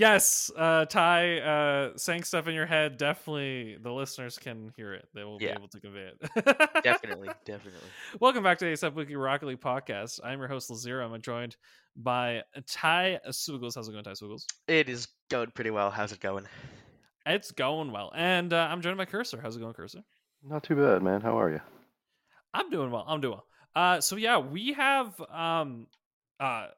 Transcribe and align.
Yes, 0.00 0.50
uh, 0.56 0.86
Ty, 0.86 1.40
uh, 1.40 1.90
saying 1.98 2.24
stuff 2.24 2.48
in 2.48 2.54
your 2.54 2.64
head, 2.64 2.96
definitely 2.96 3.76
the 3.82 3.92
listeners 3.92 4.38
can 4.38 4.72
hear 4.74 4.94
it. 4.94 5.06
They 5.12 5.24
will 5.24 5.36
Yeah. 5.38 5.48
be 5.50 5.58
able 5.58 5.68
to 5.68 5.78
convey 5.78 6.10
it. 6.14 6.82
definitely, 6.82 7.28
definitely. 7.44 7.86
Welcome 8.18 8.42
back 8.42 8.56
to 8.60 8.64
the 8.64 8.70
ASAP 8.72 8.94
Weekly 8.94 9.16
Rocket 9.16 9.44
League 9.44 9.60
podcast. 9.60 10.18
I'm 10.24 10.38
your 10.38 10.48
host, 10.48 10.70
Lazero. 10.70 11.04
I'm 11.12 11.20
joined 11.20 11.58
by 11.96 12.42
Ty 12.66 13.20
Swigles. 13.28 13.74
How's 13.74 13.90
it 13.90 13.92
going, 13.92 14.02
Ty 14.02 14.12
Swigles? 14.12 14.46
It 14.68 14.88
is 14.88 15.06
going 15.28 15.50
pretty 15.50 15.70
well. 15.70 15.90
How's 15.90 16.12
it 16.12 16.20
going? 16.20 16.46
It's 17.26 17.50
going 17.50 17.92
well. 17.92 18.10
And 18.14 18.54
uh, 18.54 18.68
I'm 18.70 18.80
joined 18.80 18.96
by 18.96 19.04
Cursor. 19.04 19.38
How's 19.42 19.56
it 19.56 19.60
going, 19.60 19.74
Cursor? 19.74 20.00
Not 20.42 20.62
too 20.62 20.76
bad, 20.76 21.02
man. 21.02 21.20
How 21.20 21.38
are 21.38 21.50
you? 21.50 21.60
I'm 22.54 22.70
doing 22.70 22.90
well. 22.90 23.04
I'm 23.06 23.20
doing 23.20 23.34
well. 23.34 23.46
Uh, 23.76 24.00
so 24.00 24.16
yeah, 24.16 24.38
we 24.38 24.72
have 24.72 25.20
um, 25.30 25.88
uh, 26.40 26.68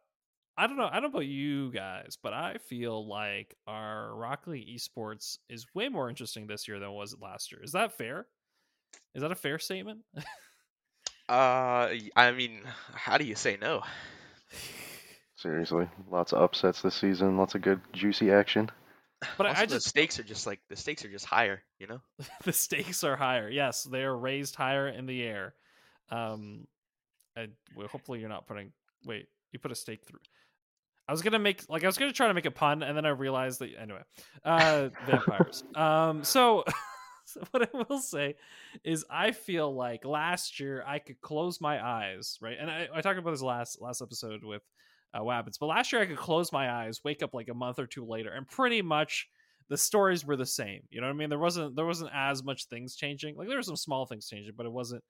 I 0.56 0.66
don't 0.66 0.77
know. 0.77 0.87
I 0.91 0.95
don't 1.01 1.05
know 1.12 1.19
about 1.19 1.27
you 1.27 1.73
guys, 1.73 2.19
but 2.23 2.33
I 2.34 2.56
feel 2.69 3.09
like 3.09 3.55
our 3.66 4.15
Rocket 4.15 4.51
League 4.51 4.69
esports 4.69 5.38
is 5.48 5.66
way 5.74 5.88
more 5.88 6.09
interesting 6.10 6.46
this 6.46 6.68
year 6.68 6.79
than 6.79 6.90
it 6.90 6.93
was 6.93 7.16
last 7.21 7.51
year. 7.52 7.63
Is 7.63 7.73
that 7.73 7.96
fair? 7.96 8.26
Is 9.15 9.23
that 9.23 9.32
a 9.32 9.37
fair 9.37 9.59
statement? 9.59 10.01
Uh, 11.29 11.88
y- 11.91 12.10
I 12.15 12.32
mean, 12.32 12.60
how 12.95 13.16
do 13.16 13.24
you 13.24 13.35
say 13.35 13.57
no? 13.60 13.82
Seriously, 15.37 15.88
lots 16.10 16.32
of 16.32 16.43
upsets 16.43 16.82
this 16.82 16.95
season. 16.95 17.37
Lots 17.37 17.54
of 17.54 17.63
good, 17.63 17.80
juicy 17.93 18.30
action. 18.30 18.71
But 19.38 19.46
I- 19.46 19.51
Also, 19.51 19.63
I 19.63 19.66
the 19.66 19.74
just- 19.76 19.88
stakes 19.88 20.19
are 20.19 20.24
just 20.24 20.46
like 20.46 20.60
the 20.69 20.76
stakes 20.76 21.04
are 21.04 21.10
just 21.10 21.24
higher, 21.24 21.63
you 21.79 21.87
know. 21.87 22.01
the 22.45 22.52
stakes 22.52 23.02
are 23.04 23.16
higher. 23.16 23.48
Yes, 23.48 23.82
they 23.85 24.02
are 24.02 24.16
raised 24.16 24.54
higher 24.54 24.88
in 24.88 25.07
the 25.07 25.23
air. 25.23 25.54
Um, 26.10 26.66
and 27.37 27.52
well, 27.74 27.88
hopefully 27.88 28.21
you're 28.21 28.29
not 28.29 28.46
putting. 28.46 28.73
Wait, 29.04 29.26
you 29.52 29.59
put 29.59 29.73
a 29.73 29.76
stake 29.76 30.04
through. 30.07 30.21
I 31.08 31.12
was 31.12 31.22
gonna 31.22 31.38
make 31.38 31.64
like 31.68 31.82
I 31.84 31.86
was 31.86 31.98
gonna 31.98 32.12
try 32.12 32.28
to 32.28 32.34
make 32.34 32.46
a 32.46 32.50
pun, 32.50 32.82
and 32.82 32.96
then 32.96 33.04
I 33.04 33.10
realized 33.10 33.58
that 33.60 33.70
anyway. 33.78 34.02
Uh, 34.45 34.88
vampires. 35.06 35.64
um, 35.74 36.24
so, 36.24 36.64
so 37.24 37.42
what 37.50 37.62
I 37.62 37.84
will 37.88 37.98
say 37.98 38.36
is, 38.84 39.04
I 39.10 39.32
feel 39.32 39.74
like 39.74 40.04
last 40.04 40.60
year 40.60 40.84
I 40.86 40.98
could 40.98 41.20
close 41.20 41.60
my 41.60 41.84
eyes, 41.84 42.38
right? 42.40 42.56
And 42.58 42.70
I, 42.70 42.88
I 42.95 43.00
talked 43.00 43.18
about 43.18 43.32
this 43.32 43.42
last 43.42 43.80
last 43.80 44.00
episode 44.00 44.45
with 44.45 44.62
uh, 45.14 45.20
Wabbits, 45.20 45.58
but 45.58 45.66
last 45.66 45.92
year 45.92 46.02
I 46.02 46.06
could 46.06 46.16
close 46.16 46.52
my 46.52 46.70
eyes, 46.70 47.00
wake 47.04 47.23
up 47.23 47.34
like 47.34 47.48
a 47.48 47.54
month 47.54 47.78
or 47.78 47.86
two 47.86 48.06
later, 48.06 48.30
and 48.30 48.46
pretty 48.46 48.80
much 48.80 49.28
the 49.68 49.76
stories 49.76 50.24
were 50.24 50.36
the 50.36 50.46
same. 50.46 50.82
You 50.90 51.00
know 51.00 51.06
what 51.08 51.14
I 51.14 51.16
mean? 51.16 51.30
There 51.30 51.38
wasn't 51.38 51.74
there 51.76 51.86
wasn't 51.86 52.10
as 52.14 52.45
much 52.45 52.66
things 52.66 52.95
changing. 52.95 53.36
Like 53.36 53.48
there 53.48 53.56
were 53.56 53.62
some 53.62 53.76
small 53.76 54.06
things 54.06 54.28
changing, 54.28 54.54
but 54.56 54.66
it 54.66 54.73
wasn't 54.73 55.02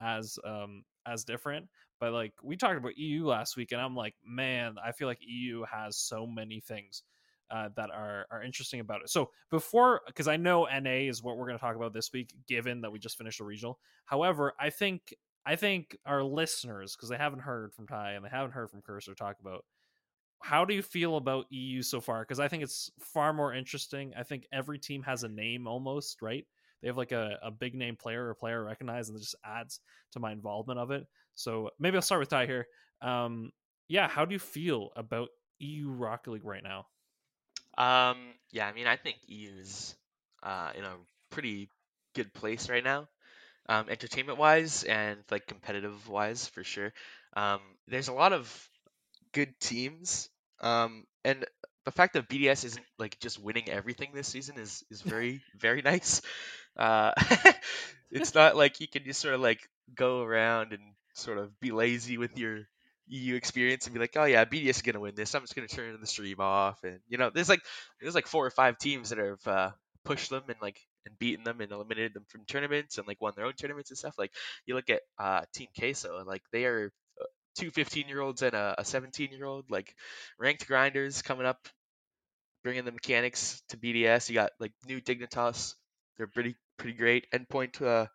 as 0.00 0.38
um 0.44 0.84
as 1.06 1.24
different. 1.24 1.68
But 2.00 2.12
like 2.12 2.34
we 2.42 2.56
talked 2.56 2.76
about 2.76 2.98
EU 2.98 3.26
last 3.26 3.56
week, 3.56 3.72
and 3.72 3.80
I'm 3.80 3.96
like, 3.96 4.14
man, 4.24 4.76
I 4.84 4.92
feel 4.92 5.08
like 5.08 5.18
EU 5.20 5.64
has 5.70 5.96
so 5.96 6.26
many 6.26 6.60
things 6.60 7.02
uh, 7.50 7.68
that 7.76 7.90
are 7.90 8.26
are 8.30 8.42
interesting 8.42 8.80
about 8.80 9.02
it. 9.02 9.10
So 9.10 9.30
before, 9.50 10.02
because 10.06 10.28
I 10.28 10.36
know 10.36 10.66
NA 10.66 11.08
is 11.08 11.22
what 11.22 11.36
we're 11.36 11.46
going 11.46 11.58
to 11.58 11.64
talk 11.64 11.76
about 11.76 11.92
this 11.92 12.12
week, 12.12 12.32
given 12.46 12.80
that 12.82 12.92
we 12.92 12.98
just 12.98 13.18
finished 13.18 13.38
the 13.38 13.44
regional. 13.44 13.78
However, 14.04 14.54
I 14.58 14.70
think 14.70 15.14
I 15.44 15.56
think 15.56 15.96
our 16.04 16.22
listeners, 16.22 16.96
because 16.96 17.08
they 17.08 17.16
haven't 17.16 17.40
heard 17.40 17.72
from 17.72 17.86
Ty 17.86 18.12
and 18.12 18.24
they 18.24 18.28
haven't 18.28 18.52
heard 18.52 18.70
from 18.70 18.82
Cursor, 18.82 19.14
talk 19.14 19.36
about 19.40 19.64
how 20.40 20.64
do 20.64 20.74
you 20.74 20.82
feel 20.82 21.16
about 21.16 21.46
EU 21.50 21.82
so 21.82 22.00
far? 22.00 22.20
Because 22.20 22.40
I 22.40 22.48
think 22.48 22.62
it's 22.62 22.90
far 23.00 23.32
more 23.32 23.54
interesting. 23.54 24.12
I 24.16 24.22
think 24.22 24.46
every 24.52 24.78
team 24.78 25.02
has 25.04 25.22
a 25.22 25.28
name 25.28 25.66
almost, 25.66 26.20
right? 26.20 26.46
They 26.82 26.88
have 26.88 26.96
like 26.96 27.12
a, 27.12 27.38
a 27.42 27.50
big 27.50 27.74
name 27.74 27.96
player 27.96 28.28
or 28.28 28.34
player 28.34 28.62
recognized, 28.62 29.08
and 29.10 29.16
it 29.18 29.22
just 29.22 29.36
adds 29.44 29.80
to 30.12 30.20
my 30.20 30.32
involvement 30.32 30.78
of 30.78 30.90
it. 30.90 31.06
So 31.34 31.70
maybe 31.78 31.96
I'll 31.96 32.02
start 32.02 32.20
with 32.20 32.28
Ty 32.28 32.46
here. 32.46 32.66
Um, 33.02 33.50
yeah, 33.88 34.08
how 34.08 34.24
do 34.24 34.32
you 34.32 34.38
feel 34.38 34.90
about 34.96 35.28
EU 35.60 35.90
Rocket 35.90 36.30
League 36.30 36.44
right 36.44 36.62
now? 36.62 36.86
Um, 37.78 38.18
yeah, 38.50 38.66
I 38.66 38.72
mean, 38.72 38.86
I 38.86 38.96
think 38.96 39.18
EU 39.28 39.58
is 39.60 39.94
uh 40.42 40.70
in 40.76 40.84
a 40.84 40.94
pretty 41.30 41.70
good 42.14 42.32
place 42.34 42.68
right 42.68 42.84
now, 42.84 43.08
um, 43.68 43.88
entertainment 43.90 44.38
wise 44.38 44.84
and 44.84 45.20
like 45.30 45.46
competitive 45.46 46.08
wise 46.08 46.48
for 46.48 46.64
sure. 46.64 46.92
Um, 47.36 47.60
there's 47.88 48.08
a 48.08 48.12
lot 48.14 48.32
of 48.32 48.70
good 49.32 49.58
teams, 49.60 50.28
um, 50.60 51.04
and 51.24 51.44
the 51.84 51.92
fact 51.92 52.14
that 52.14 52.28
BDS 52.28 52.64
isn't 52.64 52.86
like 52.98 53.18
just 53.20 53.38
winning 53.42 53.68
everything 53.68 54.10
this 54.14 54.28
season 54.28 54.58
is 54.58 54.84
is 54.90 55.02
very 55.02 55.42
very 55.58 55.82
nice. 55.92 56.22
Uh, 56.76 57.12
it's 58.10 58.34
not 58.34 58.56
like 58.56 58.80
you 58.80 58.88
can 58.88 59.04
just 59.04 59.20
sort 59.20 59.34
of 59.34 59.40
like 59.40 59.60
go 59.94 60.22
around 60.22 60.72
and 60.72 60.82
sort 61.14 61.38
of 61.38 61.58
be 61.60 61.70
lazy 61.70 62.18
with 62.18 62.38
your 62.38 62.66
EU 63.08 63.34
experience 63.34 63.86
and 63.86 63.94
be 63.94 64.00
like, 64.00 64.16
oh 64.16 64.24
yeah, 64.24 64.44
BDS 64.44 64.70
is 64.70 64.82
gonna 64.82 65.00
win 65.00 65.14
this. 65.14 65.34
I'm 65.34 65.42
just 65.42 65.54
gonna 65.54 65.68
turn 65.68 65.96
the 66.00 66.06
stream 66.06 66.40
off, 66.40 66.82
and 66.84 67.00
you 67.08 67.18
know, 67.18 67.30
there's 67.30 67.48
like 67.48 67.62
there's 68.00 68.14
like 68.14 68.26
four 68.26 68.44
or 68.46 68.50
five 68.50 68.78
teams 68.78 69.10
that 69.10 69.18
have 69.18 69.46
uh, 69.46 69.70
pushed 70.04 70.30
them 70.30 70.44
and 70.48 70.56
like 70.60 70.78
and 71.06 71.18
beaten 71.18 71.44
them 71.44 71.60
and 71.60 71.70
eliminated 71.70 72.14
them 72.14 72.24
from 72.28 72.44
tournaments 72.46 72.98
and 72.98 73.06
like 73.06 73.20
won 73.20 73.32
their 73.36 73.46
own 73.46 73.52
tournaments 73.54 73.90
and 73.90 73.98
stuff. 73.98 74.14
Like 74.18 74.32
you 74.66 74.74
look 74.74 74.90
at 74.90 75.02
uh, 75.18 75.42
Team 75.54 75.68
Queso, 75.78 76.24
like 76.26 76.42
they 76.52 76.64
are 76.64 76.90
uh, 77.20 77.24
two 77.56 77.70
15 77.70 78.08
year 78.08 78.20
olds 78.20 78.42
and 78.42 78.54
a 78.54 78.76
17 78.82 79.30
year 79.32 79.46
old, 79.46 79.70
like 79.70 79.94
ranked 80.38 80.66
grinders 80.66 81.22
coming 81.22 81.46
up, 81.46 81.68
bringing 82.62 82.84
the 82.84 82.92
mechanics 82.92 83.62
to 83.68 83.76
BDS. 83.76 84.28
You 84.28 84.34
got 84.34 84.50
like 84.58 84.72
new 84.86 85.00
Dignitas. 85.00 85.74
They're 86.16 86.26
pretty 86.26 86.56
pretty 86.76 86.96
great. 86.96 87.26
Endpoint 87.32 87.80
uh, 87.82 88.06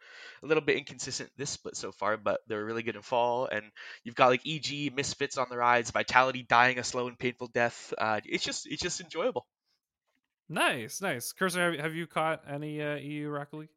a 0.43 0.45
little 0.45 0.63
bit 0.63 0.77
inconsistent 0.77 1.29
this 1.37 1.49
split 1.49 1.75
so 1.75 1.91
far, 1.91 2.17
but 2.17 2.39
they're 2.47 2.63
really 2.63 2.83
good 2.83 2.95
in 2.95 3.01
fall. 3.01 3.45
And 3.45 3.63
you've 4.03 4.15
got 4.15 4.29
like 4.29 4.47
EG 4.47 4.95
Misfits 4.95 5.37
on 5.37 5.47
the 5.49 5.57
rise, 5.57 5.91
Vitality 5.91 6.43
dying 6.47 6.79
a 6.79 6.83
slow 6.83 7.07
and 7.07 7.17
painful 7.17 7.47
death. 7.47 7.93
Uh, 7.97 8.21
it's 8.25 8.43
just 8.43 8.67
it's 8.67 8.81
just 8.81 9.01
enjoyable. 9.01 9.45
Nice, 10.49 11.01
nice. 11.01 11.31
Cursor, 11.31 11.71
have, 11.71 11.79
have 11.79 11.95
you 11.95 12.07
caught 12.07 12.43
any 12.49 12.81
uh, 12.81 12.95
EU 12.95 13.29
Rocket 13.29 13.57
League? 13.57 13.69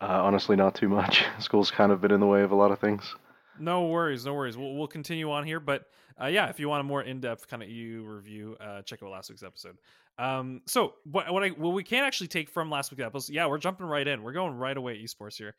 Uh, 0.00 0.20
honestly, 0.24 0.56
not 0.56 0.74
too 0.74 0.88
much. 0.88 1.24
School's 1.38 1.70
kind 1.70 1.90
of 1.90 2.00
been 2.00 2.12
in 2.12 2.20
the 2.20 2.26
way 2.26 2.42
of 2.42 2.52
a 2.52 2.56
lot 2.56 2.70
of 2.70 2.78
things. 2.78 3.14
No 3.60 3.86
worries, 3.86 4.24
no 4.24 4.34
worries. 4.34 4.56
We'll, 4.56 4.74
we'll 4.74 4.86
continue 4.88 5.30
on 5.30 5.44
here, 5.44 5.60
but 5.60 5.86
uh, 6.20 6.26
yeah, 6.26 6.48
if 6.48 6.58
you 6.58 6.68
want 6.68 6.80
a 6.80 6.84
more 6.84 7.02
in-depth 7.02 7.48
kind 7.48 7.62
of 7.62 7.68
EU 7.68 8.02
review, 8.04 8.56
uh, 8.60 8.82
check 8.82 9.02
out 9.02 9.10
last 9.10 9.28
week's 9.30 9.42
episode. 9.42 9.76
Um, 10.18 10.62
so 10.66 10.94
what 11.04 11.30
what 11.30 11.42
I 11.42 11.48
what 11.50 11.74
we 11.74 11.84
can 11.84 12.04
actually 12.04 12.28
take 12.28 12.48
from 12.48 12.70
last 12.70 12.90
week's 12.90 13.02
episode, 13.02 13.34
yeah, 13.34 13.46
we're 13.46 13.58
jumping 13.58 13.86
right 13.86 14.06
in. 14.06 14.22
We're 14.22 14.32
going 14.32 14.54
right 14.56 14.76
away 14.76 15.02
esports 15.02 15.36
here. 15.36 15.54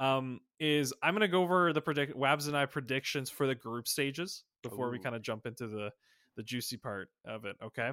Um, 0.00 0.40
is 0.58 0.92
I'm 1.02 1.14
gonna 1.14 1.28
go 1.28 1.42
over 1.42 1.72
the 1.72 1.80
predict 1.80 2.16
Wabs 2.16 2.48
and 2.48 2.56
I 2.56 2.66
predictions 2.66 3.30
for 3.30 3.46
the 3.46 3.54
group 3.54 3.86
stages 3.86 4.44
before 4.62 4.90
we 4.90 4.98
kind 4.98 5.14
of 5.14 5.22
jump 5.22 5.46
into 5.46 5.68
the 5.68 5.90
the 6.36 6.42
juicy 6.42 6.76
part 6.76 7.08
of 7.24 7.44
it. 7.44 7.56
Okay. 7.62 7.92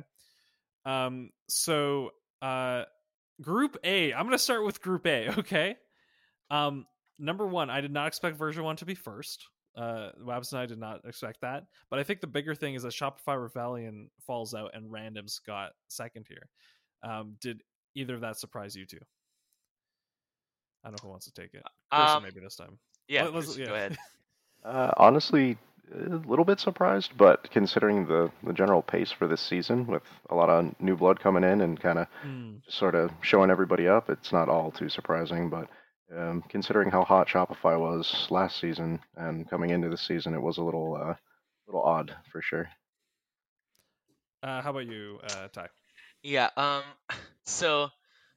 Um, 0.85 1.31
so 1.49 2.11
uh, 2.41 2.85
group 3.41 3.77
A, 3.83 4.13
I'm 4.13 4.25
gonna 4.25 4.37
start 4.39 4.65
with 4.65 4.81
group 4.81 5.05
A. 5.05 5.29
Okay. 5.39 5.75
Um, 6.49 6.85
number 7.19 7.45
one, 7.47 7.69
I 7.69 7.81
did 7.81 7.91
not 7.91 8.07
expect 8.07 8.37
version 8.37 8.63
one 8.63 8.75
to 8.77 8.85
be 8.85 8.95
first. 8.95 9.45
Uh, 9.75 10.09
Wabs 10.25 10.51
and 10.53 10.59
I 10.61 10.65
did 10.65 10.79
not 10.79 11.01
expect 11.05 11.41
that, 11.41 11.65
but 11.91 11.99
I 11.99 12.03
think 12.03 12.19
the 12.21 12.27
bigger 12.27 12.55
thing 12.55 12.73
is 12.73 12.81
that 12.83 12.93
Shopify 12.93 13.39
Rebellion 13.41 14.09
falls 14.25 14.55
out 14.55 14.71
and 14.73 14.89
Randoms 14.91 15.39
got 15.45 15.71
second 15.87 16.25
here. 16.27 16.49
Um, 17.03 17.35
did 17.41 17.61
either 17.93 18.15
of 18.15 18.21
that 18.21 18.39
surprise 18.39 18.75
you 18.75 18.85
two? 18.87 18.97
I 20.83 20.89
don't 20.89 20.93
know 21.03 21.07
who 21.07 21.09
wants 21.11 21.25
to 21.25 21.33
take 21.41 21.53
it. 21.53 21.63
Um, 21.91 22.23
maybe 22.23 22.39
this 22.39 22.55
time. 22.55 22.77
Yeah, 23.07 23.25
Let- 23.25 23.33
let's- 23.35 23.57
yeah. 23.57 23.65
go 23.67 23.73
ahead. 23.75 23.97
Uh, 24.65 24.91
honestly, 24.97 25.55
a 25.93 26.15
little 26.27 26.43
bit 26.43 26.59
surprised, 26.59 27.11
but 27.15 27.49
considering 27.51 28.05
the, 28.07 28.29
the 28.43 28.51
general 28.51 28.81
pace 28.81 29.11
for 29.11 29.27
this 29.27 29.39
season, 29.39 29.85
with 29.85 30.01
a 30.31 30.35
lot 30.35 30.49
of 30.49 30.73
new 30.81 30.97
blood 30.97 31.19
coming 31.19 31.43
in 31.43 31.61
and 31.61 31.79
kind 31.79 31.99
of 31.99 32.07
Hmm. 32.23 32.55
sort 32.67 32.95
of 32.95 33.11
showing 33.21 33.51
everybody 33.51 33.87
up, 33.87 34.09
it's 34.09 34.33
not 34.33 34.49
all 34.49 34.71
too 34.71 34.89
surprising. 34.89 35.49
But 35.49 35.69
um, 36.15 36.43
considering 36.47 36.89
how 36.89 37.03
hot 37.03 37.27
Shopify 37.27 37.79
was 37.79 38.27
last 38.29 38.59
season 38.59 38.99
and 39.15 39.49
coming 39.49 39.71
into 39.71 39.89
the 39.89 39.97
season, 39.97 40.33
it 40.33 40.41
was 40.41 40.57
a 40.57 40.63
little 40.63 40.95
uh, 40.95 41.15
little 41.67 41.83
odd 41.83 42.15
for 42.31 42.41
sure. 42.41 42.69
Uh, 44.43 44.61
how 44.61 44.69
about 44.69 44.85
you, 44.87 45.19
uh, 45.23 45.47
Ty? 45.49 45.67
Yeah. 46.23 46.49
Um. 46.55 46.83
So 47.49 47.87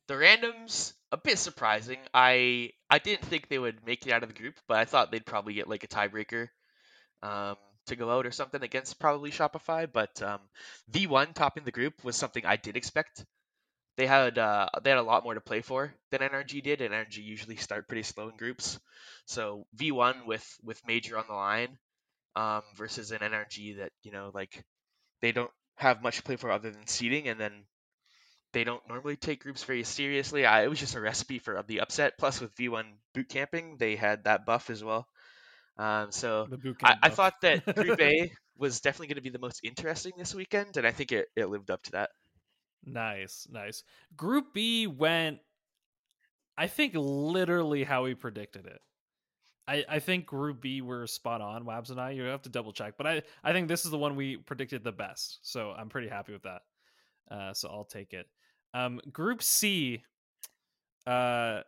the 0.07 0.15
randoms 0.15 0.93
a 1.13 1.17
bit 1.17 1.37
surprising. 1.37 1.99
I 2.15 2.71
I 2.89 2.99
didn't 2.99 3.25
think 3.25 3.49
they 3.49 3.59
would 3.59 3.85
make 3.85 4.07
it 4.07 4.13
out 4.13 4.23
of 4.23 4.29
the 4.29 4.41
group, 4.41 4.55
but 4.69 4.79
I 4.79 4.85
thought 4.85 5.11
they'd 5.11 5.27
probably 5.27 5.55
get 5.55 5.69
like 5.69 5.83
a 5.83 5.89
tiebreaker 5.89 6.49
um, 7.23 7.57
to 7.87 7.97
go 7.97 8.11
out 8.11 8.27
or 8.27 8.31
something 8.31 8.63
against 8.63 8.99
probably 8.99 9.31
Shopify, 9.31 9.89
but 9.93 10.23
um, 10.23 10.41
V1 10.93 11.35
topping 11.35 11.65
the 11.65 11.73
group 11.73 12.05
was 12.05 12.17
something 12.17 12.47
I 12.47 12.57
did 12.57 12.77
expect. 12.77 13.25
They 13.97 14.07
had 14.07 14.39
uh, 14.39 14.69
they 14.83 14.91
had 14.91 14.99
a 14.99 15.03
lot 15.03 15.25
more 15.25 15.35
to 15.35 15.41
play 15.41 15.61
for 15.61 15.93
than 16.11 16.21
NRG 16.21 16.63
did, 16.63 16.81
and 16.81 16.95
NRG 16.95 17.19
usually 17.19 17.57
start 17.57 17.89
pretty 17.89 18.03
slow 18.03 18.29
in 18.29 18.37
groups. 18.37 18.79
So 19.27 19.67
V1 19.77 20.27
with 20.27 20.47
with 20.63 20.81
Major 20.87 21.19
on 21.19 21.25
the 21.29 21.35
line 21.35 21.79
um, 22.37 22.63
versus 22.77 23.11
an 23.11 23.19
NRG 23.19 23.79
that 23.79 23.93
you 24.03 24.13
know 24.13 24.31
like 24.33 24.65
they 25.21 25.33
don't 25.33 25.51
have 25.77 26.03
much 26.03 26.19
to 26.19 26.23
play 26.23 26.37
for 26.37 26.51
other 26.51 26.71
than 26.71 26.87
seeding, 26.87 27.29
and 27.29 27.39
then 27.39 27.53
they 28.53 28.65
don't 28.65 28.87
normally 28.89 29.17
take 29.17 29.43
groups 29.43 29.65
very 29.65 29.85
seriously. 29.85 30.45
I, 30.45 30.65
it 30.65 30.69
was 30.69 30.81
just 30.81 30.95
a 30.95 31.01
recipe 31.01 31.39
for 31.39 31.63
the 31.67 31.81
upset. 31.81 32.15
Plus, 32.19 32.41
with 32.41 32.55
V1 32.57 32.85
boot 33.15 33.29
camping, 33.29 33.77
they 33.79 33.97
had 33.97 34.25
that 34.25 34.45
buff 34.45 34.71
as 34.71 34.83
well. 34.83 35.07
Um, 35.79 36.11
so 36.11 36.49
I, 36.83 36.97
I, 37.05 37.09
thought 37.09 37.41
that 37.41 37.65
Group 37.75 37.99
A 38.03 38.33
was 38.59 38.81
definitely 38.81 39.07
going 39.07 39.17
to 39.17 39.23
be 39.23 39.31
the 39.31 39.39
most 39.39 39.61
interesting 39.65 40.13
this 40.19 40.35
weekend, 40.35 40.77
and 40.77 40.87
I 40.87 40.91
think 40.91 41.13
it, 41.13 41.29
it 41.37 41.49
lived 41.49 41.71
up 41.71 41.83
to 41.85 41.93
that. 41.93 42.11
Nice, 42.85 43.47
nice. 43.51 43.83
Group 44.17 44.55
B 44.55 44.87
went, 44.87 45.39
I 46.57 46.67
think, 46.67 46.93
literally 46.97 47.85
how 47.85 48.05
we 48.05 48.15
predicted 48.15 48.67
it. 48.67 48.81
I, 49.69 49.85
I 49.89 49.99
think 50.01 50.27
Group 50.27 50.61
B 50.61 50.83
were 50.83 51.07
spot 51.07 51.41
on, 51.41 51.65
Wabs 51.65 51.91
and 51.91 52.01
I. 52.01 52.11
You 52.11 52.23
have 52.25 52.43
to 52.43 52.49
double 52.49 52.73
check, 52.73 52.95
but 52.97 53.07
I, 53.07 53.23
I 53.45 53.53
think 53.53 53.69
this 53.69 53.85
is 53.85 53.91
the 53.91 53.99
one 53.99 54.17
we 54.17 54.37
predicted 54.37 54.83
the 54.83 54.93
best. 54.93 55.39
So 55.43 55.71
I'm 55.71 55.89
pretty 55.89 56.09
happy 56.09 56.33
with 56.33 56.43
that. 56.43 56.63
Uh, 57.31 57.55
so 57.55 57.69
I'll 57.69 57.85
take 57.85 58.13
it. 58.13 58.27
Um, 58.75 59.01
group 59.13 59.43
C, 59.43 60.03
uh, 61.07 61.61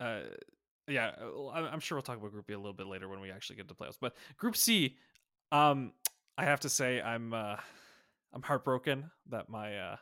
uh, 0.00 0.20
yeah, 0.86 1.12
I'm 1.54 1.80
sure 1.80 1.96
we'll 1.96 2.02
talk 2.02 2.18
about 2.18 2.32
Group 2.32 2.46
B 2.46 2.52
a 2.52 2.58
little 2.58 2.72
bit 2.74 2.86
later 2.86 3.08
when 3.08 3.20
we 3.20 3.30
actually 3.30 3.56
get 3.56 3.68
to 3.68 3.74
playoffs. 3.74 3.98
But 4.00 4.14
Group 4.36 4.56
C, 4.56 4.96
um, 5.50 5.92
I 6.36 6.44
have 6.44 6.60
to 6.60 6.68
say 6.68 7.00
I'm 7.00 7.32
uh, 7.32 7.56
I'm 8.34 8.42
heartbroken 8.42 9.10
that 9.30 9.48
my 9.48 9.76
uh, 9.76 9.96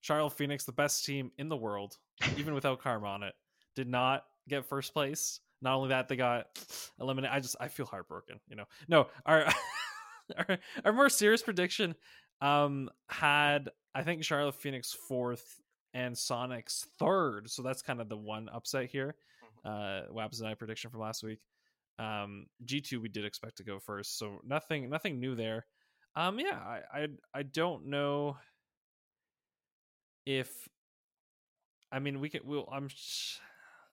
Charlotte 0.00 0.32
Phoenix, 0.32 0.64
the 0.64 0.72
best 0.72 1.04
team 1.04 1.30
in 1.38 1.48
the 1.48 1.56
world, 1.56 1.96
even 2.36 2.54
without 2.54 2.80
Karma 2.80 3.06
on 3.06 3.22
it, 3.22 3.34
did 3.76 3.88
not 3.88 4.24
get 4.48 4.66
first 4.66 4.92
place. 4.92 5.40
Not 5.62 5.76
only 5.76 5.88
that, 5.90 6.08
they 6.08 6.16
got 6.16 6.46
eliminated. 7.00 7.34
I 7.34 7.40
just 7.40 7.56
I 7.60 7.68
feel 7.68 7.86
heartbroken. 7.86 8.38
You 8.48 8.56
know, 8.56 8.64
no, 8.88 9.06
our 9.24 9.46
our, 10.36 10.58
our 10.84 10.92
more 10.92 11.08
serious 11.08 11.42
prediction 11.42 11.94
um 12.40 12.90
had 13.08 13.70
I 13.94 14.02
think 14.02 14.24
Charlotte 14.24 14.56
Phoenix 14.56 14.92
fourth 14.92 15.60
and 15.94 16.14
Soniqs 16.14 16.86
third. 16.98 17.48
So 17.48 17.62
that's 17.62 17.82
kind 17.82 18.00
of 18.00 18.08
the 18.08 18.16
one 18.16 18.48
upset 18.52 18.86
here. 18.86 19.14
Mm-hmm. 19.64 20.12
Uh 20.12 20.12
Wabs 20.12 20.40
and 20.40 20.48
I 20.48 20.54
prediction 20.54 20.90
from 20.90 21.00
last 21.00 21.22
week. 21.22 21.40
Um 21.98 22.46
G2 22.66 23.00
we 23.00 23.08
did 23.08 23.24
expect 23.24 23.56
to 23.58 23.64
go 23.64 23.78
first. 23.78 24.18
So 24.18 24.40
nothing 24.44 24.90
nothing 24.90 25.20
new 25.20 25.34
there. 25.34 25.66
Um 26.16 26.38
yeah, 26.38 26.58
I 26.58 26.80
I, 26.92 27.08
I 27.34 27.42
don't 27.42 27.86
know 27.86 28.36
if 30.26 30.68
I 31.92 31.98
mean 31.98 32.20
we 32.20 32.28
could 32.28 32.44
we'll 32.44 32.68
I'm 32.70 32.88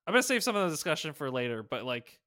I'm 0.07 0.13
gonna 0.13 0.23
save 0.23 0.44
some 0.44 0.56
of 0.56 0.69
the 0.69 0.75
discussion 0.75 1.13
for 1.13 1.29
later, 1.31 1.63
but 1.63 1.85
like 1.85 2.19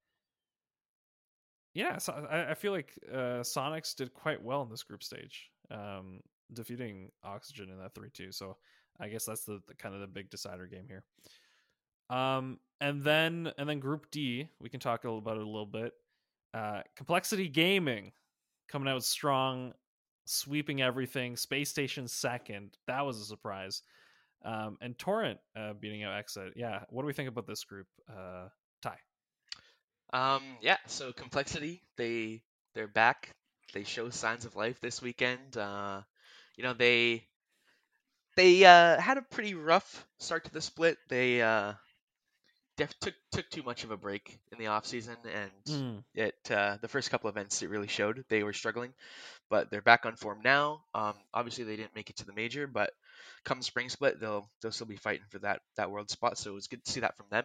yeah, 1.74 1.98
so 1.98 2.26
I, 2.30 2.50
I 2.50 2.54
feel 2.54 2.72
like 2.72 2.92
uh 3.12 3.42
Soniqs 3.42 3.94
did 3.94 4.14
quite 4.14 4.42
well 4.42 4.62
in 4.62 4.70
this 4.70 4.82
group 4.82 5.02
stage 5.02 5.50
um, 5.70 6.20
defeating 6.52 7.10
Oxygen 7.22 7.70
in 7.70 7.78
that 7.78 7.94
three 7.94 8.10
two. 8.10 8.32
So 8.32 8.56
I 9.00 9.08
guess 9.08 9.24
that's 9.24 9.44
the, 9.44 9.60
the, 9.66 9.74
kind 9.74 9.94
of 9.94 10.00
the 10.00 10.06
big 10.06 10.30
decider 10.30 10.66
game 10.66 10.86
here. 10.88 11.04
Um, 12.10 12.58
and 12.80 13.02
then 13.02 13.52
and 13.58 13.68
then 13.68 13.80
Group 13.80 14.10
D, 14.10 14.48
we 14.60 14.68
can 14.68 14.80
talk 14.80 15.04
about 15.04 15.36
it 15.36 15.42
a 15.42 15.46
little 15.46 15.66
bit. 15.66 15.92
Uh, 16.52 16.82
Complexity 16.96 17.48
Gaming 17.48 18.12
coming 18.68 18.88
out 18.88 19.04
strong, 19.04 19.72
sweeping 20.24 20.82
everything. 20.82 21.36
Space 21.36 21.70
Station 21.70 22.08
second, 22.08 22.76
that 22.86 23.04
was 23.04 23.20
a 23.20 23.24
surprise. 23.24 23.82
Um, 24.44 24.76
and 24.80 24.98
Torrent 24.98 25.38
uh, 25.56 25.72
beating 25.72 26.04
out 26.04 26.22
XSET. 26.26 26.50
Yeah, 26.56 26.80
what 26.90 27.02
do 27.02 27.06
we 27.06 27.14
think 27.14 27.28
about 27.28 27.46
this 27.46 27.64
group, 27.64 27.86
uh, 28.10 28.48
Ty? 28.82 28.96
Um, 30.12 30.42
yeah, 30.60 30.76
so 30.86 31.12
Complexity, 31.12 31.82
they 31.96 32.42
they're 32.74 32.86
back 32.86 33.34
they 33.74 33.84
show 33.84 34.08
signs 34.08 34.44
of 34.46 34.56
life 34.56 34.80
this 34.80 35.02
weekend. 35.02 35.56
Uh, 35.56 36.00
you 36.56 36.64
know, 36.64 36.72
they 36.72 37.24
they 38.36 38.64
uh, 38.64 38.98
had 39.00 39.18
a 39.18 39.22
pretty 39.22 39.54
rough 39.54 40.06
start 40.18 40.44
to 40.44 40.52
the 40.52 40.60
split. 40.60 40.96
They 41.08 41.42
uh, 41.42 41.74
def- 42.76 42.98
took 43.00 43.14
took 43.32 43.48
too 43.50 43.62
much 43.62 43.84
of 43.84 43.90
a 43.90 43.96
break 43.96 44.38
in 44.52 44.58
the 44.58 44.68
off 44.68 44.86
season, 44.86 45.16
and 45.24 45.50
mm. 45.68 46.04
it 46.14 46.34
uh, 46.50 46.76
the 46.80 46.88
first 46.88 47.10
couple 47.10 47.30
events 47.30 47.62
it 47.62 47.70
really 47.70 47.88
showed 47.88 48.24
they 48.28 48.42
were 48.42 48.52
struggling. 48.52 48.92
But 49.50 49.70
they're 49.70 49.82
back 49.82 50.06
on 50.06 50.16
form 50.16 50.40
now. 50.42 50.84
Um, 50.94 51.14
obviously, 51.32 51.64
they 51.64 51.76
didn't 51.76 51.94
make 51.94 52.10
it 52.10 52.16
to 52.16 52.26
the 52.26 52.32
major, 52.32 52.66
but 52.66 52.90
come 53.44 53.62
spring 53.62 53.88
split, 53.88 54.20
they'll 54.20 54.50
they'll 54.60 54.72
still 54.72 54.86
be 54.86 54.96
fighting 54.96 55.26
for 55.30 55.38
that 55.40 55.60
that 55.76 55.90
world 55.90 56.10
spot. 56.10 56.38
So 56.38 56.50
it 56.50 56.54
was 56.54 56.68
good 56.68 56.84
to 56.84 56.92
see 56.92 57.00
that 57.00 57.16
from 57.16 57.26
them. 57.30 57.44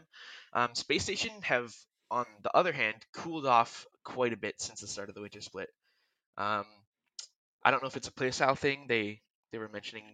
Um, 0.53 0.69
Space 0.73 1.03
Station 1.03 1.31
have, 1.43 1.73
on 2.09 2.25
the 2.43 2.55
other 2.55 2.71
hand, 2.71 2.95
cooled 3.13 3.45
off 3.45 3.85
quite 4.03 4.33
a 4.33 4.37
bit 4.37 4.55
since 4.59 4.81
the 4.81 4.87
start 4.87 5.09
of 5.09 5.15
the 5.15 5.21
winter 5.21 5.41
split. 5.41 5.69
Um, 6.37 6.65
I 7.63 7.71
don't 7.71 7.83
know 7.83 7.89
if 7.89 7.97
it's 7.97 8.07
a 8.07 8.13
playstyle 8.13 8.57
thing. 8.57 8.85
They 8.87 9.21
they 9.51 9.57
were 9.57 9.69
mentioning. 9.69 10.05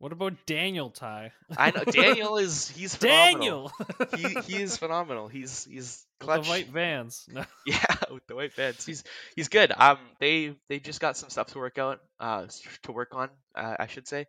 What 0.00 0.12
about 0.12 0.32
Daniel 0.46 0.88
Ty? 0.88 1.32
I 1.58 1.72
know 1.72 1.84
Daniel 1.84 2.36
is 2.38 2.70
he's 2.70 2.94
phenomenal. 2.94 3.70
Daniel. 4.16 4.40
he 4.46 4.54
he 4.54 4.62
is 4.62 4.78
phenomenal. 4.78 5.28
He's 5.28 5.66
he's 5.66 6.06
clutch. 6.18 6.38
With 6.38 6.46
the 6.46 6.50
white 6.50 6.68
vans. 6.68 7.28
No. 7.32 7.44
Yeah, 7.66 7.84
with 8.10 8.26
the 8.26 8.34
white 8.34 8.54
vans. 8.54 8.86
He's 8.86 9.04
he's 9.36 9.48
good. 9.48 9.70
Um, 9.76 9.98
they 10.18 10.56
they 10.70 10.78
just 10.78 11.00
got 11.00 11.18
some 11.18 11.28
stuff 11.28 11.48
to 11.48 11.58
work 11.58 11.76
out. 11.76 12.00
Uh, 12.18 12.46
to 12.84 12.92
work 12.92 13.14
on. 13.14 13.28
Uh, 13.54 13.76
I 13.78 13.88
should 13.88 14.08
say. 14.08 14.24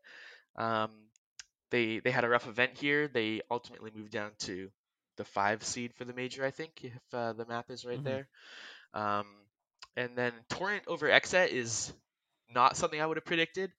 Um, 0.57 0.91
they 1.69 1.99
they 1.99 2.11
had 2.11 2.25
a 2.25 2.29
rough 2.29 2.49
event 2.49 2.71
here. 2.75 3.07
They 3.07 3.39
ultimately 3.49 3.91
moved 3.95 4.11
down 4.11 4.31
to 4.39 4.69
the 5.15 5.23
five 5.23 5.63
seed 5.63 5.93
for 5.93 6.03
the 6.03 6.13
major. 6.13 6.45
I 6.45 6.51
think 6.51 6.83
if 6.83 7.13
uh, 7.13 7.31
the 7.31 7.45
map 7.45 7.71
is 7.71 7.85
right 7.85 7.95
mm-hmm. 7.95 8.03
there. 8.03 8.27
Um, 8.93 9.25
and 9.95 10.17
then 10.17 10.33
Torrent 10.49 10.83
over 10.87 11.07
XSET 11.07 11.47
is 11.47 11.93
not 12.53 12.75
something 12.75 12.99
I 12.99 13.05
would 13.05 13.15
have 13.15 13.25
predicted, 13.25 13.71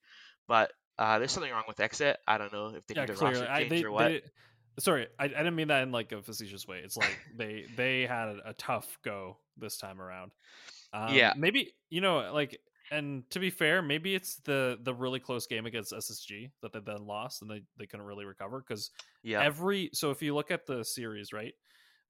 but 0.49 0.73
uh, 0.99 1.19
there's 1.19 1.33
something 1.33 1.53
wrong 1.53 1.65
with 1.67 1.79
XSET. 1.79 2.17
I 2.27 2.39
don't 2.39 2.53
know 2.53 2.69
if 2.69 2.87
they 2.87 2.95
yeah, 2.95 3.03
need 3.03 3.11
a 3.11 3.15
clearly. 3.15 3.41
roster 3.41 3.55
change 3.57 3.73
I, 3.73 3.77
they, 3.77 3.85
or 3.85 3.91
what. 3.93 4.09
They, 4.09 4.23
sorry, 4.79 5.07
I, 5.19 5.25
I 5.25 5.29
didn't 5.29 5.57
mean 5.57 5.69
that 5.69 5.83
in 5.83 5.93
like 5.93 6.13
a 6.13 6.23
facetious 6.23 6.67
way. 6.67 6.81
It's 6.85 6.97
like 6.97 7.19
they 7.37 7.67
they 7.77 8.07
had 8.07 8.29
a, 8.29 8.51
a, 8.51 8.53
tough 8.55 8.99
go 9.05 9.39
this 9.57 9.77
time 9.77 10.01
around. 10.01 10.33
Um, 10.93 11.15
yeah, 11.15 11.33
maybe 11.37 11.73
you 11.91 12.01
know 12.01 12.31
like 12.33 12.59
and 12.91 13.29
to 13.31 13.39
be 13.41 13.51
fair, 13.51 13.83
maybe 13.83 14.15
it's 14.15 14.37
the 14.45 14.79
the 14.83 14.95
really 14.95 15.21
close 15.21 15.47
game 15.47 15.67
against 15.67 15.93
SSG 15.93 16.51
that 16.63 16.73
they 16.73 16.81
then 16.81 17.07
lost 17.07 17.43
and 17.43 17.51
they 17.51 17.63
they 17.79 17.87
couldn't 17.87 18.07
really 18.07 18.25
recover 18.25 18.63
because 18.67 18.91
yeah. 19.23 19.43
every 19.43 19.91
so 19.93 20.11
if 20.11 20.23
you 20.23 20.35
look 20.35 20.51
at 20.51 20.67
the 20.67 20.85
series 20.85 21.33
right, 21.33 21.55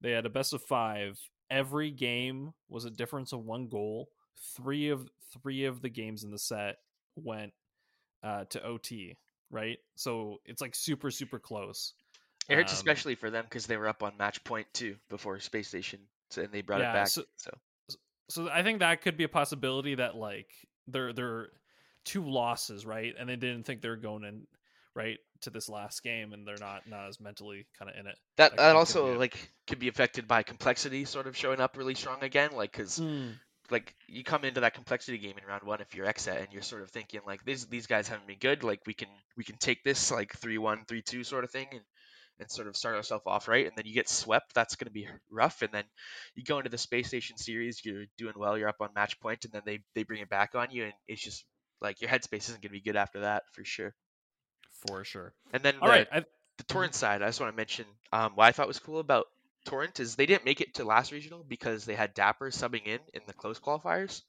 they 0.01 0.11
had 0.11 0.25
a 0.25 0.29
best 0.29 0.53
of 0.53 0.61
five 0.61 1.17
every 1.53 1.91
game 1.91 2.51
was 2.67 2.85
a 2.85 2.89
difference 2.89 3.31
of 3.31 3.45
one 3.45 3.67
goal. 3.67 4.09
Three 4.57 4.89
of 4.89 5.07
three 5.41 5.65
of 5.65 5.81
the 5.81 5.89
games 5.89 6.23
in 6.23 6.31
the 6.31 6.39
set 6.39 6.77
went 7.15 7.53
uh, 8.23 8.45
to 8.49 8.63
OT, 8.63 9.17
right? 9.51 9.77
So 9.95 10.37
it's 10.45 10.61
like 10.61 10.75
super 10.75 11.11
super 11.11 11.39
close. 11.39 11.93
It 12.49 12.55
hurts 12.55 12.73
um, 12.73 12.75
especially 12.75 13.15
for 13.15 13.29
them 13.29 13.45
because 13.45 13.67
they 13.67 13.77
were 13.77 13.87
up 13.87 14.03
on 14.03 14.17
match 14.17 14.43
point 14.43 14.67
too 14.73 14.95
before 15.09 15.39
Space 15.39 15.67
Station, 15.67 15.99
and 16.37 16.51
they 16.51 16.61
brought 16.61 16.81
yeah, 16.81 16.91
it 16.91 16.93
back. 16.93 17.07
So, 17.07 17.23
so, 17.37 17.51
so 18.29 18.49
I 18.49 18.63
think 18.63 18.79
that 18.79 19.01
could 19.01 19.17
be 19.17 19.23
a 19.23 19.29
possibility 19.29 19.95
that 19.95 20.15
like 20.15 20.49
they're 20.87 21.13
they're 21.13 21.47
two 22.05 22.25
losses, 22.25 22.85
right? 22.85 23.13
And 23.17 23.29
they 23.29 23.35
didn't 23.35 23.63
think 23.63 23.81
they 23.81 23.89
were 23.89 23.95
going 23.95 24.23
in 24.23 24.45
right 24.95 25.17
to 25.41 25.49
this 25.49 25.69
last 25.69 26.03
game 26.03 26.33
and 26.33 26.47
they're 26.47 26.55
not 26.59 26.87
not 26.87 27.07
as 27.07 27.19
mentally 27.19 27.65
kind 27.77 27.89
of 27.89 27.97
in 27.99 28.07
it 28.07 28.17
that 28.37 28.51
that, 28.51 28.57
that 28.57 28.75
also 28.75 29.17
like 29.17 29.51
could 29.67 29.79
be 29.79 29.87
affected 29.87 30.27
by 30.27 30.43
complexity 30.43 31.03
sort 31.03 31.27
of 31.27 31.35
showing 31.35 31.59
up 31.59 31.77
really 31.77 31.95
strong 31.95 32.17
again 32.21 32.51
like 32.53 32.71
because 32.71 32.99
mm. 32.99 33.33
Like 33.69 33.95
you 34.07 34.23
come 34.23 34.43
into 34.43 34.61
that 34.61 34.73
complexity 34.73 35.17
game 35.17 35.35
in 35.41 35.47
round 35.47 35.63
one 35.63 35.81
if 35.81 35.95
you're 35.95 36.05
XSET 36.05 36.43
and 36.43 36.47
you're 36.51 36.61
sort 36.61 36.83
of 36.83 36.91
thinking 36.91 37.21
like 37.25 37.43
these 37.45 37.65
these 37.67 37.87
guys 37.87 38.07
haven't 38.07 38.27
been 38.27 38.39
good 38.39 38.63
like 38.63 38.81
we 38.85 38.93
can 38.93 39.07
we 39.37 39.43
can 39.43 39.57
take 39.57 39.83
this 39.83 40.11
like 40.11 40.37
3-1 40.39 40.85
3-2 40.85 41.25
sort 41.25 41.43
of 41.43 41.51
thing 41.51 41.67
and 41.71 41.81
and 42.39 42.51
sort 42.51 42.67
of 42.67 42.75
start 42.75 42.95
ourselves 42.95 43.23
off 43.25 43.47
right 43.47 43.65
and 43.65 43.73
then 43.77 43.85
you 43.85 43.93
get 43.93 44.09
swept 44.09 44.53
that's 44.53 44.75
going 44.75 44.87
to 44.87 44.91
be 44.91 45.07
rough 45.31 45.61
and 45.61 45.71
then 45.71 45.83
you 46.35 46.43
go 46.43 46.57
into 46.57 46.69
the 46.69 46.77
space 46.77 47.07
station 47.07 47.37
series 47.37 47.85
you're 47.85 48.05
doing 48.17 48.33
well 48.35 48.57
you're 48.57 48.67
up 48.67 48.81
on 48.81 48.89
match 48.95 49.19
point 49.19 49.45
and 49.45 49.53
then 49.53 49.61
they 49.65 49.79
they 49.95 50.03
bring 50.03 50.21
it 50.21 50.29
back 50.29 50.55
on 50.55 50.69
you 50.71 50.83
and 50.83 50.93
it's 51.07 51.23
just 51.23 51.45
like 51.79 52.01
your 52.01 52.09
headspace 52.09 52.49
isn't 52.49 52.61
going 52.61 52.69
to 52.69 52.69
be 52.69 52.81
good 52.81 52.95
after 52.97 53.21
that 53.21 53.43
for 53.53 53.63
sure 53.63 53.93
for 54.87 55.03
sure. 55.03 55.33
And 55.51 55.63
then 55.63 55.75
All 55.81 55.87
the, 55.87 55.93
right, 55.93 56.09
the 56.11 56.19
mm-hmm. 56.19 56.63
torrent 56.67 56.95
side, 56.95 57.21
I 57.21 57.27
just 57.27 57.39
want 57.39 57.51
to 57.53 57.57
mention 57.57 57.85
um, 58.11 58.33
what 58.35 58.45
I 58.45 58.51
thought 58.51 58.67
was 58.67 58.79
cool 58.79 58.99
about 58.99 59.25
torrent 59.65 59.99
is 59.99 60.15
they 60.15 60.25
didn't 60.25 60.45
make 60.45 60.61
it 60.61 60.75
to 60.75 60.85
last 60.85 61.11
regional 61.11 61.43
because 61.43 61.85
they 61.85 61.95
had 61.95 62.13
Dapper 62.13 62.49
subbing 62.49 62.85
in 62.85 62.99
in 63.13 63.21
the 63.27 63.33
close 63.33 63.59
qualifiers. 63.59 64.21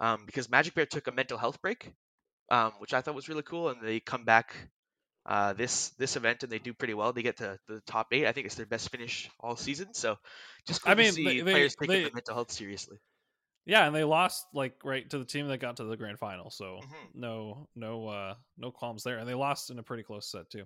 Um, 0.00 0.24
because 0.26 0.50
Magic 0.50 0.74
Bear 0.74 0.86
took 0.86 1.06
a 1.06 1.12
mental 1.12 1.38
health 1.38 1.62
break, 1.62 1.92
um, 2.50 2.72
which 2.78 2.92
I 2.92 3.00
thought 3.00 3.14
was 3.14 3.28
really 3.28 3.42
cool, 3.42 3.68
and 3.68 3.80
they 3.80 4.00
come 4.00 4.24
back 4.24 4.56
uh, 5.24 5.52
this 5.52 5.90
this 5.90 6.16
event 6.16 6.42
and 6.42 6.50
they 6.50 6.58
do 6.58 6.74
pretty 6.74 6.94
well. 6.94 7.12
They 7.12 7.22
get 7.22 7.36
to 7.38 7.58
the 7.68 7.80
top 7.86 8.08
eight. 8.12 8.26
I 8.26 8.32
think 8.32 8.46
it's 8.46 8.56
their 8.56 8.66
best 8.66 8.90
finish 8.90 9.30
all 9.38 9.56
season. 9.56 9.94
So 9.94 10.16
just 10.66 10.82
cool 10.82 10.92
I 10.92 10.94
mean, 10.96 11.06
to 11.06 11.12
see 11.12 11.40
they, 11.40 11.52
players 11.52 11.76
taking 11.76 12.02
they, 12.04 12.10
mental 12.10 12.34
health 12.34 12.50
seriously. 12.50 12.98
Yeah, 13.64 13.86
and 13.86 13.94
they 13.94 14.02
lost 14.02 14.44
like 14.52 14.74
right 14.82 15.08
to 15.10 15.18
the 15.18 15.24
team 15.24 15.46
that 15.48 15.58
got 15.58 15.76
to 15.76 15.84
the 15.84 15.96
grand 15.96 16.18
final. 16.18 16.50
So 16.50 16.80
Mhm. 16.82 17.14
no, 17.14 17.68
no, 17.76 18.08
uh, 18.08 18.34
no 18.58 18.72
qualms 18.72 19.04
there, 19.04 19.18
and 19.18 19.28
they 19.28 19.34
lost 19.34 19.70
in 19.70 19.78
a 19.78 19.84
pretty 19.84 20.02
close 20.02 20.28
set 20.28 20.50
too. 20.50 20.64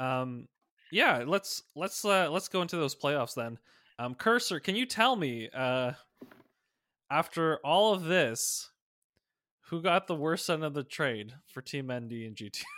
Um, 0.00 0.48
yeah, 0.90 1.24
let's 1.26 1.62
let's 1.74 2.04
uh, 2.04 2.30
let's 2.30 2.48
go 2.48 2.62
into 2.62 2.76
those 2.76 2.94
playoffs 2.94 3.34
then. 3.34 3.58
Um, 3.98 4.14
Cursor, 4.14 4.60
can 4.60 4.76
you 4.76 4.86
tell 4.86 5.16
me 5.16 5.48
uh, 5.52 5.92
after 7.10 7.56
all 7.64 7.94
of 7.94 8.04
this, 8.04 8.70
who 9.68 9.82
got 9.82 10.06
the 10.06 10.14
worst 10.14 10.48
end 10.48 10.62
of 10.64 10.74
the 10.74 10.84
trade 10.84 11.34
for 11.46 11.60
Team 11.62 11.86
ND 11.86 12.12
and 12.12 12.36
GT? 12.36 12.62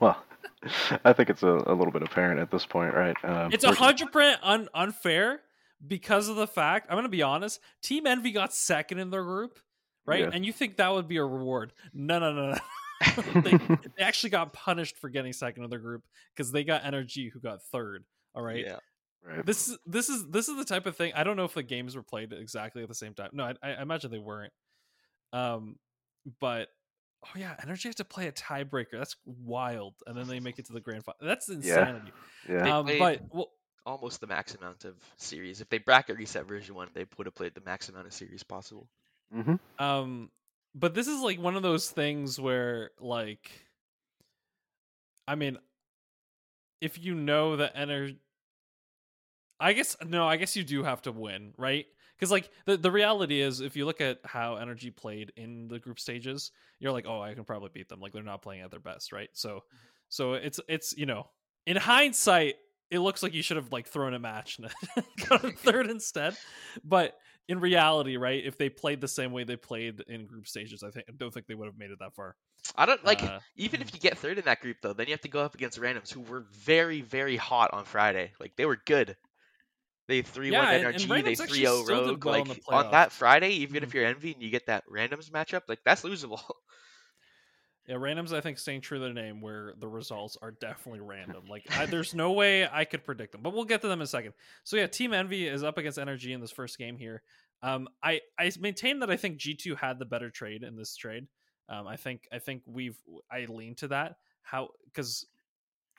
Well, 0.00 0.20
I 1.04 1.12
think 1.12 1.30
it's 1.30 1.44
a, 1.44 1.62
a 1.66 1.74
little 1.74 1.92
bit 1.92 2.02
apparent 2.02 2.40
at 2.40 2.50
this 2.50 2.66
point, 2.66 2.92
right? 2.92 3.16
Um, 3.22 3.52
It's 3.52 3.62
a 3.62 3.72
hundred 3.72 4.10
percent 4.10 4.40
un- 4.42 4.68
unfair 4.74 5.42
because 5.86 6.28
of 6.28 6.34
the 6.34 6.48
fact. 6.48 6.88
I'm 6.90 6.96
gonna 6.96 7.08
be 7.08 7.22
honest. 7.22 7.60
Team 7.80 8.04
Envy 8.04 8.32
got 8.32 8.52
second 8.52 8.98
in 8.98 9.10
their 9.10 9.22
group, 9.22 9.60
right? 10.06 10.22
Yeah. 10.22 10.30
And 10.32 10.44
you 10.44 10.52
think 10.52 10.76
that 10.78 10.92
would 10.92 11.06
be 11.06 11.18
a 11.18 11.24
reward? 11.24 11.72
No, 11.94 12.18
no, 12.18 12.32
no, 12.32 12.50
no. 12.50 12.58
they, 13.34 13.50
they 13.96 14.02
actually 14.02 14.30
got 14.30 14.52
punished 14.52 14.98
for 14.98 15.08
getting 15.08 15.32
second 15.32 15.64
in 15.64 15.70
their 15.70 15.78
group 15.78 16.02
because 16.34 16.52
they 16.52 16.64
got 16.64 16.84
Energy 16.84 17.28
who 17.28 17.40
got 17.40 17.62
third. 17.72 18.04
All 18.34 18.42
right. 18.42 18.64
Yeah. 18.66 18.76
right. 19.26 19.44
This 19.44 19.68
is 19.68 19.78
this 19.86 20.08
is 20.08 20.26
this 20.28 20.48
is 20.48 20.56
the 20.56 20.64
type 20.64 20.86
of 20.86 20.96
thing. 20.96 21.12
I 21.14 21.24
don't 21.24 21.36
know 21.36 21.44
if 21.44 21.54
the 21.54 21.62
games 21.62 21.96
were 21.96 22.02
played 22.02 22.32
exactly 22.32 22.82
at 22.82 22.88
the 22.88 22.94
same 22.94 23.14
time. 23.14 23.30
No, 23.32 23.44
I, 23.44 23.54
I 23.62 23.82
imagine 23.82 24.10
they 24.10 24.18
weren't. 24.18 24.52
Um, 25.32 25.76
but 26.40 26.68
oh 27.24 27.30
yeah, 27.38 27.54
Energy 27.62 27.88
has 27.88 27.96
to 27.96 28.04
play 28.04 28.26
a 28.26 28.32
tiebreaker. 28.32 28.92
That's 28.98 29.16
wild, 29.24 29.94
and 30.06 30.16
then 30.16 30.28
they 30.28 30.40
make 30.40 30.58
it 30.58 30.66
to 30.66 30.72
the 30.72 30.80
grand 30.80 31.04
final. 31.04 31.18
That's 31.20 31.48
insanity. 31.48 32.12
Yeah. 32.48 32.62
They 32.64 32.70
Um, 32.70 32.84
played- 32.86 32.98
but 32.98 33.34
well, 33.34 33.50
Almost 33.86 34.20
the 34.20 34.26
max 34.26 34.54
amount 34.54 34.84
of 34.84 34.94
series. 35.16 35.62
If 35.62 35.70
they 35.70 35.78
bracket 35.78 36.18
reset 36.18 36.46
version 36.46 36.74
one, 36.74 36.88
they 36.92 37.06
would 37.16 37.26
have 37.26 37.34
played 37.34 37.54
the 37.54 37.62
max 37.64 37.88
amount 37.88 38.06
of 38.06 38.12
series 38.12 38.42
possible. 38.42 38.86
hmm 39.32 39.54
Um, 39.78 40.30
but 40.74 40.94
this 40.94 41.08
is 41.08 41.20
like 41.20 41.40
one 41.40 41.56
of 41.56 41.62
those 41.62 41.90
things 41.90 42.40
where, 42.40 42.90
like, 43.00 43.50
I 45.26 45.34
mean, 45.34 45.58
if 46.80 47.02
you 47.02 47.14
know 47.14 47.56
the 47.56 47.74
energy, 47.76 48.18
I 49.58 49.72
guess 49.72 49.96
no, 50.06 50.26
I 50.26 50.36
guess 50.36 50.56
you 50.56 50.64
do 50.64 50.82
have 50.82 51.02
to 51.02 51.12
win, 51.12 51.52
right? 51.58 51.86
Because 52.16 52.30
like 52.30 52.50
the 52.66 52.76
the 52.76 52.90
reality 52.90 53.40
is, 53.40 53.60
if 53.60 53.76
you 53.76 53.84
look 53.84 54.00
at 54.00 54.18
how 54.24 54.56
energy 54.56 54.90
played 54.90 55.32
in 55.36 55.68
the 55.68 55.78
group 55.78 55.98
stages, 55.98 56.50
you're 56.78 56.92
like, 56.92 57.06
oh, 57.06 57.20
I 57.20 57.34
can 57.34 57.44
probably 57.44 57.70
beat 57.72 57.88
them. 57.88 58.00
Like 58.00 58.12
they're 58.12 58.22
not 58.22 58.42
playing 58.42 58.62
at 58.62 58.70
their 58.70 58.80
best, 58.80 59.12
right? 59.12 59.30
So, 59.32 59.48
mm-hmm. 59.48 59.76
so 60.08 60.34
it's 60.34 60.60
it's 60.68 60.96
you 60.96 61.06
know, 61.06 61.28
in 61.66 61.76
hindsight, 61.76 62.56
it 62.90 63.00
looks 63.00 63.22
like 63.22 63.34
you 63.34 63.42
should 63.42 63.56
have 63.56 63.72
like 63.72 63.86
thrown 63.86 64.14
a 64.14 64.18
match 64.18 64.58
and 64.96 65.04
got 65.28 65.44
a 65.44 65.52
third 65.52 65.88
instead. 65.88 66.36
But 66.84 67.16
in 67.50 67.60
reality, 67.60 68.16
right, 68.16 68.44
if 68.44 68.58
they 68.58 68.70
played 68.70 69.00
the 69.00 69.08
same 69.08 69.32
way 69.32 69.44
they 69.44 69.56
played 69.56 70.00
in 70.08 70.26
group 70.26 70.46
stages, 70.48 70.82
I 70.82 70.90
think 70.90 71.06
I 71.08 71.12
don't 71.16 71.32
think 71.34 71.46
they 71.46 71.54
would 71.56 71.66
have 71.66 71.78
made 71.78 71.90
it 71.90 71.98
that 72.00 72.14
far. 72.14 72.36
I 72.76 72.86
don't 72.86 73.04
like 73.04 73.22
Uh, 73.22 73.40
even 73.56 73.80
if 73.80 73.92
you 73.94 74.00
get 74.00 74.18
third 74.18 74.38
in 74.38 74.44
that 74.44 74.60
group 74.60 74.78
though, 74.82 74.92
then 74.92 75.06
you 75.06 75.12
have 75.12 75.20
to 75.22 75.28
go 75.28 75.40
up 75.44 75.54
against 75.54 75.78
randoms 75.78 76.12
who 76.12 76.20
were 76.20 76.40
very 76.50 77.00
very 77.00 77.36
hot 77.36 77.72
on 77.72 77.84
Friday. 77.84 78.32
Like 78.40 78.56
they 78.56 78.66
were 78.66 78.76
good. 78.86 79.16
They 80.08 80.22
three 80.22 80.52
one 80.52 80.70
Yeah, 80.70 80.78
and 80.78 80.88
they 80.88 81.36
three 81.36 81.64
zero 81.64 81.82
did 82.00 82.22
rogue. 82.22 82.24
well 82.24 82.46
Like 82.46 82.62
on 82.68 82.90
that 82.90 83.12
Friday, 83.12 83.50
even 83.52 83.82
Mhm. 83.82 83.84
if 83.84 83.94
you're 83.94 84.04
envy 84.06 84.32
and 84.34 84.42
you 84.42 84.50
get 84.50 84.66
that 84.66 84.86
randoms 84.88 85.30
matchup, 85.30 85.62
like 85.68 85.80
that's 85.84 86.02
losable. 86.02 86.42
Yeah, 87.90 87.96
randoms. 87.96 88.32
I 88.32 88.40
think 88.40 88.56
staying 88.56 88.82
true 88.82 88.98
to 88.98 89.04
their 89.04 89.12
name, 89.12 89.40
where 89.40 89.72
the 89.80 89.88
results 89.88 90.38
are 90.40 90.52
definitely 90.52 91.00
random. 91.00 91.46
Like, 91.48 91.66
I, 91.76 91.86
there's 91.86 92.14
no 92.14 92.30
way 92.30 92.68
I 92.68 92.84
could 92.84 93.02
predict 93.02 93.32
them, 93.32 93.42
but 93.42 93.52
we'll 93.52 93.64
get 93.64 93.80
to 93.80 93.88
them 93.88 93.98
in 93.98 94.04
a 94.04 94.06
second. 94.06 94.32
So 94.62 94.76
yeah, 94.76 94.86
Team 94.86 95.12
Envy 95.12 95.48
is 95.48 95.64
up 95.64 95.76
against 95.76 95.98
Energy 95.98 96.32
in 96.32 96.40
this 96.40 96.52
first 96.52 96.78
game 96.78 96.96
here. 96.96 97.24
Um, 97.64 97.88
I 98.00 98.20
I 98.38 98.52
maintain 98.60 99.00
that 99.00 99.10
I 99.10 99.16
think 99.16 99.38
G 99.38 99.54
two 99.54 99.74
had 99.74 99.98
the 99.98 100.04
better 100.04 100.30
trade 100.30 100.62
in 100.62 100.76
this 100.76 100.94
trade. 100.94 101.26
Um, 101.68 101.88
I 101.88 101.96
think 101.96 102.28
I 102.30 102.38
think 102.38 102.62
we've 102.64 102.96
I 103.28 103.46
lean 103.46 103.74
to 103.76 103.88
that. 103.88 104.18
How 104.42 104.68
because. 104.84 105.26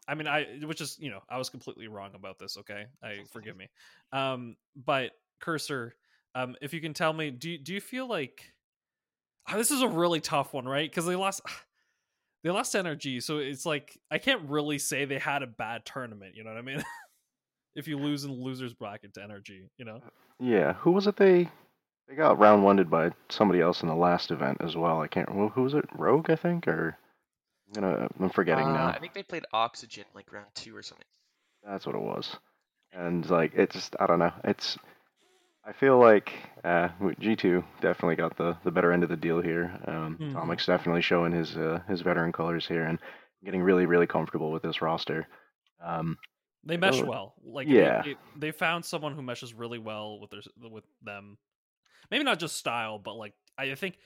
I 0.07 0.15
mean, 0.15 0.27
I 0.27 0.61
which 0.63 0.79
is 0.79 0.97
you 0.97 1.11
know 1.11 1.19
I 1.29 1.37
was 1.37 1.49
completely 1.49 1.89
wrong 1.89 2.11
about 2.15 2.39
this. 2.39 2.55
Okay, 2.57 2.85
I 3.03 3.19
forgive 3.33 3.57
me. 3.57 3.69
Um, 4.13 4.55
but 4.77 5.11
cursor, 5.41 5.93
um, 6.35 6.55
if 6.61 6.73
you 6.73 6.79
can 6.79 6.93
tell 6.93 7.11
me, 7.11 7.31
do 7.31 7.57
do 7.57 7.73
you 7.73 7.81
feel 7.81 8.07
like 8.07 8.53
oh, 9.51 9.57
this 9.57 9.71
is 9.71 9.81
a 9.81 9.87
really 9.89 10.21
tough 10.21 10.53
one, 10.53 10.65
right? 10.65 10.89
Because 10.89 11.05
they 11.05 11.17
lost 11.17 11.41
they 12.43 12.49
lost 12.49 12.75
energy, 12.75 13.19
so 13.19 13.37
it's 13.37 13.65
like 13.65 13.97
I 14.09 14.17
can't 14.17 14.49
really 14.49 14.79
say 14.79 15.05
they 15.05 15.19
had 15.19 15.43
a 15.43 15.47
bad 15.47 15.85
tournament. 15.85 16.35
You 16.35 16.43
know 16.43 16.51
what 16.51 16.59
I 16.59 16.63
mean? 16.63 16.83
if 17.75 17.87
you 17.87 17.97
lose 17.97 18.23
in 18.23 18.31
the 18.31 18.37
losers 18.43 18.73
bracket 18.73 19.13
to 19.15 19.23
energy, 19.23 19.69
you 19.77 19.85
know. 19.85 20.01
Yeah. 20.39 20.73
Who 20.73 20.91
was 20.91 21.07
it? 21.07 21.15
They 21.17 21.49
they 22.07 22.15
got 22.15 22.39
round 22.39 22.63
wonded 22.63 22.89
by 22.89 23.11
somebody 23.29 23.61
else 23.61 23.81
in 23.81 23.87
the 23.87 23.95
last 23.95 24.31
event 24.31 24.57
as 24.61 24.75
well. 24.75 25.01
I 25.01 25.07
can't. 25.07 25.29
Who 25.29 25.49
who 25.49 25.63
was 25.63 25.73
it? 25.73 25.85
Rogue, 25.95 26.29
I 26.29 26.35
think, 26.35 26.67
or 26.67 26.97
I'm 27.67 27.81
gonna. 27.81 28.07
I'm 28.19 28.29
forgetting 28.29 28.65
Uh, 28.67 28.73
now. 28.73 28.87
I 28.87 28.99
think 28.99 29.13
they 29.13 29.23
played 29.23 29.45
Oxygen 29.53 30.05
like 30.15 30.31
round 30.33 30.47
two 30.55 30.75
or 30.75 30.81
something. 30.83 31.05
That's 31.63 31.85
what 31.85 31.95
it 31.95 32.01
was. 32.01 32.35
And 32.91 33.29
like 33.29 33.53
it 33.55 33.69
just 33.71 33.95
I 33.99 34.07
don't 34.07 34.19
know. 34.19 34.33
It's 34.43 34.77
I 35.63 35.73
feel 35.73 35.99
like 35.99 36.31
uh, 36.63 36.89
G2 37.19 37.63
definitely 37.81 38.15
got 38.15 38.35
the, 38.35 38.57
the 38.63 38.71
better 38.71 38.91
end 38.91 39.03
of 39.03 39.09
the 39.09 39.15
deal 39.15 39.41
here. 39.41 39.79
Um, 39.85 40.17
Mhm. 40.19 40.33
Tomic's 40.33 40.65
definitely 40.65 41.01
showing 41.01 41.31
his 41.31 41.55
uh, 41.55 41.81
his 41.87 42.01
veteran 42.01 42.31
colors 42.31 42.67
here 42.67 42.83
and 42.83 42.99
getting 43.43 43.61
really 43.61 43.85
really 43.85 44.07
comfortable 44.07 44.51
with 44.51 44.63
this 44.63 44.81
roster. 44.81 45.27
Um, 45.83 46.17
They 46.63 46.77
mesh 46.77 47.01
Oh, 47.01 47.05
well. 47.05 47.35
Like 47.43 47.67
yeah. 47.67 48.01
they, 48.01 48.13
they, 48.13 48.17
they 48.47 48.51
found 48.51 48.85
someone 48.85 49.13
who 49.13 49.21
meshes 49.21 49.53
really 49.53 49.79
well 49.79 50.19
with 50.19 50.31
their 50.31 50.41
with 50.69 50.83
them. 51.03 51.37
Maybe 52.09 52.23
not 52.23 52.39
just 52.39 52.57
style, 52.57 52.99
but 52.99 53.15
like 53.15 53.33
I 53.57 53.75
think, 53.75 53.97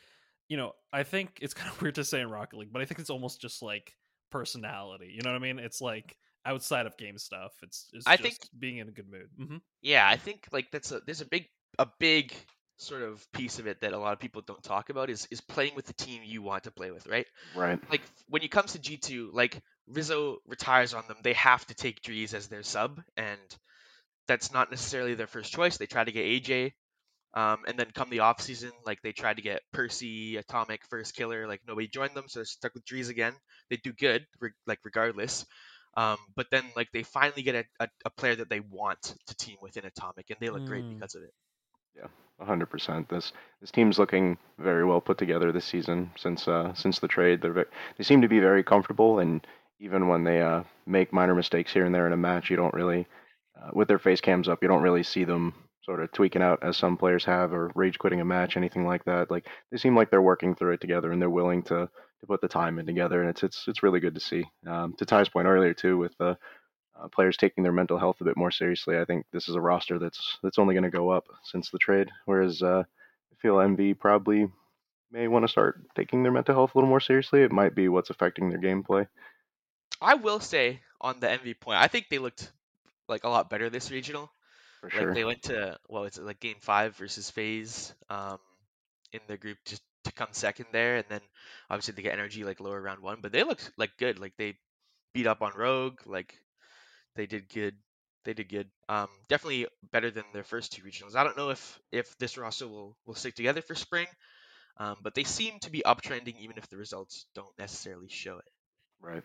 you 0.49 0.57
know, 0.57 0.73
I 0.91 1.03
think 1.03 1.39
it's 1.41 1.53
kind 1.59 1.71
of 1.71 1.81
weird 1.81 1.95
to 1.95 2.03
say 2.03 2.19
in 2.21 2.29
Rocket 2.29 2.57
League, 2.57 2.73
but 2.73 2.81
I 2.81 2.85
think 2.85 2.99
it's 2.99 3.09
almost 3.09 3.41
just 3.41 3.61
like 3.61 3.93
personality. 4.29 5.11
You 5.15 5.21
know 5.21 5.31
what 5.31 5.37
I 5.37 5.39
mean? 5.39 5.59
It's 5.59 5.81
like 5.81 6.17
outside 6.45 6.85
of 6.85 6.97
game 6.97 7.17
stuff. 7.17 7.51
It's 7.63 7.87
it's 7.93 8.07
I 8.07 8.17
just 8.17 8.41
think- 8.41 8.49
being 8.59 8.77
in 8.77 8.87
a 8.87 8.91
good 8.91 9.09
mood. 9.09 9.29
hmm 9.37 9.57
Yeah, 9.81 10.07
I 10.07 10.17
think 10.17 10.47
like 10.51 10.67
that's 10.71 10.91
a 10.91 11.01
there's 11.05 11.21
a 11.21 11.25
big 11.25 11.47
a 11.79 11.87
big 11.99 12.33
sort 12.77 13.01
of 13.03 13.25
piece 13.31 13.57
of 13.59 13.67
it 13.67 13.79
that 13.81 13.93
a 13.93 13.97
lot 13.97 14.11
of 14.11 14.19
people 14.19 14.41
don't 14.45 14.61
talk 14.63 14.89
about 14.89 15.09
is 15.09 15.27
is 15.31 15.41
playing 15.41 15.75
with 15.75 15.85
the 15.85 15.93
team 15.93 16.21
you 16.25 16.41
want 16.41 16.63
to 16.65 16.71
play 16.71 16.91
with, 16.91 17.07
right? 17.07 17.25
right. 17.55 17.79
Like 17.89 18.01
when 18.27 18.43
it 18.43 18.51
comes 18.51 18.73
to 18.73 18.79
G2, 18.79 19.29
like 19.33 19.61
Rizzo 19.87 20.37
retires 20.45 20.93
on 20.93 21.03
them, 21.07 21.17
they 21.23 21.33
have 21.33 21.65
to 21.67 21.73
take 21.75 22.01
Dreaz 22.01 22.33
as 22.33 22.47
their 22.47 22.63
sub, 22.63 23.01
and 23.15 23.39
that's 24.27 24.51
not 24.51 24.71
necessarily 24.71 25.15
their 25.15 25.27
first 25.27 25.53
choice. 25.53 25.77
They 25.77 25.85
try 25.85 26.03
to 26.03 26.11
get 26.11 26.25
AJ, 26.25 26.73
um, 27.33 27.59
and 27.67 27.77
then 27.77 27.91
come 27.93 28.09
the 28.09 28.19
off 28.19 28.41
season, 28.41 28.71
like 28.85 29.01
they 29.03 29.11
tried 29.11 29.37
to 29.37 29.43
get 29.43 29.61
Percy, 29.71 30.35
Atomic, 30.37 30.81
Firstkiller, 30.89 31.47
like 31.47 31.61
nobody 31.67 31.87
joined 31.87 32.15
them, 32.15 32.25
so 32.27 32.39
they're 32.39 32.45
stuck 32.45 32.73
with 32.73 32.85
Dreaz 32.85 33.09
again. 33.09 33.33
They 33.69 33.77
do 33.77 33.93
good, 33.93 34.25
re- 34.41 34.51
like 34.67 34.79
regardless. 34.83 35.45
Um, 35.97 36.17
but 36.35 36.47
then 36.51 36.65
like 36.75 36.89
they 36.93 37.03
finally 37.03 37.41
get 37.43 37.55
a, 37.55 37.65
a, 37.79 37.89
a 38.05 38.09
player 38.11 38.35
that 38.35 38.49
they 38.49 38.59
want 38.61 39.15
to 39.27 39.35
team 39.37 39.57
with 39.61 39.77
in 39.77 39.85
Atomic, 39.85 40.29
and 40.29 40.37
they 40.41 40.49
look 40.49 40.65
great 40.65 40.85
Mm. 40.85 40.89
because 40.89 41.15
of 41.15 41.23
it. 41.23 41.33
Yeah, 41.95 42.07
hundred 42.45 42.67
percent. 42.67 43.09
This 43.09 43.31
this 43.61 43.71
team's 43.71 43.99
looking 43.99 44.37
very 44.59 44.85
well 44.85 45.01
put 45.01 45.17
together 45.17 45.51
this 45.51 45.65
season 45.65 46.11
since 46.17 46.47
uh, 46.47 46.73
since 46.73 46.99
the 46.99 47.07
trade. 47.07 47.41
They're 47.41 47.53
ve- 47.53 47.71
they 47.97 48.03
seem 48.03 48.21
to 48.21 48.27
be 48.27 48.39
very 48.39 48.63
comfortable, 48.63 49.19
and 49.19 49.45
even 49.79 50.07
when 50.07 50.23
they 50.23 50.41
uh, 50.41 50.63
make 50.85 51.13
minor 51.13 51.35
mistakes 51.35 51.73
here 51.73 51.85
and 51.85 51.93
there 51.95 52.07
in 52.07 52.13
a 52.13 52.17
match, 52.17 52.49
you 52.49 52.55
don't 52.57 52.73
really, 52.73 53.07
uh, 53.61 53.69
with 53.73 53.87
their 53.87 53.99
face 53.99 54.21
cams 54.21 54.47
up, 54.49 54.59
you 54.61 54.67
don't 54.69 54.81
really 54.83 55.03
see 55.03 55.23
them 55.25 55.53
sort 55.83 56.01
of 56.01 56.11
tweaking 56.11 56.41
out 56.41 56.59
as 56.63 56.77
some 56.77 56.97
players 56.97 57.25
have 57.25 57.53
or 57.53 57.71
rage 57.75 57.97
quitting 57.99 58.21
a 58.21 58.25
match, 58.25 58.57
anything 58.57 58.85
like 58.85 59.03
that. 59.05 59.29
Like 59.31 59.47
they 59.71 59.77
seem 59.77 59.95
like 59.95 60.09
they're 60.11 60.21
working 60.21 60.55
through 60.55 60.73
it 60.73 60.81
together 60.81 61.11
and 61.11 61.21
they're 61.21 61.29
willing 61.29 61.63
to 61.63 61.89
to 62.25 62.31
put 62.33 62.41
the 62.41 62.47
time 62.47 62.79
in 62.79 62.85
together, 62.85 63.21
and 63.21 63.29
it's 63.29 63.43
it's 63.43 63.67
it's 63.67 63.83
really 63.83 63.99
good 63.99 64.15
to 64.15 64.21
see. 64.21 64.45
Um, 64.67 64.93
to 64.97 65.05
Ty's 65.05 65.29
point 65.29 65.47
earlier 65.47 65.73
too, 65.73 65.97
with 65.97 66.17
the 66.17 66.37
uh, 66.99 67.07
players 67.09 67.37
taking 67.37 67.63
their 67.63 67.71
mental 67.73 67.97
health 67.97 68.21
a 68.21 68.25
bit 68.25 68.37
more 68.37 68.51
seriously. 68.51 68.97
I 68.97 69.05
think 69.05 69.25
this 69.31 69.47
is 69.49 69.55
a 69.55 69.61
roster 69.61 69.99
that's 69.99 70.37
that's 70.43 70.59
only 70.59 70.73
going 70.73 70.83
to 70.83 70.89
go 70.89 71.09
up 71.09 71.25
since 71.43 71.69
the 71.69 71.77
trade. 71.79 72.09
Whereas 72.25 72.61
uh, 72.61 72.83
I 72.85 73.35
feel 73.41 73.55
NV 73.59 73.93
probably 73.93 74.47
may 75.11 75.27
want 75.27 75.43
to 75.43 75.49
start 75.51 75.81
taking 75.95 76.23
their 76.23 76.31
mental 76.31 76.55
health 76.55 76.75
a 76.75 76.77
little 76.77 76.89
more 76.89 76.99
seriously. 76.99 77.41
It 77.41 77.51
might 77.51 77.75
be 77.75 77.87
what's 77.89 78.09
affecting 78.09 78.49
their 78.49 78.59
gameplay. 78.59 79.07
I 80.01 80.15
will 80.15 80.39
say 80.39 80.81
on 81.01 81.19
the 81.19 81.29
NV 81.29 81.53
point, 81.53 81.79
I 81.79 81.87
think 81.87 82.09
they 82.09 82.19
looked 82.19 82.51
like 83.07 83.23
a 83.23 83.29
lot 83.29 83.49
better 83.49 83.69
this 83.69 83.91
regional. 83.91 84.31
For 84.81 84.89
Like 84.93 85.01
sure. 85.01 85.13
they 85.13 85.23
went 85.25 85.43
to 85.43 85.79
well, 85.89 86.05
it's 86.05 86.17
like 86.19 86.39
game 86.39 86.57
five 86.61 86.95
versus 86.97 87.29
FaZe 87.29 87.93
um, 88.09 88.39
in 89.11 89.21
the 89.27 89.37
group 89.37 89.57
just 89.65 89.83
to 90.05 90.11
come 90.11 90.29
second 90.31 90.67
there, 90.71 90.97
and 90.97 91.05
then 91.09 91.21
obviously 91.69 91.93
they 91.93 92.01
get 92.01 92.13
energy 92.13 92.43
like 92.43 92.59
lower 92.59 92.81
round 92.81 93.01
one, 93.01 93.19
but 93.21 93.31
they 93.31 93.43
looked 93.43 93.71
like 93.77 93.97
good. 93.97 94.19
Like 94.19 94.33
they 94.37 94.55
beat 95.13 95.27
up 95.27 95.41
on 95.41 95.53
Rogue, 95.55 95.99
like 96.05 96.33
they 97.15 97.25
did 97.25 97.49
good. 97.49 97.75
They 98.23 98.33
did 98.33 98.49
good. 98.49 98.67
Um, 98.89 99.07
definitely 99.29 99.67
better 99.91 100.09
than 100.09 100.23
their 100.33 100.43
first 100.43 100.71
two 100.71 100.81
regionals. 100.81 101.15
I 101.15 101.23
don't 101.23 101.37
know 101.37 101.49
if 101.49 101.79
if 101.91 102.17
this 102.17 102.37
roster 102.37 102.67
will 102.67 102.97
will 103.05 103.15
stick 103.15 103.35
together 103.35 103.61
for 103.61 103.75
spring, 103.75 104.07
um, 104.77 104.97
but 105.03 105.13
they 105.13 105.23
seem 105.23 105.59
to 105.59 105.71
be 105.71 105.83
uptrending 105.85 106.35
even 106.39 106.57
if 106.57 106.67
the 106.69 106.77
results 106.77 107.25
don't 107.35 107.57
necessarily 107.59 108.09
show 108.09 108.37
it. 108.37 108.45
Right. 109.01 109.23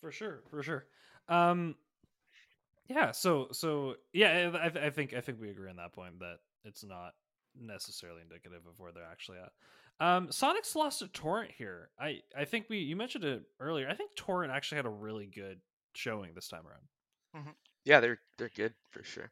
For 0.00 0.12
sure, 0.12 0.42
for 0.50 0.62
sure. 0.62 0.86
Um, 1.28 1.74
yeah. 2.88 3.12
So 3.12 3.48
so 3.52 3.94
yeah, 4.12 4.50
I, 4.54 4.86
I 4.86 4.90
think 4.90 5.14
I 5.14 5.20
think 5.20 5.40
we 5.40 5.50
agree 5.50 5.70
on 5.70 5.76
that 5.76 5.92
point 5.92 6.18
that 6.20 6.38
it's 6.64 6.84
not 6.84 7.14
necessarily 7.60 8.22
indicative 8.22 8.62
of 8.68 8.78
where 8.78 8.92
they're 8.92 9.04
actually 9.10 9.38
at. 9.38 9.52
Um, 9.98 10.28
Soniqs 10.28 10.74
lost 10.74 10.98
to 10.98 11.08
Torrent 11.08 11.52
here. 11.56 11.90
I 11.98 12.20
I 12.36 12.44
think 12.44 12.66
we 12.68 12.78
you 12.78 12.96
mentioned 12.96 13.24
it 13.24 13.42
earlier. 13.60 13.88
I 13.88 13.94
think 13.94 14.14
Torrent 14.14 14.52
actually 14.52 14.76
had 14.76 14.86
a 14.86 14.90
really 14.90 15.26
good 15.26 15.60
showing 15.94 16.34
this 16.34 16.48
time 16.48 16.66
around. 16.66 17.44
Yeah, 17.84 18.00
they're 18.00 18.18
they're 18.38 18.50
good 18.54 18.74
for 18.90 19.02
sure. 19.02 19.30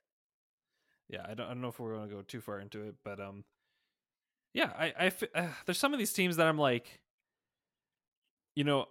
Yeah, 1.09 1.23
I 1.29 1.35
don't 1.35 1.47
I 1.47 1.49
don't 1.51 1.61
know 1.61 1.69
if 1.69 1.79
we're 1.79 1.95
going 1.95 2.09
to 2.09 2.15
go 2.15 2.23
too 2.23 2.41
far 2.41 2.61
into 2.61 2.83
it, 2.83 2.95
but 3.05 3.21
um, 3.21 3.45
yeah, 4.55 4.71
I 4.79 5.13
uh, 5.35 5.49
there's 5.67 5.79
some 5.79 5.93
of 5.93 5.99
these 5.99 6.13
teams 6.13 6.37
that 6.37 6.47
I'm 6.47 6.59
like, 6.59 7.01
you 8.55 8.65
know, 8.65 8.87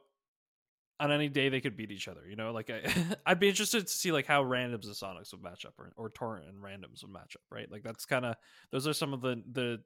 on 1.00 1.12
any 1.12 1.30
day 1.30 1.50
they 1.50 1.62
could 1.62 1.76
beat 1.76 1.92
each 1.92 2.08
other. 2.08 2.26
You 2.28 2.36
know, 2.36 2.52
like 2.52 2.70
I 2.70 2.84
I'd 3.26 3.40
be 3.40 3.50
interested 3.50 3.88
to 3.88 3.94
see 3.94 4.12
like 4.12 4.26
how 4.26 4.44
randoms 4.44 4.86
and 4.86 4.96
Soniqs 4.96 5.32
would 5.34 5.44
match 5.44 5.66
up, 5.66 5.74
or 5.80 5.92
or 5.96 6.10
Torrent 6.10 6.48
and 6.48 6.64
randoms 6.64 7.04
would 7.04 7.12
match 7.12 7.36
up, 7.36 7.44
right? 7.52 7.70
Like 7.72 7.84
that's 7.84 8.06
kind 8.06 8.26
of 8.26 8.36
those 8.72 8.88
are 8.88 8.94
some 8.94 9.14
of 9.14 9.22
the 9.22 9.44
the 9.52 9.84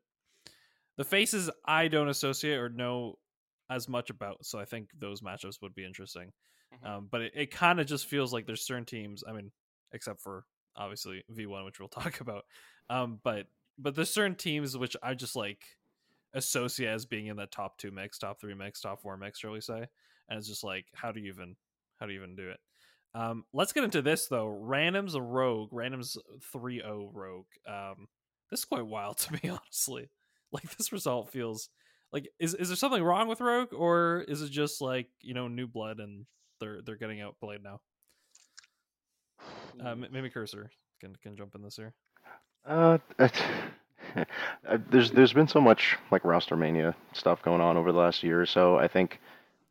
the 0.98 1.04
faces 1.04 1.50
I 1.66 1.88
don't 1.88 2.10
associate 2.10 2.58
or 2.58 2.70
know 2.70 3.20
as 3.70 3.88
much 3.88 4.10
about. 4.10 4.46
So 4.46 4.60
I 4.60 4.66
think 4.66 4.92
those 4.98 5.22
matchups 5.22 5.62
would 5.62 5.76
be 5.76 5.86
interesting. 5.86 6.32
Mhm. 6.72 6.88
Um, 6.88 7.08
but 7.12 7.22
it, 7.22 7.32
it 7.36 7.52
kind 7.52 7.80
of 7.80 7.88
just 7.88 8.08
feels 8.08 8.34
like 8.34 8.46
there's 8.46 8.66
certain 8.66 8.86
teams. 8.86 9.24
I 9.28 9.34
mean, 9.34 9.52
except 9.92 10.22
for 10.22 10.46
obviously 10.76 11.24
V1, 11.30 11.66
which 11.66 11.80
we'll 11.80 11.90
talk 11.90 12.22
about. 12.22 12.46
Um, 12.90 13.20
but 13.24 13.48
but 13.78 13.96
there's 13.96 14.10
certain 14.10 14.36
teams 14.36 14.76
which 14.78 14.96
I 15.04 15.14
just 15.14 15.36
like 15.36 15.64
associate 16.34 16.90
as 16.90 17.06
being 17.06 17.28
in 17.28 17.38
that 17.38 17.52
top 17.52 17.78
two 17.78 17.92
mix, 17.92 18.18
top 18.20 18.40
three 18.42 18.56
mix, 18.56 18.82
top 18.82 19.02
four 19.02 19.18
mix, 19.18 19.40
shall 19.40 19.52
we 19.52 19.62
say? 19.62 19.88
And 20.30 20.38
it's 20.38 20.48
just 20.48 20.64
like, 20.64 20.86
how 20.94 21.12
do 21.12 21.20
you 21.20 21.32
even 21.32 21.56
how 22.00 22.06
do 22.06 22.14
you 22.14 22.20
even 22.20 22.36
do 22.36 22.50
it? 22.50 22.60
Um, 23.14 23.46
let's 23.54 23.74
get 23.74 23.84
into 23.84 24.02
this 24.02 24.28
though. 24.28 24.48
Random's 24.48 25.16
a 25.16 25.22
rogue. 25.22 25.70
Random's 25.72 26.18
3-0 26.54 27.10
rogue. 27.14 27.46
Um, 27.68 28.08
this 28.52 28.60
is 28.60 28.66
quite 28.66 28.86
wild 28.86 29.18
to 29.20 29.34
me, 29.34 29.50
honestly. 29.50 30.10
Like 30.52 30.76
this 30.78 30.92
result 30.92 31.32
feels 31.32 31.70
like 32.12 32.30
is 32.40 32.54
is 32.54 32.70
there 32.70 32.78
something 32.78 33.04
wrong 33.04 33.28
with 33.28 33.42
Rogue 33.42 33.74
or 33.74 34.24
is 34.28 34.42
it 34.42 34.50
just 34.50 34.82
like 34.82 35.08
you 35.20 35.34
know 35.34 35.48
new 35.48 35.68
blood 35.68 36.00
and 36.00 36.26
they're 36.60 36.80
they're 36.86 36.96
getting 36.96 37.22
outplayed 37.22 37.62
now? 37.64 37.82
Uh, 39.84 39.96
maybe 39.96 40.30
Cursor 40.30 40.72
can 41.02 41.16
can 41.22 41.36
jump 41.36 41.54
in 41.56 41.62
this 41.62 41.76
here. 41.76 41.94
Uh, 42.66 42.98
uh, 43.20 44.78
there's 44.90 45.12
there's 45.12 45.34
been 45.34 45.48
so 45.48 45.62
much 45.62 45.98
like 46.12 46.24
roster 46.24 46.56
mania 46.56 46.96
stuff 47.14 47.42
going 47.42 47.62
on 47.62 47.78
over 47.78 47.92
the 47.92 48.00
last 48.00 48.24
year 48.24 48.42
or 48.42 48.46
so. 48.46 48.78
I 48.78 48.88
think 48.88 49.20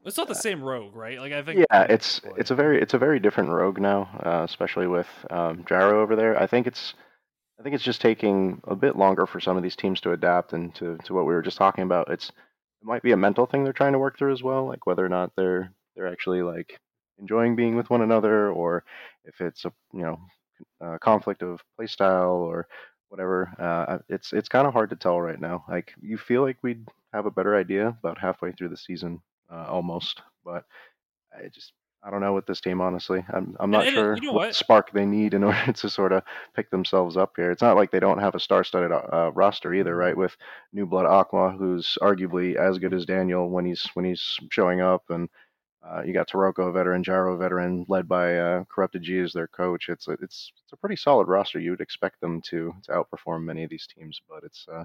It's 0.07 0.17
not 0.17 0.29
the 0.29 0.35
same 0.35 0.63
Rogue, 0.63 0.95
right? 0.95 1.19
Like 1.19 1.33
I 1.33 1.43
think 1.43 1.67
yeah, 1.71 1.83
it's 1.83 2.21
it's 2.37 2.53
a 2.53 2.55
very 2.55 2.81
it's 2.81 2.95
a 2.95 2.99
very 2.99 3.19
different 3.19 3.51
rogue 3.51 3.81
now, 3.81 4.09
uh, 4.25 4.43
especially 4.45 4.87
with 4.87 5.09
um, 5.31 5.65
Gyro 5.69 6.01
over 6.01 6.15
there. 6.15 6.41
I 6.41 6.47
think 6.47 6.69
it's 6.69 6.95
I 7.59 7.63
think 7.63 7.75
it's 7.75 7.85
just 7.85 8.01
taking 8.01 8.61
a 8.65 8.77
bit 8.77 8.97
longer 8.97 9.27
for 9.27 9.41
some 9.41 9.57
of 9.57 9.63
these 9.63 9.77
teams 9.77 10.01
to 10.03 10.13
adapt 10.13 10.53
and 10.53 10.75
to, 10.77 10.97
to 11.05 11.15
what 11.15 11.27
we 11.27 11.35
were 11.35 11.43
just 11.43 11.57
talking 11.59 11.83
about. 11.83 12.11
It's 12.11 12.29
it 12.29 12.85
might 12.85 13.03
be 13.03 13.13
a 13.13 13.17
mental 13.17 13.47
thing 13.47 13.65
they're 13.65 13.73
trying 13.73 13.95
to 13.95 13.99
work 13.99 14.17
through 14.17 14.33
as 14.33 14.43
well, 14.43 14.67
like 14.67 14.87
whether 14.87 15.05
or 15.05 15.09
not 15.09 15.33
they're 15.37 15.73
they're 15.97 16.13
actually 16.13 16.43
like 16.43 16.79
enjoying 17.19 17.57
being 17.57 17.75
with 17.75 17.91
one 17.91 18.03
another, 18.03 18.51
or 18.51 18.85
if 19.25 19.41
it's 19.41 19.65
a 19.65 19.73
you 19.93 20.03
know 20.03 20.21
a 20.81 20.99
conflict 21.01 21.43
of 21.43 21.61
playstyle 21.79 22.37
or 22.37 22.69
whatever. 23.09 23.51
Uh, 23.59 23.99
it's 24.09 24.33
it's 24.33 24.49
kind 24.49 24.69
of 24.69 24.73
hard 24.73 24.91
to 24.91 24.97
tell 24.97 25.21
right 25.21 25.41
now. 25.41 25.65
Like 25.69 25.95
you 26.01 26.17
feel 26.17 26.43
like 26.43 26.59
we'd 26.63 26.87
have 27.13 27.27
a 27.27 27.31
better 27.31 27.57
idea 27.57 27.89
about 27.89 28.19
halfway 28.19 28.53
through 28.53 28.69
the 28.69 28.77
season, 28.77 29.21
uh, 29.51 29.67
almost, 29.69 30.23
but 30.45 30.65
I 31.35 31.49
just 31.49 31.73
I 32.03 32.11
don't 32.11 32.21
know 32.21 32.35
with 32.35 32.47
this 32.47 32.61
team 32.61 32.81
honestly. 32.81 33.25
I'm 33.33 33.57
I'm 33.59 33.71
not 33.71 33.87
and, 33.87 33.95
sure 33.95 34.15
you 34.17 34.23
know 34.23 34.33
what, 34.33 34.49
what? 34.49 34.55
spark 34.55 34.93
they 34.93 35.07
need 35.07 35.35
in 35.35 35.45
order 35.45 35.73
to 35.73 35.91
sort 35.91 36.13
of 36.13 36.23
pick 36.55 36.71
themselves 36.71 37.17
up 37.17 37.33
here. 37.37 37.51
It's 37.51 37.63
not 37.63 37.77
like 37.77 37.91
they 37.91 38.01
don't 38.01 38.21
have 38.21 38.35
a 38.35 38.41
star-studded 38.41 38.93
uh, 38.93 39.33
roster 39.35 39.75
either, 39.75 39.95
right? 39.97 40.17
With 40.17 40.37
New 40.73 40.87
Blood 40.87 41.07
Aqua, 41.07 41.51
who's 41.59 41.99
arguably 42.01 42.57
as 42.57 42.79
good 42.79 42.95
as 42.95 43.07
Daniel 43.07 43.51
when 43.51 43.65
he's 43.65 43.87
when 43.95 44.05
he's 44.05 44.39
showing 44.51 44.81
up, 44.81 45.05
and 45.09 45.29
uh, 45.85 46.03
you 46.03 46.13
got 46.13 46.29
Taroco, 46.29 46.69
a 46.69 46.73
veteran, 46.73 47.05
Gyro, 47.05 47.37
veteran, 47.37 47.85
led 47.89 48.09
by 48.09 48.37
uh, 48.39 48.65
Corrupted 48.65 49.03
G 49.03 49.19
as 49.19 49.33
their 49.33 49.47
coach. 49.49 49.89
It's 49.89 50.09
a, 50.09 50.13
it's 50.13 50.53
it's 50.65 50.73
a 50.73 50.77
pretty 50.77 50.97
solid 50.97 51.29
roster. 51.29 51.61
You 51.61 51.71
would 51.71 51.81
expect 51.81 52.21
them 52.21 52.41
to 52.51 52.73
to 52.85 52.93
outperform 52.93 53.45
many 53.45 53.65
of 53.65 53.71
these 53.71 53.87
teams, 53.87 54.21
but 54.29 54.45
it's 54.45 54.67
uh, 54.69 54.85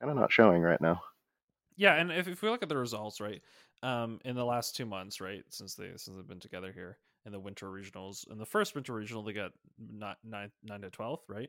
kind 0.00 0.10
of 0.10 0.16
not 0.16 0.32
showing 0.32 0.62
right 0.62 0.80
now. 0.80 1.00
Yeah, 1.80 1.94
and 1.94 2.12
if, 2.12 2.28
if 2.28 2.42
we 2.42 2.50
look 2.50 2.62
at 2.62 2.68
the 2.68 2.76
results, 2.76 3.22
right, 3.22 3.40
um, 3.82 4.20
in 4.26 4.36
the 4.36 4.44
last 4.44 4.76
two 4.76 4.84
months, 4.84 5.18
right, 5.18 5.42
since 5.48 5.74
they 5.74 5.88
since 5.96 6.14
they've 6.14 6.26
been 6.28 6.38
together 6.38 6.72
here 6.72 6.98
in 7.24 7.32
the 7.32 7.40
winter 7.40 7.68
regionals, 7.68 8.30
in 8.30 8.36
the 8.36 8.44
first 8.44 8.74
winter 8.74 8.92
regional 8.92 9.22
they 9.22 9.32
got 9.32 9.52
not 9.78 10.18
nine 10.22 10.50
nine 10.62 10.82
to 10.82 10.90
twelfth, 10.90 11.24
right. 11.26 11.48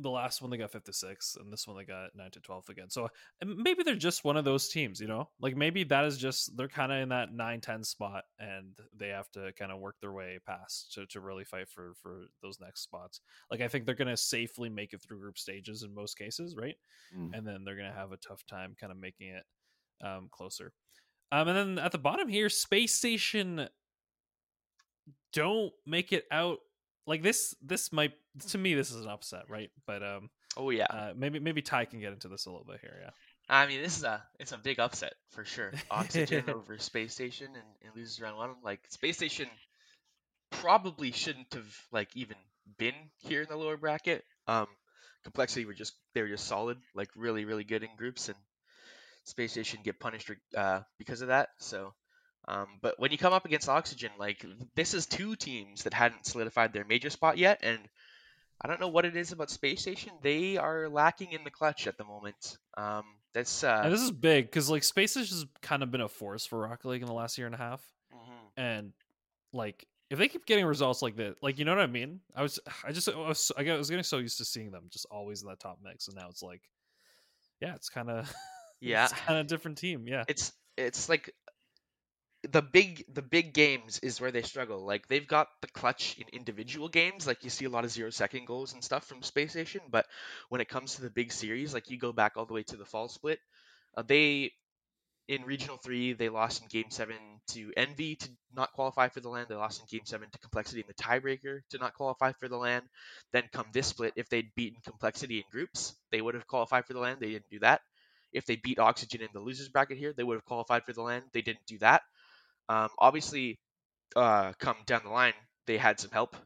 The 0.00 0.10
last 0.10 0.40
one 0.40 0.50
they 0.50 0.56
got 0.56 0.70
56 0.70 1.36
and 1.40 1.52
this 1.52 1.66
one 1.66 1.76
they 1.76 1.84
got 1.84 2.14
nine 2.14 2.30
to 2.30 2.40
12 2.40 2.68
again. 2.68 2.88
So 2.88 3.08
maybe 3.44 3.82
they're 3.82 3.96
just 3.96 4.24
one 4.24 4.36
of 4.36 4.44
those 4.44 4.68
teams, 4.68 5.00
you 5.00 5.08
know, 5.08 5.28
like 5.40 5.56
maybe 5.56 5.82
that 5.84 6.04
is 6.04 6.18
just 6.18 6.56
they're 6.56 6.68
kind 6.68 6.92
of 6.92 6.98
in 6.98 7.08
that 7.08 7.32
9-10 7.32 7.84
spot, 7.84 8.24
and 8.38 8.78
they 8.96 9.08
have 9.08 9.30
to 9.32 9.52
kind 9.58 9.72
of 9.72 9.80
work 9.80 9.96
their 10.00 10.12
way 10.12 10.38
past 10.46 10.92
to, 10.94 11.06
to 11.06 11.20
really 11.20 11.44
fight 11.44 11.68
for 11.68 11.94
for 12.00 12.26
those 12.42 12.60
next 12.60 12.82
spots. 12.82 13.20
Like 13.50 13.60
I 13.60 13.68
think 13.68 13.86
they're 13.86 13.94
gonna 13.94 14.16
safely 14.16 14.68
make 14.68 14.92
it 14.92 15.02
through 15.02 15.18
group 15.18 15.38
stages 15.38 15.82
in 15.82 15.94
most 15.94 16.16
cases, 16.16 16.56
right? 16.56 16.76
Mm. 17.16 17.30
and 17.32 17.46
then 17.46 17.64
they're 17.64 17.76
gonna 17.76 17.92
have 17.92 18.12
a 18.12 18.18
tough 18.18 18.44
time 18.46 18.76
kind 18.78 18.92
of 18.92 18.98
making 18.98 19.28
it 19.28 19.44
um, 20.04 20.28
closer. 20.30 20.72
Um, 21.30 21.48
and 21.48 21.56
then 21.56 21.84
at 21.84 21.92
the 21.92 21.98
bottom 21.98 22.28
here, 22.28 22.48
Space 22.48 22.94
Station 22.94 23.68
don't 25.32 25.72
make 25.86 26.12
it 26.12 26.24
out. 26.30 26.58
Like 27.08 27.22
this, 27.22 27.54
this 27.62 27.90
might 27.92 28.12
to 28.48 28.58
me 28.58 28.74
this 28.74 28.90
is 28.90 29.04
an 29.04 29.10
upset, 29.10 29.44
right? 29.48 29.70
But 29.86 30.02
um, 30.02 30.30
Oh 30.58 30.70
yeah. 30.70 30.86
uh, 30.90 31.12
maybe 31.16 31.38
maybe 31.38 31.62
Ty 31.62 31.86
can 31.86 32.00
get 32.00 32.12
into 32.12 32.28
this 32.28 32.46
a 32.46 32.50
little 32.50 32.66
bit 32.66 32.80
here. 32.80 32.94
Yeah, 33.00 33.10
I 33.48 33.66
mean, 33.66 33.80
this 33.80 33.96
is 33.96 34.04
a 34.04 34.22
it's 34.38 34.52
a 34.52 34.58
big 34.58 34.78
upset 34.78 35.14
for 35.30 35.44
sure. 35.44 35.72
Oxygen 35.90 36.44
over 36.48 36.78
Space 36.78 37.14
Station 37.14 37.46
and, 37.46 37.64
and 37.82 37.96
loses 37.96 38.20
round 38.20 38.36
one. 38.36 38.50
Like 38.62 38.80
Space 38.90 39.16
Station 39.16 39.48
probably 40.50 41.12
shouldn't 41.12 41.54
have 41.54 41.74
like 41.92 42.14
even 42.14 42.36
been 42.76 42.94
here 43.18 43.42
in 43.42 43.48
the 43.48 43.56
lower 43.56 43.76
bracket. 43.76 44.24
Um, 44.46 44.66
complexity 45.24 45.64
were 45.64 45.74
just 45.74 45.94
they 46.14 46.22
were 46.22 46.28
just 46.28 46.46
solid, 46.46 46.76
like 46.94 47.08
really 47.16 47.46
really 47.46 47.64
good 47.64 47.82
in 47.82 47.90
groups, 47.96 48.28
and 48.28 48.36
Space 49.24 49.52
Station 49.52 49.80
get 49.82 49.98
punished 49.98 50.30
uh, 50.56 50.80
because 50.98 51.22
of 51.22 51.28
that. 51.28 51.48
So. 51.58 51.94
Um, 52.48 52.66
but 52.80 52.98
when 52.98 53.12
you 53.12 53.18
come 53.18 53.34
up 53.34 53.44
against 53.44 53.68
Oxygen, 53.68 54.10
like 54.18 54.44
this 54.74 54.94
is 54.94 55.04
two 55.04 55.36
teams 55.36 55.84
that 55.84 55.92
hadn't 55.92 56.24
solidified 56.24 56.72
their 56.72 56.84
major 56.84 57.10
spot 57.10 57.36
yet, 57.36 57.60
and 57.62 57.78
I 58.58 58.68
don't 58.68 58.80
know 58.80 58.88
what 58.88 59.04
it 59.04 59.14
is 59.16 59.32
about 59.32 59.50
Space 59.50 59.82
Station. 59.82 60.12
They 60.22 60.56
are 60.56 60.88
lacking 60.88 61.32
in 61.32 61.44
the 61.44 61.50
clutch 61.50 61.86
at 61.86 61.98
the 61.98 62.04
moment. 62.04 62.56
Um, 62.74 63.04
that's 63.34 63.62
uh, 63.62 63.82
and 63.84 63.92
this 63.92 64.00
is 64.00 64.10
big 64.10 64.46
because 64.46 64.70
like 64.70 64.82
Space 64.82 65.14
has 65.16 65.44
kind 65.60 65.82
of 65.82 65.90
been 65.90 66.00
a 66.00 66.08
force 66.08 66.46
for 66.46 66.60
Rocket 66.60 66.88
League 66.88 67.02
in 67.02 67.06
the 67.06 67.12
last 67.12 67.36
year 67.36 67.46
and 67.46 67.54
a 67.54 67.58
half, 67.58 67.84
mhm. 68.14 68.48
and 68.56 68.92
like 69.52 69.86
if 70.08 70.18
they 70.18 70.28
keep 70.28 70.46
getting 70.46 70.64
results 70.64 71.02
like 71.02 71.16
that, 71.16 71.36
like 71.42 71.58
you 71.58 71.66
know 71.66 71.76
what 71.76 71.82
I 71.82 71.86
mean? 71.86 72.20
I 72.34 72.40
was 72.40 72.58
I 72.82 72.92
just 72.92 73.10
I 73.10 73.16
was, 73.16 73.52
I 73.58 73.68
I 73.68 73.76
was 73.76 73.90
getting 73.90 74.04
so 74.04 74.16
used 74.16 74.38
to 74.38 74.46
seeing 74.46 74.70
them 74.70 74.84
just 74.88 75.04
always 75.10 75.42
in 75.42 75.48
that 75.48 75.60
top 75.60 75.80
mix, 75.84 76.08
and 76.08 76.16
now 76.16 76.28
it's 76.30 76.42
like, 76.42 76.62
yeah, 77.60 77.74
it's 77.74 77.90
kind 77.90 78.08
of 78.08 78.32
yeah. 78.80 79.04
it's 79.04 79.12
kind 79.12 79.38
of 79.38 79.44
a 79.44 79.48
different 79.48 79.76
team. 79.76 80.08
Yeah, 80.08 80.24
it's 80.28 80.52
it's 80.78 81.10
like 81.10 81.34
the 82.44 82.62
big 82.62 83.04
the 83.12 83.22
big 83.22 83.52
games 83.52 83.98
is 84.00 84.20
where 84.20 84.30
they 84.30 84.42
struggle. 84.42 84.84
Like 84.84 85.08
they've 85.08 85.26
got 85.26 85.48
the 85.60 85.66
clutch 85.68 86.16
in 86.18 86.26
individual 86.32 86.88
games, 86.88 87.26
like 87.26 87.42
you 87.44 87.50
see 87.50 87.64
a 87.64 87.70
lot 87.70 87.84
of 87.84 87.90
zero 87.90 88.10
second 88.10 88.46
goals 88.46 88.72
and 88.74 88.84
stuff 88.84 89.06
from 89.06 89.22
Space 89.22 89.52
Station. 89.52 89.80
But 89.90 90.06
when 90.48 90.60
it 90.60 90.68
comes 90.68 90.94
to 90.96 91.02
the 91.02 91.10
big 91.10 91.32
series, 91.32 91.74
like 91.74 91.90
you 91.90 91.98
go 91.98 92.12
back 92.12 92.32
all 92.36 92.46
the 92.46 92.54
way 92.54 92.62
to 92.64 92.76
the 92.76 92.84
fall 92.84 93.08
split, 93.08 93.40
uh, 93.96 94.02
they 94.02 94.52
in 95.28 95.44
regional 95.44 95.76
three 95.76 96.12
they 96.14 96.28
lost 96.28 96.62
in 96.62 96.68
game 96.68 96.90
seven 96.90 97.16
to 97.48 97.72
Envy 97.76 98.16
to 98.16 98.28
not 98.54 98.72
qualify 98.72 99.08
for 99.08 99.20
the 99.20 99.28
LAN. 99.28 99.46
They 99.48 99.54
lost 99.56 99.80
in 99.80 99.86
game 99.98 100.06
seven 100.06 100.30
to 100.30 100.38
Complexity 100.38 100.80
in 100.80 100.86
the 100.88 100.94
tiebreaker 100.94 101.60
to 101.70 101.78
not 101.78 101.94
qualify 101.94 102.32
for 102.32 102.48
the 102.48 102.56
LAN. 102.56 102.82
Then 103.32 103.44
come 103.52 103.66
this 103.72 103.88
split, 103.88 104.14
if 104.16 104.28
they'd 104.28 104.54
beaten 104.56 104.80
Complexity 104.84 105.38
in 105.38 105.44
groups, 105.50 105.96
they 106.12 106.20
would 106.22 106.34
have 106.34 106.46
qualified 106.46 106.86
for 106.86 106.94
the 106.94 107.00
LAN. 107.00 107.18
They 107.20 107.30
didn't 107.32 107.50
do 107.50 107.58
that. 107.60 107.82
If 108.32 108.46
they 108.46 108.56
beat 108.56 108.78
Oxygen 108.78 109.22
in 109.22 109.28
the 109.32 109.40
losers 109.40 109.68
bracket 109.70 109.98
here, 109.98 110.12
they 110.12 110.24
would 110.24 110.34
have 110.36 110.44
qualified 110.44 110.84
for 110.84 110.92
the 110.92 111.02
LAN. 111.02 111.22
They 111.32 111.42
didn't 111.42 111.66
do 111.66 111.78
that. 111.78 112.02
Um, 112.68 112.88
obviously, 112.98 113.58
uh, 114.16 114.52
come 114.58 114.76
down 114.86 115.02
the 115.04 115.10
line, 115.10 115.34
they 115.66 115.78
had 115.78 116.00
some 116.00 116.10
help, 116.10 116.36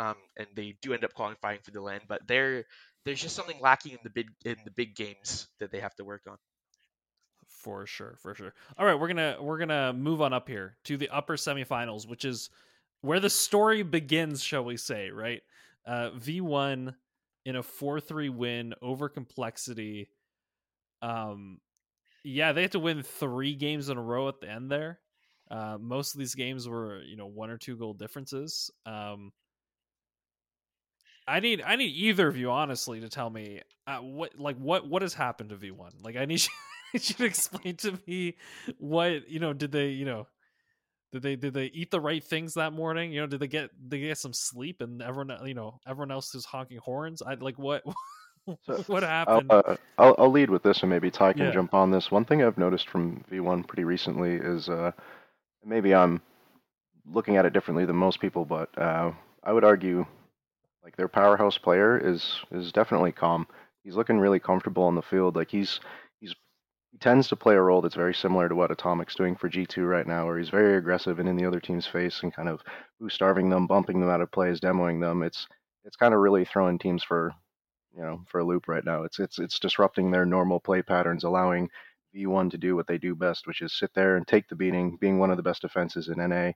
um, 0.00 0.16
and 0.36 0.48
they 0.56 0.76
do 0.82 0.92
end 0.94 1.04
up 1.04 1.14
qualifying 1.14 1.60
for 1.62 1.70
the 1.72 1.80
LAN. 1.80 2.00
But 2.08 2.26
there, 2.26 2.64
there's 3.04 3.22
just 3.22 3.36
something 3.36 3.58
lacking 3.60 3.92
in 3.92 3.98
the 4.04 4.10
big 4.10 4.28
in 4.44 4.56
the 4.64 4.70
big 4.72 4.96
games 4.96 5.48
that 5.60 5.70
they 5.72 5.80
have 5.80 5.94
to 5.96 6.04
work 6.04 6.22
on. 6.28 6.36
for 7.48 7.86
sure, 7.86 8.16
for 8.20 8.34
sure. 8.34 8.54
All 8.78 8.86
right, 8.86 8.98
we're 8.98 9.08
gonna 9.08 9.36
we're 9.40 9.58
gonna 9.58 9.92
move 9.92 10.20
on 10.20 10.32
up 10.32 10.48
here 10.48 10.76
to 10.84 10.96
the 10.96 11.08
upper 11.08 11.36
semifinals, 11.36 12.06
which 12.08 12.24
is 12.24 12.50
where 13.00 13.20
the 13.20 13.30
story 13.30 13.82
begins, 13.82 14.42
shall 14.42 14.64
we 14.64 14.76
say? 14.76 15.10
Right, 15.10 15.42
uh, 15.86 16.10
V 16.10 16.40
one 16.40 16.96
in 17.44 17.56
a 17.56 17.62
four 17.62 18.00
three 18.00 18.28
win 18.28 18.74
over 18.82 19.08
Complexity. 19.08 20.10
Um, 21.02 21.60
yeah, 22.24 22.52
they 22.52 22.62
had 22.62 22.72
to 22.72 22.80
win 22.80 23.02
three 23.02 23.54
games 23.54 23.88
in 23.88 23.98
a 23.98 24.02
row 24.02 24.28
at 24.28 24.40
the 24.40 24.50
end 24.50 24.70
there. 24.70 25.00
Uh, 25.50 25.78
most 25.80 26.14
of 26.14 26.18
these 26.18 26.34
games 26.34 26.68
were, 26.68 27.02
you 27.02 27.16
know, 27.16 27.26
one 27.26 27.50
or 27.50 27.58
two 27.58 27.76
goal 27.76 27.94
differences. 27.94 28.70
Um, 28.86 29.32
I 31.26 31.40
need 31.40 31.62
I 31.62 31.76
need 31.76 31.94
either 31.94 32.28
of 32.28 32.36
you 32.36 32.50
honestly 32.50 33.00
to 33.00 33.08
tell 33.08 33.30
me 33.30 33.60
uh, 33.86 33.98
what 33.98 34.38
like 34.38 34.56
what 34.56 34.86
what 34.88 35.02
has 35.02 35.14
happened 35.14 35.50
to 35.50 35.56
V1. 35.56 35.92
Like 36.02 36.16
I 36.16 36.26
need 36.26 36.42
you, 36.42 36.50
you 36.92 37.00
to 37.00 37.24
explain 37.24 37.76
to 37.78 37.98
me 38.06 38.36
what 38.78 39.28
you 39.28 39.40
know. 39.40 39.52
Did 39.52 39.72
they 39.72 39.88
you 39.88 40.04
know? 40.04 40.26
Did 41.12 41.22
they 41.22 41.36
did 41.36 41.54
they 41.54 41.66
eat 41.66 41.90
the 41.90 42.00
right 42.00 42.22
things 42.22 42.54
that 42.54 42.72
morning? 42.72 43.12
You 43.12 43.22
know, 43.22 43.26
did 43.26 43.40
they 43.40 43.46
get 43.48 43.70
did 43.80 43.90
they 43.90 44.00
get 44.00 44.18
some 44.18 44.32
sleep 44.34 44.80
and 44.80 45.00
everyone 45.00 45.46
you 45.46 45.54
know 45.54 45.78
everyone 45.86 46.10
else 46.10 46.34
is 46.34 46.44
honking 46.44 46.78
horns? 46.78 47.22
I 47.22 47.34
like 47.34 47.58
what 47.58 47.84
So, 48.66 48.84
what 48.86 49.02
I'll, 49.26 49.42
happened? 49.42 49.50
uh, 49.50 49.76
I'll, 49.98 50.14
I'll 50.18 50.30
lead 50.30 50.50
with 50.50 50.62
this, 50.62 50.82
and 50.82 50.90
maybe 50.90 51.10
Ty 51.10 51.32
can 51.34 51.50
Yeah. 51.50 51.52
jump 51.52 51.74
on 51.74 51.90
this. 51.90 52.10
One 52.10 52.24
thing 52.24 52.42
I've 52.42 52.58
noticed 52.58 52.88
from 52.90 53.24
V1 53.30 53.66
pretty 53.66 53.84
recently 53.84 54.34
is 54.34 54.68
uh, 54.68 54.92
maybe 55.64 55.94
I'm 55.94 56.20
looking 57.06 57.36
at 57.36 57.46
it 57.46 57.52
differently 57.52 57.84
than 57.84 57.96
most 57.96 58.20
people, 58.20 58.44
but 58.44 58.76
uh, 58.78 59.12
I 59.42 59.52
would 59.52 59.64
argue 59.64 60.06
like 60.82 60.96
their 60.96 61.08
powerhouse 61.08 61.58
player 61.58 61.98
is 61.98 62.40
is 62.52 62.72
definitely 62.72 63.12
Comm. 63.12 63.46
He's 63.82 63.96
looking 63.96 64.18
really 64.18 64.40
comfortable 64.40 64.84
on 64.84 64.94
the 64.94 65.02
field. 65.02 65.36
Like 65.36 65.50
he's 65.50 65.80
he's 66.20 66.34
he 66.92 66.98
tends 66.98 67.28
to 67.28 67.36
play 67.36 67.54
a 67.54 67.60
role 67.60 67.80
that's 67.80 67.94
very 67.94 68.14
similar 68.14 68.48
to 68.48 68.54
what 68.54 68.70
Atomic's 68.70 69.14
doing 69.14 69.34
for 69.34 69.48
G2 69.48 69.88
right 69.88 70.06
now, 70.06 70.26
where 70.26 70.38
he's 70.38 70.50
very 70.50 70.76
aggressive 70.76 71.18
and 71.18 71.28
in 71.28 71.36
the 71.36 71.46
other 71.46 71.60
team's 71.60 71.86
face 71.86 72.22
and 72.22 72.34
kind 72.34 72.48
of 72.48 72.62
boost 73.00 73.16
starving 73.16 73.50
them, 73.50 73.66
bumping 73.66 74.00
them 74.00 74.10
out 74.10 74.20
of 74.20 74.30
plays, 74.30 74.60
demoing 74.60 75.00
them. 75.00 75.22
It's 75.22 75.46
it's 75.84 75.96
kind 75.96 76.14
of 76.14 76.20
really 76.20 76.44
throwing 76.44 76.78
teams 76.78 77.02
for 77.02 77.32
you 77.96 78.02
know 78.02 78.20
for 78.28 78.40
a 78.40 78.44
loop 78.44 78.68
right 78.68 78.84
now. 78.84 79.04
It's 79.04 79.18
it's 79.18 79.38
it's 79.38 79.58
disrupting 79.58 80.10
their 80.10 80.26
normal 80.26 80.60
play 80.60 80.82
patterns, 80.82 81.24
allowing 81.24 81.70
V1 82.14 82.50
to 82.50 82.58
do 82.58 82.76
what 82.76 82.86
they 82.86 82.98
do 82.98 83.14
best, 83.14 83.46
which 83.46 83.60
is 83.62 83.72
sit 83.72 83.92
there 83.94 84.16
and 84.16 84.26
take 84.26 84.48
the 84.48 84.56
beating, 84.56 84.96
being 85.00 85.18
one 85.18 85.30
of 85.30 85.36
the 85.36 85.42
best 85.42 85.62
defenses 85.62 86.08
in 86.08 86.18
NA, 86.18 86.52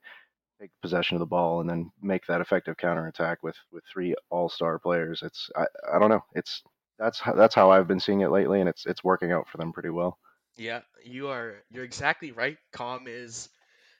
take 0.61 0.71
possession 0.83 1.17
of 1.17 1.21
the 1.21 1.27
ball, 1.27 1.61
and 1.61 1.69
then 1.69 1.91
make 2.01 2.27
that 2.27 2.41
effective 2.41 2.77
counterattack 2.77 3.43
with 3.43 3.57
with 3.73 3.85
three 3.93 4.15
all-star 4.31 4.79
players. 4.79 5.23
It's 5.23 5.51
I, 5.57 5.67
I 5.95 5.99
don't 5.99 6.11
know. 6.11 6.25
It's 6.35 6.63
that's 6.99 7.21
how, 7.21 7.35
that's 7.35 7.55
how 7.55 7.71
I've 7.71 7.89
been 7.89 8.01
seeing 8.01 8.21
it 8.21 8.31
lately, 8.31 8.61
and 8.61 8.69
it's 8.69 8.87
it's 8.87 9.05
working 9.05 9.33
out 9.33 9.49
for 9.49 9.59
them 9.59 9.73
pretty 9.73 9.91
well. 9.91 10.19
Yeah, 10.57 10.81
you 11.05 11.29
are 11.29 11.55
you're 11.71 11.85
exactly 11.85 12.33
right. 12.33 12.59
Comm 12.75 13.07
is 13.07 13.49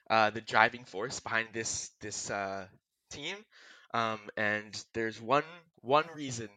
uh, 0.09 0.29
the 0.29 0.41
driving 0.41 0.83
force 0.85 1.19
behind 1.19 1.49
this 1.53 1.89
this 2.01 2.29
uh, 2.29 2.65
team, 3.11 3.35
um, 3.93 4.19
and 4.35 4.83
there's 4.93 5.21
one 5.21 5.43
one 5.81 6.05
reason 6.15 6.49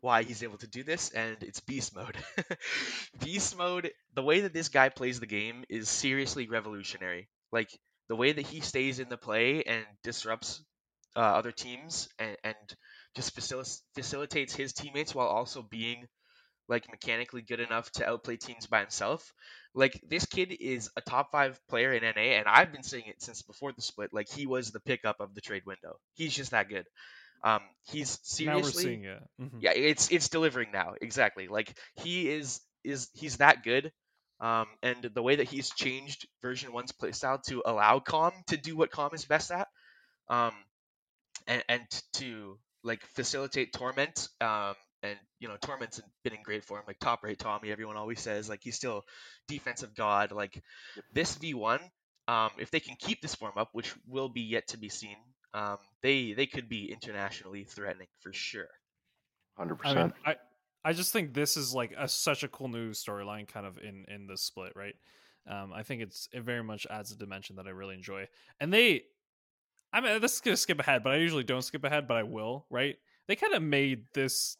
why 0.00 0.22
he's 0.22 0.42
able 0.42 0.58
to 0.58 0.66
do 0.66 0.82
this, 0.82 1.10
and 1.10 1.36
it's 1.42 1.60
beast 1.60 1.94
mode. 1.94 2.16
beast 3.24 3.56
mode, 3.56 3.90
the 4.14 4.22
way 4.22 4.40
that 4.42 4.52
this 4.52 4.68
guy 4.68 4.88
plays 4.88 5.20
the 5.20 5.26
game 5.26 5.64
is 5.68 5.88
seriously 5.88 6.48
revolutionary. 6.48 7.28
Like 7.52 7.70
the 8.08 8.16
way 8.16 8.32
that 8.32 8.46
he 8.46 8.60
stays 8.60 8.98
in 9.00 9.08
the 9.08 9.16
play 9.16 9.62
and 9.64 9.84
disrupts 10.02 10.64
uh, 11.16 11.20
other 11.20 11.52
teams 11.52 12.08
and, 12.18 12.36
and 12.44 12.56
just 13.16 13.36
facil- 13.36 13.80
facilitates 13.94 14.54
his 14.54 14.72
teammates 14.72 15.14
while 15.14 15.28
also 15.28 15.62
being 15.62 16.06
like 16.68 16.88
mechanically 16.90 17.42
good 17.42 17.60
enough 17.60 17.90
to 17.92 18.08
outplay 18.08 18.36
teams 18.36 18.66
by 18.66 18.80
himself. 18.80 19.32
Like 19.74 20.00
this 20.08 20.24
kid 20.26 20.52
is 20.60 20.90
a 20.96 21.00
top 21.00 21.30
five 21.32 21.60
player 21.68 21.92
in 21.92 22.04
NA, 22.04 22.38
and 22.38 22.46
I've 22.46 22.72
been 22.72 22.82
saying 22.82 23.04
it 23.06 23.22
since 23.22 23.42
before 23.42 23.72
the 23.72 23.82
split. 23.82 24.10
Like 24.12 24.28
he 24.30 24.46
was 24.46 24.70
the 24.70 24.80
pickup 24.80 25.16
of 25.20 25.34
the 25.34 25.40
trade 25.40 25.64
window. 25.66 25.96
He's 26.14 26.34
just 26.34 26.52
that 26.52 26.68
good. 26.68 26.86
Um, 27.42 27.60
he's 27.84 28.18
now 28.40 28.56
we're 28.60 28.70
seriously 28.70 28.82
seeing 28.82 29.04
it. 29.04 29.22
Mhm. 29.40 29.62
yeah, 29.62 29.72
it's 29.72 30.10
it's 30.10 30.28
delivering 30.28 30.70
now. 30.72 30.94
Exactly. 31.00 31.48
Like 31.48 31.76
he 31.96 32.28
is 32.28 32.60
is 32.84 33.08
he's 33.14 33.38
that 33.38 33.62
good. 33.62 33.92
Um, 34.40 34.66
and 34.82 35.02
the 35.02 35.22
way 35.22 35.36
that 35.36 35.48
he's 35.48 35.70
changed 35.70 36.26
version 36.40 36.72
one's 36.72 36.92
playstyle 36.92 37.42
to 37.44 37.62
allow 37.66 37.98
Comm 38.00 38.32
to 38.46 38.56
do 38.56 38.76
what 38.76 38.90
Comm 38.90 39.12
is 39.14 39.26
best 39.26 39.50
at, 39.50 39.68
um, 40.28 40.52
and 41.46 41.62
and 41.68 41.82
to 42.14 42.58
like 42.82 43.04
facilitate 43.14 43.72
Torment. 43.72 44.28
Um, 44.40 44.74
and 45.02 45.18
you 45.38 45.48
know 45.48 45.56
Torment's 45.62 46.00
been 46.24 46.34
in 46.34 46.42
great 46.42 46.64
form, 46.64 46.82
like 46.86 46.98
top 46.98 47.22
rate 47.22 47.38
Tommy. 47.38 47.70
Everyone 47.70 47.96
always 47.96 48.20
says 48.20 48.48
like 48.48 48.60
he's 48.62 48.76
still 48.76 49.02
defensive 49.48 49.94
god. 49.94 50.32
Like 50.32 50.62
this 51.12 51.36
V1, 51.36 51.80
um, 52.28 52.50
if 52.58 52.70
they 52.70 52.80
can 52.80 52.96
keep 52.98 53.20
this 53.20 53.34
form 53.34 53.54
up, 53.56 53.70
which 53.72 53.94
will 54.06 54.28
be 54.28 54.42
yet 54.42 54.68
to 54.68 54.78
be 54.78 54.88
seen, 54.88 55.16
um, 55.54 55.78
they 56.02 56.32
they 56.32 56.46
could 56.46 56.68
be 56.68 56.92
internationally 56.92 57.64
threatening 57.64 58.08
for 58.20 58.32
sure. 58.32 58.68
Hundred 59.56 59.78
I 59.84 59.94
mean, 59.94 59.96
percent. 59.96 60.14
I 60.24 60.36
I 60.84 60.92
just 60.92 61.12
think 61.12 61.34
this 61.34 61.56
is 61.56 61.74
like 61.74 61.92
a, 61.98 62.08
such 62.08 62.42
a 62.42 62.48
cool 62.48 62.68
new 62.68 62.90
storyline, 62.90 63.46
kind 63.46 63.66
of 63.66 63.78
in 63.78 64.04
in 64.08 64.26
this 64.26 64.42
split, 64.42 64.72
right? 64.74 64.94
Um, 65.48 65.72
I 65.72 65.82
think 65.82 66.02
it's 66.02 66.28
it 66.32 66.42
very 66.42 66.62
much 66.62 66.86
adds 66.88 67.12
a 67.12 67.16
dimension 67.16 67.56
that 67.56 67.66
I 67.66 67.70
really 67.70 67.94
enjoy, 67.94 68.28
and 68.60 68.72
they, 68.72 69.02
I 69.92 70.00
mean, 70.00 70.20
this 70.20 70.34
is 70.34 70.40
gonna 70.40 70.56
skip 70.56 70.78
ahead, 70.78 71.02
but 71.02 71.12
I 71.12 71.16
usually 71.16 71.44
don't 71.44 71.62
skip 71.62 71.84
ahead, 71.84 72.06
but 72.06 72.16
I 72.16 72.22
will, 72.22 72.66
right? 72.70 72.96
They 73.26 73.36
kind 73.36 73.54
of 73.54 73.62
made 73.62 74.04
this 74.14 74.56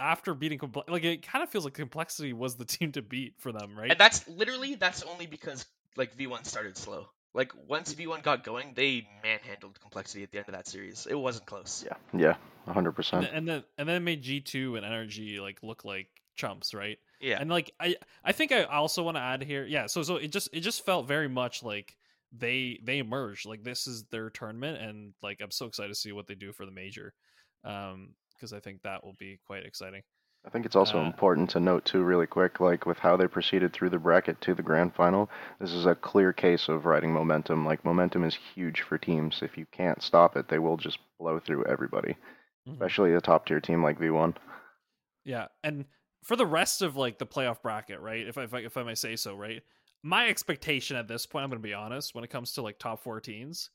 after 0.00 0.34
beating 0.34 0.58
Comple- 0.58 0.88
like 0.88 1.04
it 1.04 1.26
kind 1.26 1.42
of 1.42 1.50
feels 1.50 1.64
like 1.64 1.74
complexity 1.74 2.32
was 2.32 2.56
the 2.56 2.64
team 2.64 2.92
to 2.92 3.02
beat 3.02 3.34
for 3.38 3.52
them, 3.52 3.76
right? 3.76 3.90
And 3.90 4.00
that's 4.00 4.26
literally 4.28 4.74
that's 4.74 5.02
only 5.02 5.26
because 5.26 5.66
like 5.96 6.16
V1 6.16 6.44
started 6.44 6.76
slow. 6.76 7.06
Like 7.34 7.52
once 7.66 7.94
V1 7.94 8.22
got 8.22 8.44
going, 8.44 8.72
they 8.74 9.06
manhandled 9.22 9.80
complexity 9.80 10.22
at 10.22 10.30
the 10.30 10.38
end 10.38 10.48
of 10.48 10.54
that 10.54 10.68
series. 10.68 11.06
It 11.08 11.14
wasn't 11.14 11.46
close. 11.46 11.84
Yeah, 11.86 11.96
yeah, 12.18 12.34
hundred 12.72 12.90
and, 12.90 12.96
percent. 12.96 13.28
and 13.32 13.48
then 13.48 13.64
and 13.78 13.88
then 13.88 13.96
it 13.96 14.00
made 14.00 14.22
G 14.22 14.40
two 14.40 14.76
and 14.76 14.84
Energy 14.84 15.40
like 15.40 15.62
look 15.62 15.84
like 15.84 16.08
chumps, 16.36 16.74
right? 16.74 16.98
Yeah. 17.22 17.38
and 17.40 17.48
like 17.48 17.72
i 17.78 17.94
i 18.24 18.32
think 18.32 18.50
i 18.50 18.64
also 18.64 19.04
want 19.04 19.16
to 19.16 19.20
add 19.20 19.44
here 19.44 19.64
yeah 19.64 19.86
so 19.86 20.02
so 20.02 20.16
it 20.16 20.32
just 20.32 20.48
it 20.52 20.58
just 20.60 20.84
felt 20.84 21.06
very 21.06 21.28
much 21.28 21.62
like 21.62 21.96
they 22.36 22.80
they 22.82 22.98
emerged 22.98 23.46
like 23.46 23.62
this 23.62 23.86
is 23.86 24.02
their 24.10 24.28
tournament 24.28 24.82
and 24.82 25.14
like 25.22 25.40
i'm 25.40 25.52
so 25.52 25.66
excited 25.66 25.88
to 25.88 25.94
see 25.94 26.10
what 26.10 26.26
they 26.26 26.34
do 26.34 26.52
for 26.52 26.66
the 26.66 26.72
major 26.72 27.14
um 27.64 28.14
because 28.34 28.52
i 28.52 28.58
think 28.58 28.82
that 28.82 29.04
will 29.04 29.14
be 29.20 29.38
quite 29.46 29.64
exciting 29.64 30.02
I 30.44 30.50
think 30.50 30.66
it's 30.66 30.76
also 30.76 31.00
Uh, 31.00 31.02
important 31.02 31.50
to 31.50 31.58
note 31.58 31.84
too, 31.84 32.04
really 32.04 32.28
quick, 32.28 32.60
like 32.60 32.86
with 32.86 32.98
how 33.00 33.16
they 33.16 33.26
proceeded 33.26 33.72
through 33.72 33.90
the 33.90 33.98
bracket 33.98 34.40
to 34.42 34.54
the 34.54 34.62
grand 34.62 34.94
final. 34.94 35.28
This 35.58 35.72
is 35.72 35.84
a 35.84 35.96
clear 35.96 36.32
case 36.32 36.68
of 36.68 36.84
riding 36.86 37.12
momentum. 37.12 37.64
Like 37.66 37.84
momentum 37.84 38.22
is 38.22 38.36
huge 38.36 38.82
for 38.82 38.98
teams. 38.98 39.42
If 39.42 39.58
you 39.58 39.66
can't 39.66 40.00
stop 40.00 40.36
it, 40.36 40.46
they 40.46 40.60
will 40.60 40.76
just 40.76 40.98
blow 41.18 41.40
through 41.40 41.64
everybody, 41.64 42.16
Mhm. 42.66 42.82
especially 42.82 43.14
a 43.14 43.20
top 43.20 43.46
tier 43.46 43.60
team 43.60 43.82
like 43.82 43.98
V1. 43.98 44.36
yeah 45.24 45.48
and 45.62 45.86
for 46.24 46.36
the 46.36 46.46
rest 46.46 46.82
of 46.82 46.96
like 46.96 47.18
the 47.18 47.26
playoff 47.26 47.62
bracket 47.62 48.00
right 48.00 48.26
if 48.26 48.38
I, 48.38 48.44
if 48.44 48.54
I 48.54 48.58
if 48.60 48.76
i 48.76 48.82
may 48.82 48.94
say 48.94 49.16
so 49.16 49.34
right 49.36 49.62
my 50.02 50.28
expectation 50.28 50.96
at 50.96 51.08
this 51.08 51.26
point 51.26 51.44
i'm 51.44 51.50
gonna 51.50 51.60
be 51.60 51.74
honest 51.74 52.14
when 52.14 52.24
it 52.24 52.30
comes 52.30 52.52
to 52.52 52.62
like 52.62 52.78
top 52.78 53.02
four 53.02 53.20
teams, 53.20 53.70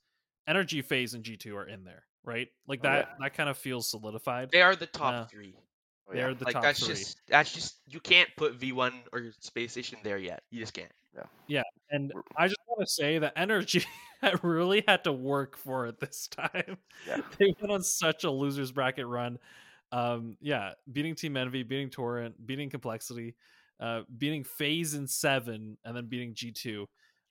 energy 0.46 0.82
FaZe 0.82 1.14
and 1.14 1.24
g2 1.24 1.56
are 1.56 1.66
in 1.66 1.84
there 1.84 2.04
right 2.24 2.48
like 2.66 2.82
Oh, 2.82 2.88
yeah. 2.90 3.04
that 3.04 3.08
that 3.18 3.34
kind 3.34 3.48
of 3.48 3.56
feels 3.58 3.90
solidified 3.90 4.50
They 4.52 4.60
are 4.60 4.76
the 4.76 4.86
top 4.86 5.14
Yeah. 5.14 5.26
three. 5.30 5.56
Oh, 6.08 6.14
they're 6.14 6.28
yeah. 6.28 6.34
the 6.34 6.44
like 6.44 6.54
top 6.54 6.62
that's 6.62 6.80
three 6.80 6.94
just 6.94 7.20
that's 7.28 7.52
just 7.52 7.76
you 7.86 8.00
can't 8.00 8.28
put 8.36 8.58
V1 8.58 8.92
or 9.12 9.30
Space 9.40 9.72
Station 9.72 9.98
there 10.02 10.18
yet. 10.18 10.42
You 10.50 10.60
just 10.60 10.72
can't. 10.74 10.90
Yeah. 11.14 11.24
Yeah, 11.48 11.62
And 11.90 12.12
I 12.36 12.46
just 12.46 12.60
want 12.68 12.86
to 12.86 12.92
say 12.92 13.18
that 13.18 13.32
energy 13.36 13.84
really 14.42 14.84
had 14.86 15.04
to 15.04 15.12
work 15.12 15.56
for 15.56 15.86
it 15.86 15.98
this 15.98 16.28
time. 16.28 16.76
Yeah. 17.06 17.18
They 17.38 17.54
went 17.60 17.72
on 17.72 17.82
such 17.82 18.24
a 18.24 18.30
losers 18.30 18.70
bracket 18.70 19.06
run. 19.06 19.38
Um, 19.90 20.36
yeah, 20.40 20.72
beating 20.92 21.14
Team 21.14 21.36
Envy, 21.36 21.62
beating 21.62 21.88
Torrent, 21.90 22.46
beating 22.46 22.68
Complexity, 22.70 23.34
uh, 23.80 24.02
beating 24.16 24.44
FaZe 24.44 24.94
in 24.94 25.06
seven, 25.08 25.78
and 25.84 25.96
then 25.96 26.06
beating 26.06 26.34
G 26.34 26.52
two. 26.52 26.86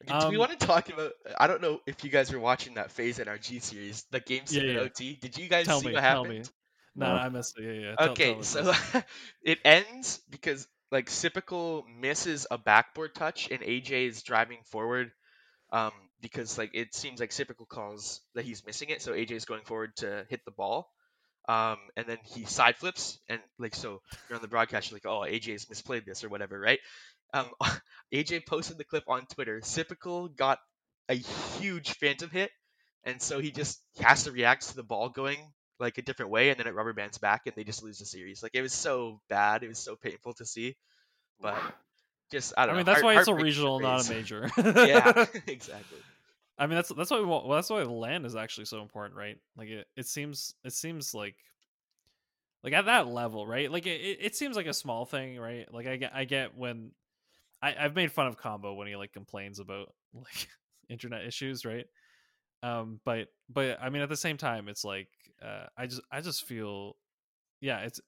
Do 0.05 0.13
Um, 0.13 0.31
we 0.31 0.37
want 0.37 0.57
to 0.59 0.65
talk 0.65 0.89
about? 0.89 1.11
I 1.39 1.47
don't 1.47 1.61
know 1.61 1.79
if 1.87 2.03
you 2.03 2.09
guys 2.09 2.31
were 2.33 2.39
watching 2.39 2.73
that 2.75 2.91
FaZe 2.91 3.19
NRG 3.19 3.61
series, 3.61 4.05
the 4.11 4.19
game 4.19 4.41
Yeah, 4.47 4.59
seven 4.59 4.69
yeah. 4.75 4.79
OT. 4.81 5.15
Did 5.21 5.37
you 5.37 5.47
guys 5.47 5.65
Tell 5.67 5.79
see 5.79 5.87
me, 5.87 5.93
what 5.93 6.01
tell 6.01 6.23
happened? 6.23 6.49
No, 6.97 7.07
No. 7.13 7.13
I 7.13 7.29
missed 7.29 7.57
it. 7.59 7.63
Yeah, 7.63 7.89
yeah. 7.89 7.95
Tell- 7.97 8.17
Okay, 8.17 8.17
tell 8.17 8.43
so 8.43 8.73
it 9.43 9.59
ends 9.65 10.21
because 10.29 10.67
like 10.91 11.09
Sypical 11.09 11.85
misses 11.87 12.47
a 12.51 12.57
backboard 12.57 13.15
touch 13.15 13.49
and 13.51 13.61
AJ 13.63 14.07
is 14.07 14.23
driving 14.23 14.59
forward 14.65 15.11
um, 15.71 15.91
because 16.21 16.57
like 16.57 16.71
it 16.73 16.95
seems 16.95 17.19
like 17.19 17.31
Sypical 17.31 17.65
calls 17.65 18.21
that 18.35 18.45
he's 18.45 18.65
missing 18.65 18.89
it, 18.89 19.01
so 19.01 19.13
AJ 19.13 19.35
is 19.35 19.45
going 19.45 19.63
forward 19.63 19.95
to 19.97 20.25
hit 20.29 20.45
the 20.45 20.51
ball. 20.51 20.91
Um, 21.47 21.77
and 21.97 22.07
then 22.07 22.17
he 22.23 22.45
side 22.45 22.77
flips 22.77 23.19
and 23.29 23.41
like 23.59 23.75
so 23.75 24.01
you're 24.29 24.35
on 24.37 24.41
the 24.41 24.47
broadcast, 24.49 24.91
you're 24.91 24.97
like, 24.97 25.05
oh 25.07 25.25
AJ's 25.25 25.65
misplayed 25.67 26.05
this 26.05 26.23
or 26.23 26.29
whatever, 26.29 26.59
right? 26.59 26.79
Um, 27.33 27.51
AJ 28.13 28.41
posted 28.41 28.77
the 28.77 28.85
clip 28.85 29.05
on 29.07 29.25
Twitter. 29.27 29.61
Sypical 29.63 30.29
got 30.29 30.59
a 31.09 31.15
huge 31.15 31.91
phantom 31.93 32.29
hit, 32.29 32.51
and 33.03 33.21
so 33.21 33.39
he 33.39 33.51
just 33.51 33.81
has 34.01 34.23
to 34.25 34.31
react 34.31 34.69
to 34.69 34.75
the 34.75 34.83
ball 34.83 35.09
going 35.09 35.39
like 35.79 35.97
a 35.97 36.01
different 36.01 36.31
way, 36.31 36.49
and 36.49 36.59
then 36.59 36.67
it 36.67 36.73
rubber 36.75 36.93
bands 36.93 37.17
back, 37.17 37.45
and 37.45 37.55
they 37.55 37.63
just 37.63 37.83
lose 37.83 37.99
the 37.99 38.05
series. 38.05 38.41
Like 38.43 38.55
it 38.55 38.61
was 38.61 38.73
so 38.73 39.19
bad, 39.29 39.63
it 39.63 39.67
was 39.67 39.79
so 39.79 39.95
painful 39.95 40.33
to 40.35 40.45
see. 40.45 40.75
But 41.39 41.61
just 42.31 42.53
I 42.57 42.63
I 42.63 42.65
don't 42.65 42.75
know. 42.75 42.77
mean, 42.77 42.85
that's 42.85 43.01
heart- 43.01 43.15
why 43.15 43.19
it's 43.21 43.27
a 43.27 43.35
regional, 43.35 43.79
not 43.79 44.05
a 44.05 44.09
major. 44.13 44.49
yeah, 44.57 45.25
exactly. 45.47 45.99
I 46.57 46.65
mean 46.65 46.75
that's 46.75 46.89
that's 46.89 47.11
why 47.11 47.19
we 47.19 47.25
want, 47.25 47.45
well, 47.45 47.55
that's 47.57 47.69
why 47.69 47.83
LAN 47.83 48.25
is 48.25 48.35
actually 48.35 48.65
so 48.65 48.81
important, 48.81 49.15
right? 49.15 49.37
Like 49.55 49.69
it, 49.69 49.87
it 49.95 50.07
seems 50.07 50.55
it 50.63 50.73
seems 50.73 51.13
like 51.13 51.35
like 52.63 52.73
at 52.73 52.85
that 52.85 53.07
level, 53.07 53.45
right? 53.45 53.71
Like 53.71 53.85
it, 53.85 54.01
it 54.01 54.17
it 54.21 54.35
seems 54.35 54.55
like 54.55 54.65
a 54.65 54.73
small 54.73 55.05
thing, 55.05 55.37
right? 55.39 55.71
Like 55.73 55.87
I 55.87 55.97
get 55.97 56.13
I 56.15 56.25
get 56.25 56.57
when 56.57 56.91
I 57.61 57.75
I've 57.79 57.95
made 57.95 58.11
fun 58.11 58.27
of 58.27 58.37
Combo 58.37 58.73
when 58.73 58.87
he 58.87 58.95
like 58.95 59.13
complains 59.13 59.59
about 59.59 59.93
like 60.13 60.47
internet 60.89 61.25
issues, 61.25 61.65
right? 61.65 61.85
Um, 62.63 62.99
but 63.05 63.27
but 63.49 63.79
I 63.81 63.89
mean 63.89 64.01
at 64.01 64.09
the 64.09 64.17
same 64.17 64.37
time, 64.37 64.67
it's 64.67 64.83
like 64.83 65.09
uh, 65.43 65.67
I 65.77 65.87
just 65.87 66.01
I 66.11 66.21
just 66.21 66.45
feel 66.45 66.97
yeah, 67.61 67.79
it's 67.79 68.01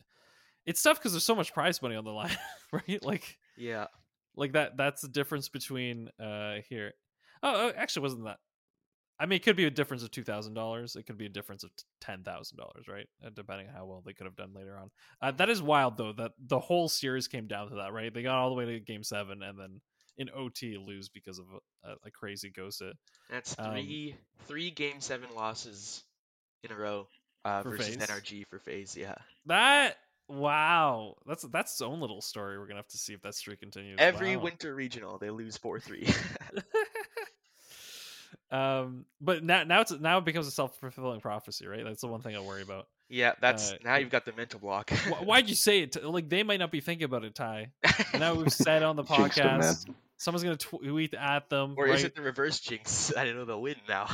it's 0.65 0.81
tough 0.83 0.97
because 0.99 1.13
there's 1.13 1.23
so 1.23 1.35
much 1.35 1.53
prize 1.53 1.81
money 1.81 1.95
on 1.95 2.03
the 2.03 2.11
line, 2.11 2.37
right? 2.71 3.03
Like 3.03 3.37
Yeah. 3.57 3.87
like 4.35 4.53
that 4.53 4.77
that's 4.77 5.01
the 5.01 5.07
difference 5.07 5.49
between 5.49 6.09
uh 6.19 6.55
here. 6.69 6.93
Oh, 7.43 7.69
oh 7.69 7.73
actually, 7.75 8.03
wasn't 8.03 8.25
that? 8.25 8.37
I 9.21 9.25
mean, 9.25 9.35
it 9.37 9.43
could 9.43 9.57
be 9.57 9.65
a 9.65 9.71
difference 9.71 10.01
of 10.03 10.11
two 10.11 10.23
thousand 10.23 10.53
dollars. 10.53 10.95
It 10.95 11.03
could 11.05 11.17
be 11.17 11.25
a 11.25 11.29
difference 11.29 11.63
of 11.63 11.71
ten 11.99 12.23
thousand 12.23 12.57
dollars, 12.57 12.87
right? 12.87 13.07
Uh, 13.25 13.29
depending 13.33 13.67
on 13.67 13.73
how 13.73 13.85
well 13.85 14.01
they 14.05 14.13
could 14.13 14.25
have 14.25 14.35
done 14.35 14.53
later 14.55 14.77
on. 14.77 14.89
Uh, 15.21 15.31
that 15.31 15.49
is 15.49 15.61
wild, 15.61 15.97
though. 15.97 16.13
That 16.13 16.31
the 16.39 16.59
whole 16.59 16.87
series 16.87 17.27
came 17.27 17.45
down 17.47 17.69
to 17.69 17.75
that, 17.75 17.91
right? 17.91 18.13
They 18.13 18.23
got 18.23 18.37
all 18.37 18.49
the 18.49 18.55
way 18.55 18.65
to 18.65 18.79
Game 18.79 19.03
Seven, 19.03 19.43
and 19.43 19.59
then 19.59 19.81
in 20.19 20.29
OT 20.35 20.77
lose 20.77 21.09
because 21.09 21.39
of 21.39 21.45
a, 21.83 21.93
a 22.05 22.11
crazy 22.11 22.51
ghost 22.51 22.81
hit. 22.83 22.95
That's 23.31 23.55
Um, 23.57 23.71
three 23.71 24.15
three 24.47 24.69
game 24.69 25.01
seven 25.01 25.29
losses 25.35 26.03
in 26.63 26.71
a 26.71 26.75
row 26.75 27.07
uh, 27.45 27.63
versus 27.63 27.95
FaZe? 27.95 28.07
NRG 28.07 28.47
for 28.47 28.59
FaZe. 28.59 28.95
Yeah. 28.97 29.15
That 29.47 29.95
wow, 30.27 31.15
that's 31.25 31.43
that's 31.43 31.71
its 31.71 31.81
own 31.81 32.01
little 32.01 32.21
story. 32.21 32.59
We're 32.59 32.67
gonna 32.67 32.79
have 32.79 32.87
to 32.89 32.97
see 32.97 33.13
if 33.13 33.21
that 33.23 33.33
streak 33.33 33.61
continues. 33.61 33.97
Every 33.99 34.35
Wow. 34.35 34.43
winter 34.43 34.75
regional, 34.75 35.17
they 35.17 35.29
lose 35.31 35.57
four 35.57 35.79
three. 35.79 36.07
um, 38.51 39.05
but 39.21 39.43
now 39.43 39.63
now 39.63 39.81
it's 39.81 39.91
now 39.91 40.17
it 40.19 40.25
becomes 40.25 40.47
a 40.47 40.51
self 40.51 40.77
fulfilling 40.79 41.21
prophecy, 41.21 41.67
right? 41.67 41.83
That's 41.83 42.01
the 42.01 42.07
one 42.07 42.21
thing 42.21 42.35
I 42.35 42.39
worry 42.39 42.61
about. 42.61 42.87
yeah, 43.09 43.33
that's 43.41 43.71
Uh, 43.71 43.77
now 43.83 43.95
you've 43.97 44.09
got 44.09 44.25
the 44.25 44.33
mental 44.33 44.59
block. 44.59 44.89
Wh- 44.91 45.23
Why'd 45.25 45.49
you 45.49 45.55
say 45.55 45.81
it? 45.81 46.03
Like 46.03 46.29
they 46.29 46.43
might 46.43 46.59
not 46.59 46.71
be 46.71 46.79
thinking 46.81 47.05
about 47.05 47.23
it, 47.25 47.35
Ty. 47.35 47.71
Now 48.17 48.33
we've 48.35 48.51
said 48.53 48.83
on 48.83 48.95
the 48.95 49.03
Jinxed 49.17 49.37
him, 49.39 49.47
podcast. 49.61 49.89
Someone's 50.17 50.43
gonna 50.43 50.57
tweet 50.57 51.13
at 51.13 51.49
them. 51.49 51.75
or 51.77 51.85
right? 51.85 51.95
is 51.95 52.03
it 52.03 52.15
the 52.15 52.21
reverse 52.21 52.59
jinx? 52.59 53.13
I 53.17 53.23
don't 53.25 53.35
know 53.35 53.45
they'll 53.45 53.61
win 53.61 53.75
now. 53.87 54.07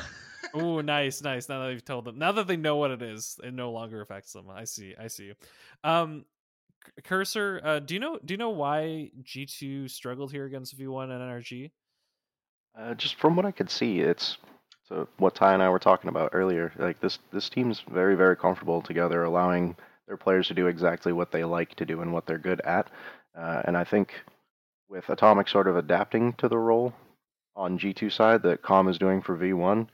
oh, 0.54 0.80
nice, 0.82 1.22
nice. 1.24 1.50
Now 1.50 1.66
that 1.66 1.72
you've 1.74 1.84
told 1.86 2.06
them, 2.06 2.20
now 2.20 2.32
that 2.34 2.46
they 2.48 2.58
know 2.58 2.76
what 2.76 2.92
it 2.92 3.02
is, 3.02 3.40
it 3.44 3.54
no 3.54 3.72
longer 3.72 4.02
affects 4.02 4.32
them. 4.34 4.46
I 4.50 4.66
see, 4.66 4.94
I 5.00 5.08
see. 5.08 5.34
Um, 5.84 6.26
C- 6.86 6.92
cursor, 7.04 7.60
uh, 7.64 7.80
do 7.80 7.96
you 7.96 8.00
know? 8.00 8.20
Do 8.24 8.34
you 8.34 8.38
know 8.38 8.52
why 8.52 9.10
G 9.24 9.48
two 9.48 9.88
struggled 9.88 10.32
here 10.32 10.46
against 10.46 10.74
V 10.78 10.86
one 10.88 11.10
and 11.10 11.22
NRG? 11.22 11.72
Uh, 12.78 12.94
just 12.94 13.16
from 13.16 13.36
what 13.36 13.46
I 13.46 13.52
could 13.52 13.70
see, 13.70 14.02
it's 14.02 14.38
so 14.88 15.08
what 15.18 15.34
Ty 15.34 15.54
and 15.54 15.64
I 15.64 15.70
were 15.70 15.80
talking 15.80 16.10
about 16.10 16.32
earlier. 16.34 16.72
Like 16.78 17.00
this, 17.00 17.20
this 17.32 17.50
team's 17.50 17.84
very, 17.90 18.16
very 18.16 18.36
comfortable 18.36 18.82
together, 18.82 19.24
allowing 19.24 19.76
their 20.08 20.18
players 20.18 20.48
to 20.50 20.54
do 20.54 20.68
exactly 20.68 21.12
what 21.14 21.32
they 21.32 21.44
like 21.44 21.74
to 21.76 21.86
do 21.86 22.02
and 22.02 22.14
what 22.14 22.28
they're 22.28 22.38
good 22.38 22.62
at. 22.62 22.90
Uh, 23.38 23.62
and 23.66 23.76
I 23.76 23.84
think 23.84 24.14
with 24.90 25.10
Atomic 25.10 25.48
sort 25.48 25.68
of 25.68 25.78
adapting 25.78 26.34
to 26.34 26.48
the 26.48 26.58
role 26.58 26.94
on 27.56 27.80
G2 27.80 28.12
side 28.12 28.44
that 28.44 28.62
Comm 28.62 28.90
is 28.90 29.00
doing 29.00 29.22
for 29.22 29.38
V1, 29.38 29.88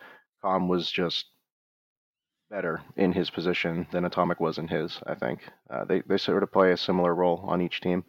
Comm 0.44 0.68
was 0.68 0.92
just 0.92 1.26
better 2.50 2.82
in 2.98 3.14
his 3.14 3.30
position 3.30 3.88
than 3.92 4.04
Atomic 4.04 4.40
was 4.42 4.58
in 4.58 4.68
his. 4.68 5.00
I 5.08 5.16
think 5.16 5.40
uh, 5.70 5.86
they 5.86 6.02
they 6.02 6.18
sort 6.18 6.44
of 6.44 6.52
play 6.52 6.74
a 6.74 6.78
similar 6.78 7.16
role 7.16 7.46
on 7.48 7.62
each 7.62 7.80
team. 7.80 8.04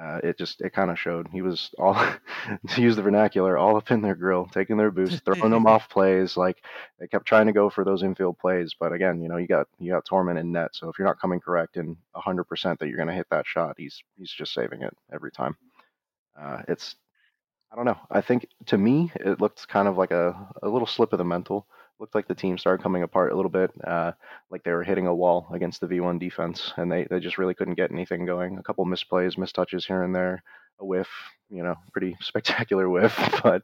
Uh, 0.00 0.20
it 0.22 0.38
just 0.38 0.60
it 0.60 0.72
kind 0.72 0.90
of 0.90 0.98
showed 0.98 1.26
he 1.32 1.42
was 1.42 1.70
all 1.76 1.94
to 2.68 2.80
use 2.80 2.94
the 2.94 3.02
vernacular 3.02 3.58
all 3.58 3.76
up 3.76 3.90
in 3.90 4.00
their 4.00 4.14
grill, 4.14 4.46
taking 4.46 4.76
their 4.76 4.92
boost, 4.92 5.24
throwing 5.24 5.50
them 5.50 5.66
off 5.66 5.88
plays. 5.90 6.36
Like 6.36 6.62
they 7.00 7.08
kept 7.08 7.26
trying 7.26 7.46
to 7.46 7.52
go 7.52 7.68
for 7.68 7.84
those 7.84 8.04
infield 8.04 8.38
plays, 8.38 8.74
but 8.78 8.92
again, 8.92 9.20
you 9.20 9.28
know, 9.28 9.38
you 9.38 9.48
got 9.48 9.66
you 9.80 9.90
got 9.90 10.04
Torment 10.04 10.38
in 10.38 10.52
net, 10.52 10.70
so 10.72 10.88
if 10.88 10.98
you're 10.98 11.08
not 11.08 11.20
coming 11.20 11.40
correct 11.40 11.76
in 11.76 11.96
100% 12.14 12.78
that 12.78 12.86
you're 12.86 12.96
going 12.96 13.08
to 13.08 13.14
hit 13.14 13.26
that 13.30 13.46
shot, 13.46 13.74
he's 13.76 14.00
he's 14.16 14.30
just 14.30 14.54
saving 14.54 14.82
it 14.82 14.96
every 15.12 15.32
time. 15.32 15.56
Uh, 16.40 16.62
it's 16.68 16.94
I 17.72 17.76
don't 17.76 17.84
know. 17.84 17.98
I 18.10 18.20
think 18.20 18.46
to 18.66 18.78
me 18.78 19.10
it 19.16 19.40
looked 19.40 19.66
kind 19.66 19.88
of 19.88 19.98
like 19.98 20.12
a 20.12 20.48
a 20.62 20.68
little 20.68 20.86
slip 20.86 21.12
of 21.12 21.18
the 21.18 21.24
mental. 21.24 21.66
Looked 22.00 22.14
like 22.14 22.28
the 22.28 22.34
team 22.34 22.58
started 22.58 22.82
coming 22.82 23.02
apart 23.02 23.32
a 23.32 23.36
little 23.36 23.50
bit, 23.50 23.72
uh, 23.84 24.12
like 24.50 24.62
they 24.62 24.70
were 24.70 24.84
hitting 24.84 25.08
a 25.08 25.14
wall 25.14 25.48
against 25.52 25.80
the 25.80 25.88
V1 25.88 26.20
defense, 26.20 26.72
and 26.76 26.90
they, 26.90 27.08
they 27.10 27.18
just 27.18 27.38
really 27.38 27.54
couldn't 27.54 27.74
get 27.74 27.90
anything 27.90 28.24
going. 28.24 28.56
A 28.56 28.62
couple 28.62 28.86
misplays, 28.86 29.36
mistouches 29.36 29.84
here 29.84 30.04
and 30.04 30.14
there, 30.14 30.42
a 30.78 30.86
whiff, 30.86 31.08
you 31.50 31.62
know, 31.62 31.74
pretty 31.92 32.16
spectacular 32.20 32.88
whiff, 32.88 33.16
but 33.42 33.62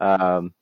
um, 0.00 0.52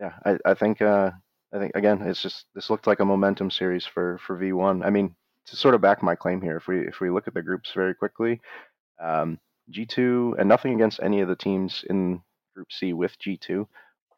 yeah, 0.00 0.12
I, 0.24 0.38
I 0.44 0.54
think 0.54 0.82
uh, 0.82 1.10
I 1.52 1.58
think 1.58 1.72
again, 1.74 2.02
it's 2.02 2.22
just 2.22 2.46
this 2.54 2.70
looked 2.70 2.86
like 2.86 3.00
a 3.00 3.04
momentum 3.04 3.50
series 3.50 3.86
for 3.86 4.18
for 4.26 4.38
V1. 4.38 4.84
I 4.84 4.90
mean, 4.90 5.14
to 5.46 5.56
sort 5.56 5.74
of 5.74 5.80
back 5.80 6.02
my 6.02 6.14
claim 6.14 6.40
here, 6.40 6.56
if 6.56 6.66
we 6.66 6.80
if 6.86 7.00
we 7.00 7.10
look 7.10 7.28
at 7.28 7.34
the 7.34 7.42
groups 7.42 7.72
very 7.72 7.94
quickly, 7.94 8.40
um, 9.00 9.38
G2 9.72 10.38
and 10.38 10.48
nothing 10.48 10.74
against 10.74 11.00
any 11.02 11.20
of 11.20 11.28
the 11.28 11.36
teams 11.36 11.84
in 11.88 12.22
Group 12.54 12.68
C 12.72 12.92
with 12.92 13.18
G2, 13.18 13.66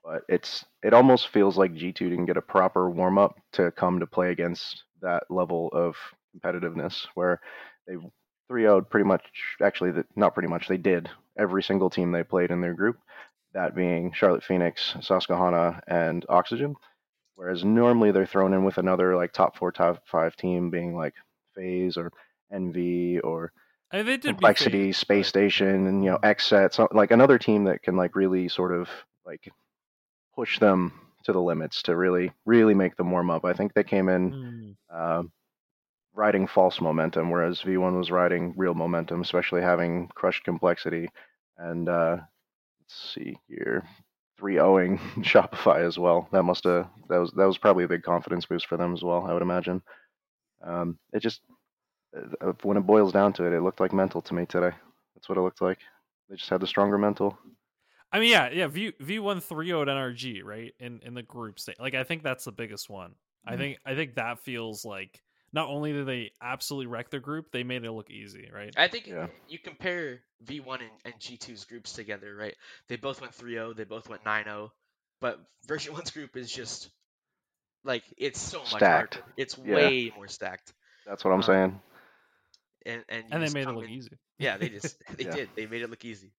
but 0.07 0.23
it's 0.29 0.65
it 0.83 0.95
almost 0.95 1.29
feels 1.29 1.59
like 1.59 1.75
G2 1.75 1.95
didn't 1.95 2.27
get 2.27 2.37
a 2.37 2.43
proper 2.43 2.89
warm 2.89 3.19
up 3.19 3.37
to 3.53 3.73
come 3.73 3.99
to 4.01 4.07
play 4.07 4.31
against 4.31 4.85
that 5.03 5.25
level 5.29 5.69
of 5.73 5.97
competitiveness 6.35 7.07
where 7.15 7.41
they 7.87 7.97
3 8.49 8.63
0 8.63 8.83
pretty 8.83 9.05
much 9.05 9.25
actually 9.61 9.93
not 10.15 10.35
pretty 10.35 10.49
much 10.49 10.69
they 10.69 10.77
did 10.77 11.11
every 11.37 11.63
single 11.63 11.91
team 11.91 12.13
they 12.13 12.23
played 12.23 12.51
in 12.51 12.61
their 12.61 12.75
group 12.75 12.99
that 13.57 13.75
being 13.75 14.13
Charlotte 14.13 14.45
Phoenix, 14.45 14.95
Susquehanna, 15.01 15.81
and 15.89 16.27
Oxygen. 16.29 16.77
Whereas 17.37 17.65
normally 17.65 18.13
they're 18.13 18.27
thrown 18.27 18.53
in 18.53 18.65
with 18.65 18.77
another 18.77 19.17
like 19.17 19.33
top 19.33 19.57
four, 19.57 19.73
top 19.73 20.03
five 20.07 20.37
team 20.37 20.71
being 20.71 20.95
like 20.95 21.15
FaZe 21.55 21.97
or 21.97 22.13
NV 22.53 23.21
or 23.25 23.53
I 23.91 24.03
mean, 24.03 24.21
Complexity, 24.21 24.93
Space 24.93 25.29
Station, 25.29 25.87
and 25.87 26.05
you 26.05 26.11
know 26.11 26.19
XSET, 26.19 26.75
so, 26.75 26.89
like 26.93 27.13
another 27.13 27.39
team 27.39 27.65
that 27.65 27.83
can 27.83 27.97
like 27.97 28.15
really 28.15 28.49
sort 28.49 28.73
of 28.73 28.89
like 29.25 29.51
push 30.37 30.61
them 30.61 30.93
to 31.25 31.33
the 31.33 31.43
limits 31.43 31.83
to 31.85 31.97
really 31.97 32.33
really 32.47 32.75
make 32.75 32.97
them 32.97 33.11
warm 33.11 33.31
up. 33.31 33.45
I 33.47 33.55
think 33.55 33.75
they 33.75 33.85
came 33.85 34.09
in 34.11 34.33
Mm. 34.33 34.77
um, 34.91 35.33
riding 36.15 36.47
false 36.47 36.81
momentum, 36.81 37.31
whereas 37.31 37.61
V1 37.63 37.97
was 37.99 38.11
riding 38.11 38.55
real 38.57 38.75
momentum, 38.75 39.23
especially 39.23 39.63
having 39.63 40.09
crushed 40.15 40.45
complexity. 40.45 41.09
And 41.59 41.89
uh, 41.89 42.19
let's 42.81 43.15
see 43.15 43.39
here, 43.49 43.85
3 44.39 44.57
0ing 44.57 44.99
Shopify 45.25 45.87
as 45.87 45.99
well. 45.99 46.29
That 46.33 46.45
must 46.45 46.65
have 46.65 46.89
that 47.09 47.19
was 47.19 47.33
that 47.33 47.47
was 47.47 47.59
probably 47.59 47.85
a 47.85 47.89
big 47.89 48.03
confidence 48.03 48.47
boost 48.47 48.67
for 48.67 48.77
them 48.77 48.95
as 48.95 49.03
well. 49.03 49.27
I 49.27 49.33
would 49.33 49.43
imagine. 49.43 49.83
Um, 50.63 50.99
it 51.13 51.21
just 51.21 51.41
uh, 52.17 52.53
when 52.63 52.77
it 52.77 52.87
boils 52.87 53.13
down 53.13 53.33
to 53.35 53.45
it, 53.47 53.53
it 53.53 53.63
looked 53.63 53.81
like 53.81 53.93
mental 53.93 54.23
to 54.23 54.35
me 54.35 54.47
today. 54.47 54.73
That's 55.15 55.29
what 55.29 55.39
it 55.39 55.43
looked 55.43 55.63
like. 55.63 55.79
They 56.29 56.37
just 56.37 56.51
had 56.51 56.61
the 56.61 56.67
stronger 56.67 56.99
mental. 56.99 57.39
I 58.13 58.21
mean, 58.21 58.31
yeah, 58.31 58.51
yeah. 58.53 58.67
V 58.69 58.93
V 59.01 59.19
one 59.19 59.41
three 59.41 59.67
zero 59.67 59.83
at 59.83 59.89
NRG, 59.89 60.43
right? 60.45 60.73
In 60.79 61.01
in 61.03 61.15
the 61.15 61.23
group 61.23 61.59
state, 61.59 61.79
like 61.81 61.95
I 61.95 62.05
think 62.05 62.23
that's 62.23 62.45
the 62.45 62.53
biggest 62.53 62.89
one. 62.89 63.15
I 63.47 63.55
Mhm. 63.55 63.59
think 63.59 63.79
I 63.85 63.95
think 63.95 64.15
that 64.15 64.39
feels 64.41 64.85
like 64.85 65.23
not 65.53 65.69
only 65.69 65.93
did 65.93 66.07
they 66.07 66.33
absolutely 66.43 66.87
wreck 66.87 67.11
their 67.11 67.21
group, 67.21 67.51
they 67.51 67.63
made 67.63 67.85
it 67.85 67.93
look 67.93 68.11
easy, 68.11 68.49
right? 68.53 68.73
I 68.77 68.89
think 68.89 69.07
Yeah. 69.07 69.29
you 69.49 69.59
compare 69.59 70.21
V1 70.45 70.81
and, 70.83 70.91
and 71.05 71.15
G2's 71.15 71.65
groups 71.65 71.93
together, 71.93 72.35
right? 72.35 72.55
They 72.89 72.97
both 72.97 73.21
went 73.21 73.33
3-0, 73.33 73.73
they 73.75 73.85
both 73.85 74.09
went 74.09 74.25
9-0, 74.25 74.71
but 75.21 75.41
version 75.67 75.95
1's 75.95 76.11
group 76.11 76.37
is 76.37 76.53
just 76.53 76.91
like 77.85 78.03
it's 78.19 78.41
so 78.41 78.59
much 78.61 78.69
Stacked. 78.69 79.15
harder. 79.17 79.33
It's 79.37 79.57
Yeah. 79.59 79.75
way 79.77 80.13
more 80.17 80.29
stacked. 80.29 80.75
That's 81.07 81.25
what 81.25 81.31
I'm 81.31 81.37
Um, 81.39 81.43
saying. 81.43 81.81
And 82.85 83.05
and, 83.09 83.25
And 83.33 83.43
they 83.47 83.53
made 83.53 83.69
it 83.69 83.73
look 83.73 83.85
in- 83.85 83.91
easy. 83.91 84.11
Yeah, 84.39 84.57
they 84.59 84.69
just 84.69 84.99
they 85.19 85.25
Yeah. 85.25 85.31
did. 85.35 85.51
They 85.55 85.67
made 85.67 85.83
it 85.83 85.91
look 85.91 86.05
easy. 86.05 86.33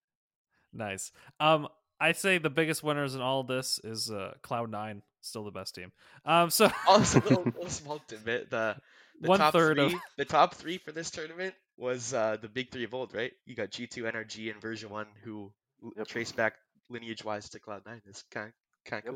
Nice. 0.78 1.12
Um, 1.40 1.68
I 2.00 2.12
say 2.13 2.38
the 2.38 2.50
biggest 2.52 2.84
winners 2.84 3.16
in 3.16 3.22
all 3.22 3.42
of 3.42 3.48
this 3.48 3.80
is 3.84 4.10
uh, 4.12 4.36
Cloud 4.44 4.70
Nine, 4.72 5.02
still 5.22 5.44
the 5.44 5.52
best 5.52 5.76
team. 5.76 5.92
Um, 6.26 6.50
so 6.52 6.72
Also, 6.88 7.20
little, 7.24 7.44
little 7.44 7.68
small 7.70 8.00
tidbit: 8.08 8.50
the 8.52 8.76
the 9.20 9.28
One 9.30 9.40
top 9.40 9.52
third 9.54 9.78
three, 9.78 9.86
of- 9.88 10.00
the 10.18 10.26
top 10.26 10.54
three 10.54 10.78
for 10.78 10.92
this 10.92 11.10
tournament 11.10 11.56
was 11.76 12.13
uh, 12.13 12.38
the 12.40 12.48
big 12.48 12.72
three 12.72 12.84
of 12.84 12.94
old, 12.94 13.13
right? 13.16 13.32
You 13.46 13.56
got 13.56 13.72
G2, 13.72 14.12
NRG, 14.13 14.52
and 14.52 14.62
Version 14.62 14.90
One, 14.90 15.08
who 15.24 15.52
Yep. 15.96 16.08
trace 16.08 16.32
back 16.32 16.54
lineage 16.90 17.24
wise 17.24 17.50
to 17.50 17.60
Cloud 17.60 17.82
Nine. 17.86 18.02
It's 18.08 18.24
kind 18.32 18.48
of 18.48 18.54
kind 18.90 19.06
of 19.08 19.16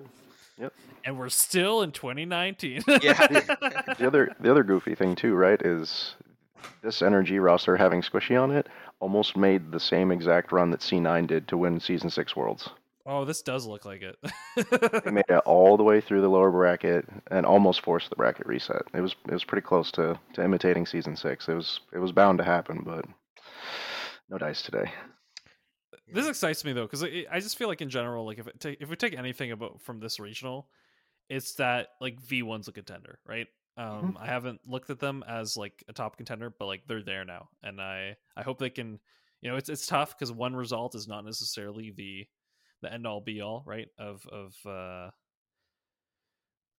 Yep. 0.60 0.74
cool. 0.76 0.96
and 1.06 1.18
we're 1.20 1.30
still 1.30 1.82
in 1.84 1.92
2019. 1.92 2.84
Yeah. 3.02 3.14
the 3.28 4.06
other 4.08 4.36
the 4.40 4.50
other 4.52 4.64
goofy 4.64 4.96
thing 4.96 5.16
too, 5.16 5.34
right, 5.36 5.62
is 5.62 6.16
this 6.84 7.02
energy 7.02 7.38
roster 7.40 7.78
having 7.78 8.02
squishy 8.02 8.40
on 8.42 8.52
it 8.52 8.68
almost 9.02 9.36
made 9.36 9.72
the 9.72 9.80
same 9.80 10.12
exact 10.12 10.52
run 10.54 10.72
that 10.72 10.80
C9 10.80 11.28
did 11.28 11.48
to 11.50 11.58
win 11.58 11.80
season 11.82 12.10
six 12.10 12.36
worlds. 12.36 12.70
oh, 13.06 13.26
this 13.26 13.42
does 13.42 13.66
look 13.66 13.84
like 13.84 14.04
it. 14.04 14.16
They 15.04 15.12
made 15.12 15.26
it 15.28 15.42
all 15.46 15.76
the 15.76 15.84
way 15.84 16.00
through 16.00 16.22
the 16.22 16.30
lower 16.30 16.52
bracket 16.52 17.06
and 17.32 17.46
almost 17.46 17.82
forced 17.82 18.10
the 18.10 18.16
bracket 18.16 18.46
reset. 18.46 18.84
It 18.94 19.02
was 19.02 19.16
it 19.28 19.34
was 19.34 19.44
pretty 19.44 19.66
close 19.66 19.92
to, 19.94 20.20
to 20.34 20.44
imitating 20.44 20.86
season 20.86 21.16
six. 21.18 21.50
It 21.50 21.56
was 21.56 21.80
it 21.92 22.00
was 22.00 22.12
bound 22.12 22.38
to 22.38 22.44
happen, 22.44 22.84
but 22.86 23.06
no 24.30 24.38
dice 24.38 24.62
today. 24.62 24.92
this 26.14 26.28
excites 26.28 26.64
me 26.64 26.74
though 26.74 26.86
because 26.86 27.04
I 27.04 27.40
just 27.40 27.58
feel 27.58 27.68
like 27.68 27.82
in 27.82 27.90
general, 27.90 28.26
like 28.26 28.40
if 28.40 28.48
it 28.48 28.60
ta- 28.60 28.76
if 28.80 28.90
we 28.90 28.96
take 28.96 29.18
anything 29.18 29.52
about 29.52 29.82
from 29.82 30.00
this 30.00 30.20
regional, 30.20 30.68
it's 31.28 31.56
that 31.56 31.88
like 32.00 32.20
V 32.22 32.44
one's 32.44 32.68
a 32.68 32.72
contender, 32.72 33.20
right? 33.26 33.48
Um, 33.78 34.18
I 34.20 34.28
haven't 34.28 34.62
looked 34.68 34.90
at 34.90 35.00
them 35.00 35.24
as 35.28 35.56
like 35.56 35.84
a 35.88 35.94
top 35.94 36.18
contender, 36.18 36.50
but 36.50 36.66
like 36.66 36.84
they're 36.88 37.04
there 37.04 37.26
now, 37.26 37.50
and 37.64 37.82
I 37.82 38.16
I 38.36 38.44
hope 38.44 38.60
they 38.60 38.70
can. 38.70 39.00
You 39.42 39.50
know, 39.50 39.56
it's 39.56 39.70
it's 39.70 39.88
tough 39.88 40.18
because 40.18 40.32
one 40.32 40.56
result 40.56 40.94
is 40.94 41.08
not 41.08 41.26
necessarily 41.26 41.92
the 41.92 42.28
the 42.82 42.94
end 42.94 43.08
all 43.08 43.22
be 43.22 43.42
all, 43.42 43.64
right? 43.66 43.88
Of 43.98 44.26
of 44.28 44.56
uh 44.66 45.12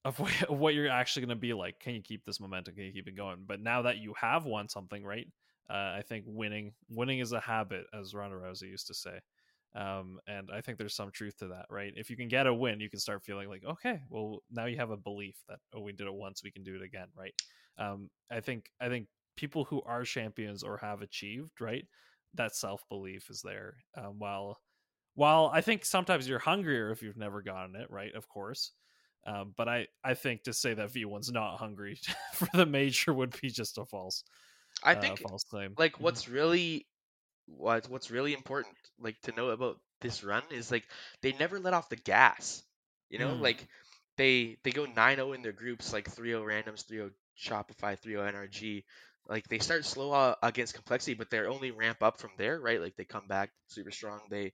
of 0.04 0.18
what, 0.20 0.42
of 0.44 0.58
what 0.58 0.74
you're 0.74 0.88
actually 0.88 1.26
going 1.26 1.36
to 1.36 1.40
be 1.40 1.54
like. 1.54 1.80
Can 1.80 1.94
you 1.94 2.02
keep 2.02 2.24
this 2.24 2.40
momentum? 2.40 2.74
Can 2.74 2.84
you 2.84 2.92
keep 2.92 3.08
it 3.08 3.16
going? 3.16 3.44
But 3.46 3.60
now 3.60 3.82
that 3.82 3.98
you 3.98 4.14
have 4.20 4.44
won 4.44 4.68
something, 4.68 5.04
right? 5.04 5.26
Uh, 5.70 5.94
I 5.96 6.02
think 6.06 6.24
winning 6.26 6.72
winning 6.90 7.20
is 7.20 7.32
a 7.32 7.40
habit, 7.40 7.86
as 7.98 8.14
Ronda 8.14 8.36
Rousey 8.36 8.70
used 8.70 8.88
to 8.88 8.94
say. 8.94 9.20
Um, 9.74 10.20
and 10.26 10.50
I 10.52 10.60
think 10.60 10.76
there's 10.78 10.94
some 10.94 11.10
truth 11.10 11.38
to 11.38 11.48
that, 11.48 11.66
right? 11.70 11.92
If 11.96 12.10
you 12.10 12.16
can 12.16 12.28
get 12.28 12.46
a 12.46 12.52
win, 12.52 12.80
you 12.80 12.90
can 12.90 12.98
start 13.00 13.22
feeling 13.24 13.48
like, 13.48 13.64
okay, 13.64 14.02
well, 14.08 14.42
now 14.50 14.66
you 14.66 14.76
have 14.76 14.90
a 14.90 14.96
belief 14.96 15.42
that 15.48 15.60
oh, 15.74 15.80
we 15.80 15.92
did 15.92 16.06
it 16.06 16.14
once, 16.14 16.42
we 16.44 16.50
can 16.52 16.62
do 16.62 16.74
it 16.76 16.82
again, 16.82 17.08
right? 17.14 17.34
Um, 17.78 18.10
I 18.30 18.40
think 18.40 18.70
I 18.80 18.88
think 18.88 19.08
people 19.36 19.64
who 19.64 19.82
are 19.82 20.04
champions 20.04 20.62
or 20.62 20.76
have 20.78 21.00
achieved, 21.00 21.60
right, 21.60 21.86
that 22.34 22.54
self 22.54 22.86
belief 22.88 23.30
is 23.30 23.40
there. 23.42 23.76
Um, 23.96 24.18
while 24.18 24.60
while 25.14 25.50
I 25.52 25.60
think 25.60 25.84
sometimes 25.84 26.28
you're 26.28 26.38
hungrier 26.38 26.90
if 26.90 27.02
you've 27.02 27.16
never 27.16 27.42
gotten 27.42 27.76
it, 27.76 27.90
right? 27.90 28.14
Of 28.14 28.28
course. 28.28 28.72
Um, 29.24 29.54
but 29.56 29.68
I, 29.68 29.86
I 30.02 30.14
think 30.14 30.42
to 30.44 30.52
say 30.52 30.74
that 30.74 30.90
V1's 30.90 31.30
not 31.30 31.58
hungry 31.58 32.00
for 32.34 32.48
the 32.54 32.66
major 32.66 33.12
would 33.14 33.38
be 33.40 33.50
just 33.50 33.78
a 33.78 33.84
false. 33.86 34.24
I 34.82 34.94
uh, 34.94 34.94
think 34.94 35.22
false 35.22 35.44
claim. 35.44 35.78
like 35.78 36.00
Mhm. 36.00 36.00
what's 36.00 36.28
really 36.28 36.86
what 37.46 37.88
what's 37.88 38.10
really 38.10 38.32
important 38.34 38.76
like 39.00 39.20
to 39.22 39.32
know 39.32 39.50
about 39.50 39.78
this 40.00 40.24
run 40.24 40.42
is 40.50 40.70
like 40.70 40.86
they 41.22 41.32
never 41.32 41.58
let 41.60 41.74
off 41.74 41.88
the 41.88 41.96
gas. 41.96 42.62
You 43.10 43.18
know, 43.18 43.34
Mm. 43.34 43.40
like 43.40 43.66
they 44.16 44.58
they 44.64 44.70
go 44.72 44.86
9-0 44.86 45.34
in 45.34 45.42
their 45.42 45.52
groups 45.52 45.92
like 45.92 46.08
3-0 46.10 46.42
randoms, 46.44 46.84
3-0 46.86 47.12
Shopify, 47.38 47.98
3-0 48.00 48.26
NRG. 48.26 48.84
Like 49.28 49.46
they 49.48 49.58
start 49.58 49.84
slow 49.84 50.12
uh, 50.12 50.34
against 50.42 50.74
complexity, 50.74 51.14
but 51.14 51.30
they're 51.30 51.48
only 51.48 51.70
ramp 51.70 52.02
up 52.02 52.18
from 52.18 52.30
there, 52.38 52.60
right? 52.60 52.80
Like 52.80 52.96
they 52.96 53.04
come 53.04 53.26
back 53.28 53.50
super 53.68 53.90
strong. 53.90 54.20
They 54.30 54.52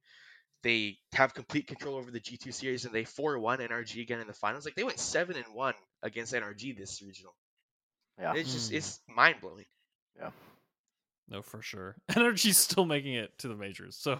they 0.62 0.98
have 1.12 1.34
complete 1.34 1.66
control 1.66 1.96
over 1.96 2.10
the 2.10 2.20
G2 2.20 2.52
series 2.52 2.84
and 2.84 2.94
they 2.94 3.04
4-1 3.04 3.60
NRG 3.60 4.02
again 4.02 4.20
in 4.20 4.26
the 4.26 4.32
finals. 4.34 4.64
Like 4.64 4.74
they 4.74 4.84
went 4.84 4.98
7 5.00 5.36
and 5.36 5.54
1 5.54 5.74
against 6.02 6.34
NRG 6.34 6.72
this 6.72 7.02
regional. 7.02 7.34
Yeah. 8.18 8.34
It's 8.34 8.52
just 8.52 8.72
Mm. 8.72 8.76
it's 8.76 9.00
mind 9.08 9.40
blowing. 9.40 9.66
No, 11.28 11.42
for 11.42 11.62
sure. 11.62 11.96
NRG's 12.10 12.56
still 12.56 12.86
making 12.86 13.14
it 13.14 13.38
to 13.38 13.48
the 13.48 13.54
majors, 13.54 13.96
so 13.96 14.12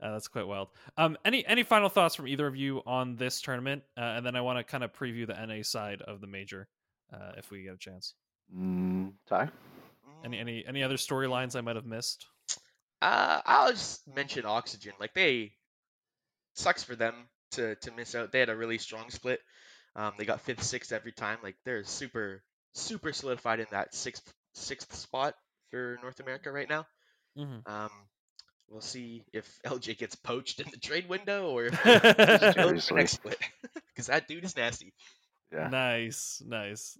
uh, 0.00 0.12
that's 0.12 0.28
quite 0.28 0.46
wild. 0.46 0.68
Um, 0.96 1.16
any 1.24 1.46
any 1.46 1.62
final 1.62 1.88
thoughts 1.88 2.14
from 2.14 2.28
either 2.28 2.46
of 2.46 2.56
you 2.56 2.82
on 2.86 3.16
this 3.16 3.40
tournament? 3.40 3.82
Uh, 3.96 4.14
and 4.16 4.26
then 4.26 4.36
I 4.36 4.42
want 4.42 4.58
to 4.58 4.64
kind 4.64 4.84
of 4.84 4.92
preview 4.92 5.26
the 5.26 5.34
NA 5.34 5.62
side 5.62 6.02
of 6.02 6.20
the 6.20 6.26
major, 6.26 6.68
uh, 7.12 7.32
if 7.36 7.50
we 7.50 7.62
get 7.62 7.74
a 7.74 7.78
chance. 7.78 8.14
Mm, 8.54 9.12
Ty? 9.26 9.48
Any 10.24 10.38
any 10.38 10.64
any 10.66 10.82
other 10.82 10.96
storylines 10.96 11.56
I 11.56 11.60
might 11.62 11.76
have 11.76 11.86
missed? 11.86 12.26
Uh, 13.02 13.40
I'll 13.44 13.70
just 13.70 14.06
mention 14.14 14.46
Oxygen. 14.46 14.92
Like 15.00 15.14
they 15.14 15.52
sucks 16.54 16.82
for 16.82 16.96
them 16.96 17.14
to 17.52 17.74
to 17.76 17.90
miss 17.92 18.14
out. 18.14 18.32
They 18.32 18.40
had 18.40 18.50
a 18.50 18.56
really 18.56 18.78
strong 18.78 19.10
split. 19.10 19.40
Um, 19.94 20.12
they 20.18 20.24
got 20.24 20.42
fifth, 20.42 20.62
sixth 20.62 20.92
every 20.92 21.12
time. 21.12 21.38
Like 21.42 21.56
they're 21.64 21.84
super 21.84 22.42
super 22.74 23.12
solidified 23.12 23.60
in 23.60 23.66
that 23.70 23.94
sixth 23.94 24.32
sixth 24.54 24.94
spot 24.94 25.34
for 25.70 25.98
North 26.02 26.20
America 26.20 26.50
right 26.50 26.68
now. 26.68 26.86
Mm-hmm. 27.38 27.70
Um, 27.72 27.90
we'll 28.68 28.80
see 28.80 29.22
if 29.32 29.58
LJ 29.66 29.98
gets 29.98 30.14
poached 30.14 30.60
in 30.60 30.66
the 30.70 30.78
trade 30.78 31.08
window 31.08 31.50
or 31.50 31.66
if 31.66 31.74
he 31.82 31.92
goes 31.98 32.04
for 32.52 32.52
Seriously. 32.52 32.96
next 32.96 33.12
split 33.12 33.38
because 33.88 34.06
that 34.06 34.26
dude 34.28 34.44
is 34.44 34.56
nasty. 34.56 34.92
Yeah. 35.52 35.68
Nice, 35.68 36.42
nice. 36.46 36.98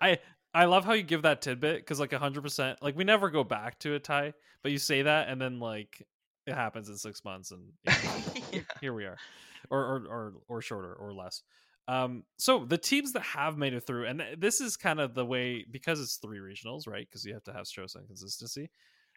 I 0.00 0.18
I 0.52 0.64
love 0.66 0.84
how 0.84 0.92
you 0.92 1.02
give 1.02 1.22
that 1.22 1.42
tidbit 1.42 1.76
because 1.78 2.00
like 2.00 2.12
hundred 2.12 2.42
percent, 2.42 2.82
like 2.82 2.96
we 2.96 3.04
never 3.04 3.30
go 3.30 3.44
back 3.44 3.78
to 3.80 3.94
a 3.94 4.00
tie, 4.00 4.32
but 4.62 4.72
you 4.72 4.78
say 4.78 5.02
that 5.02 5.28
and 5.28 5.40
then 5.40 5.58
like 5.60 6.02
it 6.46 6.54
happens 6.54 6.88
in 6.88 6.96
six 6.96 7.24
months 7.24 7.50
and 7.52 7.62
you 7.84 7.92
know, 7.92 8.42
Yeah. 8.52 8.60
here 8.80 8.92
we 8.92 9.04
are, 9.04 9.16
or 9.70 9.80
or 9.80 10.06
or 10.08 10.32
or 10.48 10.60
shorter 10.62 10.92
or 10.94 11.12
less. 11.12 11.42
Um, 11.86 12.24
so 12.38 12.64
the 12.64 12.78
teams 12.78 13.12
that 13.12 13.22
have 13.22 13.58
made 13.58 13.74
it 13.74 13.86
through, 13.86 14.06
and 14.06 14.22
this 14.38 14.60
is 14.60 14.76
kind 14.76 15.00
of 15.00 15.14
the 15.14 15.24
way 15.24 15.64
because 15.70 16.00
it's 16.00 16.16
three 16.16 16.38
regionals, 16.38 16.86
right? 16.88 17.06
Because 17.06 17.24
you 17.24 17.34
have 17.34 17.44
to 17.44 17.52
have 17.52 17.66
stress 17.66 17.94
and 17.94 18.06
consistency, 18.06 18.70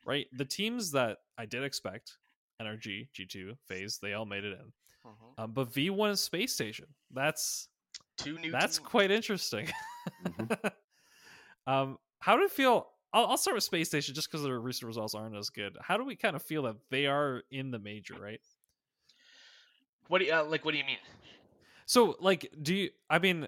right? 0.05 0.27
The 0.33 0.43
teams 0.45 0.91
that 0.91 1.19
I 1.37 1.45
did 1.45 1.63
expect, 1.63 2.17
NRG, 2.61 3.07
G2, 3.17 3.53
FaZe, 3.67 3.99
they 4.01 4.13
all 4.13 4.25
made 4.25 4.43
it 4.43 4.53
in. 4.59 4.73
Mhm. 5.09 5.43
Um, 5.43 5.51
but 5.53 5.71
V1 5.71 6.09
is 6.11 6.19
Space 6.21 6.53
Station. 6.53 6.87
That's 7.11 7.69
Two 8.17 8.37
new. 8.39 8.51
that's 8.51 8.77
teams. 8.79 8.87
quite 8.89 9.11
interesting. 9.11 9.69
Mhm. 10.25 10.71
um, 11.67 11.97
how 12.19 12.35
do 12.35 12.41
we 12.41 12.49
feel? 12.49 12.87
I'll, 13.13 13.27
I'll 13.27 13.37
start 13.37 13.55
with 13.55 13.63
Space 13.63 13.87
Station 13.87 14.13
just 14.13 14.29
because 14.29 14.43
their 14.43 14.59
recent 14.59 14.87
results 14.87 15.15
aren't 15.15 15.35
as 15.37 15.49
good. 15.49 15.77
How 15.81 15.95
do 15.97 16.03
we 16.03 16.15
kind 16.17 16.35
of 16.35 16.43
feel 16.43 16.63
that 16.63 16.75
they 16.89 17.05
are 17.05 17.43
in 17.51 17.71
the 17.71 17.79
major, 17.79 18.15
right? 18.19 18.41
What 20.09 20.19
do 20.19 20.25
you, 20.25 20.33
uh, 20.33 20.43
like? 20.45 20.65
What 20.65 20.71
do 20.71 20.77
you 20.77 20.85
mean? 20.85 20.97
So, 21.87 22.15
like, 22.19 22.53
do 22.61 22.75
you? 22.75 22.89
I 23.09 23.17
mean, 23.17 23.47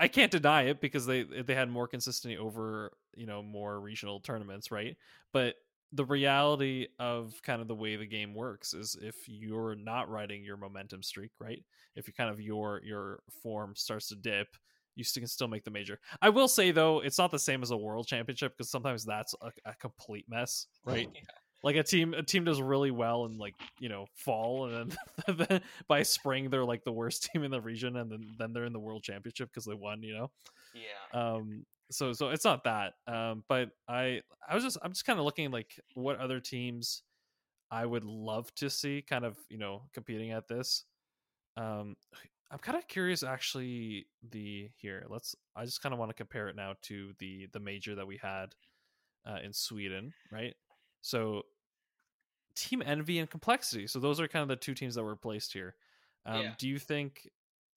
I 0.00 0.08
can't 0.08 0.32
deny 0.32 0.62
it 0.64 0.80
because 0.80 1.06
they 1.06 1.22
they 1.22 1.54
had 1.54 1.70
more 1.70 1.86
consistency 1.86 2.36
over 2.36 2.92
you 3.14 3.26
know 3.26 3.42
more 3.42 3.78
regional 3.80 4.18
tournaments, 4.20 4.70
right? 4.70 4.96
But 5.32 5.54
the 5.92 6.04
reality 6.04 6.88
of 6.98 7.34
kind 7.42 7.62
of 7.62 7.68
the 7.68 7.74
way 7.74 7.96
the 7.96 8.06
game 8.06 8.34
works 8.34 8.74
is 8.74 8.96
if 9.00 9.14
you're 9.28 9.76
not 9.76 10.10
riding 10.10 10.42
your 10.42 10.56
momentum 10.56 11.02
streak, 11.02 11.30
right? 11.38 11.62
If 11.94 12.08
you 12.08 12.14
kind 12.14 12.30
of 12.30 12.40
your 12.40 12.80
your 12.82 13.20
form 13.42 13.74
starts 13.76 14.08
to 14.08 14.16
dip, 14.16 14.48
you 14.96 15.04
can 15.04 15.26
still 15.26 15.48
make 15.48 15.64
the 15.64 15.70
major. 15.70 16.00
I 16.20 16.30
will 16.30 16.48
say 16.48 16.72
though, 16.72 17.00
it's 17.00 17.18
not 17.18 17.30
the 17.30 17.38
same 17.38 17.62
as 17.62 17.70
a 17.70 17.76
world 17.76 18.06
championship 18.06 18.56
because 18.56 18.70
sometimes 18.70 19.04
that's 19.04 19.34
a, 19.42 19.52
a 19.64 19.74
complete 19.74 20.24
mess, 20.28 20.66
right? 20.84 21.08
like 21.66 21.74
a 21.74 21.82
team 21.82 22.14
a 22.14 22.22
team 22.22 22.44
does 22.44 22.62
really 22.62 22.92
well 22.92 23.24
in 23.24 23.36
like 23.38 23.56
you 23.80 23.88
know 23.88 24.06
fall 24.14 24.66
and 24.66 24.96
then, 25.26 25.36
then 25.48 25.60
by 25.88 26.00
spring 26.04 26.48
they're 26.48 26.64
like 26.64 26.84
the 26.84 26.92
worst 26.92 27.24
team 27.24 27.42
in 27.42 27.50
the 27.50 27.60
region 27.60 27.96
and 27.96 28.08
then, 28.08 28.24
then 28.38 28.52
they're 28.52 28.66
in 28.66 28.72
the 28.72 28.78
world 28.78 29.02
championship 29.02 29.50
because 29.50 29.64
they 29.64 29.74
won 29.74 30.00
you 30.00 30.14
know? 30.14 30.30
Yeah. 30.74 31.20
um 31.20 31.66
so 31.90 32.12
so 32.12 32.28
it's 32.28 32.44
not 32.44 32.62
that 32.64 32.94
um 33.08 33.42
but 33.48 33.70
i 33.88 34.20
i 34.48 34.54
was 34.54 34.62
just 34.62 34.78
i'm 34.82 34.92
just 34.92 35.04
kind 35.04 35.18
of 35.18 35.24
looking 35.24 35.50
like 35.50 35.72
what 35.94 36.20
other 36.20 36.38
teams 36.38 37.02
i 37.72 37.84
would 37.84 38.04
love 38.04 38.54
to 38.54 38.70
see 38.70 39.02
kind 39.02 39.24
of 39.24 39.36
you 39.50 39.58
know 39.58 39.82
competing 39.92 40.30
at 40.30 40.46
this. 40.46 40.84
Um 41.56 41.96
i'm 42.52 42.60
kind 42.60 42.78
of 42.78 42.86
curious 42.86 43.24
actually 43.24 44.06
the 44.30 44.70
here 44.76 45.04
let's 45.08 45.34
i 45.56 45.64
just 45.64 45.82
kind 45.82 45.92
of 45.92 45.98
want 45.98 46.10
to 46.10 46.14
compare 46.14 46.46
it 46.46 46.54
now 46.54 46.74
to 46.82 47.12
the 47.18 47.48
the 47.52 47.58
major 47.58 47.96
that 47.96 48.06
we 48.06 48.20
had 48.22 48.54
uh, 49.28 49.38
in 49.42 49.52
sweden 49.52 50.12
right? 50.30 50.54
So 51.00 51.42
team 52.56 52.82
envy 52.84 53.18
and 53.18 53.30
complexity 53.30 53.86
so 53.86 53.98
those 54.00 54.18
are 54.20 54.28
kind 54.28 54.42
of 54.42 54.48
the 54.48 54.56
two 54.56 54.74
teams 54.74 54.94
that 54.94 55.04
were 55.04 55.16
placed 55.16 55.52
here. 55.52 55.74
Um 56.24 56.42
Yeah. 56.42 56.54
do 56.58 56.68
you 56.68 56.78
think 56.78 57.28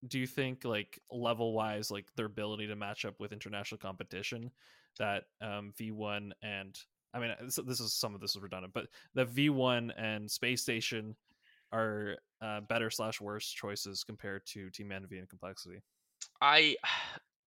do 0.07 0.17
you 0.19 0.27
think 0.27 0.63
like 0.63 0.99
level 1.11 1.53
wise 1.53 1.91
like 1.91 2.05
their 2.15 2.25
ability 2.27 2.67
to 2.67 2.75
match 2.75 3.05
up 3.05 3.19
with 3.19 3.33
international 3.33 3.77
competition 3.79 4.51
that 4.97 5.25
um 5.41 5.73
v1 5.79 6.31
and 6.41 6.79
i 7.13 7.19
mean 7.19 7.33
this, 7.41 7.59
this 7.65 7.79
is 7.79 7.93
some 7.93 8.15
of 8.15 8.21
this 8.21 8.35
is 8.35 8.41
redundant 8.41 8.73
but 8.73 8.87
the 9.13 9.25
v1 9.25 9.91
and 9.97 10.29
space 10.31 10.61
station 10.61 11.15
are 11.71 12.17
uh, 12.41 12.61
better 12.61 12.89
slash 12.89 13.21
worse 13.21 13.49
choices 13.49 14.03
compared 14.03 14.45
to 14.47 14.69
team 14.71 14.91
envy 14.91 15.19
and 15.19 15.29
complexity? 15.29 15.81
I 16.41 16.77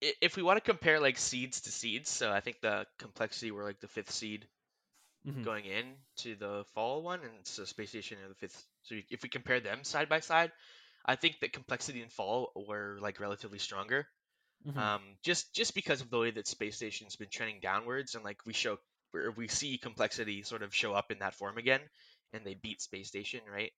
i- 0.02 0.14
if 0.20 0.36
we 0.36 0.42
want 0.42 0.56
to 0.56 0.60
compare 0.60 1.00
like 1.00 1.18
seeds 1.18 1.62
to 1.62 1.72
seeds, 1.72 2.10
so 2.10 2.30
I 2.32 2.40
think 2.40 2.60
the 2.60 2.86
complexity 2.98 3.50
were 3.50 3.64
like 3.64 3.80
the 3.80 3.88
fifth 3.88 4.10
seed 4.10 4.48
Mhm. 5.24 5.44
going 5.44 5.64
in 5.66 5.96
to 6.18 6.36
the 6.36 6.64
fall 6.74 7.02
one, 7.02 7.24
and 7.24 7.46
so 7.46 7.64
Space 7.64 7.90
Station 7.90 8.18
are 8.20 8.28
the 8.28 8.34
fifth. 8.34 8.66
So 8.82 8.96
if 9.10 9.22
we 9.22 9.28
compare 9.28 9.60
them 9.60 9.84
side 9.84 10.08
by 10.08 10.20
side, 10.20 10.52
I 11.06 11.16
think 11.16 11.40
that 11.40 11.52
complexity 11.52 12.02
and 12.02 12.12
fall 12.12 12.52
were 12.56 12.98
like 13.00 13.20
relatively 13.20 13.58
stronger. 13.58 14.08
Mhm. 14.64 14.82
Um, 14.82 15.16
just 15.24 15.54
just 15.54 15.74
because 15.74 16.00
of 16.02 16.10
the 16.10 16.18
way 16.18 16.30
that 16.32 16.48
Space 16.48 16.76
Station's 16.76 17.16
been 17.16 17.30
trending 17.30 17.60
downwards, 17.60 18.14
and 18.14 18.24
like 18.24 18.46
we 18.46 18.52
show 18.54 18.78
where 19.12 19.30
we 19.32 19.48
see 19.48 19.78
complexity 19.78 20.42
sort 20.42 20.62
of 20.62 20.74
show 20.74 20.94
up 20.94 21.10
in 21.10 21.18
that 21.20 21.34
form 21.34 21.58
again, 21.58 21.82
and 22.32 22.46
they 22.46 22.54
beat 22.54 22.80
Space 22.82 23.08
Station, 23.08 23.42
right? 23.50 23.72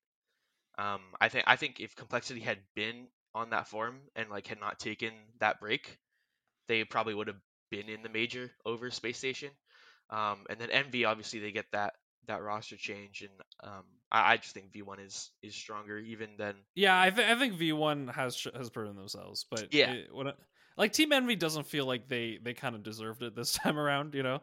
Um, 0.77 1.13
I 1.21 1.29
think 1.29 1.45
I 1.47 1.55
think 1.55 1.79
if 1.79 1.95
complexity 1.95 2.41
had 2.41 2.63
been 2.75 3.07
on 3.33 3.49
that 3.51 3.67
form 3.67 4.01
and 4.15 4.29
like 4.29 4.47
had 4.47 4.59
not 4.59 4.79
taken 4.79 5.13
that 5.39 5.59
break, 5.59 5.99
they 6.67 6.85
probably 6.85 7.15
would 7.15 7.27
have 7.27 7.41
been 7.71 7.89
in 7.89 8.03
the 8.03 8.09
major 8.09 8.51
over 8.65 8.91
Space 8.91 9.17
Station. 9.19 9.51
Um, 10.09 10.45
and 10.49 10.59
then 10.59 10.69
Envy, 10.71 11.05
obviously, 11.05 11.39
they 11.39 11.51
get 11.51 11.65
that 11.71 11.93
that 12.27 12.41
roster 12.41 12.75
change, 12.75 13.21
and 13.21 13.31
um, 13.63 13.83
I, 14.11 14.33
I 14.33 14.37
just 14.37 14.53
think 14.53 14.71
V1 14.71 15.05
is 15.05 15.31
is 15.43 15.55
stronger 15.55 15.99
even 15.99 16.37
than 16.37 16.55
yeah 16.75 16.99
i, 16.99 17.09
th- 17.09 17.27
I 17.27 17.37
think 17.37 17.53
v1 17.55 18.13
has 18.13 18.35
sh- 18.35 18.47
has 18.55 18.69
proven 18.69 18.95
themselves 18.95 19.45
but 19.49 19.73
Yeah. 19.73 19.91
it, 19.93 20.09
like 20.77 20.91
team 20.93 21.11
envy 21.11 21.35
doesn't 21.35 21.67
feel 21.67 21.85
like 21.85 22.07
they 22.07 22.39
they 22.41 22.53
kind 22.53 22.75
of 22.75 22.83
deserved 22.83 23.21
it 23.23 23.35
this 23.35 23.51
time 23.63 23.77
around 23.77 24.15
you 24.15 24.23
know 24.23 24.41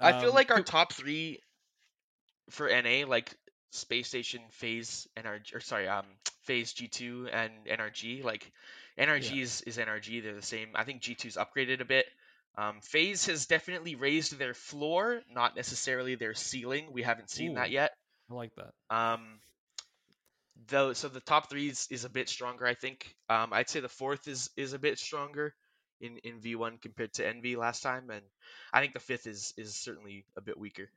I 0.00 0.20
feel 0.20 0.30
Um, 0.30 0.34
like 0.34 0.50
our 0.50 0.62
top 0.62 0.92
three 0.94 1.40
for 2.48 2.68
NA, 2.68 3.06
like 3.06 3.36
Space 3.70 4.08
Station, 4.08 4.40
FaZe, 4.50 5.06
NRG, 5.16 5.54
or 5.54 5.60
sorry, 5.60 5.88
um, 5.88 6.06
FaZe 6.44 6.72
G2 6.74 7.28
and 7.32 7.52
NRG. 7.66 8.24
Like 8.24 8.50
NRG 8.98 9.40
is, 9.42 9.60
is 9.62 9.76
NRG. 9.78 10.22
They're 10.22 10.34
the 10.34 10.42
same. 10.42 10.70
I 10.74 10.84
think 10.84 11.02
G2's 11.02 11.36
upgraded 11.36 11.80
a 11.80 11.84
bit. 11.84 12.06
Um, 12.56 12.80
FaZe 12.82 13.26
has 13.26 13.46
definitely 13.46 13.94
raised 13.94 14.38
their 14.38 14.54
floor, 14.54 15.22
not 15.32 15.56
necessarily 15.56 16.14
their 16.16 16.34
ceiling. 16.34 16.88
We 16.92 17.02
haven't 17.02 17.30
seen 17.30 17.54
that 17.54 17.70
yet. 17.70 17.92
i 18.30 18.34
like 18.34 18.52
that 18.56 18.72
Um, 18.94 19.40
though, 20.68 20.92
so 20.92 21.08
the 21.08 21.20
top 21.20 21.48
three 21.50 21.68
is, 21.68 21.86
is 21.90 22.04
a 22.04 22.10
bit 22.10 22.28
stronger. 22.28 22.66
I 22.66 22.74
think. 22.74 23.14
Um, 23.28 23.52
I'd 23.52 23.68
say 23.68 23.80
the 23.80 23.88
fourth 23.88 24.28
is 24.28 24.50
is 24.56 24.72
a 24.72 24.78
bit 24.78 24.98
stronger. 24.98 25.54
in 26.00 26.18
in 26.18 26.40
V1 26.40 26.80
compared 26.80 27.12
to 27.14 27.22
NV 27.24 27.56
last 27.56 27.82
time, 27.82 28.10
and 28.10 28.22
I 28.72 28.80
think 28.80 28.94
the 28.94 29.00
fifth 29.00 29.26
is 29.26 29.52
is 29.56 29.74
certainly 29.76 30.24
a 30.36 30.40
bit 30.40 30.58
weaker. 30.58 30.88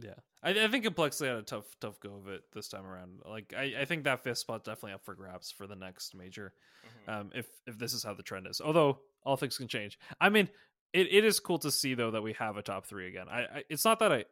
Yeah, 0.00 0.14
I, 0.42 0.50
I 0.50 0.68
think 0.68 0.84
Complexity 0.84 1.28
had 1.28 1.38
a 1.38 1.42
tough, 1.42 1.64
tough 1.80 1.98
go 1.98 2.14
of 2.16 2.28
it 2.28 2.42
this 2.52 2.68
time 2.68 2.86
around. 2.86 3.20
Like, 3.24 3.52
I, 3.56 3.74
I 3.80 3.84
think 3.84 4.04
that 4.04 4.22
fifth 4.22 4.38
spot 4.38 4.62
definitely 4.62 4.92
up 4.92 5.04
for 5.04 5.14
grabs 5.14 5.50
for 5.50 5.66
the 5.66 5.74
next 5.74 6.14
major. 6.14 6.52
Mhm. 7.08 7.12
Um, 7.12 7.30
if 7.34 7.46
if 7.66 7.78
this 7.78 7.94
is 7.94 8.04
how 8.04 8.14
the 8.14 8.22
trend 8.22 8.46
is, 8.46 8.60
although 8.60 9.00
all 9.24 9.36
things 9.36 9.56
can 9.58 9.66
change. 9.66 9.98
I 10.20 10.28
mean, 10.28 10.48
it, 10.92 11.12
it 11.12 11.24
is 11.24 11.40
cool 11.40 11.58
to 11.60 11.70
see 11.70 11.94
though 11.94 12.10
that 12.10 12.22
we 12.22 12.32
have 12.34 12.56
a 12.56 12.62
top 12.62 12.86
three 12.86 13.08
again. 13.08 13.26
I, 13.30 13.40
I 13.40 13.64
it's 13.68 13.84
not 13.84 13.98
that 14.00 14.12
I, 14.12 14.24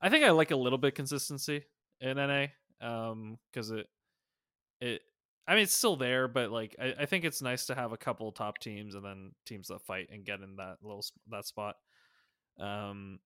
I 0.00 0.10
think 0.10 0.24
I 0.24 0.30
like 0.30 0.50
a 0.50 0.56
little 0.56 0.78
bit 0.78 0.94
consistency 0.94 1.64
in 2.00 2.16
NA. 2.16 2.46
Um, 2.80 3.38
because 3.52 3.70
it, 3.70 3.86
it. 4.80 5.02
I 5.46 5.54
mean, 5.54 5.64
it's 5.64 5.74
still 5.74 5.96
there, 5.96 6.26
but 6.26 6.50
like, 6.50 6.74
I, 6.80 6.94
I 7.00 7.06
think 7.06 7.24
it's 7.24 7.42
nice 7.42 7.66
to 7.66 7.74
have 7.74 7.92
a 7.92 7.98
couple 7.98 8.32
top 8.32 8.58
teams 8.58 8.94
and 8.94 9.04
then 9.04 9.32
teams 9.44 9.68
that 9.68 9.82
fight 9.82 10.08
and 10.10 10.24
get 10.24 10.40
in 10.40 10.56
that 10.56 10.76
little 10.82 11.04
that 11.30 11.46
spot. 11.46 11.76
Um, 12.58 13.18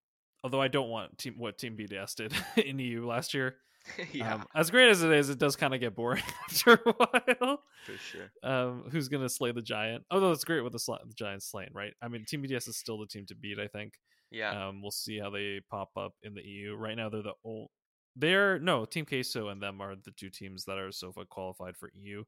although 0.43 0.61
I 0.61 0.69
don't 0.69 0.89
want 0.89 1.19
team 1.19 1.35
what 1.37 1.59
Team 1.59 1.77
BDS 1.77 2.15
did 2.17 2.35
in 2.65 2.79
EU 2.79 3.07
last 3.07 3.35
year. 3.35 3.57
yeah, 4.13 4.35
Um, 4.35 4.45
as 4.55 4.71
great 4.71 4.89
as 4.91 5.03
it 5.03 5.11
is, 5.13 5.31
it 5.31 5.39
does 5.39 5.57
kind 5.57 5.75
of 5.75 5.81
get 5.81 5.95
boring 5.95 6.23
after 6.51 6.75
a 6.75 6.93
while. 6.93 7.63
for 7.85 7.97
sure. 7.99 8.31
Um, 8.43 8.85
who's 8.91 9.09
gonna 9.09 9.29
slay 9.29 9.53
the 9.53 9.63
giant? 9.63 10.05
Although 10.11 10.33
it's 10.33 10.45
great 10.45 10.61
with 10.63 10.73
the, 10.73 10.79
sl- 10.79 10.95
the 11.07 11.15
giant 11.15 11.43
slain, 11.43 11.69
right? 11.75 11.93
I 12.03 12.09
mean, 12.09 12.25
Team 12.25 12.43
BDS 12.43 12.69
is 12.69 12.77
still 12.77 12.99
the 12.99 13.07
team 13.07 13.27
to 13.27 13.35
beat. 13.35 13.59
I 13.59 13.67
think. 13.69 13.95
Yeah, 14.31 14.69
Um, 14.69 14.83
we'll 14.83 14.91
see 14.91 15.19
how 15.19 15.31
they 15.31 15.61
pop 15.71 15.91
up 15.97 16.13
in 16.23 16.35
the 16.35 16.43
EU. 16.43 16.75
Right 16.75 16.97
now, 16.97 17.09
they're 17.09 17.23
the 17.23 17.33
old. 17.45 17.71
They're 18.17 18.59
no 18.59 18.85
Team 18.85 19.07
Queso 19.07 19.49
and 19.49 19.63
them 19.63 19.81
are 19.81 19.95
the 19.95 20.11
two 20.11 20.29
teams 20.29 20.65
that 20.65 20.77
are 20.79 20.91
so 20.93 21.13
far 21.13 21.25
qualified 21.25 21.77
for 21.77 21.91
EU. 21.95 22.25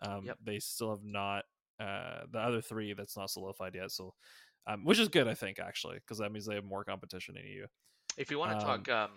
Um, 0.00 0.24
Yep. 0.24 0.38
They 0.44 0.58
still 0.60 0.90
have 0.90 1.04
not 1.04 1.44
uh, 1.80 2.20
the 2.30 2.38
other 2.38 2.60
three 2.62 2.92
that's 2.94 3.16
not 3.16 3.28
solidified 3.28 3.74
yet. 3.74 3.90
So, 3.90 4.14
um, 4.68 4.84
which 4.84 4.98
is 5.00 5.08
good, 5.08 5.26
I 5.28 5.34
think, 5.34 5.58
actually, 5.58 5.96
because 5.96 6.18
that 6.18 6.30
means 6.32 6.46
they 6.46 6.54
have 6.54 6.64
more 6.64 6.84
competition 6.84 7.36
in 7.36 7.44
EU. 7.44 7.66
if 8.16 8.30
you 8.30 8.38
want 8.38 8.52
to 8.52 8.56
um, 8.58 8.62
talk 8.84 8.88
um, 8.88 9.10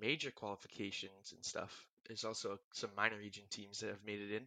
major 0.00 0.30
qualifications 0.30 1.32
and 1.34 1.44
stuff, 1.44 1.86
there's 2.06 2.24
also 2.24 2.58
some 2.72 2.90
minor 2.96 3.16
region 3.18 3.44
teams 3.50 3.80
that 3.80 3.88
have 3.88 4.04
made 4.04 4.20
it 4.20 4.34
in. 4.34 4.42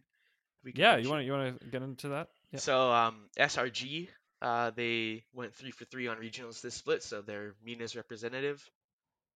Yeah, 0.74 0.96
mention. 0.96 1.04
you 1.04 1.10
want 1.10 1.20
to 1.20 1.24
you 1.26 1.32
want 1.32 1.60
to 1.60 1.66
get 1.66 1.82
into 1.82 2.08
that? 2.08 2.28
Yeah. 2.52 2.58
So 2.58 2.90
um, 2.92 3.28
SRG, 3.38 4.08
uh, 4.42 4.70
they 4.74 5.24
went 5.32 5.54
three 5.54 5.70
for 5.70 5.84
three 5.84 6.08
on 6.08 6.16
regionals 6.18 6.60
this 6.60 6.74
split, 6.74 7.02
so 7.02 7.22
they're 7.22 7.54
MENA's 7.64 7.94
representative. 7.94 8.68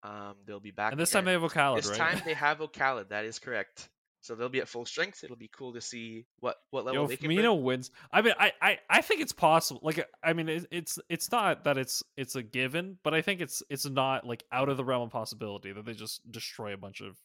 Um, 0.02 0.34
they'll 0.46 0.60
be 0.60 0.70
back. 0.70 0.92
And 0.92 1.00
this 1.00 1.10
time 1.10 1.26
they 1.26 1.32
have 1.32 1.42
oKhaliD, 1.42 1.76
This 1.76 1.90
right? 1.90 1.98
time 1.98 2.22
they 2.24 2.34
have 2.46 2.58
oKhaliD. 2.58 3.08
That 3.10 3.26
is 3.26 3.38
correct. 3.38 3.88
So 4.22 4.34
they'll 4.34 4.50
be 4.50 4.60
at 4.60 4.68
full 4.68 4.84
strength. 4.84 5.24
It'll 5.24 5.36
be 5.36 5.48
cool 5.48 5.72
to 5.72 5.80
see 5.80 6.26
what 6.40 6.56
what 6.70 6.84
level 6.84 7.02
Yo, 7.02 7.06
they 7.06 7.14
if 7.14 7.20
can 7.20 7.28
MENA 7.28 7.48
bring. 7.48 7.62
wins, 7.64 7.90
I 8.12 8.20
mean, 8.20 8.34
I, 8.38 8.52
I, 8.60 8.78
I 8.88 9.00
think 9.00 9.22
it's 9.22 9.32
possible. 9.32 9.80
Like, 9.82 10.06
I 10.22 10.34
mean, 10.34 10.48
it, 10.48 10.66
it's 10.70 10.98
it's 11.08 11.32
not 11.32 11.64
that 11.64 11.78
it's 11.78 12.02
it's 12.16 12.36
a 12.36 12.42
given, 12.42 12.98
but 13.02 13.14
I 13.14 13.22
think 13.22 13.40
it's 13.40 13.62
it's 13.70 13.86
not 13.86 14.26
like 14.26 14.44
out 14.52 14.68
of 14.68 14.76
the 14.76 14.84
realm 14.84 15.02
of 15.02 15.10
possibility 15.10 15.72
that 15.72 15.86
they 15.86 15.94
just 15.94 16.30
destroy 16.30 16.74
a 16.74 16.76
bunch 16.76 17.00
of 17.00 17.16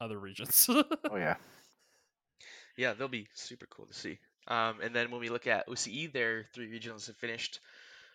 other 0.00 0.18
regions. 0.18 0.68
Oh 0.68 1.16
yeah. 1.16 1.36
Yeah, 2.76 2.92
they'll 2.92 3.08
be 3.08 3.26
super 3.34 3.66
cool 3.66 3.86
to 3.86 3.92
see. 3.92 4.20
Um, 4.46 4.76
and 4.80 4.94
then 4.94 5.10
when 5.10 5.20
we 5.20 5.30
look 5.30 5.48
at 5.48 5.66
OCE, 5.68 6.12
their 6.12 6.46
three 6.54 6.70
regionals 6.70 7.08
have 7.08 7.16
finished. 7.16 7.58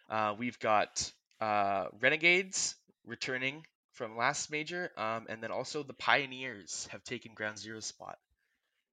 Uh, 0.09 0.35
we've 0.37 0.57
got 0.57 1.11
uh, 1.41 1.87
Renegades 2.01 2.75
returning 3.05 3.65
from 3.93 4.17
last 4.17 4.51
major, 4.51 4.91
um, 4.97 5.27
and 5.29 5.41
then 5.43 5.51
also 5.51 5.83
the 5.83 5.93
Pioneers 5.93 6.87
have 6.91 7.03
taken 7.03 7.33
Ground 7.33 7.57
Zero's 7.59 7.85
spot. 7.85 8.17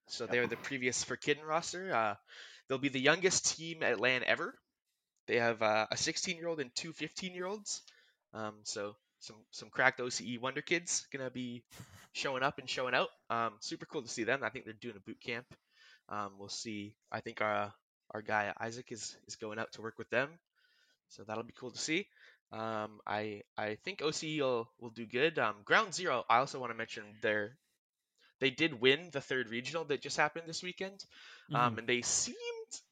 So 0.09 0.27
Yep. 0.27 0.33
they're 0.33 0.47
the 0.47 0.57
previous 0.57 1.05
for 1.05 1.17
Kidden 1.17 1.45
roster. 1.45 1.95
Uh, 1.95 2.15
they'll 2.69 2.79
be 2.79 2.89
the 2.89 3.01
youngest 3.01 3.57
team 3.57 3.83
at 3.83 4.01
LAN 4.01 4.25
ever. 4.25 4.55
They 5.27 5.37
have 5.39 5.63
uh, 5.63 5.87
a 5.91 5.97
16 5.97 6.37
year 6.37 6.49
old 6.49 6.61
and 6.61 6.75
two 6.75 6.93
15 6.93 7.35
year 7.35 7.47
olds. 7.47 7.83
Um, 8.35 8.57
so 8.65 8.97
some 9.21 9.37
some 9.51 9.71
cracked 9.71 10.01
OCE 10.01 10.39
Wonder 10.41 10.63
Kids 10.63 11.07
gonna 11.13 11.31
be 11.31 11.65
showing 12.13 12.43
up 12.43 12.59
and 12.59 12.69
showing 12.69 12.95
out. 12.95 13.09
Um, 13.31 13.55
super 13.61 13.87
cool 13.87 14.03
to 14.03 14.09
see 14.09 14.25
them. 14.25 14.43
I 14.43 14.51
think 14.51 14.65
they're 14.65 14.75
doing 14.75 14.97
a 14.97 15.01
boot 15.01 15.21
camp. 15.21 15.47
Um, 16.09 16.33
we'll 16.39 16.49
see. 16.49 16.95
I 17.13 17.21
think 17.21 17.41
our 17.41 17.73
our 18.11 18.23
guy 18.23 18.53
Isaac 18.61 18.91
is 18.93 19.17
is 19.27 19.37
going 19.37 19.59
out 19.59 19.73
to 19.73 19.83
work 19.83 19.99
with 19.99 20.11
them, 20.11 20.29
so 21.09 21.25
that'll 21.25 21.45
be 21.45 21.55
cool 21.59 21.71
to 21.71 21.79
see. 21.79 22.07
Um, 22.53 23.01
I 23.07 23.43
I 23.57 23.77
think 23.85 24.01
OCE 24.03 24.41
will 24.41 24.71
will 24.81 24.91
do 24.91 25.07
good. 25.07 25.39
Um, 25.39 25.57
Ground 25.65 25.95
Zero. 25.95 26.25
I 26.29 26.39
also 26.39 26.59
want 26.61 26.73
to 26.73 26.77
mention 26.79 27.05
their 27.23 27.57
they 28.41 28.51
did 28.51 28.81
win 28.81 29.11
the 29.13 29.21
third 29.21 29.51
regional 29.51 29.85
that 29.87 30.03
just 30.03 30.17
happened 30.17 30.49
this 30.49 30.63
weekend, 30.63 31.05
um, 31.55 31.79
and 31.79 31.87
they 31.87 32.03
seemed 32.03 32.37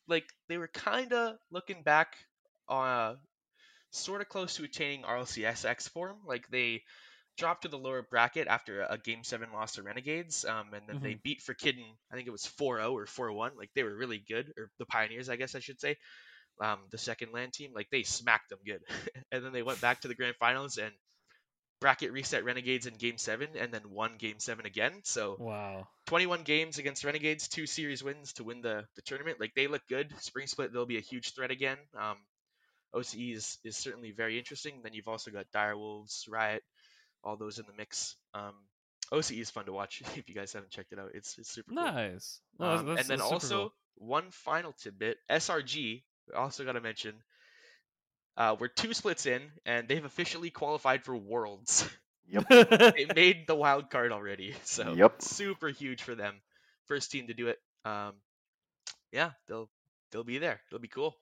like 0.06 0.28
they 0.48 0.58
were 0.58 0.68
kind 0.68 1.12
of 1.12 1.36
looking 1.50 1.82
back, 1.82 2.16
uh, 2.68 3.14
sort 3.90 4.20
of 4.20 4.28
close 4.28 4.56
to 4.56 4.64
attaining 4.64 5.04
RLCSX 5.04 5.88
form. 5.88 6.18
Like 6.26 6.48
they 6.50 6.82
dropped 7.36 7.62
to 7.62 7.68
the 7.68 7.78
lower 7.78 8.02
bracket 8.02 8.48
after 8.48 8.82
a 8.82 8.98
game 8.98 9.24
seven 9.24 9.52
loss 9.52 9.74
to 9.74 9.82
Renegades, 9.82 10.44
um, 10.44 10.74
and 10.74 10.88
then 10.88 11.00
they 11.02 11.14
beat 11.14 11.40
for 11.42 11.54
Kidden. 11.54 11.84
I 12.10 12.16
think 12.16 12.28
it 12.28 12.32
was 12.32 12.46
4-0 12.46 12.92
or 12.92 13.06
4-1. 13.06 13.56
Like 13.56 13.70
they 13.74 13.84
were 13.84 13.96
really 13.96 14.18
good, 14.28 14.52
or 14.58 14.70
the 14.78 14.86
Pioneers, 14.86 15.28
I 15.28 15.36
guess 15.36 15.54
I 15.54 15.60
should 15.60 15.80
say. 15.80 15.96
Um, 16.60 16.78
the 16.90 16.98
second 16.98 17.32
LAN 17.32 17.50
team, 17.50 17.70
like 17.74 17.88
they 17.90 18.02
smacked 18.02 18.48
them 18.50 18.58
good, 18.66 18.82
and 19.32 19.44
then 19.44 19.52
they 19.52 19.62
went 19.62 19.80
back 19.80 20.00
to 20.00 20.08
the 20.08 20.14
grand 20.14 20.36
finals 20.36 20.76
and 20.78 20.92
bracket 21.80 22.10
reset 22.12 22.44
Renegades 22.44 22.86
in 22.86 22.94
game 22.94 23.18
seven, 23.18 23.50
and 23.56 23.72
then 23.72 23.82
won 23.90 24.16
game 24.18 24.40
seven 24.40 24.66
again. 24.66 24.92
So 25.04 25.36
wow. 25.38 25.86
21 26.06 26.42
games 26.42 26.78
against 26.78 27.04
Renegades, 27.04 27.46
two 27.46 27.66
series 27.66 28.02
wins 28.02 28.32
to 28.34 28.44
win 28.44 28.60
the, 28.62 28.84
the 28.96 29.02
tournament. 29.02 29.38
Like 29.40 29.52
they 29.54 29.68
look 29.68 29.82
good. 29.88 30.12
Spring 30.20 30.48
split, 30.48 30.72
they'll 30.72 30.86
be 30.86 30.98
a 30.98 31.00
huge 31.02 31.34
threat 31.34 31.52
again. 31.52 31.76
Um, 31.96 32.16
OCE 32.94 33.34
is, 33.36 33.58
is 33.64 33.76
certainly 33.76 34.10
very 34.10 34.38
interesting. 34.38 34.80
Then 34.82 34.92
you've 34.94 35.06
also 35.08 35.30
got 35.30 35.46
Dire 35.52 35.76
Wolves, 35.76 36.24
Riot, 36.28 36.64
all 37.22 37.36
those 37.36 37.58
in 37.60 37.66
the 37.66 37.74
mix. 37.76 38.16
Um, 38.34 38.54
OCE 39.12 39.38
is 39.40 39.50
fun 39.50 39.66
to 39.66 39.72
watch 39.72 40.02
if 40.16 40.28
you 40.28 40.34
guys 40.34 40.52
haven't 40.52 40.70
checked 40.72 40.92
it 40.92 40.98
out. 40.98 41.10
It's, 41.14 41.38
it's 41.38 41.50
super 41.50 41.72
cool. 41.72 41.84
Nice. 41.84 42.40
No, 42.58 42.66
that's- 42.78 42.80
Um, 42.90 42.96
and 42.96 43.06
then 43.06 43.20
also 43.20 43.58
cool. 43.58 43.72
one 43.98 44.30
final 44.32 44.72
tidbit: 44.72 45.18
SRG. 45.30 46.02
We 46.28 46.34
also 46.34 46.64
got 46.64 46.72
to 46.72 46.80
mention. 46.80 47.14
Uh, 48.36 48.56
we're 48.58 48.68
two 48.68 48.94
splits 48.94 49.26
in, 49.26 49.42
and 49.66 49.88
they've 49.88 50.04
officially 50.04 50.50
qualified 50.50 51.04
for 51.04 51.16
Worlds. 51.16 51.88
Yep. 52.28 52.44
they 52.94 53.06
made 53.14 53.46
the 53.46 53.54
wild 53.54 53.90
card 53.90 54.12
already, 54.12 54.54
so 54.64 54.94
Yep. 54.94 55.22
super 55.22 55.68
huge 55.68 56.02
for 56.02 56.14
them. 56.14 56.40
First 56.86 57.10
team 57.10 57.26
to 57.28 57.34
do 57.34 57.48
it. 57.48 57.58
Um, 57.84 58.14
yeah, 59.12 59.32
they'll 59.46 59.70
they'll 60.10 60.24
be 60.24 60.38
there. 60.38 60.60
It'll 60.68 60.78
be 60.80 60.88
cool. 60.88 61.16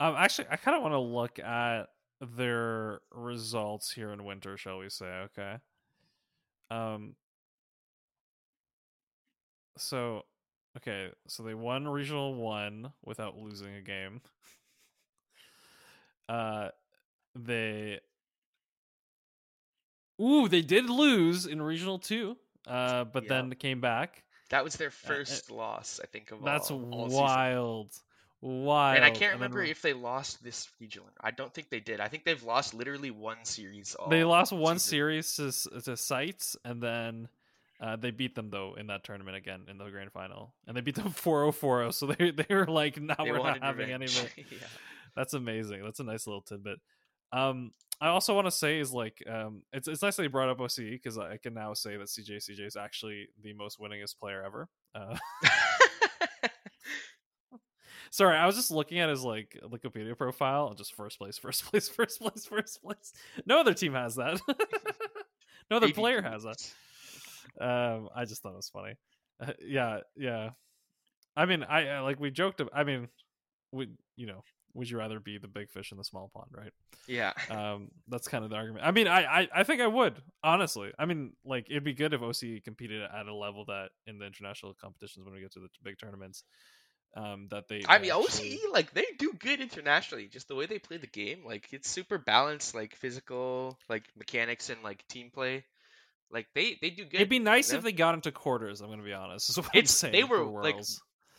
Um, 0.00 0.14
actually, 0.16 0.48
I 0.50 0.56
kind 0.56 0.76
of 0.76 0.82
want 0.82 0.94
to 0.94 0.98
look 0.98 1.38
at 1.38 1.88
their 2.20 3.00
results 3.12 3.92
here 3.92 4.10
in 4.12 4.24
winter, 4.24 4.56
shall 4.56 4.78
we 4.78 4.88
say? 4.90 5.06
Okay. 5.06 5.56
Um. 6.70 7.14
So, 9.76 10.24
okay, 10.76 11.10
so 11.26 11.42
they 11.42 11.54
won 11.54 11.86
regional 11.88 12.34
one 12.34 12.92
without 13.04 13.36
losing 13.36 13.74
a 13.74 13.80
game. 13.82 14.20
Uh, 16.28 16.68
they. 17.34 17.98
Ooh, 20.22 20.48
they 20.48 20.62
did 20.62 20.88
lose 20.88 21.44
in 21.46 21.60
regional 21.60 21.98
two. 21.98 22.36
Uh, 22.68 23.02
but 23.02 23.24
Yeah. 23.24 23.28
then 23.30 23.54
came 23.56 23.80
back. 23.80 24.22
That 24.50 24.62
was 24.62 24.76
their 24.76 24.88
uh, 24.88 25.08
first 25.08 25.50
loss, 25.50 25.98
I 26.00 26.06
think. 26.06 26.30
Of 26.30 26.42
That's 26.44 26.70
all, 26.70 26.88
all 26.92 27.08
season. 27.08 27.20
wild. 27.24 27.92
Wild. 28.42 28.96
And 28.96 29.04
I 29.04 29.10
can't 29.10 29.20
then 29.20 29.32
remember 29.32 29.58
re- 29.58 29.70
if 29.70 29.82
they 29.82 29.92
lost 29.92 30.42
this 30.42 30.68
regional. 30.80 31.08
I 31.20 31.30
don't 31.30 31.52
think 31.52 31.68
they 31.68 31.80
did. 31.80 32.00
I 32.00 32.08
think 32.08 32.24
they've 32.24 32.42
lost 32.42 32.74
literally 32.74 33.10
one 33.10 33.44
series. 33.44 33.94
All 33.94 34.08
they 34.08 34.24
lost 34.24 34.52
one 34.52 34.78
season. 34.78 34.90
series 34.90 35.34
to 35.36 35.80
to 35.80 35.96
sites 35.96 36.56
and 36.64 36.82
then 36.82 37.28
uh, 37.80 37.96
they 37.96 38.10
beat 38.10 38.34
them 38.34 38.50
though 38.50 38.74
in 38.78 38.88
that 38.88 39.04
tournament 39.04 39.36
again 39.36 39.62
in 39.68 39.78
the 39.78 39.88
grand 39.90 40.12
final. 40.12 40.54
And 40.66 40.76
they 40.76 40.80
beat 40.80 40.96
them 40.96 41.10
4-0-4-0. 41.10 41.94
so 41.94 42.06
they 42.06 42.30
they 42.30 42.54
were 42.54 42.66
like 42.66 43.00
now 43.00 43.16
we're 43.20 43.38
not 43.38 43.62
having 43.62 43.90
any 43.90 44.04
of 44.06 44.30
it 44.36 44.46
yeah. 44.50 44.58
that's 45.16 45.34
amazing. 45.34 45.82
That's 45.82 46.00
a 46.00 46.04
nice 46.04 46.26
little 46.26 46.42
tidbit. 46.42 46.78
Um 47.32 47.72
i 48.02 48.08
also 48.08 48.34
want 48.34 48.46
to 48.46 48.50
say 48.50 48.80
is 48.80 48.92
like 48.92 49.22
um 49.30 49.62
it's, 49.74 49.86
it's 49.86 50.02
nice 50.02 50.16
that 50.16 50.22
you 50.22 50.30
brought 50.30 50.48
up 50.48 50.58
oce 50.58 50.78
because 50.78 51.18
i 51.18 51.36
can 51.36 51.52
now 51.52 51.74
say 51.74 51.98
that 51.98 52.06
CJCJ 52.06 52.66
is 52.66 52.74
actually 52.74 53.28
the 53.42 53.52
most 53.52 53.78
winningest 53.78 54.18
player 54.18 54.42
ever. 54.42 54.68
Uh 54.94 55.16
sorry 58.10 58.36
i 58.36 58.46
was 58.46 58.56
just 58.56 58.70
looking 58.72 58.98
at 58.98 59.08
his 59.08 59.22
like 59.22 59.58
wikipedia 59.64 60.16
profile. 60.16 60.68
And 60.68 60.76
just 60.76 60.94
first 60.94 61.18
place 61.18 61.38
first 61.38 61.64
place 61.66 61.88
first 61.88 62.20
place 62.20 62.46
first 62.46 62.82
place. 62.82 63.12
No 63.46 63.60
other 63.60 63.74
team 63.74 63.94
has 63.94 64.16
that. 64.16 64.40
No 65.70 65.76
other 65.76 65.92
player 65.92 66.20
has 66.20 66.42
that. 66.42 66.56
Um 67.60 68.08
i 68.14 68.24
just 68.24 68.42
thought 68.42 68.52
it 68.52 68.56
was 68.56 68.68
funny 68.70 68.94
uh, 69.40 69.52
yeah 69.64 70.00
yeah 70.16 70.50
i 71.36 71.44
mean 71.46 71.62
i, 71.64 71.86
I 71.88 72.00
like 72.00 72.20
we 72.20 72.30
joked 72.30 72.60
i 72.74 72.84
mean 72.84 73.08
would 73.72 73.96
you 74.16 74.26
know 74.26 74.42
would 74.74 74.88
you 74.88 74.98
rather 74.98 75.18
be 75.18 75.38
the 75.38 75.48
big 75.48 75.70
fish 75.70 75.90
in 75.92 75.98
the 75.98 76.04
small 76.04 76.30
pond 76.34 76.50
right 76.52 76.72
Yeah. 77.08 77.32
um 77.50 77.88
that's 78.08 78.28
kind 78.28 78.44
of 78.44 78.50
the 78.50 78.56
argument 78.56 78.84
i 78.86 78.90
mean 78.90 79.08
I, 79.08 79.40
I 79.42 79.48
i 79.56 79.62
think 79.64 79.80
i 79.80 79.86
would 79.86 80.14
honestly 80.44 80.92
i 80.98 81.06
mean 81.06 81.32
like 81.44 81.66
it'd 81.70 81.84
be 81.84 81.94
good 81.94 82.14
if 82.14 82.22
oc 82.22 82.62
competed 82.64 83.02
at 83.02 83.26
a 83.26 83.34
level 83.34 83.64
that 83.66 83.90
in 84.06 84.18
the 84.18 84.26
international 84.26 84.74
competitions 84.80 85.24
when 85.24 85.34
we 85.34 85.40
get 85.40 85.52
to 85.52 85.60
the 85.60 85.68
big 85.82 85.98
tournaments 85.98 86.44
Um, 87.16 87.48
that 87.50 87.66
they. 87.66 87.82
I 87.88 87.98
mean, 87.98 88.12
actually- 88.12 88.54
OCE 88.60 88.72
like 88.72 88.92
they 88.94 89.04
do 89.18 89.32
good 89.36 89.60
internationally. 89.60 90.28
Just 90.28 90.46
the 90.46 90.54
way 90.54 90.66
they 90.66 90.78
play 90.78 90.96
the 90.96 91.08
game, 91.08 91.42
like 91.44 91.66
it's 91.72 91.90
super 91.90 92.18
balanced, 92.18 92.72
like 92.72 92.94
physical, 92.94 93.76
like 93.88 94.04
mechanics 94.16 94.70
and 94.70 94.80
like 94.84 95.04
team 95.08 95.30
play. 95.34 95.64
Like 96.30 96.46
they 96.54 96.78
they 96.80 96.90
do 96.90 97.04
good. 97.04 97.16
It'd 97.16 97.28
be 97.28 97.38
nice 97.38 97.72
you 97.72 97.78
if 97.78 97.84
they 97.84 97.92
got 97.92 98.14
into 98.14 98.30
quarters. 98.32 98.80
I'm 98.80 98.88
gonna 98.90 99.02
be 99.02 99.12
honest. 99.12 99.56
It's- 99.74 100.00
they 100.00 100.22
were, 100.24 100.44
like, 100.44 100.76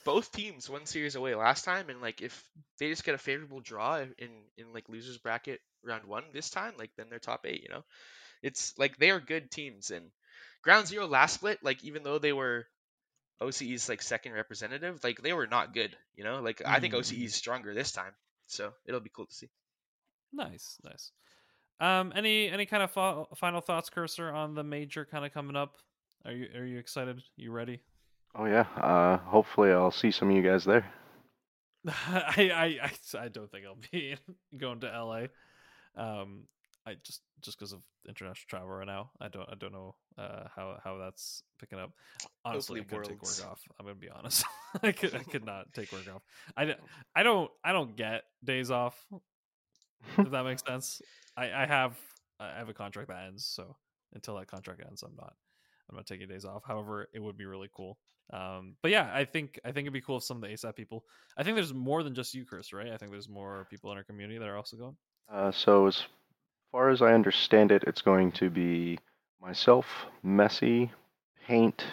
both 0.04 0.32
teams 0.32 0.70
one 0.70 0.86
series 0.86 1.16
away 1.16 1.36
last 1.36 1.64
time, 1.64 1.90
and 1.90 2.02
like 2.02 2.22
if 2.22 2.44
they 2.80 2.90
just 2.90 3.04
get 3.04 3.16
a 3.16 3.20
favorable 3.20 3.62
draw 3.62 4.00
in 4.00 4.44
in 4.58 4.74
like 4.74 4.90
losers 4.90 5.18
bracket 5.18 5.62
round 5.84 6.06
one 6.06 6.26
this 6.34 6.50
time, 6.50 6.74
like 6.78 6.92
then 6.98 7.08
they're 7.10 7.20
top 7.20 7.46
eight. 7.46 7.64
You 7.64 7.70
know, 7.70 7.84
it's 8.42 8.78
like 8.78 8.98
they 8.98 9.12
are 9.12 9.20
good 9.20 9.50
teams. 9.52 9.92
And 9.92 10.12
Ground 10.62 10.88
Zero 10.88 11.08
last 11.08 11.36
split, 11.36 11.60
like 11.64 11.84
even 11.84 12.04
though 12.04 12.20
they 12.20 12.34
were 12.34 12.66
OCE's 13.42 13.90
like 13.90 14.02
second 14.02 14.34
representative, 14.34 15.04
like 15.04 15.22
they 15.22 15.34
were 15.34 15.48
not 15.48 15.74
good. 15.74 15.96
You 16.16 16.24
know, 16.24 16.42
like 16.42 16.62
I 16.66 16.80
think 16.80 16.94
Mhm. 16.94 16.98
OCE 17.00 17.26
is 17.26 17.36
stronger 17.36 17.74
this 17.74 17.92
time, 17.92 18.14
so 18.48 18.74
it'll 18.86 19.00
be 19.00 19.10
cool 19.10 19.26
to 19.28 19.34
see. 19.34 19.50
Nice, 20.34 20.78
nice. 20.84 21.12
Um, 21.82 22.14
any 22.16 22.48
any 22.48 22.66
kind 22.66 22.84
of 22.84 22.92
fo- 22.92 23.28
final 23.36 23.60
thoughts, 23.60 23.90
cursor, 23.90 24.30
on 24.32 24.54
the 24.54 24.64
major 24.64 25.04
kind 25.04 25.26
of 25.26 25.34
coming 25.34 25.56
up? 25.56 25.78
Are 26.24 26.32
you 26.32 26.48
are 26.56 26.66
you 26.66 26.78
excited? 26.78 27.22
You 27.36 27.52
ready? 27.52 27.82
Oh 28.36 28.46
yeah. 28.46 28.68
Uh, 28.78 29.18
hopefully 29.18 29.72
I'll 29.72 29.92
see 29.92 30.12
some 30.12 30.30
of 30.30 30.36
you 30.36 30.44
guys 30.44 30.64
there. 30.64 30.86
I, 31.88 32.52
I 32.54 32.66
I 32.84 33.20
I 33.24 33.28
don't 33.30 33.52
think 33.52 33.66
I'll 33.66 33.78
be 33.92 34.16
going 34.58 34.80
to 34.82 34.88
LA. 34.88 35.24
Um, 35.96 36.44
I 36.86 36.96
just 37.04 37.22
just 37.42 37.58
because 37.58 37.74
of 37.74 37.82
international 38.08 38.46
travel 38.48 38.70
right 38.70 38.88
now. 38.88 39.10
I 39.20 39.28
don't 39.28 39.50
I 39.50 39.56
don't 39.56 39.74
know 39.74 39.96
uh 40.18 40.44
how 40.56 40.78
how 40.84 40.98
that's 40.98 41.44
picking 41.60 41.80
up. 41.80 41.92
Honestly, 42.46 42.80
Hopefully 42.80 43.00
I 43.00 43.02
couldn't 43.04 43.20
take 43.20 43.24
work 43.42 43.52
off. 43.52 43.62
I'm 43.80 43.86
gonna 43.88 43.96
be 43.96 44.10
honest. 44.10 44.46
I 44.84 44.92
could 44.92 45.16
I 45.16 45.24
could 45.24 45.46
not 45.46 45.74
take 45.74 45.92
work 45.92 46.08
off. 46.14 46.22
I, 46.56 46.66
d- 46.66 46.76
I 47.16 47.24
don't 47.24 47.50
I 47.64 47.72
don't 47.72 47.96
get 47.96 48.24
days 48.44 48.70
off. 48.72 49.04
If 50.18 50.32
that 50.32 50.44
makes 50.44 50.64
sense. 50.68 51.02
I 51.38 51.52
I 51.52 51.66
have 51.66 51.98
I 52.40 52.58
have 52.58 52.70
a 52.70 52.74
contract 52.74 53.10
that 53.10 53.26
ends, 53.28 53.46
so 53.46 53.76
until 54.14 54.38
that 54.38 54.48
contract 54.48 54.82
ends, 54.86 55.04
I'm 55.04 55.16
not 55.16 55.34
I'm 55.90 55.96
not 55.96 56.06
taking 56.06 56.28
days 56.28 56.46
off. 56.46 56.64
However, 56.66 57.08
it 57.14 57.20
would 57.20 57.38
be 57.38 57.46
really 57.46 57.70
cool. 57.76 57.98
Um, 58.32 58.76
but 58.82 58.92
yeah, 58.92 59.12
I 59.14 59.26
think 59.26 59.60
I 59.66 59.72
think 59.72 59.86
it'd 59.86 59.94
be 59.94 60.02
cool 60.02 60.18
if 60.18 60.24
some 60.24 60.38
of 60.38 60.44
the 60.44 60.56
ASAP 60.56 60.76
people. 60.76 61.04
I 61.38 61.44
think 61.44 61.56
there's 61.56 61.74
more 61.74 62.04
than 62.04 62.16
just 62.16 62.34
you, 62.34 62.46
Chris, 62.46 62.72
right? 62.72 62.92
I 62.92 62.98
think 62.98 63.12
there's 63.12 63.30
more 63.30 63.68
people 63.70 63.92
in 63.92 63.98
our 63.98 64.04
community 64.04 64.40
that 64.40 64.48
are 64.48 64.58
also 64.58 64.78
going. 64.78 64.96
Uh, 65.32 65.52
so 65.52 65.88
as 65.88 66.04
far 66.72 66.90
as 66.90 67.02
I 67.02 67.14
understand 67.14 67.72
it, 67.72 67.84
it's 67.88 68.02
going 68.02 68.32
to 68.34 68.50
be 68.50 69.00
myself, 69.42 69.86
Messi, 70.26 70.90
Paint, 71.48 71.84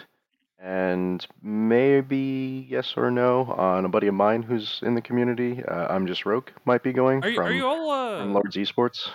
and 0.58 1.24
maybe 1.42 2.66
yes 2.68 2.94
or 2.96 3.10
no 3.10 3.44
on 3.44 3.84
a 3.84 3.88
buddy 3.88 4.06
of 4.08 4.14
mine 4.14 4.42
who's 4.42 4.80
in 4.82 4.94
the 4.94 5.00
community. 5.02 5.62
Uh, 5.64 5.86
I'm 5.88 6.06
just 6.06 6.26
Roke 6.26 6.52
might 6.64 6.82
be 6.82 6.92
going 6.92 7.22
Are 7.22 7.28
you 7.28 7.36
from, 7.36 7.46
are 7.46 7.52
you 7.52 7.66
all 7.66 7.90
uh 7.90 8.18
from 8.22 8.32
Lords 8.34 8.56
Esports. 8.56 9.08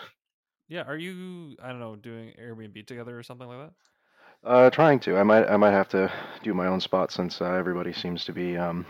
yeah? 0.68 0.84
Are 0.84 0.98
you 0.98 1.56
I 1.62 1.70
don't 1.70 1.80
know 1.80 1.96
doing 1.96 2.34
Airbnb 2.42 2.86
together 2.88 3.18
or 3.18 3.24
something 3.24 3.48
like 3.48 3.60
that? 3.60 3.74
Uh, 4.50 4.70
trying 4.70 5.00
to. 5.00 5.18
I 5.18 5.24
might. 5.24 5.48
I 5.48 5.56
might 5.56 5.72
have 5.72 5.88
to 5.90 6.12
do 6.44 6.54
my 6.54 6.68
own 6.68 6.82
spot 6.82 7.12
since 7.12 7.40
uh, 7.42 7.46
everybody 7.54 7.94
seems 7.94 8.26
to 8.26 8.34
be 8.34 8.58
um, 8.58 8.86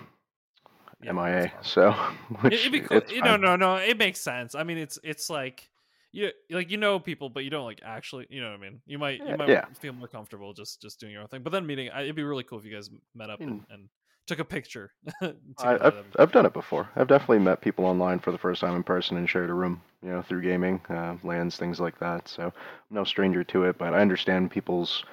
Yeah, 1.04 1.12
MIA. 1.12 1.52
So, 1.62 1.90
It- 2.30 2.42
which 2.42 2.54
It'd 2.54 2.72
be 2.72 2.80
cool. 2.82 3.02
You 3.10 3.22
no, 3.22 3.38
no, 3.56 3.76
it 3.76 3.98
makes 3.98 4.20
sense. 4.20 4.56
I 4.56 4.64
mean, 4.64 4.80
it's 4.80 4.98
it's 5.04 5.30
like 5.30 5.70
you 6.14 6.32
like 6.52 6.72
you 6.72 6.78
know 6.78 7.00
people, 7.00 7.30
but 7.30 7.44
you 7.44 7.50
don't 7.50 7.66
like 7.66 7.82
actually. 7.84 8.28
You 8.30 8.42
know 8.42 8.52
what 8.52 8.60
I 8.60 8.62
mean? 8.62 8.82
You 8.86 9.00
might 9.00 9.20
you 9.20 9.36
might 9.36 9.50
yeah. 9.50 9.66
feel 9.82 9.94
more 9.94 10.08
comfortable 10.08 10.54
just 10.54 10.82
just 10.82 11.00
doing 11.00 11.12
your 11.12 11.24
own 11.24 11.28
thing. 11.28 11.44
But 11.44 11.52
then 11.52 11.66
meeting, 11.66 11.90
I- 11.90 12.04
it'd 12.04 12.16
be 12.16 12.24
really 12.24 12.44
cool 12.44 12.60
if 12.60 12.66
you 12.66 12.74
guys 12.74 12.90
met 13.16 13.30
up 13.30 13.42
and, 13.42 13.64
and 13.70 13.90
took 14.28 14.40
a 14.40 14.46
picture. 14.46 14.92
I, 15.22 15.34
I've, 15.82 16.06
I've 16.18 16.32
done 16.32 16.46
it 16.46 16.54
before. 16.54 16.90
I've 16.96 17.08
definitely 17.08 17.40
met 17.40 17.62
people 17.62 17.86
online 17.86 18.20
for 18.20 18.32
the 18.32 18.38
first 18.38 18.62
time 18.62 18.76
in 18.76 18.84
person 18.84 19.18
and 19.18 19.30
shared 19.30 19.50
a 19.50 19.54
room, 19.54 19.82
you 20.02 20.10
know, 20.10 20.22
through 20.22 20.44
gaming, 20.44 20.80
uh, 20.90 21.18
LANs, 21.24 21.58
things 21.58 21.80
like 21.80 22.00
that. 22.00 22.28
So 22.28 22.44
I'm 22.44 22.54
no 22.92 23.04
stranger 23.04 23.44
to 23.46 23.66
it, 23.66 23.78
but 23.78 23.94
I 23.94 24.00
understand 24.02 24.52
people's 24.52 25.04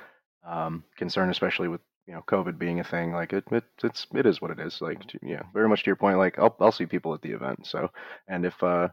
um, 0.46 0.84
concern, 0.96 1.30
especially 1.30 1.68
with 1.68 1.80
you 2.07 2.14
know 2.14 2.22
COVID 2.28 2.59
being 2.59 2.80
a 2.80 2.84
thing. 2.84 3.12
Like 3.12 3.32
it, 3.32 3.44
it 3.51 3.64
it's 3.82 4.07
it 4.14 4.26
is 4.26 4.40
what 4.40 4.51
it 4.51 4.61
is. 4.61 4.80
Like 4.80 5.07
to- 5.09 5.18
yeah, 5.22 5.42
very 5.55 5.68
much 5.68 5.82
to 5.84 5.86
your 5.88 5.96
point. 5.96 6.18
Like 6.18 6.38
I'll 6.38 6.55
I'll 6.61 6.72
see 6.72 6.86
people 6.86 7.14
at 7.14 7.22
the 7.22 7.32
event. 7.32 7.66
So 7.66 7.90
and 8.28 8.44
if 8.44 8.62
uh 8.62 8.88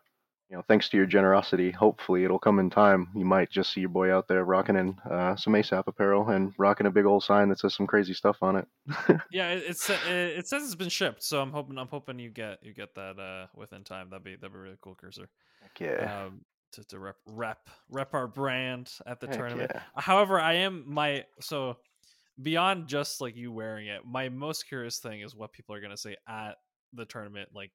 you 0.49 0.55
know 0.55 0.63
thanks 0.67 0.87
to 0.89 0.97
your 0.97 1.05
generosity, 1.05 1.71
hopefully 1.71 2.23
it'll 2.23 2.39
come 2.39 2.59
in 2.59 2.69
time. 2.69 3.09
You 3.15 3.25
might 3.25 3.49
just 3.51 3.73
see 3.73 3.81
your 3.81 3.89
boy 3.89 4.13
out 4.13 4.27
there 4.27 4.45
rocking 4.45 4.77
in 4.77 4.97
uh, 5.09 5.35
some 5.35 5.53
ASAP 5.53 5.83
apparel 5.87 6.29
and 6.29 6.53
rocking 6.57 6.87
a 6.87 6.91
big 6.91 7.05
old 7.05 7.23
sign 7.23 7.49
that 7.49 7.59
says 7.59 7.75
some 7.75 7.87
crazy 7.87 8.13
stuff 8.13 8.37
on 8.41 8.55
it. 8.55 8.67
Yeah, 9.31 9.51
it, 9.51 9.63
it's 9.67 9.89
it, 9.89 9.99
it 10.07 10.47
says 10.47 10.63
it's 10.63 10.75
been 10.75 10.89
shipped, 10.89 11.23
so 11.23 11.41
I'm 11.41 11.51
hoping 11.51 11.77
I'm 11.77 11.89
hoping 11.89 12.19
you 12.19 12.29
get 12.29 12.59
you 12.63 12.73
get 12.73 12.95
that 12.95 13.19
uh 13.19 13.47
within 13.55 13.83
time. 13.83 14.09
That'd 14.09 14.23
be 14.23 14.35
that'd 14.35 14.53
be 14.53 14.59
really 14.59 14.77
cool, 14.81 14.95
cursor. 14.95 15.29
Yeah. 15.79 16.25
Um, 16.25 16.41
to 16.73 16.83
to 16.85 16.99
rep 16.99 17.15
rep 17.25 17.69
rep 17.89 18.13
our 18.13 18.27
brand 18.27 18.91
at 19.05 19.19
the 19.19 19.27
Heck 19.27 19.37
tournament. 19.37 19.71
yeah. 19.73 19.81
However, 19.95 20.39
I 20.39 20.53
am 20.53 20.83
my 20.87 21.25
so 21.41 21.77
beyond 22.41 22.87
just 22.87 23.19
like 23.19 23.35
you 23.35 23.51
wearing 23.51 23.87
it. 23.87 24.01
My 24.05 24.29
most 24.29 24.67
curious 24.67 24.99
thing 24.99 25.21
is 25.21 25.35
what 25.35 25.51
people 25.51 25.75
are 25.75 25.81
gonna 25.81 25.97
say 25.97 26.15
at 26.27 26.55
the 26.93 27.05
tournament. 27.05 27.49
Like 27.53 27.71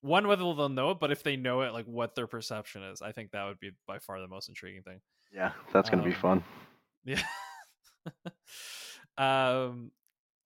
one, 0.00 0.26
whether 0.28 0.42
they'll 0.42 0.68
know 0.68 0.90
it, 0.90 0.98
but 1.00 1.10
if 1.10 1.22
they 1.22 1.36
know 1.36 1.62
it, 1.62 1.72
like 1.72 1.86
what 1.86 2.14
their 2.14 2.26
perception 2.26 2.82
is. 2.82 3.02
I 3.02 3.12
think 3.12 3.30
that 3.32 3.44
would 3.46 3.58
be 3.60 3.70
by 3.86 3.98
far 3.98 4.20
the 4.20 4.28
most 4.28 4.48
intriguing 4.48 4.82
thing. 4.82 5.00
Yeah, 5.32 5.52
that's 5.72 5.90
gonna 5.90 6.02
be 6.04 6.14
Um, 6.14 6.20
fun. 6.20 6.44
Yeah. 7.04 7.22
um. 9.18 9.90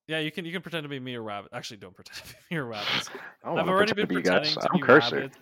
Yeah, 0.08 0.18
you 0.18 0.32
can 0.32 0.44
you 0.44 0.52
can 0.52 0.62
pretend 0.62 0.82
to 0.84 0.88
be 0.88 0.98
me 0.98 1.14
or 1.14 1.22
rabbit. 1.22 1.50
Actually, 1.54 1.76
don't 1.78 1.94
pretend 1.94 2.18
to 2.18 2.34
be 2.34 2.54
me 2.54 2.56
or 2.58 2.66
rabbits. 2.66 3.10
I 3.44 3.48
don't 3.48 3.58
I've 3.60 3.68
already 3.68 3.92
been 3.92 4.02
to 4.02 4.08
be 4.08 4.14
pretending 4.22 4.54
to 4.54 4.68
be 4.74 4.82
rabbits 4.82 5.36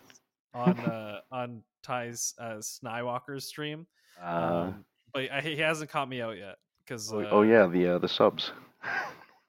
on 0.53 0.79
uh 0.81 1.21
on 1.33 1.63
Ty's 1.83 2.35
uh 2.39 2.57
Snywalker's 2.57 3.47
stream. 3.47 3.87
Uh, 4.23 4.27
Um, 4.75 4.85
but 5.15 5.31
I, 5.31 5.41
he 5.41 5.57
hasn't 5.57 5.91
caught 5.91 6.09
me 6.09 6.21
out 6.21 6.37
yet 6.37 6.57
because 6.85 7.11
oh, 7.13 7.21
uh, 7.21 7.29
oh 7.31 7.43
yeah, 7.43 7.67
the 7.67 7.95
uh, 7.95 7.99
the 7.99 8.09
subs. 8.09 8.53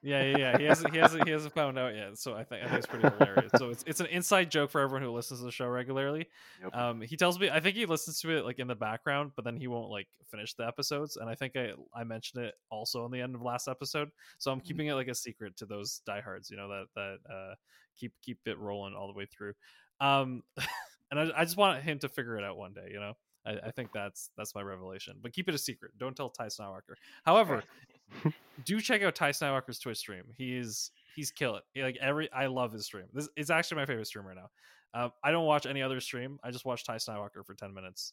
yeah 0.02 0.22
yeah 0.22 0.38
yeah 0.38 0.58
he 0.58 0.64
hasn't 0.64 0.92
he 0.92 0.98
hasn't 0.98 1.24
he 1.24 1.30
hasn't 1.30 1.54
found 1.54 1.78
out 1.78 1.94
yet. 1.94 2.18
So 2.18 2.34
I 2.34 2.44
think 2.44 2.64
I 2.64 2.66
think 2.66 2.78
it's 2.78 2.86
pretty 2.86 3.08
hilarious. 3.08 3.52
So 3.56 3.70
it's 3.70 3.84
it's 3.86 4.00
an 4.00 4.06
inside 4.06 4.50
joke 4.50 4.70
for 4.70 4.80
everyone 4.80 5.02
who 5.02 5.12
listens 5.12 5.40
to 5.40 5.46
the 5.46 5.52
show 5.52 5.66
regularly. 5.66 6.28
Yep. 6.62 6.76
Um, 6.76 7.00
he 7.00 7.16
tells 7.16 7.38
me 7.38 7.50
I 7.50 7.60
think 7.60 7.76
he 7.76 7.86
listens 7.86 8.20
to 8.20 8.36
it 8.36 8.44
like 8.44 8.58
in 8.58 8.66
the 8.66 8.74
background, 8.74 9.32
but 9.36 9.44
then 9.44 9.56
he 9.56 9.66
won't 9.66 9.90
like 9.90 10.08
finish 10.30 10.54
the 10.54 10.66
episodes. 10.66 11.16
And 11.16 11.28
I 11.28 11.34
think 11.34 11.56
I 11.56 11.72
I 11.94 12.04
mentioned 12.04 12.44
it 12.44 12.54
also 12.70 13.04
in 13.04 13.12
the 13.12 13.20
end 13.20 13.34
of 13.34 13.42
last 13.42 13.68
episode. 13.68 14.10
So 14.38 14.50
I'm 14.50 14.60
keeping 14.60 14.86
it 14.86 14.94
like 14.94 15.08
a 15.08 15.14
secret 15.14 15.56
to 15.58 15.66
those 15.66 16.00
diehards, 16.06 16.50
you 16.50 16.56
know 16.56 16.68
that 16.68 16.86
that 16.96 17.18
uh 17.32 17.54
keep 17.96 18.12
keep 18.22 18.38
it 18.46 18.58
rolling 18.58 18.94
all 18.94 19.06
the 19.06 19.18
way 19.18 19.26
through. 19.26 19.52
Um, 20.00 20.42
and 21.10 21.20
I, 21.20 21.30
I 21.36 21.44
just 21.44 21.56
want 21.56 21.82
him 21.82 21.98
to 22.00 22.08
figure 22.08 22.38
it 22.38 22.44
out 22.44 22.56
one 22.56 22.72
day, 22.72 22.88
you 22.92 23.00
know. 23.00 23.14
I, 23.46 23.52
I 23.66 23.70
think 23.70 23.92
that's 23.92 24.30
that's 24.36 24.54
my 24.54 24.62
revelation. 24.62 25.16
But 25.22 25.32
keep 25.32 25.48
it 25.48 25.54
a 25.54 25.58
secret. 25.58 25.92
Don't 25.98 26.16
tell 26.16 26.28
Ty 26.28 26.46
Snywalker. 26.46 26.94
However, 27.24 27.62
do 28.64 28.80
check 28.80 29.02
out 29.02 29.14
Ty 29.14 29.30
Snywalker's 29.30 29.78
Twitch 29.78 29.98
stream. 29.98 30.24
He's 30.36 30.90
he's 31.14 31.30
kill 31.30 31.56
it. 31.56 31.64
He, 31.72 31.82
like 31.82 31.98
every 32.00 32.30
I 32.32 32.46
love 32.46 32.72
his 32.72 32.84
stream. 32.84 33.06
This 33.12 33.28
is 33.36 33.50
actually 33.50 33.76
my 33.76 33.86
favorite 33.86 34.06
stream 34.06 34.26
right 34.26 34.36
now. 34.36 34.50
Um, 34.92 35.12
I 35.22 35.30
don't 35.30 35.46
watch 35.46 35.66
any 35.66 35.82
other 35.82 36.00
stream. 36.00 36.38
I 36.42 36.50
just 36.50 36.64
watch 36.64 36.84
Ty 36.84 36.96
Snywalker 36.96 37.44
for 37.44 37.54
ten 37.54 37.72
minutes 37.74 38.12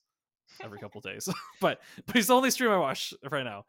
every 0.64 0.80
couple 0.80 1.02
days. 1.02 1.28
but 1.62 1.82
but 2.06 2.16
he's 2.16 2.28
the 2.28 2.36
only 2.36 2.52
stream 2.52 2.72
I 2.72 2.78
watch 2.78 3.14
right 3.30 3.44
now. 3.44 3.66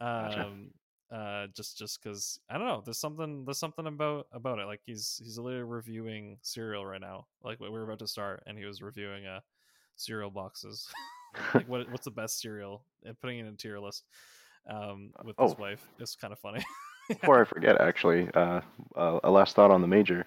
Gotcha. 0.00 0.46
Um, 0.46 0.70
uh, 1.10 1.46
just 1.54 1.78
just 1.78 2.02
because 2.02 2.40
I 2.48 2.56
don't 2.56 2.66
know. 2.66 2.82
There's 2.84 2.98
something 2.98 3.44
there's 3.44 3.58
something 3.58 3.86
about 3.86 4.26
about 4.32 4.58
it. 4.58 4.66
Like 4.66 4.80
he's 4.84 5.20
he's 5.22 5.38
literally 5.38 5.64
reviewing 5.64 6.38
cereal 6.42 6.86
right 6.86 7.00
now. 7.00 7.26
Like 7.42 7.60
we 7.60 7.68
we're 7.68 7.82
about 7.82 7.98
to 7.98 8.08
start, 8.08 8.42
and 8.46 8.56
he 8.56 8.64
was 8.64 8.80
reviewing 8.80 9.26
uh 9.26 9.40
cereal 9.96 10.30
boxes. 10.30 10.88
like 11.54 11.68
what 11.68 11.90
what's 11.90 12.04
the 12.04 12.10
best 12.10 12.40
cereal 12.40 12.84
and 13.04 13.18
putting 13.20 13.38
it 13.38 13.42
in 13.42 13.48
a 13.48 13.56
tier 13.56 13.78
list 13.78 14.04
um 14.68 15.12
with 15.24 15.36
his 15.38 15.52
Oh. 15.52 15.56
wife. 15.58 15.86
It's 15.98 16.16
kind 16.16 16.32
of 16.32 16.38
funny. 16.38 16.64
Before 17.08 17.40
I 17.40 17.44
forget, 17.44 17.80
actually, 17.80 18.28
uh, 18.32 18.60
uh, 18.96 19.20
a 19.24 19.30
last 19.30 19.56
thought 19.56 19.70
on 19.70 19.80
the 19.82 19.88
major. 19.88 20.24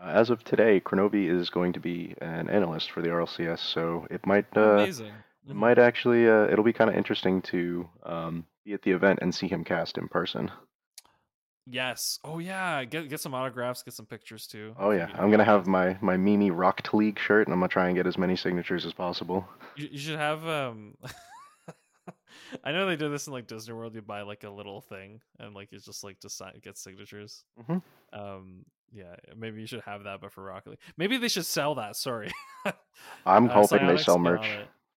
Uh, 0.00 0.08
as 0.08 0.30
of 0.30 0.42
today, 0.44 0.80
Kronovi 0.80 1.28
is 1.28 1.48
going 1.50 1.72
to 1.74 1.80
be 1.80 2.14
an 2.20 2.48
analyst 2.50 2.90
for 2.90 3.02
the 3.02 3.08
RLCS, 3.08 3.60
so 3.60 4.06
it 4.10 4.26
might 4.26 4.46
uh, 4.56 4.60
Amazing. 4.82 5.06
it 5.48 5.52
Mhm. 5.52 5.56
might 5.56 5.78
actually 5.78 6.28
uh, 6.28 6.44
it'll 6.50 6.64
be 6.64 6.72
kind 6.72 6.90
of 6.90 6.96
interesting 6.96 7.40
to 7.42 7.88
um, 8.04 8.46
be 8.64 8.74
at 8.74 8.82
the 8.82 8.90
event 8.90 9.20
and 9.22 9.34
see 9.34 9.46
him 9.48 9.64
cast 9.64 9.96
in 9.96 10.08
person. 10.08 10.50
Yes. 11.70 12.18
Oh 12.24 12.38
yeah. 12.38 12.84
Get 12.84 13.08
get 13.08 13.20
some 13.20 13.34
autographs. 13.34 13.82
Get 13.82 13.94
some 13.94 14.06
pictures 14.06 14.46
too. 14.46 14.74
Oh 14.78 14.90
yeah, 14.90 15.08
I'm 15.14 15.30
gonna 15.30 15.44
have 15.44 15.66
my 15.66 15.96
my 16.00 16.16
Mimi 16.16 16.50
Rocket 16.50 16.94
League 16.94 17.18
shirt, 17.18 17.46
and 17.46 17.52
I'm 17.54 17.60
gonna 17.60 17.68
try 17.68 17.86
and 17.88 17.96
get 17.96 18.06
as 18.06 18.16
many 18.18 18.36
signatures 18.36 18.86
as 18.86 18.92
possible. 18.94 19.46
You, 19.76 19.88
you 19.92 19.98
should 19.98 20.18
have 20.18 20.46
um. 20.46 20.94
I 22.64 22.72
know 22.72 22.86
they 22.86 22.96
do 22.96 23.10
this 23.10 23.26
in 23.26 23.32
like 23.32 23.46
Disney 23.46 23.74
World. 23.74 23.94
You 23.94 24.02
buy 24.02 24.22
like 24.22 24.44
a 24.44 24.50
little 24.50 24.80
thing, 24.80 25.20
and 25.38 25.54
like 25.54 25.68
it's 25.72 25.84
just 25.84 26.04
like 26.04 26.20
to 26.20 26.30
sign, 26.30 26.60
get 26.62 26.76
signatures. 26.78 27.44
Mhm. 27.60 27.82
Um. 28.12 28.64
Yeah. 28.92 29.16
Maybe 29.36 29.60
you 29.60 29.66
should 29.66 29.82
have 29.82 30.04
that, 30.04 30.20
but 30.20 30.32
for 30.32 30.42
Rocket 30.42 30.70
League. 30.70 30.78
Maybe 30.96 31.18
they 31.18 31.28
should 31.28 31.44
sell 31.46 31.74
that. 31.74 31.94
Sorry. 31.96 32.30
I'm 33.26 33.48
Uh, 33.50 33.52
hoping 33.52 33.86
they 33.86 33.98
sell 33.98 34.18
merch 34.18 34.46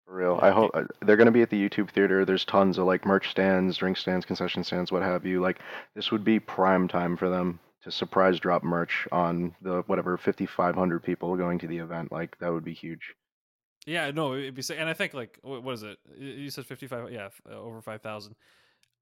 for 0.06 0.14
real. 0.14 0.38
Yeah, 0.40 0.48
I 0.48 0.50
hope 0.50 0.70
uh, 0.74 0.84
they're 1.02 1.16
gonna 1.16 1.30
be 1.30 1.42
at 1.42 1.50
the 1.50 1.68
YouTube 1.68 1.90
theater. 1.90 2.24
There's 2.24 2.44
tons 2.44 2.78
of 2.78 2.86
like 2.86 3.04
merch 3.04 3.30
stands, 3.30 3.76
drink 3.76 3.96
stands, 3.98 4.24
concession 4.24 4.64
stands, 4.64 4.90
what 4.90 5.02
have 5.02 5.26
you. 5.26 5.40
Like 5.40 5.58
this 5.94 6.10
would 6.10 6.24
be 6.24 6.40
prime 6.40 6.88
time 6.88 7.16
for 7.16 7.28
them 7.28 7.60
to 7.82 7.90
surprise 7.90 8.38
drop 8.40 8.62
merch 8.62 9.06
on 9.12 9.54
the 9.60 9.82
whatever 9.88 10.16
5,500 10.16 11.02
people 11.02 11.36
going 11.36 11.58
to 11.58 11.66
the 11.66 11.78
event. 11.78 12.12
Like 12.12 12.38
that 12.38 12.52
would 12.52 12.64
be 12.64 12.74
huge. 12.74 13.14
Yeah, 13.86 14.10
no, 14.12 14.34
it'd 14.34 14.54
be 14.54 14.62
sick. 14.62 14.78
And 14.78 14.88
I 14.88 14.94
think 14.94 15.12
like 15.14 15.38
what 15.42 15.72
is 15.72 15.82
it? 15.82 15.98
You 16.16 16.50
said 16.50 16.66
fifty 16.66 16.86
five. 16.86 17.10
Yeah, 17.10 17.28
uh, 17.50 17.54
over 17.54 17.80
five 17.82 18.02
thousand. 18.02 18.36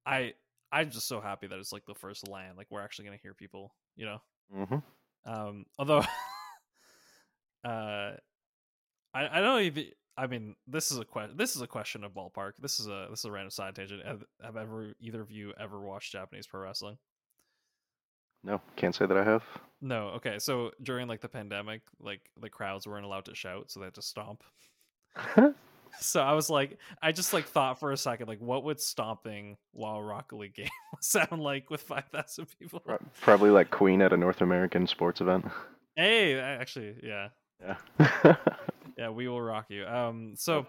I 0.07 0.35
I'm 0.72 0.91
just 0.91 1.09
so 1.09 1.20
happy 1.20 1.47
that 1.47 1.59
it's 1.59 1.72
like 1.72 1.85
the 1.87 1.95
first 1.95 2.28
LAN. 2.28 2.57
Like 2.57 2.68
we're 2.70 2.83
actually 2.83 3.07
gonna 3.07 3.18
hear 3.22 3.35
people. 3.35 3.74
You 3.97 4.07
know. 4.07 4.22
hmm 4.53 4.76
Um, 5.26 5.66
although, 5.78 5.99
uh, 7.64 8.12
I 8.14 8.18
I 9.14 9.41
don't 9.41 9.62
even. 9.62 9.87
I 10.16 10.26
mean, 10.26 10.57
this 10.66 10.91
is 10.91 10.99
a 10.99 11.05
question. 11.05 11.37
This 11.37 11.57
is 11.57 11.62
a 11.62 11.66
question 11.66 12.05
of 12.05 12.12
ballpark. 12.12 12.53
This 12.59 12.81
is 12.81 12.87
a 12.87 13.07
this 13.11 13.20
is 13.20 13.24
a 13.26 13.33
random 13.33 13.51
side 13.51 13.74
tangent. 13.74 14.05
Have, 14.07 14.24
have 14.43 14.57
ever 14.57 14.95
either 15.01 15.20
of 15.20 15.31
you 15.31 15.53
ever 15.59 15.81
watched 15.81 16.12
Japanese 16.12 16.47
pro 16.47 16.61
wrestling? 16.62 16.99
No, 18.43 18.61
can't 18.76 18.95
say 18.95 19.07
that 19.07 19.16
I 19.16 19.24
have. 19.24 19.45
No. 19.81 20.09
Okay. 20.11 20.39
So 20.39 20.72
during 20.83 21.09
like 21.09 21.20
the 21.20 21.28
pandemic, 21.28 21.83
like 21.99 22.31
the 22.41 22.51
crowds 22.51 22.87
weren't 22.87 23.05
allowed 23.05 23.26
to 23.26 23.35
shout, 23.35 23.70
so 23.70 23.81
they 23.81 23.87
had 23.87 23.95
to 23.95 24.03
stomp. 24.03 24.43
So 26.02 26.22
I 26.22 26.32
was 26.32 26.48
like, 26.48 26.78
I 27.02 27.12
just 27.12 27.34
like 27.34 27.46
thought 27.46 27.78
for 27.78 27.92
a 27.92 27.96
second, 27.96 28.26
like, 28.28 28.40
what 28.40 28.64
would 28.64 28.80
stomping 28.80 29.58
while 29.72 30.00
Rocket 30.02 30.36
League 30.36 30.54
game 30.54 30.68
sound 31.00 31.42
like 31.42 31.68
with 31.68 31.82
five 31.82 32.04
thousand 32.11 32.46
people? 32.58 32.82
Probably 33.20 33.50
like 33.50 33.70
Queen 33.70 34.00
at 34.00 34.12
a 34.12 34.16
North 34.16 34.40
American 34.40 34.86
sports 34.86 35.20
event. 35.20 35.44
Hey, 35.96 36.40
I- 36.40 36.54
actually, 36.54 36.94
yeah, 37.02 37.28
Yeah. 37.61 38.36
yeah, 38.96 39.11
we 39.11 39.28
will 39.28 39.42
rock 39.42 39.66
you. 39.68 39.84
Um, 39.86 40.34
so 40.36 40.64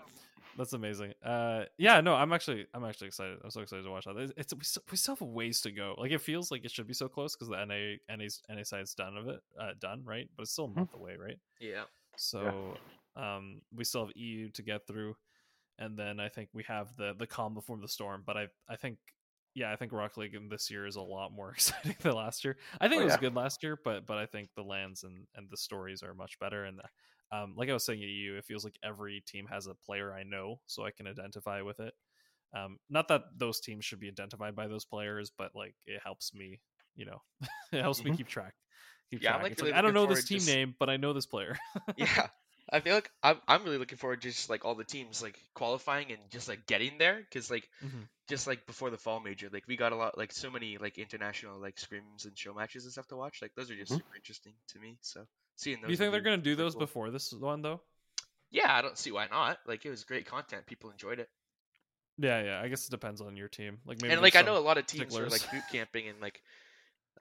that's 0.57 0.73
amazing. 0.73 1.13
Uh, 1.23 1.63
yeah, 1.77 2.01
no, 2.01 2.13
I'm 2.13 2.33
actually, 2.33 2.65
I'm 2.73 2.83
actually 2.83 3.07
excited. 3.07 3.37
I'm 3.41 3.51
so 3.51 3.61
excited 3.61 3.83
to 3.83 3.89
watch 3.91 4.03
that. 4.05 4.17
It's, 4.17 4.33
it's 4.35 4.53
we, 4.53 4.63
still, 4.65 4.83
we 4.91 4.97
still 4.97 5.15
have 5.15 5.21
ways 5.21 5.61
to 5.61 5.71
go. 5.71 5.95
Like 5.97 6.11
it 6.11 6.19
feels 6.19 6.51
like 6.51 6.65
it 6.65 6.71
should 6.71 6.87
be 6.87 6.93
so 6.93 7.07
close 7.07 7.37
because 7.37 7.47
the 7.47 7.63
NA, 7.65 8.15
NA's, 8.17 8.41
NA 8.49 8.63
side's 8.63 8.93
done 8.95 9.15
of 9.15 9.29
it, 9.29 9.39
uh, 9.57 9.69
done, 9.79 10.01
right? 10.03 10.27
But 10.35 10.43
it's 10.43 10.51
still 10.51 10.65
a 10.65 10.67
Mhm. 10.69 10.75
month 10.75 10.93
away, 10.93 11.15
right? 11.17 11.37
Yeah. 11.61 11.83
So 12.17 12.75
um, 13.15 13.61
we 13.73 13.83
still 13.83 14.05
have 14.05 14.15
EU 14.15 14.49
to 14.51 14.63
get 14.63 14.87
through, 14.87 15.15
and 15.79 15.97
then 15.97 16.19
I 16.19 16.29
think 16.29 16.49
we 16.53 16.63
have 16.63 16.95
the 16.97 17.13
the 17.17 17.27
calm 17.27 17.53
before 17.53 17.77
the 17.77 17.87
storm. 17.87 18.23
But 18.25 18.37
I 18.37 18.47
I 18.69 18.75
think 18.75 18.97
yeah, 19.53 19.71
I 19.71 19.75
think 19.75 19.91
Rock 19.91 20.15
League 20.17 20.33
in 20.35 20.47
this 20.47 20.69
year 20.71 20.85
is 20.87 20.95
a 20.95 21.01
lot 21.01 21.31
more 21.33 21.51
exciting 21.53 21.95
than 22.01 22.13
last 22.13 22.43
year. 22.45 22.57
I 22.79 22.87
think 22.87 22.99
Oh, 22.99 23.01
it 23.01 23.05
was 23.05 23.13
yeah. 23.15 23.19
good 23.19 23.35
last 23.35 23.63
year, 23.63 23.77
but 23.83 24.05
but 24.05 24.17
I 24.17 24.25
think 24.25 24.49
the 24.55 24.63
LANs 24.63 25.03
and 25.03 25.25
and 25.35 25.49
the 25.49 25.57
stories 25.57 26.03
are 26.03 26.13
much 26.13 26.39
better. 26.39 26.63
And 26.65 26.79
um, 27.33 27.53
like 27.57 27.69
I 27.69 27.73
was 27.73 27.85
saying 27.85 27.99
to 28.01 28.05
you, 28.05 28.37
it 28.37 28.45
feels 28.45 28.63
like 28.63 28.77
every 28.83 29.23
team 29.27 29.47
has 29.47 29.67
a 29.67 29.73
player 29.75 30.13
I 30.13 30.23
know, 30.23 30.59
so 30.67 30.85
I 30.85 30.91
can 30.91 31.07
identify 31.07 31.61
with 31.61 31.79
it. 31.79 31.93
Um, 32.53 32.77
not 32.89 33.07
that 33.07 33.21
those 33.37 33.61
teams 33.61 33.85
should 33.85 34.01
be 34.01 34.09
identified 34.09 34.55
by 34.55 34.67
those 34.67 34.83
players, 34.85 35.31
but 35.37 35.51
like 35.55 35.73
it 35.85 36.01
helps 36.03 36.33
me, 36.33 36.59
you 36.95 37.05
know, 37.05 37.21
it 37.71 37.81
helps 37.81 38.03
me 38.03 38.11
Mhm. 38.11 38.17
keep 38.17 38.27
track. 38.27 38.53
Keep 39.09 39.21
Yeah, 39.23 39.31
track. 39.37 39.43
like, 39.43 39.61
like, 39.61 39.73
I 39.73 39.81
don't 39.81 39.93
know 39.93 40.05
this 40.05 40.25
team 40.25 40.39
just- 40.39 40.49
name, 40.49 40.75
but 40.79 40.89
I 40.89 40.97
know 40.97 41.13
this 41.13 41.25
player. 41.25 41.57
Yeah. 41.97 42.27
I 42.69 42.79
feel 42.79 42.95
like 42.95 43.11
I'm 43.23 43.39
I'm 43.47 43.63
really 43.63 43.77
looking 43.77 43.97
forward 43.97 44.21
to 44.21 44.29
just 44.29 44.49
like 44.49 44.65
all 44.65 44.75
the 44.75 44.83
teams 44.83 45.21
like 45.21 45.39
qualifying 45.53 46.11
and 46.11 46.19
just 46.29 46.47
like 46.47 46.65
getting 46.65 46.97
there 46.97 47.17
because 47.19 47.49
like 47.51 47.69
Mhm. 47.81 48.07
just 48.29 48.47
like 48.47 48.65
before 48.67 48.89
the 48.91 48.97
fall 48.97 49.19
major 49.21 49.49
like 49.51 49.67
we 49.67 49.77
got 49.77 49.93
a 49.93 49.95
lot 49.97 50.17
like 50.17 50.31
so 50.33 50.51
many 50.51 50.77
like 50.79 50.97
international 50.99 51.59
like 51.59 51.77
scrims 51.77 52.25
and 52.25 52.37
show 52.37 52.53
matches 52.53 52.85
and 52.85 52.93
stuff 52.93 53.07
to 53.07 53.17
watch 53.17 53.41
like 53.41 53.53
those 53.55 53.71
are 53.71 53.75
just 53.75 53.93
Mhm. 53.93 53.97
super 53.97 54.15
interesting 54.15 54.53
to 54.69 54.79
me 54.79 54.97
so 55.01 55.25
seeing 55.57 55.81
those 55.81 55.85
Do 55.85 55.91
you 55.93 55.97
think 55.97 56.11
they're 56.11 56.21
gonna 56.21 56.37
do 56.41 56.55
those 56.55 56.75
cool. 56.75 56.87
before 56.87 57.11
this 57.11 57.31
one 57.33 57.61
though? 57.61 57.81
yeah 58.51 58.73
I 58.75 58.81
don't 58.81 58.97
see 58.97 59.11
why 59.11 59.27
not 59.27 59.59
like 59.65 59.85
it 59.85 59.89
was 59.89 60.03
great 60.03 60.25
content 60.25 60.65
people 60.67 60.89
enjoyed 60.91 61.19
it 61.19 61.29
Yeah, 62.17 62.41
yeah. 62.43 62.61
I 62.61 62.67
guess 62.67 62.87
it 62.87 62.91
depends 62.91 63.21
on 63.21 63.35
your 63.35 63.47
team. 63.47 63.79
Like 63.85 63.97
maybe 63.97 64.17
and 64.17 64.21
like 64.21 64.35
I 64.35 64.41
know 64.41 64.57
a 64.57 64.59
lot 64.59 64.77
of 64.77 64.85
teams 64.85 65.19
are 65.19 65.29
like 65.29 65.49
boot 65.49 65.67
camping 65.67 66.07
and 66.07 66.19
like 66.21 66.41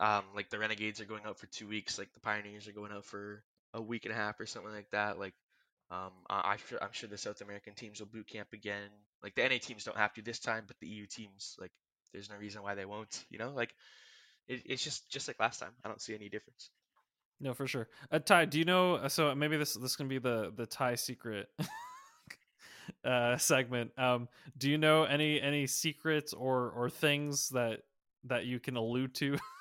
um 0.00 0.24
like 0.34 0.50
the 0.50 0.58
renegades 0.58 1.00
are 1.00 1.06
going 1.06 1.24
out 1.26 1.38
for 1.38 1.46
two 1.46 1.68
weeks 1.68 1.98
like 1.98 2.12
the 2.14 2.20
pioneers 2.20 2.68
are 2.68 2.72
going 2.72 2.92
out 2.92 3.04
for 3.04 3.44
a 3.74 3.80
week 3.80 4.04
and 4.04 4.12
a 4.12 4.16
half 4.16 4.40
or 4.40 4.46
something 4.46 4.72
like 4.72 4.90
that 4.90 5.18
like 5.18 5.34
um 5.90 6.12
I, 6.28 6.52
I 6.52 6.56
sure, 6.56 6.82
I'm 6.82 6.92
sure 6.92 7.08
the 7.08 7.18
South 7.18 7.40
American 7.40 7.74
teams 7.74 8.00
will 8.00 8.06
boot 8.06 8.26
camp 8.28 8.48
again 8.52 8.90
like 9.22 9.34
the 9.34 9.44
NA 9.44 9.58
teams 9.58 9.84
don't 9.84 9.96
have 9.96 10.12
to 10.14 10.22
this 10.22 10.38
time 10.38 10.64
but 10.66 10.76
the 10.80 10.88
EU 10.88 11.06
teams 11.06 11.56
like 11.60 11.72
there's 12.12 12.30
no 12.30 12.36
reason 12.36 12.62
why 12.62 12.74
they 12.74 12.84
won't 12.84 13.24
you 13.30 13.38
know 13.38 13.50
like 13.50 13.74
it, 14.48 14.62
it's 14.66 14.82
just 14.82 15.08
just 15.10 15.28
like 15.28 15.38
last 15.40 15.60
time 15.60 15.72
I 15.84 15.88
don't 15.88 16.00
see 16.00 16.14
any 16.14 16.28
difference 16.28 16.70
No, 17.40 17.54
for 17.54 17.66
sure. 17.66 17.88
Uh, 18.10 18.18
Ty, 18.18 18.44
do 18.46 18.58
you 18.58 18.64
know? 18.64 18.96
uh, 18.96 19.08
So 19.08 19.34
maybe 19.34 19.56
this 19.56 19.74
this 19.74 19.96
can 19.96 20.08
be 20.08 20.18
the 20.18 20.52
the 20.54 20.66
Ty 20.66 20.96
secret 20.96 21.48
uh, 23.04 23.36
segment. 23.38 23.92
Um, 23.98 24.28
do 24.58 24.70
you 24.70 24.78
know 24.78 25.04
any 25.04 25.40
any 25.40 25.66
secrets 25.66 26.32
or 26.32 26.70
or 26.70 26.90
things 26.90 27.48
that 27.50 27.80
that 28.24 28.44
you 28.44 28.60
can 28.60 28.76
allude 28.76 29.14
to 29.16 29.38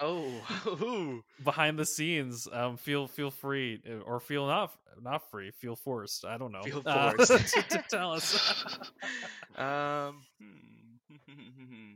oh 0.00 0.30
ooh. 0.82 1.24
behind 1.42 1.78
the 1.78 1.86
scenes? 1.86 2.48
Um, 2.50 2.76
feel 2.76 3.06
feel 3.06 3.30
free 3.30 3.80
uh, 3.88 4.00
or 4.00 4.20
feel 4.20 4.46
not 4.46 4.72
not 5.02 5.30
free. 5.30 5.50
Feel 5.50 5.76
forced. 5.76 6.24
I 6.24 6.38
don't 6.38 6.52
know. 6.52 6.62
Feel 6.62 6.82
uh, 6.84 7.12
forced. 7.12 7.32
to, 7.54 7.62
to 7.62 7.84
tell 7.90 8.12
us. 8.12 8.54
um 9.56 10.22
hmm. 10.40 11.92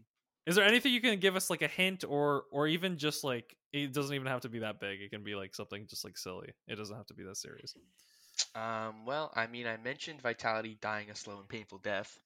Is 0.47 0.57
there 0.57 0.65
anything 0.65 0.93
you 0.93 1.01
can 1.01 1.19
give 1.19 1.37
us 1.37 1.51
like 1.51 1.63
a 1.63 1.69
hint 1.69 2.05
or 2.09 2.45
or 2.51 2.67
even 2.67 2.99
just 2.99 3.25
like 3.25 3.57
it 3.73 3.93
doesn't 3.93 4.15
even 4.15 4.27
have 4.27 4.41
to 4.41 4.49
be 4.49 4.61
that 4.61 4.81
big. 4.81 5.01
It 5.01 5.11
can 5.11 5.23
be 5.23 5.35
like 5.35 5.55
something 5.55 5.87
just 5.87 6.05
like 6.05 6.19
silly. 6.19 6.51
It 6.67 6.77
doesn't 6.77 6.97
have 6.97 7.07
to 7.07 7.15
be 7.15 7.25
that 7.25 7.37
serious. 7.37 7.75
Um, 8.55 9.05
well, 9.07 9.31
I 9.35 9.47
mean, 9.47 9.67
I 9.67 9.77
mentioned 9.77 10.21
Vitality 10.23 10.77
dying 10.81 11.11
a 11.11 11.15
slow 11.15 11.39
and 11.39 11.49
painful 11.49 11.79
death. 11.79 12.19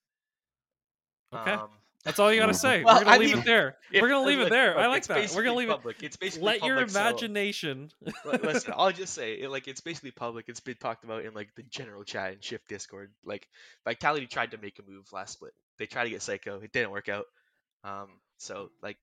Okay. 1.35 1.53
Um, 1.53 1.69
That's 2.05 2.19
all 2.19 2.31
you 2.33 2.39
got 2.39 2.47
to 2.47 2.53
Mhm. 2.53 2.57
say. 2.57 2.85
Well, 2.85 2.97
We're 2.97 3.05
gonna 3.05 3.17
I 3.17 3.19
leave 3.19 3.31
mean, 3.31 3.39
it 3.39 3.45
there. 3.47 3.79
if- 3.91 4.03
We're 4.03 4.09
gonna 4.11 4.27
leave 4.27 4.39
look, 4.39 4.49
it 4.49 4.51
there. 4.51 4.79
I 4.79 4.87
like 4.89 5.07
that. 5.07 5.33
We're 5.35 5.43
gonna 5.43 5.57
leave 5.57 5.71
it. 5.71 5.81
It's 6.03 6.17
basically 6.17 6.45
Let 6.47 6.63
your 6.63 6.77
public, 6.77 6.91
so- 6.91 7.01
imagination. 7.01 7.91
Li- 8.27 8.39
Listen, 8.43 8.75
I'll 8.77 8.93
just 8.93 9.15
say, 9.15 9.35
it, 9.41 9.49
like, 9.51 9.69
it's 9.69 9.81
basically 9.81 10.11
public. 10.11 10.49
It's 10.49 10.61
been 10.61 10.77
talked 10.77 11.05
about 11.05 11.25
in 11.25 11.33
like 11.33 11.55
the 11.55 11.63
general 11.63 12.05
chat 12.05 12.33
and 12.35 12.45
Shift 12.45 12.69
Discord. 12.69 13.15
Like, 13.25 13.49
Vitality 13.85 14.27
tried 14.27 14.51
to 14.51 14.59
make 14.59 14.79
a 14.79 14.83
move 14.83 15.11
last 15.13 15.33
split. 15.33 15.55
They 15.79 15.87
tried 15.87 16.05
to 16.05 16.11
get 16.11 16.21
Seikoo. 16.21 16.63
It 16.63 16.73
didn't 16.73 16.91
work 16.91 17.09
out. 17.09 17.25
Um, 17.85 18.21
so 18.39 18.71
like, 18.83 18.99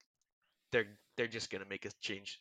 they're 0.71 0.87
they're 1.17 1.27
just 1.27 1.49
gonna 1.49 1.65
make 1.65 1.85
a 1.85 1.91
change. 2.01 2.39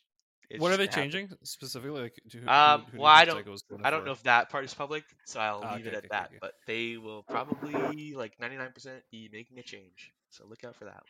It's 0.49 0.59
what 0.61 0.71
are 0.71 0.77
they 0.77 0.85
gonna 0.87 0.95
happen. 0.97 1.11
changing 1.11 1.37
specifically? 1.43 2.01
Like, 2.01 2.19
to 2.29 2.37
who, 2.37 2.47
Um, 2.47 2.81
who, 2.85 2.91
who 2.91 2.97
well, 2.99 3.07
I 3.11 3.25
don't- 3.25 3.43
Seikoo 3.43 3.51
was 3.51 3.63
going 3.63 3.83
I 3.85 3.89
don't 3.89 4.01
for? 4.01 4.05
know 4.07 4.11
if 4.11 4.23
that 4.23 4.49
part 4.49 4.63
is 4.65 4.73
public, 4.75 5.03
so 5.25 5.39
I'll 5.39 5.61
Ah, 5.63 5.75
leave 5.75 5.87
okay, 5.87 5.95
it 5.95 5.97
okay, 5.97 6.05
at 6.05 6.11
that. 6.11 6.27
okay. 6.29 6.37
But 6.39 6.53
they 6.67 6.97
will 6.97 7.23
probably 7.23 8.13
like 8.13 8.37
99% 8.37 9.01
be 9.11 9.27
making 9.31 9.57
a 9.59 9.63
change. 9.63 10.11
So 10.31 10.45
look 10.47 10.63
out 10.63 10.75
for 10.75 10.85
that 10.85 10.95
one. 10.95 11.03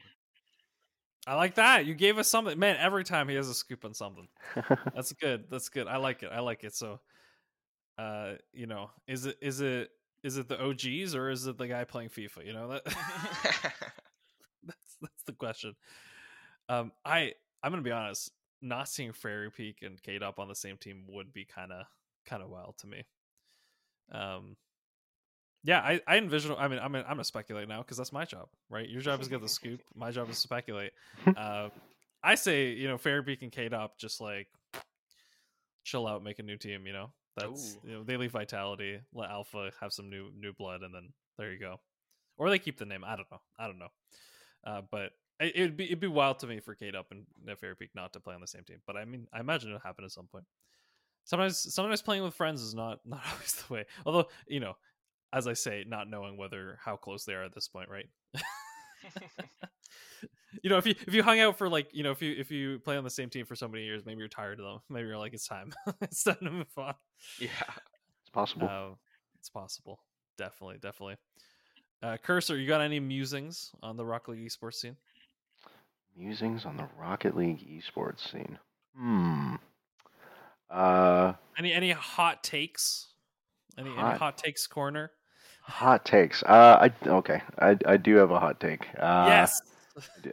I 1.28 1.36
like 1.36 1.55
that. 1.55 1.86
You 1.86 1.93
gave 1.93 2.17
us 2.17 2.28
something, 2.28 2.57
man. 2.57 2.78
Every 2.78 3.03
time 3.03 3.30
he 3.30 3.36
has 3.36 3.47
a 3.47 3.53
scoop 3.53 3.86
on 3.86 3.93
something. 3.93 4.28
That's 4.95 5.13
good. 5.13 5.45
That's 5.51 5.69
good. 5.69 5.88
I 5.88 5.97
like 5.97 6.24
it. 6.24 6.32
I 6.34 6.39
like 6.39 6.63
it. 6.63 6.74
So, 6.76 6.99
uh, 7.97 8.34
you 8.53 8.65
know, 8.65 8.89
is 9.07 9.28
it 9.28 9.38
is 9.41 9.61
it 9.61 9.89
is 10.24 10.38
it 10.38 10.47
the 10.47 10.59
OGs 10.61 11.13
or 11.15 11.30
is 11.30 11.45
it 11.45 11.57
the 11.57 11.67
guy 11.67 11.84
playing 11.84 12.09
FIFA? 12.09 12.45
You 12.45 12.53
know 12.53 12.67
that. 12.69 12.84
that's 14.63 14.97
that's 15.01 15.24
the 15.26 15.34
question. 15.34 15.76
Um, 16.69 16.91
I 17.05 17.34
I'm 17.63 17.72
gonna 17.72 17.84
be 17.84 17.91
honest. 17.91 18.32
Not 18.63 18.89
seeing 18.89 19.11
Fairy 19.11 19.49
Peak 19.51 19.80
and 19.82 20.01
Kaydop 20.01 20.38
on 20.38 20.47
the 20.47 20.55
same 20.55 20.78
team 20.78 21.05
would 21.09 21.34
be 21.34 21.45
kind 21.45 21.72
of 21.72 21.86
kind 22.26 22.43
of 22.43 22.49
wild 22.49 22.78
to 22.80 22.88
me. 22.88 23.03
Um, 24.11 24.55
yeah, 25.64 25.80
I 25.80 26.01
I 26.07 26.18
envision. 26.18 26.55
I 26.57 26.68
mean, 26.68 26.80
I'm 26.80 26.91
gonna, 26.91 27.03
I'm 27.03 27.14
gonna 27.16 27.24
speculate 27.24 27.68
now 27.68 27.82
because 27.82 27.97
that's 27.97 28.12
my 28.12 28.26
job, 28.26 28.47
right? 28.70 28.88
Your 28.88 29.01
job 29.01 29.22
is 29.22 29.28
to 29.28 29.32
get 29.32 29.41
the 29.41 29.49
scoop. 29.49 29.82
My 29.95 30.12
job 30.12 30.30
is 30.30 30.36
to 30.36 30.41
speculate. 30.41 30.91
Uh, 31.38 31.70
I 32.24 32.36
say 32.36 32.70
you 32.70 32.88
know 32.88 32.97
Fairy 32.97 33.24
Peak 33.24 33.41
and 33.43 33.51
Kaydop 33.51 33.89
just 33.99 34.22
like 34.22 34.47
chill 35.84 36.07
out, 36.07 36.24
make 36.24 36.39
a 36.39 36.43
new 36.43 36.57
team. 36.57 36.86
You 36.88 36.93
know 36.93 37.12
that's 37.38 37.76
Ooh. 37.76 37.88
you 37.88 37.93
know 37.93 38.03
they 38.03 38.18
leave 38.18 38.32
Vitality, 38.32 38.99
let 39.14 39.30
Alpha 39.30 39.72
have 39.80 39.93
some 39.93 40.09
new 40.09 40.30
new 40.38 40.53
blood, 40.53 40.82
and 40.82 40.93
then 40.93 41.14
there 41.38 41.51
you 41.51 41.59
go. 41.59 41.80
Or 42.38 42.49
they 42.49 42.59
keep 42.59 42.80
the 42.80 42.86
name. 42.86 43.03
I 43.03 43.16
don't 43.16 43.30
know. 43.32 43.41
I 43.59 43.68
don't 43.68 43.80
know. 43.80 43.88
Uh, 44.66 44.82
but 44.89 45.12
it, 45.39 45.53
it'd 45.55 45.78
be 45.78 45.86
it'd 45.86 45.99
be 45.99 46.07
wild 46.07 46.39
to 46.39 46.47
me 46.47 46.59
for 46.59 46.76
Kaydop 46.76 47.05
and 47.12 47.26
uh, 47.47 47.55
Peak 47.78 47.89
not 47.93 48.14
to 48.14 48.20
play 48.20 48.34
on 48.34 48.41
the 48.41 48.47
same 48.47 48.64
team. 48.64 48.78
But 48.88 48.97
I 48.97 49.05
mean, 49.05 49.28
I 49.32 49.39
imagine 49.39 49.70
it'll 49.70 49.80
happen 49.82 50.05
at 50.05 50.12
some 50.12 50.28
point. 50.28 50.45
Sometimes, 51.24 51.74
sometimes 51.74 52.01
playing 52.01 52.24
with 52.24 52.34
friends 52.34 52.62
is 52.62 52.74
not 52.74 52.99
not 53.05 53.22
always 53.32 53.53
the 53.53 53.74
way. 53.74 53.86
Although, 54.05 54.28
you 54.47 54.59
know, 54.59 54.76
as 55.34 55.47
I 55.47 55.53
say, 55.53 55.86
not 55.88 56.09
knowing 56.09 56.38
whether 56.38 56.77
how 56.84 56.95
close 56.95 57.25
they 57.25 57.34
are 57.34 57.43
at 57.43 57.53
this 57.53 57.67
point, 57.67 57.89
right? 57.89 58.09
you 60.63 60.69
know, 60.69 60.77
if 60.77 60.86
you 60.86 60.93
if 61.07 61.13
you 61.13 61.23
hung 61.23 61.39
out 61.39 61.57
for 61.57 61.69
like, 61.69 61.89
you 61.93 62.03
know, 62.03 62.11
if 62.11 62.21
you 62.21 62.36
if 62.38 62.51
you 62.51 62.79
play 62.79 62.97
on 62.97 63.03
the 63.03 63.09
same 63.09 63.29
team 63.29 63.45
for 63.45 63.55
so 63.55 63.67
many 63.67 63.84
years, 63.84 64.05
maybe 64.05 64.19
you're 64.19 64.27
tired 64.27 64.59
of 64.59 64.65
them. 64.65 64.79
Maybe 64.89 65.07
you're 65.07 65.17
like, 65.17 65.34
it's 65.34 65.47
time, 65.47 65.73
it's 66.01 66.23
time 66.23 66.38
to 66.43 66.51
move 66.51 66.67
on. 66.77 66.93
yeah. 67.39 67.49
it's 68.21 68.29
possible. 68.32 68.67
Uh, 68.69 68.95
it's 69.39 69.49
possible. 69.49 69.99
Definitely, 70.38 70.77
definitely. 70.82 71.15
Uh, 72.03 72.17
Cursor, 72.17 72.57
you 72.57 72.67
got 72.67 72.82
any 72.82 72.99
musings 72.99 73.71
on 73.84 73.95
the 73.95 74.05
Rocket 74.05 74.32
League 74.32 74.47
esports 74.47 74.75
scene? 74.75 74.95
Musings 76.17 76.65
on 76.65 76.75
the 76.77 76.88
Rocket 76.97 77.36
League 77.38 77.59
esports 77.59 78.32
scene. 78.32 78.57
Hmm. 78.97 79.55
Uh, 80.69 81.34
Any 81.57 81.73
any 81.73 81.91
hot 81.91 82.43
takes? 82.43 83.07
Any 83.77 83.89
any 83.89 83.97
Hot- 83.99 84.17
hot 84.17 84.38
takes 84.38 84.67
corner? 84.67 85.11
Hot 85.62 86.05
takes. 86.05 86.43
Uh, 86.43 86.89
I 86.89 87.09
okay. 87.09 87.41
I 87.59 87.78
I 87.86 87.97
do 87.97 88.16
have 88.16 88.32
a 88.32 88.39
hot 88.39 88.59
take. 88.59 88.88
Uh, 88.97 89.26
yes. 89.28 89.62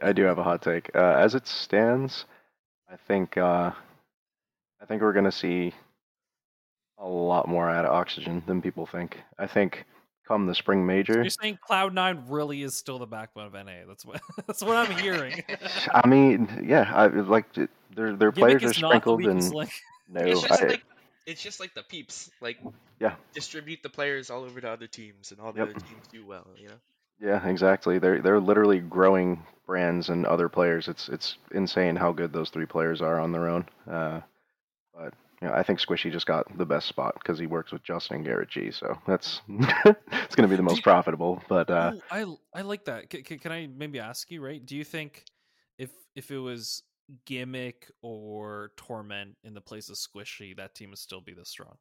I 0.01 0.13
do 0.13 0.23
have 0.23 0.37
a 0.37 0.43
hot 0.43 0.61
take. 0.61 0.89
Uh, 0.95 1.15
as 1.17 1.35
it 1.35 1.47
stands, 1.47 2.25
I 2.91 2.95
think 3.07 3.37
uh, 3.37 3.71
I 4.81 4.85
think 4.85 5.01
we're 5.01 5.13
gonna 5.13 5.31
see 5.31 5.73
a 6.97 7.07
lot 7.07 7.47
more 7.47 7.69
out 7.69 7.85
of 7.85 7.91
oxygen 7.91 8.43
than 8.45 8.61
people 8.61 8.85
think. 8.85 9.17
I 9.37 9.47
think 9.47 9.85
come 10.27 10.45
the 10.45 10.55
spring 10.55 10.81
So 10.81 10.85
major. 10.85 11.13
you're 11.13 11.29
saying 11.29 11.59
Cloud 11.61 11.93
Nine 11.93 12.23
really 12.27 12.61
is 12.61 12.75
still 12.75 12.99
the 12.99 13.07
backbone 13.07 13.47
of 13.47 13.53
NA? 13.53 13.85
That's 13.87 14.05
what 14.05 14.21
that's 14.47 14.61
what 14.61 14.77
I'm 14.77 14.97
hearing. 14.97 15.43
I 15.93 16.07
mean, 16.07 16.65
yeah, 16.65 16.91
I 16.93 17.07
like 17.07 17.51
their 17.53 17.67
their 18.15 18.31
Gimmick 18.31 18.35
players 18.35 18.63
are 18.63 18.65
is 18.67 18.71
the 18.73 18.87
sprinkled 18.87 19.25
and 19.25 19.39
weakest 19.39 19.81
no, 20.09 20.21
it's 20.21 20.41
just 20.41 20.63
I, 20.63 20.67
like 20.67 20.83
it's 21.29 21.41
just 21.41 21.59
like 21.59 21.73
the 21.73 21.83
peeps. 21.83 22.29
Like 22.41 22.57
Yeah. 22.99 23.15
distribute 23.33 23.81
the 23.83 23.89
players 23.89 24.29
all 24.29 24.43
over 24.43 24.59
to 24.61 24.69
other 24.69 24.87
teams, 24.87 25.31
and 25.31 25.39
all 25.39 25.53
the 25.53 25.59
Yep. 25.59 25.69
other 25.69 25.73
teams 25.75 26.07
do 26.07 26.25
well. 26.25 26.47
You 26.57 26.69
know. 26.69 26.79
yeah, 27.19 27.47
exactly. 27.47 27.99
They're 27.99 28.21
they're 28.21 28.39
literally 28.39 28.79
growing 28.79 29.45
brands 29.65 30.09
and 30.09 30.25
other 30.25 30.49
players. 30.49 30.87
It's 30.87 31.09
it's 31.09 31.37
insane 31.51 31.95
how 31.95 32.11
good 32.11 32.33
those 32.33 32.49
three 32.49 32.65
players 32.65 33.01
are 33.01 33.19
on 33.19 33.31
their 33.31 33.47
own. 33.49 33.65
Uh, 33.89 34.21
but 34.93 35.13
you 35.41 35.47
know, 35.47 35.53
I 35.53 35.63
think 35.63 35.79
Squishy 35.79 36.11
just 36.11 36.25
got 36.25 36.45
the 36.57 36.65
best 36.65 36.87
spot 36.87 37.15
because 37.15 37.39
he 37.39 37.47
works 37.47 37.71
with 37.71 37.83
jstn 37.83 38.11
and 38.15 38.25
Garrett 38.25 38.49
G. 38.49 38.71
So 38.71 38.97
that's 39.07 39.41
it's 39.47 40.35
going 40.35 40.47
to 40.49 40.53
be 40.53 40.57
the 40.57 40.63
most 40.63 40.77
you- 40.77 40.83
profitable. 40.83 41.41
But 41.47 41.69
uh, 41.69 41.91
Ooh, 41.93 42.01
I 42.11 42.25
I 42.53 42.61
like 42.63 42.85
that. 42.85 43.11
C- 43.11 43.23
c- 43.27 43.37
can 43.37 43.51
I 43.51 43.67
maybe 43.67 43.99
ask 43.99 44.29
you, 44.31 44.41
right? 44.41 44.63
Do 44.65 44.75
you 44.75 44.83
think 44.83 45.23
if 45.77 45.91
if 46.15 46.31
it 46.31 46.39
was 46.39 46.83
gimmick 47.25 47.91
or 48.01 48.71
torment 48.77 49.35
in 49.43 49.53
the 49.53 49.61
place 49.61 49.89
of 49.89 49.95
squishy, 49.95 50.55
that 50.57 50.75
team 50.75 50.89
would 50.91 50.99
still 50.99 51.21
be 51.21 51.33
this 51.33 51.49
strong? 51.49 51.77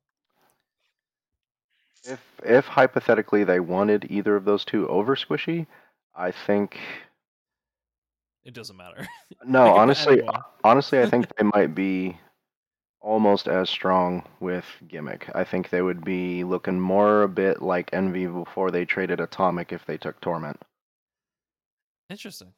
if 2.05 2.21
if 2.45 2.67
hypothetically 2.67 3.45
they 3.45 3.61
wanted 3.61 4.07
either 4.11 4.37
of 4.37 4.45
those 4.45 4.65
two 4.65 4.89
over 4.89 5.17
Squishy, 5.17 5.67
I 6.15 6.31
think 6.31 6.79
It 8.45 8.55
doesn't 8.55 8.77
matter. 8.77 9.07
no. 9.45 9.65
They 9.65 9.69
can 9.69 9.73
put 9.73 9.81
honestly, 9.81 10.23
honestly, 10.65 11.01
I 11.01 11.11
think 11.11 11.27
they 11.37 11.45
might 11.45 11.75
be 11.75 12.19
almost 13.01 13.47
as 13.47 13.71
strong 13.71 14.25
with 14.41 14.65
gimmick. 14.89 15.31
I 15.35 15.45
think 15.45 15.71
they 15.71 15.83
would 15.83 16.05
be 16.05 16.45
looking 16.45 16.81
more 16.81 17.23
a 17.23 17.29
bit 17.29 17.63
like 17.63 17.91
Envy 17.93 18.27
before 18.27 18.71
they 18.71 18.85
traded 18.85 19.21
Atomic 19.21 19.73
if 19.73 19.85
they 19.87 19.97
took 19.97 20.21
Torment. 20.21 20.61
Interesting. 22.11 22.53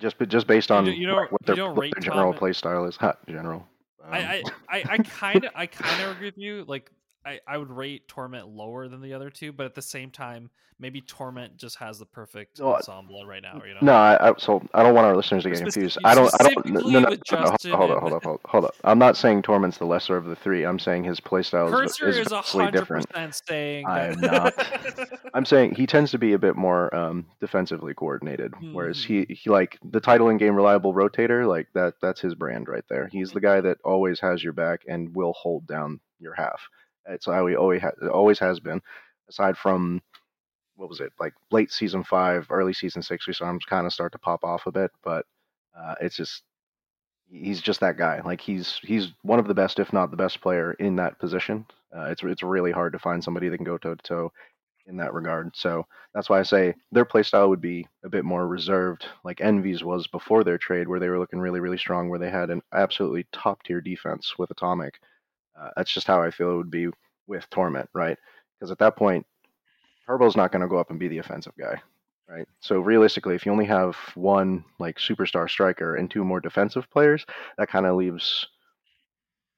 Just 0.00 0.18
but 0.18 0.28
just 0.28 0.46
based 0.46 0.70
on 0.70 0.86
you 0.86 1.06
don't- 1.06 1.32
what 1.32 1.42
their, 1.46 1.72
what 1.72 1.90
their 1.92 2.00
general 2.00 2.32
play 2.34 2.52
style 2.52 2.84
is. 2.84 2.96
Ha, 2.96 3.14
general. 3.28 3.66
Um, 4.04 4.12
I 4.12 4.18
I 4.18 4.42
I, 4.68 4.84
I 4.90 4.98
kind 4.98 5.44
of 5.44 5.50
I 5.54 5.66
kind 5.66 6.02
of 6.02 6.16
agree 6.16 6.28
with 6.28 6.38
you. 6.38 6.64
Like 6.66 6.90
I 7.26 7.40
I 7.46 7.58
would 7.58 7.70
rate 7.70 8.06
torment 8.08 8.48
lower 8.48 8.88
than 8.88 9.02
the 9.02 9.12
other 9.12 9.30
two, 9.30 9.52
but 9.52 9.66
at 9.66 9.74
the 9.74 9.82
same 9.82 10.10
time, 10.10 10.48
maybe 10.78 11.00
torment 11.00 11.56
just 11.56 11.76
has 11.76 11.98
the 11.98 12.06
perfect 12.06 12.60
No, 12.60 12.76
ensemble 12.76 13.26
right 13.26 13.42
now. 13.42 13.60
You 13.66 13.74
know. 13.74 13.80
No, 13.82 13.92
I, 13.94 14.30
I, 14.30 14.34
so 14.38 14.62
I 14.72 14.84
don't 14.84 14.94
want 14.94 15.06
our 15.06 15.16
listeners 15.16 15.42
to 15.42 15.50
get 15.50 15.58
confused. 15.58 15.98
I 16.04 16.14
don't. 16.14 16.32
I 16.38 16.48
don't. 16.48 16.66
No, 16.66 16.80
no, 16.80 17.00
no, 17.00 17.08
no, 17.08 17.76
hold 17.76 17.90
up, 17.90 17.98
hold 17.98 18.12
up, 18.12 18.22
hold 18.22 18.36
up, 18.36 18.40
hold 18.46 18.64
up. 18.66 18.74
I'm 18.84 18.98
not 18.98 19.16
saying 19.16 19.42
Torment's 19.42 19.78
the 19.78 19.86
lesser 19.86 20.16
of 20.16 20.26
the 20.26 20.36
three. 20.36 20.64
I'm 20.64 20.78
saying 20.78 21.02
his 21.02 21.18
playstyle 21.18 21.68
Cursor 21.68 22.08
is, 22.08 22.16
is 22.16 22.26
is 22.26 22.32
vastly 22.32 22.70
different. 22.70 23.06
saying 23.48 23.86
I'm 23.86 24.20
not. 24.20 24.54
I'm 25.34 25.44
saying 25.44 25.74
he 25.74 25.86
tends 25.86 26.12
to 26.12 26.18
be 26.18 26.34
a 26.34 26.38
bit 26.38 26.54
more 26.54 26.94
um, 26.94 27.26
defensively 27.40 27.92
coordinated, 27.92 28.54
whereas 28.72 29.02
he, 29.02 29.26
he 29.28 29.50
like 29.50 29.78
the 29.90 30.00
title 30.00 30.28
in 30.28 30.38
game 30.38 30.54
reliable 30.54 30.94
rotator, 30.94 31.46
like 31.46 31.66
that. 31.74 31.94
That's 32.00 32.20
his 32.20 32.36
brand 32.36 32.68
right 32.68 32.84
there. 32.88 33.08
He's 33.10 33.32
the 33.32 33.40
guy 33.40 33.60
that 33.60 33.78
always 33.84 34.20
has 34.20 34.44
your 34.44 34.52
back 34.52 34.82
and 34.86 35.14
will 35.14 35.32
hold 35.32 35.66
down 35.66 36.00
your 36.20 36.34
half. 36.34 36.60
It's 37.08 37.26
how 37.26 37.46
he 37.46 37.56
always 37.56 37.82
ha- 37.82 38.08
always 38.12 38.38
has 38.38 38.60
been. 38.60 38.80
Aside 39.28 39.56
from 39.58 40.00
what 40.76 40.88
was 40.88 41.00
it 41.00 41.12
like 41.18 41.34
late 41.50 41.72
season 41.72 42.04
five, 42.04 42.46
early 42.50 42.72
season 42.72 43.02
six, 43.02 43.26
we 43.26 43.32
saw 43.32 43.48
him 43.50 43.58
kind 43.68 43.86
of 43.86 43.92
start 43.92 44.12
to 44.12 44.18
pop 44.18 44.44
off 44.44 44.66
a 44.66 44.72
bit, 44.72 44.90
but 45.02 45.26
uh, 45.76 45.94
it's 46.00 46.16
just 46.16 46.42
he's 47.30 47.60
just 47.60 47.80
that 47.80 47.96
guy. 47.96 48.20
Like 48.24 48.40
he's 48.40 48.78
he's 48.82 49.08
one 49.22 49.38
of 49.38 49.48
the 49.48 49.54
best, 49.54 49.78
if 49.78 49.92
not 49.92 50.10
the 50.10 50.16
best 50.16 50.40
player 50.40 50.72
in 50.74 50.96
that 50.96 51.18
position. 51.18 51.66
Uh, 51.96 52.04
it's 52.04 52.22
it's 52.22 52.42
really 52.42 52.72
hard 52.72 52.92
to 52.92 52.98
find 52.98 53.22
somebody 53.22 53.48
that 53.48 53.56
can 53.56 53.64
go 53.64 53.78
toe 53.78 53.94
to 53.94 54.02
toe 54.02 54.32
in 54.86 54.96
that 54.98 55.14
regard. 55.14 55.50
So 55.56 55.84
that's 56.14 56.30
why 56.30 56.38
I 56.38 56.44
say 56.44 56.74
their 56.92 57.04
playstyle 57.04 57.48
would 57.48 57.60
be 57.60 57.86
a 58.04 58.08
bit 58.08 58.24
more 58.24 58.46
reserved, 58.46 59.06
like 59.24 59.40
Envy's 59.40 59.82
was 59.82 60.06
before 60.06 60.44
their 60.44 60.58
trade, 60.58 60.88
where 60.88 61.00
they 61.00 61.08
were 61.08 61.18
looking 61.18 61.40
really 61.40 61.60
really 61.60 61.78
strong, 61.78 62.08
where 62.08 62.18
they 62.18 62.30
had 62.30 62.50
an 62.50 62.62
absolutely 62.72 63.26
top 63.32 63.62
tier 63.62 63.80
defense 63.80 64.34
with 64.38 64.50
Atomic. 64.50 65.00
Uh, 65.58 65.70
that's 65.76 65.92
just 65.92 66.06
how 66.06 66.22
I 66.22 66.30
feel 66.30 66.52
it 66.52 66.56
would 66.56 66.70
be 66.70 66.88
with 67.26 67.48
Torment, 67.50 67.88
right? 67.94 68.18
Because 68.58 68.70
at 68.70 68.78
that 68.78 68.96
point, 68.96 69.26
Turbo's 70.06 70.36
not 70.36 70.52
going 70.52 70.62
to 70.62 70.68
go 70.68 70.78
up 70.78 70.90
and 70.90 70.98
be 70.98 71.08
the 71.08 71.18
offensive 71.18 71.54
guy, 71.58 71.80
right? 72.28 72.46
So 72.60 72.80
realistically, 72.80 73.34
if 73.34 73.44
you 73.44 73.52
only 73.52 73.64
have 73.66 73.96
one 74.14 74.64
like 74.78 74.98
superstar 74.98 75.48
striker 75.48 75.96
and 75.96 76.10
two 76.10 76.24
more 76.24 76.40
defensive 76.40 76.88
players, 76.90 77.24
that 77.58 77.68
kind 77.68 77.86
of 77.86 77.96
leaves 77.96 78.46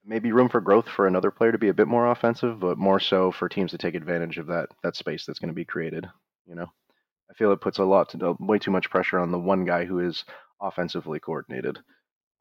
maybe 0.05 0.31
room 0.31 0.49
for 0.49 0.61
growth 0.61 0.87
for 0.87 1.05
another 1.05 1.29
player 1.29 1.51
to 1.51 1.57
be 1.57 1.69
a 1.69 1.73
bit 1.73 1.87
more 1.87 2.07
offensive, 2.07 2.59
but 2.59 2.77
more 2.77 2.99
so 2.99 3.31
for 3.31 3.47
teams 3.47 3.71
to 3.71 3.77
take 3.77 3.95
advantage 3.95 4.37
of 4.37 4.47
that 4.47 4.69
that 4.83 4.95
space 4.95 5.25
that's 5.25 5.39
going 5.39 5.49
to 5.49 5.53
be 5.53 5.65
created. 5.65 6.07
You 6.47 6.55
know, 6.55 6.67
I 7.29 7.33
feel 7.35 7.51
it 7.51 7.61
puts 7.61 7.77
a 7.77 7.83
lot 7.83 8.09
to 8.09 8.35
way 8.39 8.57
too 8.57 8.71
much 8.71 8.89
pressure 8.89 9.19
on 9.19 9.31
the 9.31 9.39
one 9.39 9.65
guy 9.65 9.85
who 9.85 9.99
is 9.99 10.25
offensively 10.61 11.19
coordinated. 11.19 11.77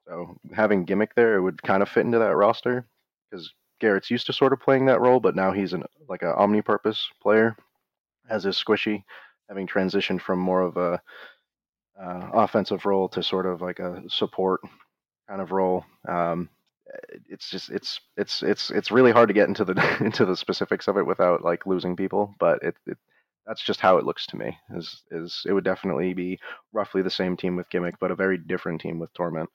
So 0.06 0.38
having 0.54 0.84
gimmick 0.84 1.14
there, 1.14 1.36
it 1.36 1.42
would 1.42 1.62
kind 1.62 1.82
of 1.82 1.90
fit 1.90 2.06
into 2.06 2.18
that 2.20 2.34
roster 2.34 2.86
because 3.30 3.52
Garrett's 3.80 4.10
used 4.10 4.26
to 4.26 4.32
sort 4.32 4.52
of 4.52 4.60
playing 4.60 4.86
that 4.86 5.00
role, 5.00 5.20
but 5.20 5.36
now 5.36 5.52
he's 5.52 5.72
an 5.72 5.84
like 6.08 6.22
an 6.22 6.32
omni-purpose 6.36 7.08
player, 7.22 7.56
as 8.28 8.46
is 8.46 8.56
Squishy, 8.56 9.04
having 9.48 9.66
transitioned 9.66 10.20
from 10.20 10.38
more 10.38 10.62
of 10.62 10.76
a 10.76 11.00
uh, 12.00 12.30
offensive 12.32 12.86
role 12.86 13.08
to 13.08 13.22
sort 13.22 13.46
of 13.46 13.60
like 13.60 13.78
a 13.78 14.02
support 14.08 14.60
kind 15.28 15.40
of 15.40 15.52
role. 15.52 15.84
Um, 16.08 16.48
it's 17.28 17.50
just 17.50 17.70
it's 17.70 18.00
it's 18.16 18.42
it's 18.42 18.70
it's 18.70 18.90
really 18.90 19.12
hard 19.12 19.28
to 19.28 19.34
get 19.34 19.48
into 19.48 19.64
the 19.64 19.96
into 20.00 20.24
the 20.24 20.36
specifics 20.36 20.88
of 20.88 20.96
it 20.96 21.06
without 21.06 21.44
like 21.44 21.66
losing 21.66 21.96
people, 21.96 22.34
but 22.38 22.62
it, 22.62 22.76
it 22.86 22.98
that's 23.46 23.62
just 23.62 23.80
how 23.80 23.96
it 23.96 24.04
looks 24.04 24.26
to 24.26 24.36
me. 24.36 24.56
Is 24.74 25.02
is 25.10 25.42
it 25.46 25.52
would 25.52 25.64
definitely 25.64 26.14
be 26.14 26.38
roughly 26.72 27.02
the 27.02 27.10
same 27.10 27.36
team 27.36 27.56
with 27.56 27.70
gimmick, 27.70 27.96
but 27.98 28.10
a 28.10 28.16
very 28.16 28.38
different 28.38 28.80
team 28.80 28.98
with 28.98 29.12
torment. 29.14 29.50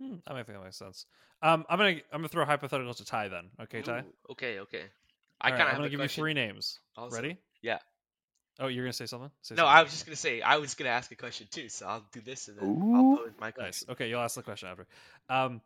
Hmm, 0.00 0.16
that 0.26 0.34
might 0.34 0.46
that 0.46 0.62
makes 0.62 0.76
sense. 0.76 1.06
Um, 1.42 1.64
I'm 1.68 1.78
gonna 1.78 1.90
I'm 2.12 2.20
gonna 2.20 2.28
throw 2.28 2.42
a 2.42 2.46
hypothetical 2.46 2.94
to 2.94 3.04
Ty 3.04 3.28
then. 3.28 3.50
Okay, 3.62 3.82
Ty. 3.82 3.98
Ooh, 4.00 4.12
okay, 4.30 4.60
okay. 4.60 4.82
I 5.40 5.50
All 5.50 5.52
right, 5.52 5.58
kind 5.58 5.62
of 5.62 5.68
I'm 5.68 5.72
have 5.72 5.78
gonna 5.78 5.88
give 5.90 6.00
question. 6.00 6.20
you 6.20 6.22
three 6.22 6.34
names. 6.34 6.78
also. 6.96 7.16
Ready? 7.16 7.36
Yeah. 7.62 7.78
Oh, 8.60 8.66
you're 8.66 8.84
gonna 8.84 8.92
say 8.92 9.06
something? 9.06 9.30
Say 9.42 9.54
No, 9.56 9.62
something. 9.62 9.76
I 9.76 9.82
was 9.82 9.92
just 9.92 10.06
gonna 10.06 10.16
say 10.16 10.40
I 10.40 10.56
was 10.56 10.74
gonna 10.74 10.90
ask 10.90 11.10
a 11.12 11.16
question 11.16 11.46
too, 11.50 11.68
so 11.68 11.86
I'll 11.86 12.04
do 12.12 12.20
this 12.20 12.48
and 12.48 12.58
then 12.58 12.64
Ooh. 12.64 12.94
I'll 12.94 13.16
pose 13.24 13.32
my 13.40 13.50
Nice. 13.50 13.84
question. 13.84 13.92
Okay, 13.92 14.08
you'll 14.08 14.20
ask 14.20 14.34
the 14.34 14.42
question 14.42 14.68
after. 14.68 14.86
Um, 15.28 15.60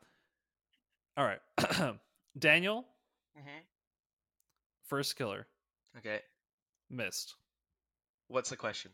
all 1.17 1.25
right. 1.25 1.41
Daniel, 2.39 2.85
hmm 3.37 3.61
Firstkiller, 4.91 5.45
Okay. 5.99 6.21
Mist. 6.91 7.35
What's 8.29 8.51
the 8.51 8.57
question? 8.57 8.91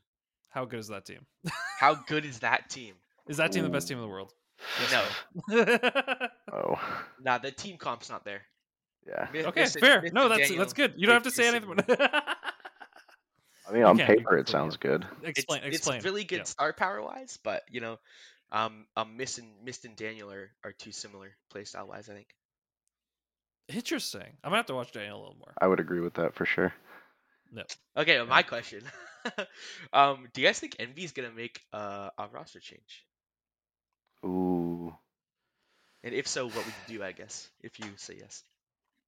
How 0.51 0.64
good 0.64 0.80
is 0.80 0.89
that 0.89 1.05
team? 1.07 1.26
How 1.78 1.95
good 2.07 2.24
is 2.24 2.41
that 2.41 2.70
team? 2.70 2.95
Is 3.28 3.36
that 3.39 3.53
team 3.53 3.62
the 3.62 3.68
best 3.68 3.89
team 3.89 3.99
in 3.99 4.03
the 4.03 4.09
world? 4.09 4.32
No, 4.93 5.05
Oh, 6.53 6.81
nah, 7.21 7.39
the 7.39 7.51
team 7.51 7.77
comp's 7.79 8.11
not 8.11 8.25
there. 8.25 8.43
yeah. 9.07 9.29
Mi- 9.33 9.45
okay, 9.47 9.63
Mr. 9.63 9.81
fair. 9.81 10.03
Mr. 10.03 10.13
No, 10.13 10.29
that's 10.29 10.43
Daniel 10.43 10.59
that's 10.59 10.73
good. 10.73 10.95
You 10.97 11.07
don't 11.07 11.15
have 11.15 11.23
to 11.25 11.31
say 11.31 11.49
anything. 11.49 11.71
I 13.69 13.73
mean, 13.73 13.83
on 13.85 13.99
can, 13.99 14.07
paper 14.07 14.39
it 14.39 14.49
sounds 14.49 14.77
good. 14.79 15.05
It's, 15.23 15.41
explain. 15.41 15.63
it's 15.65 15.87
really 16.05 16.25
good 16.25 16.39
Yeah. 16.39 16.45
star 16.45 16.73
power 16.73 17.03
wise, 17.03 17.39
but 17.43 17.63
you 17.71 17.81
know, 17.81 17.99
um, 18.51 18.87
um, 18.97 19.17
Mist 19.17 19.39
and 19.39 19.49
Mist 19.63 19.85
and 19.85 19.95
Daniel 19.95 20.33
are, 20.33 20.51
are 20.65 20.73
too 20.73 20.91
similar 20.93 21.29
playstyle 21.55 21.87
wise. 21.87 22.09
I 22.09 22.15
think. 22.15 22.29
Interesting. 23.69 24.23
I'm 24.43 24.49
gonna 24.51 24.57
have 24.57 24.67
to 24.67 24.75
watch 24.75 24.93
Daniel 24.93 25.19
a 25.19 25.21
little 25.21 25.37
more. 25.39 25.53
I 25.61 25.67
would 25.67 25.81
agree 25.81 26.01
with 26.01 26.15
that 26.15 26.35
for 26.35 26.47
sure. 26.47 26.73
No. 27.53 27.63
Okay, 27.97 28.17
well, 28.17 28.27
my 28.27 28.43
question. 28.43 28.83
um, 29.93 30.29
do 30.33 30.41
you 30.41 30.47
guys 30.47 30.59
think 30.59 30.77
Envy 30.79 31.05
is 31.05 31.13
gonna 31.13 31.31
make 31.31 31.61
uh, 31.73 32.09
a 32.19 32.29
roster 32.33 32.61
change? 32.61 33.05
Ooh, 34.25 34.95
And 36.03 36.14
if 36.14 36.27
so, 36.29 36.47
what 36.47 36.57
would 36.57 36.75
you 36.89 36.99
do? 36.99 37.05
I 37.05 37.12
guess 37.12 37.49
if 37.62 37.79
you 37.79 37.87
say 37.97 38.16
yes. 38.21 38.43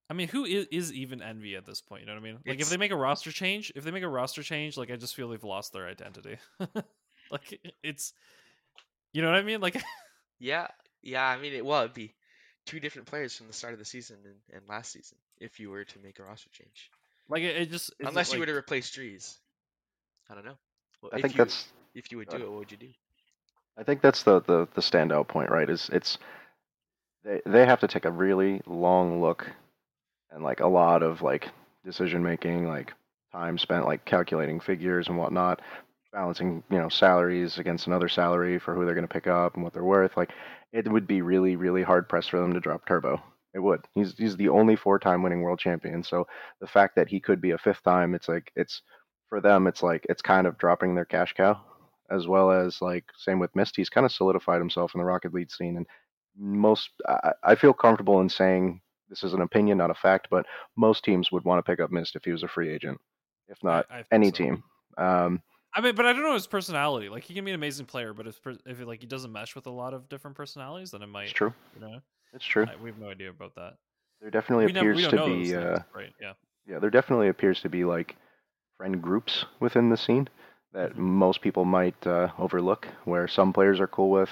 I 0.08 0.12
mean, 0.12 0.28
who 0.28 0.44
is, 0.44 0.66
is 0.72 0.92
even 0.92 1.22
envy 1.22 1.54
at 1.56 1.64
this 1.66 1.80
point? 1.80 2.02
You 2.02 2.06
know 2.08 2.14
what 2.14 2.20
I 2.20 2.24
mean? 2.24 2.38
Like, 2.44 2.61
if 2.61 2.68
they 2.68 2.76
make 2.76 2.90
a 2.90 2.96
roster 2.96 3.30
change, 3.30 3.72
if 3.76 3.84
they 3.84 3.92
make 3.92 4.02
a 4.02 4.08
roster 4.08 4.42
change, 4.42 4.76
like 4.76 4.90
I 4.90 4.96
just 4.96 5.14
feel 5.14 5.28
they've 5.28 5.42
lost 5.44 5.72
their 5.72 5.86
identity. 5.86 6.38
like 7.30 7.61
it's, 7.82 8.12
you 9.12 9.22
know 9.22 9.28
what 9.30 9.38
I 9.38 9.42
mean? 9.42 9.61
Like, 9.61 9.80
Yeah, 10.40 10.66
yeah. 11.02 11.24
I 11.26 11.38
mean, 11.38 11.52
it, 11.52 11.64
well, 11.64 11.80
it'd 11.82 11.94
be 11.94 12.14
two 12.66 12.80
different 12.80 13.06
players 13.08 13.36
from 13.36 13.46
the 13.46 13.52
start 13.52 13.72
of 13.72 13.78
the 13.78 13.84
season 13.84 14.16
and, 14.24 14.36
and 14.52 14.62
last 14.68 14.92
season 14.92 15.18
if 15.38 15.61
you 15.61 15.70
were 15.70 15.84
to 15.84 15.98
make 16.02 16.18
a 16.18 16.22
roster 16.22 16.50
change. 16.50 16.90
like 17.28 17.42
it, 17.42 17.56
it 17.56 17.70
just 17.70 17.92
it's 17.98 18.08
Unless 18.08 18.32
you 18.32 18.40
were 18.40 18.46
to 18.46 18.54
replace 18.54 18.90
trees. 18.90 19.38
I 20.28 20.34
don't 20.34 20.44
know. 20.44 20.56
Well, 21.02 21.11
I 21.12 21.16
if 21.16 21.22
think 21.22 21.34
you, 21.34 21.38
that's 21.38 21.66
if 21.94 22.11
you 22.11 22.18
would 22.18 22.28
do 22.28 22.36
ahead. 22.36 22.46
it, 22.46 22.50
what 22.50 22.58
would 22.61 22.70
you 22.72 22.78
do? 22.78 22.88
I 23.78 23.82
think 23.84 24.02
that's 24.02 24.22
the, 24.22 24.40
the, 24.42 24.68
the 24.74 24.80
standout 24.82 25.28
point, 25.28 25.50
right? 25.50 25.68
Is 25.68 25.90
it's 25.92 26.18
they 27.24 27.40
they 27.46 27.66
have 27.66 27.80
to 27.80 27.88
take 27.88 28.04
a 28.04 28.10
really 28.10 28.62
long 28.66 29.20
look 29.20 29.50
and 30.30 30.42
like 30.44 30.60
a 30.60 30.66
lot 30.66 31.02
of 31.02 31.22
like 31.22 31.48
decision 31.84 32.22
making, 32.22 32.66
like 32.68 32.92
time 33.32 33.58
spent 33.58 33.86
like 33.86 34.04
calculating 34.04 34.60
figures 34.60 35.08
and 35.08 35.18
whatnot, 35.18 35.60
balancing 36.12 36.62
you 36.70 36.78
know 36.78 36.88
salaries 36.88 37.58
against 37.58 37.86
another 37.86 38.08
salary 38.08 38.58
for 38.58 38.74
who 38.74 38.84
they're 38.84 38.94
going 38.94 39.06
to 39.06 39.12
pick 39.12 39.26
up 39.26 39.54
and 39.54 39.64
what 39.64 39.72
they're 39.72 39.84
worth. 39.84 40.16
Like 40.16 40.32
it 40.72 40.90
would 40.90 41.06
be 41.06 41.22
really, 41.22 41.56
really 41.56 41.82
hard 41.82 42.08
pressed 42.08 42.30
for 42.30 42.40
them 42.40 42.54
to 42.54 42.60
drop 42.60 42.86
Turbo. 42.86 43.22
It 43.54 43.60
would. 43.60 43.86
He's 43.94 44.16
he's 44.16 44.36
the 44.36 44.50
only 44.50 44.76
four-time 44.76 45.22
winning 45.22 45.42
world 45.42 45.58
champion. 45.58 46.04
So 46.04 46.26
the 46.60 46.68
fact 46.68 46.96
that 46.96 47.08
he 47.08 47.20
could 47.20 47.40
be 47.40 47.50
a 47.52 47.58
fifth 47.58 47.82
time, 47.82 48.14
it's 48.14 48.28
like 48.28 48.52
it's 48.56 48.82
for 49.28 49.40
them. 49.40 49.66
It's 49.66 49.82
like 49.82 50.06
it's 50.08 50.22
kind 50.22 50.46
of 50.46 50.58
dropping 50.58 50.94
their 50.94 51.04
cash 51.04 51.34
cow, 51.34 51.60
as 52.11 52.26
well 52.26 52.50
as 52.50 52.80
like 52.82 53.04
same 53.16 53.38
with 53.38 53.54
Mist. 53.54 53.76
He's 53.76 53.88
kind 53.90 54.04
of 54.04 54.12
solidified 54.12 54.61
himself 54.61 54.94
in 54.94 54.98
the 54.98 55.04
Rocket 55.04 55.32
League 55.32 55.50
scene, 55.50 55.76
and 55.76 55.86
most 56.36 56.90
I, 57.06 57.32
I 57.42 57.54
feel 57.54 57.72
comfortable 57.72 58.20
in 58.20 58.28
saying 58.28 58.80
this 59.08 59.24
is 59.24 59.34
an 59.34 59.42
opinion, 59.42 59.78
not 59.78 59.90
a 59.90 59.94
fact, 59.94 60.28
but 60.30 60.46
most 60.76 61.04
teams 61.04 61.32
would 61.32 61.44
want 61.44 61.58
to 61.64 61.68
pick 61.70 61.80
up 61.80 61.90
Mist 61.90 62.16
if 62.16 62.24
he 62.24 62.32
was 62.32 62.42
a 62.42 62.48
free 62.48 62.70
agent, 62.72 62.98
if 63.48 63.58
not 63.62 63.86
I 63.90 63.96
think 63.96 64.06
any 64.12 64.26
so. 64.30 64.36
team. 64.36 64.62
Um, 64.98 65.42
I 65.74 65.80
mean, 65.80 65.94
but 65.94 66.06
I 66.06 66.12
don't 66.12 66.22
know 66.22 66.34
his 66.34 66.46
personality. 66.46 67.08
Like 67.08 67.24
he 67.24 67.34
can 67.34 67.44
be 67.44 67.52
an 67.52 67.54
amazing 67.54 67.86
player, 67.86 68.12
but 68.12 68.26
if 68.26 68.40
if 68.66 68.80
it, 68.80 68.86
like 68.86 69.00
he 69.00 69.06
doesn't 69.06 69.32
mesh 69.32 69.54
with 69.54 69.66
a 69.66 69.70
lot 69.70 69.94
of 69.94 70.08
different 70.08 70.36
personalities, 70.36 70.90
then 70.90 71.02
it 71.02 71.06
might. 71.06 71.24
it's 71.24 71.32
true. 71.32 71.52
You 71.74 71.80
know, 71.80 72.00
It's 72.32 72.44
true. 72.44 72.66
I, 72.66 72.76
we 72.82 72.90
have 72.90 72.98
no 72.98 73.08
idea 73.08 73.30
about 73.30 73.54
that. 73.56 73.74
There 74.20 74.30
definitely 74.30 74.66
we, 74.66 74.72
appears 74.72 75.02
don't 75.02 75.11
to 75.12 75.26
be. 75.26 75.44
things, 75.44 75.52
Uh, 75.52 75.82
right? 75.94 76.12
Yeah. 76.20 76.32
yeah, 76.66 76.78
there 76.78 76.90
definitely 76.90 77.28
appears 77.28 77.61
to 77.62 77.68
be 77.68 77.84
like 77.84 78.16
friend 78.76 79.00
groups 79.00 79.44
within 79.61 79.90
the 79.90 79.96
scene 79.96 80.28
that 80.72 80.94
Mhm. 80.94 80.98
most 80.98 81.40
people 81.40 81.64
might 81.64 82.06
uh, 82.06 82.28
overlook, 82.38 82.86
where 83.04 83.28
some 83.28 83.52
players 83.52 83.80
are 83.80 83.88
cool 83.88 84.10
with 84.10 84.30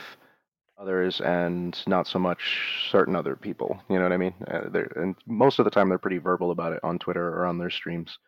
others 0.78 1.20
and 1.20 1.82
not 1.86 2.06
so 2.06 2.18
much 2.18 2.88
certain 2.90 3.16
other 3.16 3.36
people. 3.36 3.80
You 3.88 3.96
know 3.98 4.04
what 4.04 4.12
I 4.12 4.16
mean? 4.18 4.34
Uh, 4.46 4.70
and 4.96 5.16
most 5.26 5.58
of 5.58 5.64
the 5.64 5.70
time, 5.70 5.88
they're 5.88 5.98
pretty 5.98 6.18
verbal 6.18 6.50
about 6.52 6.72
it 6.72 6.80
on 6.84 6.98
Twitter 6.98 7.28
or 7.28 7.46
on 7.46 7.58
their 7.58 7.70
streams. 7.70 8.18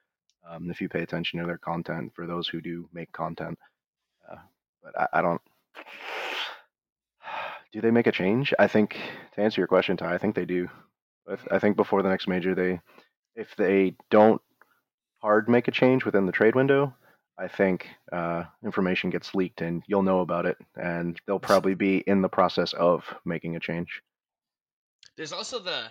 Um, 0.49 0.71
if 0.71 0.81
you 0.81 0.89
pay 0.89 1.03
attention 1.03 1.41
to 1.41 1.47
their 1.47 1.59
content, 1.59 2.13
for 2.15 2.27
those 2.27 2.49
who 2.49 2.61
do 2.61 2.89
make 2.93 3.13
content, 3.13 3.59
uh, 4.31 4.37
but 4.83 4.99
I, 4.99 5.19
I 5.19 5.23
don't. 5.23 5.41
Do 7.73 7.81
they 7.81 7.93
make 7.93 8.09
a 8.09 8.13
change? 8.13 8.53
I 8.59 8.67
think 8.67 8.99
to 9.35 9.41
answer 9.41 9.61
your 9.61 9.69
question, 9.69 9.97
Ty, 9.97 10.15
I 10.15 10.19
think 10.19 10.35
they 10.35 10.45
do. 10.45 10.69
I 11.53 11.61
think 11.61 11.77
before 11.77 12.03
the 12.03 12.09
next 12.09 12.27
major, 12.27 12.55
they 12.55 12.81
if 13.37 13.55
they 13.57 13.95
don't 14.11 14.43
hard 15.21 15.49
make 15.49 15.69
a 15.69 15.73
change 15.73 16.05
within 16.05 16.27
the 16.27 16.33
trade 16.33 16.57
window, 16.57 16.93
I 17.41 17.49
think 17.49 17.89
uh, 18.13 18.45
information 18.63 19.09
gets 19.09 19.35
leaked 19.35 19.63
and 19.63 19.83
you'll 19.87 20.03
know 20.03 20.21
about 20.21 20.45
it, 20.45 20.59
and 20.77 21.19
they'll 21.27 21.39
probably 21.39 21.75
be 21.75 21.97
in 21.99 22.21
the 22.21 22.29
process 22.29 22.75
of 22.75 23.03
making 23.25 23.57
a 23.57 23.61
change. 23.61 24.03
There's 25.17 25.33
also 25.33 25.59
the 25.59 25.85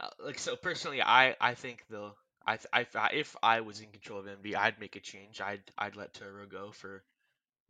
uh, 0.00 0.08
like 0.24 0.38
so 0.38 0.56
personally, 0.56 1.02
I 1.02 1.36
I 1.40 1.54
think 1.54 1.84
the 1.90 2.12
I, 2.46 2.58
I 2.72 2.86
if 3.12 3.36
I 3.42 3.60
was 3.60 3.80
in 3.80 3.88
control 3.88 4.20
of 4.20 4.26
NV, 4.26 4.56
I'd 4.56 4.80
make 4.80 4.96
a 4.96 5.00
change. 5.00 5.40
I'd 5.40 5.62
I'd 5.76 5.96
let 5.96 6.14
Turbo 6.14 6.46
go 6.46 6.72
for 6.72 7.02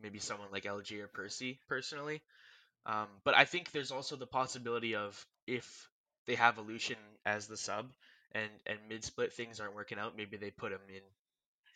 maybe 0.00 0.20
someone 0.20 0.48
like 0.52 0.64
LJ 0.64 1.00
or 1.00 1.08
Percy 1.08 1.58
personally. 1.68 2.22
Um, 2.86 3.08
but 3.24 3.34
I 3.34 3.46
think 3.46 3.72
there's 3.72 3.90
also 3.90 4.16
the 4.16 4.26
possibility 4.26 4.94
of 4.94 5.26
if 5.46 5.88
they 6.26 6.34
have 6.34 6.56
Allushin 6.56 6.96
as 7.24 7.46
the 7.46 7.56
sub 7.56 7.86
and 8.32 8.50
and 8.66 8.78
mid 8.88 9.02
split 9.04 9.32
things 9.32 9.58
aren't 9.58 9.74
working 9.74 9.98
out, 9.98 10.16
maybe 10.16 10.36
they 10.36 10.50
put 10.50 10.72
him 10.72 10.80
in 10.88 11.02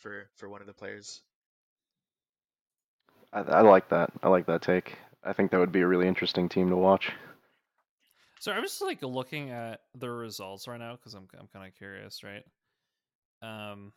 for 0.03 0.29
for 0.37 0.49
one 0.49 0.61
of 0.61 0.67
the 0.67 0.73
players. 0.73 1.21
I, 3.33 3.41
I 3.41 3.61
like 3.61 3.89
that. 3.91 4.11
I 4.23 4.29
like 4.29 4.47
that 4.47 4.63
take. 4.63 4.97
I 5.25 5.33
think 5.33 5.51
that 5.51 5.59
would 5.59 5.73
be 5.73 5.81
a 5.81 5.87
really 5.87 6.09
interesting 6.09 6.49
team 6.49 6.71
to 6.71 6.77
watch. 6.77 7.11
So 8.41 8.53
I'm 8.53 8.63
just 8.63 8.81
like 8.81 9.03
looking 9.03 9.51
at 9.51 9.81
the 9.97 10.09
results 10.11 10.69
right 10.69 10.79
now 10.79 10.93
because 10.97 11.15
I'm 11.15 11.27
I'm 11.39 11.49
kind 11.49 11.67
of 11.67 11.75
curious, 11.75 12.23
right? 12.23 12.45
Um, 13.43 13.93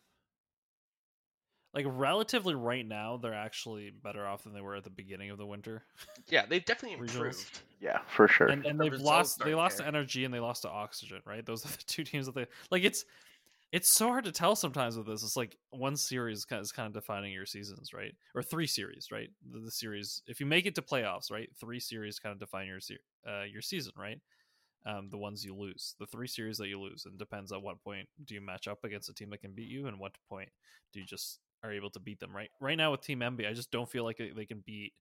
like 1.73 1.86
relatively 1.88 2.53
right 2.55 2.86
now, 2.86 3.17
they're 3.17 3.34
actually 3.34 3.91
better 3.91 4.25
off 4.27 4.43
than 4.43 4.53
they 4.53 4.61
were 4.61 4.75
at 4.75 4.84
the 4.84 4.89
beginning 4.89 5.29
of 5.29 5.38
the 5.38 5.45
winter, 5.45 5.84
Yeah, 6.27 6.45
they've 6.45 6.65
definitely 6.65 6.97
improved. 6.99 7.61
Yeah, 7.79 7.99
for 8.07 8.27
sure. 8.27 8.47
and 8.47 8.65
and 8.65 8.79
The 8.79 8.89
they've 8.89 8.99
lost 8.99 9.39
they 9.43 9.55
lost 9.55 9.77
to 9.77 9.84
there. 9.84 9.91
NRG 9.91 10.25
and 10.25 10.34
they 10.34 10.39
lost 10.39 10.63
to 10.63 10.69
oxygen, 10.69 11.21
right? 11.25 11.45
Those 11.45 11.65
are 11.65 11.69
the 11.69 11.77
two 11.88 12.03
teams 12.03 12.25
that 12.25 12.36
they 12.36 12.47
like. 12.71 12.84
It's 12.84 13.05
it's 13.72 13.93
so 13.93 14.07
hard 14.07 14.26
to 14.26 14.32
tell 14.32 14.55
sometimes 14.55 14.97
with 14.97 15.07
this. 15.07 15.24
It's 15.24 15.38
like 15.38 15.57
one 15.69 15.95
series 15.95 16.45
is 16.49 16.72
kind 16.72 16.88
of 16.88 16.93
defining 16.93 17.32
your 17.32 17.45
seasons, 17.45 17.93
right? 17.93 18.13
Or 18.36 18.43
three 18.43 18.67
series, 18.67 19.07
right? 19.11 19.30
The, 19.51 19.59
the 19.59 19.72
series 19.72 20.22
if 20.28 20.39
you 20.39 20.45
make 20.45 20.65
it 20.65 20.76
to 20.76 20.82
playoffs, 20.82 21.32
right? 21.32 21.49
Three 21.59 21.80
series 21.80 22.19
kind 22.19 22.34
of 22.34 22.39
define 22.39 22.67
your 22.67 22.80
uh, 23.28 23.43
your 23.43 23.61
season, 23.61 23.93
right? 23.97 24.19
um, 24.86 25.09
the 25.09 25.17
ones 25.17 25.43
you 25.43 25.55
lose, 25.55 25.95
the 25.99 26.07
three 26.07 26.28
series 26.28 26.57
that 26.57 26.67
you 26.67 26.80
lose, 26.80 27.05
and 27.05 27.17
depends 27.17 27.51
at 27.51 27.61
what 27.61 27.84
point 27.84 28.07
do 28.26 28.34
you 28.34 28.41
match 28.41 28.67
up 28.67 28.84
against 28.84 29.09
a 29.09 29.13
team 29.13 29.30
that 29.30 29.41
can 29.41 29.53
beat 29.53 29.69
you, 29.69 29.88
and 29.88 29.99
what 29.99 30.13
point 30.30 30.49
do 30.93 30.99
you 30.99 31.05
just 31.05 31.39
are 31.63 31.72
able 31.72 31.91
to 31.91 31.99
beat 31.99 32.19
them. 32.19 32.36
Right, 32.36 32.49
right 32.59 32.78
now 32.78 32.91
with 32.91 33.01
Team 33.01 33.22
NV, 33.22 33.47
I 33.47 33.53
just 33.53 33.72
don't 33.72 33.89
feel 33.89 34.03
like 34.03 34.17
they 34.36 34.45
can 34.45 34.63
beat 34.65 34.93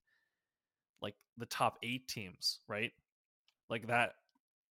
like 1.01 1.15
the 1.37 1.45
top 1.45 1.77
eight 1.83 2.07
teams, 2.07 2.59
right? 2.67 2.91
Like 3.69 3.87
that. 3.87 4.13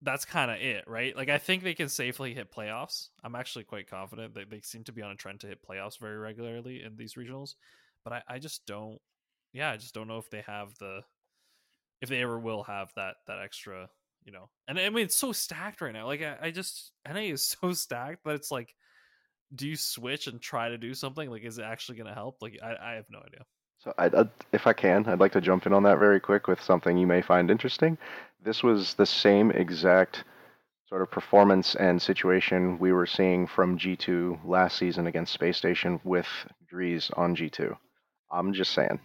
That's 0.03 0.25
kind 0.25 0.51
of 0.51 0.59
it, 0.61 0.85
right? 0.87 1.17
Like 1.17 1.29
I 1.29 1.39
think 1.39 1.63
they 1.63 1.75
can 1.75 1.89
safely 1.89 2.33
hit 2.33 2.53
playoffs. 2.53 3.09
I'm 3.25 3.35
actually 3.35 3.65
quite 3.65 3.91
confident 3.91 4.35
that 4.35 4.49
they 4.49 4.61
seem 4.61 4.85
to 4.85 4.93
be 4.93 5.03
on 5.03 5.11
a 5.11 5.17
trend 5.17 5.41
to 5.41 5.49
hit 5.49 5.67
playoffs 5.69 5.99
very 5.99 6.19
regularly 6.19 6.83
in 6.83 6.97
these 6.97 7.15
regionals, 7.15 7.55
but 8.05 8.13
I, 8.13 8.23
I 8.29 8.39
just 8.39 8.65
don't. 8.67 8.99
Yeah, 9.53 9.71
I 9.71 9.77
just 9.77 9.95
don't 9.95 10.09
know 10.09 10.19
if 10.19 10.31
they 10.31 10.43
have 10.43 10.77
the, 10.79 11.01
if 12.01 12.09
they 12.09 12.23
ever 12.23 12.39
will 12.39 12.63
have 12.65 12.93
that 12.97 13.17
that 13.27 13.39
extra 13.41 13.89
you 14.25 14.33
know 14.33 14.49
and 14.67 14.79
i 14.79 14.89
mean 14.91 15.05
it's 15.05 15.17
so 15.17 15.33
stacked 15.33 15.81
right 15.81 15.93
now 15.93 16.07
like 16.07 16.23
i, 16.23 16.37
I 16.43 16.51
just 16.51 16.93
na 17.09 17.17
is 17.21 17.45
so 17.45 17.73
stacked 17.73 18.25
that 18.25 18.35
it's 18.35 18.51
like 18.51 18.75
do 19.55 19.67
you 19.67 19.77
switch 19.77 20.27
and 20.27 20.41
try 20.41 20.69
to 20.69 20.79
do 20.79 20.95
something 20.95 21.31
like 21.31 21.45
is 21.45 21.59
it 21.59 21.65
actually 21.65 21.97
going 21.97 22.09
to 22.09 22.15
help 22.15 22.43
like 22.43 22.59
I, 22.63 22.77
I 22.81 22.93
have 22.95 23.07
no 23.11 23.21
idea 23.21 23.45
So, 23.79 23.93
I, 23.99 24.07
I, 24.07 24.25
if 24.53 24.67
I 24.67 24.73
can, 24.73 25.07
I'd 25.07 25.21
like 25.21 25.33
to 25.33 25.41
jump 25.41 25.67
in 25.67 25.73
on 25.73 25.83
that 25.85 25.99
very 25.99 26.21
quick 26.21 26.49
with 26.49 26.61
something 26.63 26.97
you 26.99 27.07
may 27.07 27.23
find 27.23 27.51
interesting. 27.51 27.97
This 28.45 28.63
was 28.63 28.95
the 28.95 29.07
same 29.07 29.51
exact 29.53 30.25
sort 30.89 31.03
of 31.03 31.11
performance 31.11 31.75
and 31.77 32.01
situation 32.01 32.79
we 32.79 32.93
were 32.93 33.07
seeing 33.07 33.47
from 33.47 33.79
G2 33.79 34.41
last 34.45 34.79
season 34.79 35.07
against 35.07 35.33
Space 35.33 35.57
Station 35.57 36.01
with 36.05 36.27
Dreaz 36.73 37.11
on 37.19 37.37
G2. 37.37 37.77
I'm 38.33 38.53
just 38.53 38.73
saying. 38.73 39.01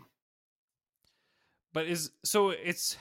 but 1.74 1.86
is 1.88 2.12
so 2.24 2.50
it's 2.52 2.98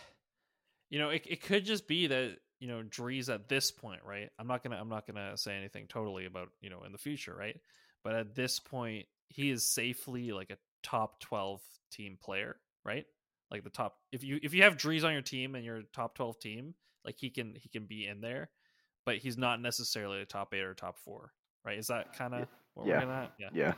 you 0.91 0.99
know 0.99 1.11
it, 1.11 1.23
it 1.29 1.43
could 1.43 1.64
just 1.64 1.87
be 1.89 2.07
that 2.09 2.37
you 2.61 2.68
know 2.68 2.83
Dreaz 2.83 3.33
at 3.33 3.49
this 3.49 3.70
point 3.70 4.01
right 4.07 4.31
i'm 4.39 4.47
not 4.47 4.62
gonna 4.62 4.77
i'm 4.77 4.89
not 4.89 5.07
gonna 5.07 5.37
say 5.37 5.55
anything 5.57 5.87
totally 5.89 6.27
about 6.27 6.49
you 6.61 6.70
know 6.70 6.83
in 6.85 6.93
the 6.93 6.99
future 6.99 7.35
right 7.35 7.61
but 8.05 8.14
at 8.14 8.35
this 8.35 8.59
point 8.61 9.07
he 9.29 9.51
is 9.51 9.66
safely 9.66 10.33
like 10.33 10.51
a 10.51 10.57
top 10.83 11.20
12 11.20 11.61
team 11.91 12.18
player 12.22 12.57
right 12.85 13.05
like 13.51 13.64
the 13.64 13.70
top 13.70 13.97
if 14.12 14.24
you 14.24 14.39
if 14.43 14.55
you 14.55 14.62
have 14.62 14.76
Dreaz 14.76 15.05
on 15.05 15.12
your 15.12 15.22
team 15.22 15.55
and 15.55 15.64
you're 15.64 15.76
a 15.78 15.85
top 15.93 16.14
12 16.14 16.39
team 16.39 16.74
like 17.05 17.16
he 17.18 17.30
can 17.30 17.55
he 17.55 17.68
can 17.68 17.85
be 17.87 18.07
in 18.07 18.20
there 18.20 18.51
but 19.05 19.16
he's 19.18 19.37
not 19.37 19.61
necessarily 19.61 20.20
a 20.20 20.24
top 20.26 20.55
8 20.55 20.61
or 20.61 20.74
top 20.74 20.99
4 20.99 21.33
right 21.64 21.78
is 21.78 21.89
that 21.89 22.16
kind 22.16 22.35
of 22.35 22.47
what 22.74 22.87
Yeah. 22.87 22.95
we're 22.95 23.01
getting 23.01 23.14
at 23.14 23.33
yeah 23.39 23.49
Yeah. 23.53 23.74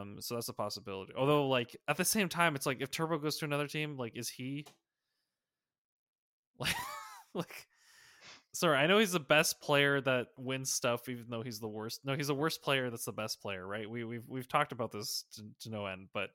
um, 0.00 0.16
so 0.20 0.34
that's 0.34 0.48
a 0.48 0.52
possibility. 0.52 1.12
Although, 1.16 1.48
like 1.48 1.76
at 1.86 1.96
the 1.96 2.04
same 2.04 2.28
time, 2.28 2.56
it's 2.56 2.66
like 2.66 2.80
if 2.80 2.90
Turbo 2.90 3.18
goes 3.18 3.36
to 3.38 3.44
another 3.44 3.68
team, 3.68 3.96
like 3.96 4.16
is 4.16 4.28
he 4.28 4.66
like 6.58 6.74
like? 7.34 7.66
Sorry, 8.58 8.76
I 8.76 8.88
know 8.88 8.98
he's 8.98 9.12
the 9.12 9.20
best 9.20 9.60
player 9.60 10.00
that 10.00 10.30
wins 10.36 10.72
stuff, 10.72 11.08
even 11.08 11.26
though 11.30 11.42
he's 11.42 11.60
the 11.60 11.68
worst. 11.68 12.00
No, 12.04 12.14
he's 12.16 12.26
the 12.26 12.34
worst 12.34 12.60
player. 12.60 12.90
That's 12.90 13.04
the 13.04 13.12
best 13.12 13.40
player, 13.40 13.64
right? 13.64 13.88
We 13.88 14.02
we've 14.02 14.24
we've 14.26 14.48
talked 14.48 14.72
about 14.72 14.90
this 14.90 15.24
to, 15.36 15.44
to 15.60 15.70
no 15.70 15.86
end, 15.86 16.08
but 16.12 16.30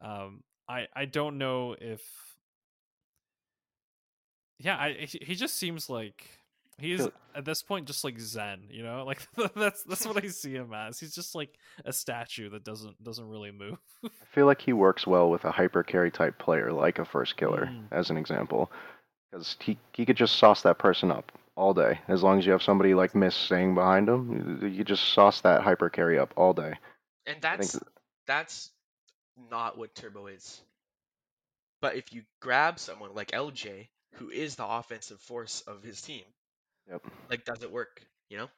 um, 0.00 0.42
I 0.66 0.86
I 0.96 1.04
don't 1.04 1.36
know 1.36 1.76
if 1.78 2.00
yeah, 4.58 4.78
I 4.78 4.92
he 5.06 5.18
he 5.20 5.34
just 5.34 5.56
seems 5.56 5.90
like 5.90 6.26
he's 6.78 7.06
at 7.34 7.44
this 7.44 7.62
point 7.62 7.88
just 7.88 8.04
like 8.04 8.18
Zen, 8.18 8.62
you 8.70 8.82
know, 8.82 9.04
like 9.06 9.20
that's 9.54 9.82
that's 9.82 10.06
what 10.06 10.24
I 10.24 10.28
see 10.28 10.54
him 10.54 10.72
as. 10.72 10.98
He's 10.98 11.14
just 11.14 11.34
like 11.34 11.58
a 11.84 11.92
statue 11.92 12.48
that 12.50 12.64
doesn't 12.64 13.04
doesn't 13.04 13.28
really 13.28 13.52
move. 13.52 13.76
I 14.02 14.08
feel 14.32 14.46
like 14.46 14.62
he 14.62 14.72
works 14.72 15.06
well 15.06 15.30
with 15.30 15.44
a 15.44 15.50
hyper 15.50 15.82
carry 15.82 16.10
type 16.10 16.38
player, 16.38 16.72
like 16.72 16.98
a 16.98 17.02
Firstkiller, 17.02 17.68
Mm. 17.68 17.84
as 17.90 18.08
an 18.08 18.16
example, 18.16 18.72
because 19.34 19.56
he 19.60 19.78
he 19.92 20.06
could 20.06 20.16
just 20.16 20.36
sauce 20.36 20.62
that 20.62 20.78
person 20.78 21.10
up 21.10 21.32
all 21.56 21.74
day. 21.74 22.00
As 22.08 22.22
long 22.22 22.38
as 22.38 22.46
you 22.46 22.52
have 22.52 22.62
somebody 22.62 22.94
like 22.94 23.14
Mist 23.14 23.38
staying 23.40 23.74
behind 23.74 24.08
him, 24.08 24.60
you- 24.62 24.68
you 24.68 24.84
just 24.84 25.12
sauce 25.12 25.40
that 25.42 25.62
hyper 25.62 25.90
carry 25.90 26.18
up 26.18 26.32
all 26.36 26.52
day. 26.52 26.74
And 27.26 27.40
that's 27.42 27.78
that's 28.26 28.70
not 29.50 29.76
what 29.76 29.94
Turbo 29.94 30.26
is. 30.26 30.62
But 31.80 31.96
if 31.96 32.12
you 32.12 32.24
grab 32.40 32.78
someone 32.78 33.14
like 33.14 33.32
LJ, 33.32 33.88
who 34.14 34.30
is 34.30 34.56
the 34.56 34.66
offensive 34.66 35.20
force 35.20 35.60
of 35.62 35.82
his 35.82 36.00
team, 36.00 36.24
Yep. 36.88 37.02
like 37.30 37.44
does 37.44 37.62
it 37.62 37.70
work? 37.72 38.02
You 38.30 38.38
know, 38.38 38.50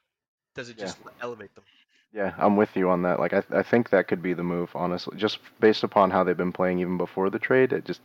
does 0.55 0.69
it 0.69 0.79
Yeah. 0.79 0.85
just 0.85 0.99
elevate 1.21 1.55
them? 1.55 1.65
Yeah, 2.13 2.35
I'm 2.39 2.57
with 2.57 2.77
you 2.77 2.91
on 2.91 3.03
that. 3.03 3.21
Like, 3.21 3.33
I 3.33 3.43
I 3.51 3.63
think 3.63 3.91
that 3.91 4.09
could 4.09 4.23
be 4.23 4.33
the 4.35 4.43
move, 4.45 4.75
honestly, 4.75 5.17
just 5.19 5.39
based 5.61 5.85
upon 5.85 6.11
how 6.11 6.25
they've 6.25 6.37
been 6.37 6.53
playing 6.53 6.79
even 6.81 6.97
before 6.99 7.31
the 7.31 7.39
trade. 7.39 7.73
It 7.73 7.85
just, 7.85 8.01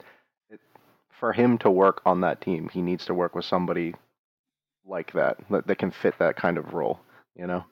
for 1.22 1.34
him 1.34 1.58
to 1.60 1.72
work 1.72 2.02
on 2.06 2.22
that 2.22 2.42
team, 2.42 2.70
he 2.74 2.82
needs 2.82 3.06
to 3.06 3.16
work 3.16 3.36
with 3.36 3.46
somebody 3.46 3.96
like 4.86 5.14
that 5.14 5.38
that, 5.52 5.68
that 5.68 5.78
can 5.78 5.92
fit 5.92 6.18
that 6.20 6.36
kind 6.36 6.58
of 6.58 6.74
role. 6.74 7.00
You 7.36 7.48
know, 7.48 7.66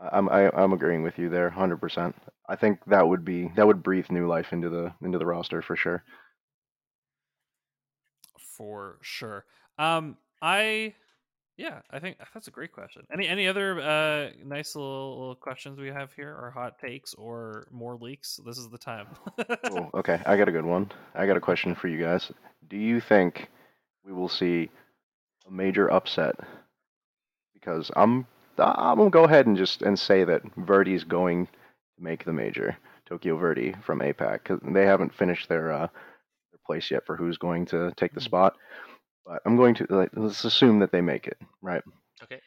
I- 0.00 0.18
I'm 0.18 0.28
I, 0.28 0.50
I'm 0.50 0.72
agreeing 0.74 1.02
with 1.02 1.18
you 1.18 1.30
there, 1.30 1.50
hundred 1.50 1.78
percent. 1.80 2.16
I 2.48 2.56
think 2.56 2.80
that 2.88 3.08
would 3.08 3.24
be 3.24 3.50
that 3.56 3.66
would 3.66 3.82
breathe 3.82 4.10
new 4.10 4.26
life 4.28 4.52
into 4.52 4.68
the 4.68 4.92
into 5.02 5.18
the 5.18 5.26
roster 5.26 5.62
for 5.62 5.76
sure. 5.76 6.04
for 8.38 8.98
sure. 9.02 9.44
Um, 9.78 10.16
I 10.42 10.94
yeah, 11.56 11.80
I 11.90 11.98
think 12.00 12.16
that's 12.32 12.48
a 12.48 12.50
great 12.50 12.72
question. 12.72 13.02
Any 13.12 13.28
any 13.28 13.46
other 13.48 13.80
uh 13.80 14.30
nice 14.44 14.74
little, 14.74 15.18
little 15.18 15.34
questions 15.36 15.78
we 15.78 15.88
have 15.88 16.12
here, 16.14 16.30
or 16.30 16.50
hot 16.50 16.78
takes, 16.78 17.14
or 17.14 17.66
more 17.70 17.96
leaks? 17.96 18.40
This 18.44 18.58
is 18.58 18.68
the 18.68 18.78
time. 18.78 19.06
Cool. 19.68 19.90
Okay, 19.94 20.20
I 20.26 20.36
got 20.36 20.48
a 20.48 20.52
good 20.52 20.64
one. 20.64 20.90
I 21.14 21.26
got 21.26 21.36
a 21.36 21.40
question 21.40 21.74
for 21.74 21.88
you 21.88 21.98
guys. 22.02 22.30
Do 22.68 22.76
you 22.76 23.00
think 23.00 23.48
we 24.04 24.12
will 24.12 24.28
see 24.28 24.70
a 25.46 25.50
major 25.50 25.90
upset? 25.92 26.34
Because 27.54 27.90
I'm 27.96 28.26
I'm 28.58 28.98
gonna 28.98 29.10
go 29.10 29.24
ahead 29.24 29.46
and 29.46 29.56
just 29.56 29.82
and 29.82 29.98
say 29.98 30.24
that 30.24 30.42
Verdy's 30.56 31.04
going 31.04 31.46
to 31.46 31.52
make 31.98 32.24
the 32.24 32.32
major. 32.32 32.76
Tokyo 33.06 33.36
Verdi 33.36 33.74
from 33.84 34.00
APAC 34.00 34.42
because 34.42 34.60
they 34.64 34.86
haven't 34.86 35.14
finished 35.14 35.48
their 35.48 35.70
uh, 35.72 35.86
their 36.50 36.60
place 36.66 36.90
yet 36.90 37.04
for 37.06 37.16
who's 37.16 37.36
going 37.36 37.66
to 37.66 37.92
take 37.96 38.14
the 38.14 38.20
Mhm. 38.20 38.24
spot. 38.24 38.56
But 39.26 39.42
I'm 39.46 39.56
going 39.56 39.74
to 39.76 39.86
like, 39.88 40.10
let's 40.14 40.44
assume 40.44 40.80
that 40.80 40.92
they 40.92 41.00
make 41.00 41.26
it, 41.26 41.38
right? 41.62 41.82
Okay. 42.22 42.40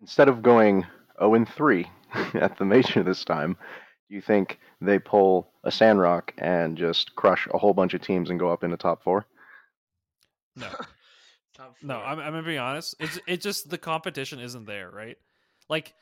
Instead 0.00 0.28
of 0.28 0.42
going 0.42 0.86
0 1.18 1.34
and 1.34 1.48
3 1.48 1.90
at 2.34 2.58
the 2.58 2.64
major 2.64 3.02
this 3.02 3.24
time, 3.24 3.56
do 4.08 4.14
you 4.14 4.20
think 4.20 4.58
they 4.80 4.98
pull 4.98 5.52
a 5.64 5.70
Sandrock 5.70 6.34
and 6.38 6.76
just 6.76 7.14
crush 7.14 7.46
a 7.52 7.58
whole 7.58 7.74
bunch 7.74 7.94
of 7.94 8.02
teams 8.02 8.30
and 8.30 8.38
go 8.38 8.50
up 8.50 8.64
into 8.64 8.76
top 8.76 9.02
four? 9.02 9.26
no, 10.56 10.68
Top 11.56 11.76
no. 11.82 11.98
I'm 11.98 12.18
I'm 12.18 12.32
gonna 12.32 12.42
be 12.42 12.58
honest. 12.58 12.94
It's 12.98 13.18
it 13.26 13.40
just 13.40 13.68
the 13.68 13.78
competition 13.78 14.40
isn't 14.40 14.66
there, 14.66 14.90
right? 14.90 15.16
Like 15.68 15.94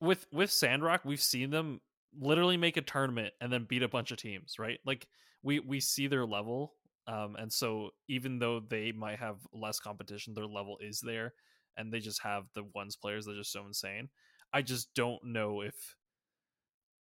with 0.00 0.26
with 0.32 0.50
Sandrock, 0.50 1.04
we've 1.04 1.22
seen 1.22 1.50
them 1.50 1.80
literally 2.18 2.56
make 2.56 2.76
a 2.76 2.82
tournament 2.82 3.34
and 3.40 3.52
then 3.52 3.64
beat 3.64 3.82
a 3.82 3.88
bunch 3.88 4.10
of 4.10 4.18
teams, 4.18 4.58
right? 4.58 4.78
Like 4.84 5.06
we 5.42 5.58
we 5.60 5.80
see 5.80 6.06
their 6.06 6.24
level, 6.24 6.74
um, 7.06 7.36
and 7.36 7.52
so 7.52 7.90
even 8.08 8.38
though 8.38 8.60
they 8.60 8.92
might 8.92 9.18
have 9.18 9.38
less 9.52 9.80
competition, 9.80 10.34
their 10.34 10.46
level 10.46 10.78
is 10.80 11.00
there, 11.00 11.34
and 11.76 11.92
they 11.92 12.00
just 12.00 12.22
have 12.22 12.44
the 12.54 12.64
ones 12.74 12.96
players 12.96 13.24
that 13.24 13.32
are 13.32 13.38
just 13.38 13.52
so 13.52 13.66
insane. 13.66 14.08
I 14.52 14.62
just 14.62 14.92
don't 14.94 15.22
know 15.24 15.62
if 15.62 15.74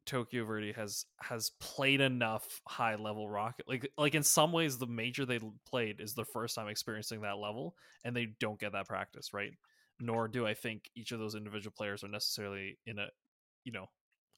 Tokyo 0.04 0.44
Verdy 0.44 0.74
has 0.74 1.04
has 1.20 1.50
played 1.60 2.00
enough 2.00 2.60
high 2.66 2.96
level 2.96 3.28
rocket. 3.28 3.68
Like 3.68 3.88
like 3.96 4.14
in 4.14 4.22
some 4.22 4.52
ways, 4.52 4.78
the 4.78 4.86
major 4.86 5.24
they 5.24 5.38
played 5.68 6.00
is 6.00 6.14
the 6.14 6.24
first 6.24 6.54
time 6.56 6.68
experiencing 6.68 7.20
that 7.22 7.38
level, 7.38 7.76
and 8.04 8.16
they 8.16 8.28
don't 8.40 8.58
get 8.58 8.72
that 8.72 8.88
practice, 8.88 9.32
right? 9.32 9.52
Nor 10.00 10.26
do 10.28 10.46
I 10.46 10.54
think 10.54 10.90
each 10.96 11.12
of 11.12 11.20
those 11.20 11.34
individual 11.36 11.74
players 11.76 12.02
are 12.02 12.08
necessarily 12.08 12.78
in 12.86 12.98
a, 12.98 13.06
you 13.64 13.72
know, 13.72 13.86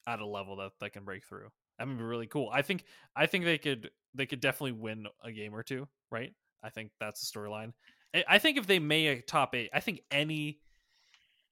at 0.07 0.21
a 0.21 0.27
level 0.27 0.57
that 0.57 0.73
that 0.81 0.93
can 0.93 1.05
break 1.05 1.25
through. 1.27 1.49
That 1.79 1.89
would 1.89 1.99
be 1.99 2.05
really 2.05 2.27
cool. 2.27 2.51
I 2.53 2.63
think 2.63 2.85
I 3.17 3.27
think 3.27 3.45
they 3.45 3.59
could 3.59 3.91
they 4.15 4.27
could 4.27 4.41
definitely 4.41 4.73
win 4.73 5.07
a 5.23 5.33
game 5.33 5.55
or 5.55 5.63
two, 5.63 5.89
right? 6.11 6.33
I 6.63 6.71
think 6.71 6.91
that's 7.01 7.21
the 7.21 7.39
storyline. 7.39 7.73
I- 8.15 8.25
I 8.29 8.39
think 8.39 8.59
if 8.59 8.67
they 8.67 8.79
make 8.79 9.07
a 9.19 9.23
top 9.23 9.55
eight, 9.55 9.71
I 9.73 9.81
think 9.81 10.03
any 10.11 10.61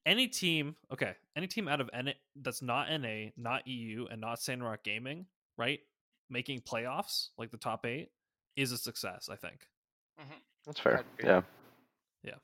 any 0.07 0.29
team, 0.29 0.77
okay, 0.93 1.15
any 1.37 1.47
team 1.47 1.69
out 1.69 1.81
of 1.81 1.91
N 1.93 2.13
that's 2.37 2.63
not 2.63 2.89
NA, 2.91 3.31
not 3.37 3.67
EU, 3.67 4.07
and 4.11 4.21
not 4.21 4.41
Sandrock 4.41 4.83
Gaming, 4.85 5.27
right, 5.57 5.81
making 6.31 6.61
playoffs 6.63 7.29
like 7.39 7.51
the 7.51 7.57
top 7.57 7.85
eight 7.87 8.11
is 8.57 8.73
a 8.73 8.79
success. 8.79 9.29
I 9.31 9.37
think. 9.37 9.67
Mm-hmm. 10.21 10.39
That's 10.67 10.81
fair. 10.81 11.03
Yeah. 11.23 11.43
Yeah. 12.23 12.35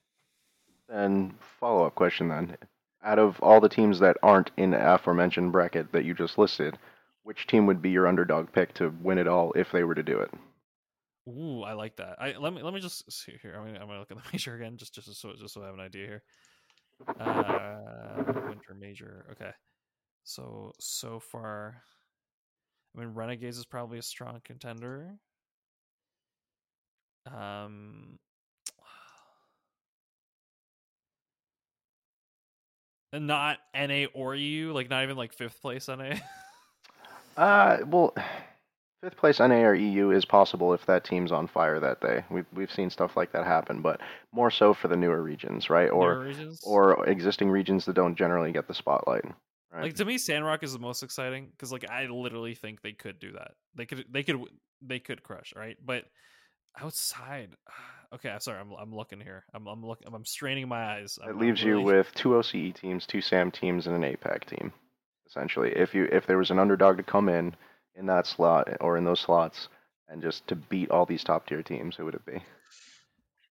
And 0.88 1.34
follow 1.60 1.86
up 1.86 1.94
question 1.94 2.28
then. 2.28 2.56
Out 3.04 3.18
of 3.18 3.40
all 3.40 3.60
the 3.60 3.68
teams 3.68 4.00
that 4.00 4.16
aren't 4.22 4.50
in 4.56 4.70
the 4.70 4.94
aforementioned 4.94 5.52
bracket 5.52 5.92
that 5.92 6.04
you 6.04 6.14
just 6.14 6.36
listed, 6.38 6.78
which 7.28 7.46
team 7.46 7.66
would 7.66 7.82
be 7.82 7.90
your 7.90 8.06
underdog 8.06 8.50
pick 8.54 8.72
to 8.72 8.88
win 9.02 9.18
it 9.18 9.28
all 9.28 9.52
if 9.52 9.70
they 9.70 9.84
were 9.84 9.94
to 9.94 10.02
do 10.02 10.18
it? 10.18 10.30
Ooh, 11.28 11.62
I 11.62 11.74
like 11.74 11.94
that. 11.96 12.16
I 12.18 12.34
let 12.38 12.54
me 12.54 12.62
let 12.62 12.72
me 12.72 12.80
just 12.80 13.12
see 13.12 13.34
here. 13.42 13.54
I'm 13.54 13.66
gonna, 13.66 13.80
I'm 13.80 13.86
gonna 13.86 13.98
look 13.98 14.10
at 14.10 14.16
the 14.16 14.22
major 14.32 14.56
again, 14.56 14.78
just 14.78 14.94
just 14.94 15.14
so 15.20 15.34
just 15.38 15.52
so 15.52 15.62
I 15.62 15.66
have 15.66 15.74
an 15.74 15.80
idea 15.80 16.06
here. 16.06 16.22
Uh, 17.20 18.22
winter 18.48 18.74
major. 18.80 19.26
Okay, 19.32 19.50
so 20.24 20.72
so 20.80 21.20
far, 21.20 21.82
I 22.96 23.00
mean, 23.00 23.10
Renegades 23.10 23.58
is 23.58 23.66
probably 23.66 23.98
a 23.98 24.02
strong 24.02 24.40
contender. 24.42 25.18
Um, 27.26 28.18
and 33.12 33.26
not 33.26 33.58
NA 33.74 34.06
or 34.14 34.34
EU, 34.34 34.72
like 34.72 34.88
not 34.88 35.02
even 35.02 35.18
like 35.18 35.34
fifth 35.34 35.60
place 35.60 35.88
NA. 35.88 36.14
Uh, 37.38 37.78
well, 37.86 38.12
fifth 39.00 39.16
place 39.16 39.38
NA 39.38 39.62
or 39.62 39.74
EU 39.74 40.10
is 40.10 40.24
possible 40.24 40.74
if 40.74 40.84
that 40.86 41.04
team's 41.04 41.30
on 41.30 41.46
fire 41.46 41.78
that 41.78 42.00
day. 42.00 42.24
We've 42.30 42.46
we've 42.52 42.72
seen 42.72 42.90
stuff 42.90 43.16
like 43.16 43.30
that 43.32 43.46
happen, 43.46 43.80
but 43.80 44.00
more 44.32 44.50
so 44.50 44.74
for 44.74 44.88
the 44.88 44.96
newer 44.96 45.22
regions, 45.22 45.70
right? 45.70 45.88
Or 45.88 46.14
Newer 46.14 46.24
regions? 46.24 46.60
or 46.64 47.08
existing 47.08 47.48
regions 47.48 47.84
that 47.84 47.94
don't 47.94 48.16
generally 48.16 48.50
get 48.50 48.66
the 48.66 48.74
spotlight. 48.74 49.24
Right. 49.72 49.84
Like 49.84 49.94
to 49.94 50.04
me, 50.04 50.18
Sandrock 50.18 50.64
is 50.64 50.72
the 50.72 50.80
most 50.80 51.04
exciting 51.04 51.48
because 51.52 51.70
like 51.70 51.88
I 51.88 52.06
literally 52.06 52.56
think 52.56 52.82
they 52.82 52.92
could 52.92 53.20
do 53.20 53.30
that. 53.32 53.52
They 53.76 53.86
could 53.86 54.04
they 54.10 54.24
could 54.24 54.40
they 54.82 54.98
could 54.98 55.22
crush 55.22 55.52
right, 55.54 55.76
but 55.84 56.06
outside, 56.80 57.50
okay. 58.14 58.30
I'm 58.30 58.40
sorry. 58.40 58.58
I'm 58.58 58.72
I'm 58.72 58.92
looking 58.92 59.20
here. 59.20 59.44
I'm 59.54 59.68
I'm 59.68 59.86
looking. 59.86 60.12
I'm 60.12 60.24
straining 60.24 60.66
my 60.66 60.96
eyes. 60.96 61.20
I'm, 61.22 61.28
it 61.28 61.32
I'm 61.34 61.38
leaves 61.38 61.62
you 61.62 61.80
with 61.80 62.12
two 62.16 62.30
OCE 62.30 62.74
teams, 62.74 63.06
two 63.06 63.20
SAM 63.20 63.52
teams, 63.52 63.86
and 63.86 63.94
an 63.94 64.12
APAC 64.12 64.44
team. 64.44 64.72
Essentially, 65.28 65.70
if 65.76 65.94
you 65.94 66.08
if 66.10 66.26
there 66.26 66.38
was 66.38 66.50
an 66.50 66.58
underdog 66.58 66.96
to 66.96 67.02
come 67.02 67.28
in 67.28 67.54
in 67.94 68.06
that 68.06 68.26
slot 68.26 68.68
or 68.80 68.96
in 68.96 69.04
those 69.04 69.20
slots 69.20 69.68
and 70.08 70.22
just 70.22 70.46
to 70.48 70.56
beat 70.56 70.90
all 70.90 71.04
these 71.04 71.22
top 71.22 71.46
tier 71.46 71.62
teams, 71.62 71.96
who 71.96 72.04
would 72.06 72.14
it 72.14 72.24
be? 72.24 72.40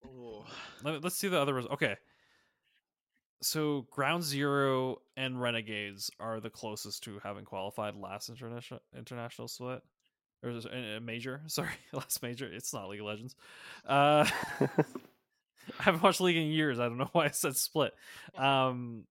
Ooh. 0.06 0.44
Let, 0.84 1.04
us 1.06 1.16
see 1.16 1.28
the 1.28 1.40
other. 1.40 1.54
res- 1.54 1.68
Okay. 1.68 1.96
So 3.42 3.86
Ground 3.92 4.24
Zero 4.24 4.98
and 5.16 5.40
Renegades 5.40 6.10
are 6.20 6.40
the 6.40 6.50
closest 6.50 7.04
to 7.04 7.20
having 7.24 7.46
qualified 7.46 7.96
last 7.96 8.30
international 8.30 8.82
international 8.98 9.48
split. 9.48 9.84
Or 10.44 10.50
is 10.50 10.66
a 10.66 10.98
a 10.98 11.00
major? 11.00 11.42
Sorry, 11.48 11.70
last 11.94 12.24
major. 12.24 12.52
It's 12.52 12.74
not 12.74 12.90
League 12.90 13.02
of 13.02 13.06
Legends. 13.06 13.36
Uh, 13.88 14.28
I 15.80 15.84
haven't 15.84 16.02
watched 16.02 16.22
League 16.22 16.38
in 16.38 16.48
years. 16.48 16.80
I 16.80 16.88
don't 16.88 16.98
know 16.98 17.10
why 17.12 17.26
I 17.26 17.32
said 17.32 17.56
split. 17.56 17.94
Um, 18.36 19.04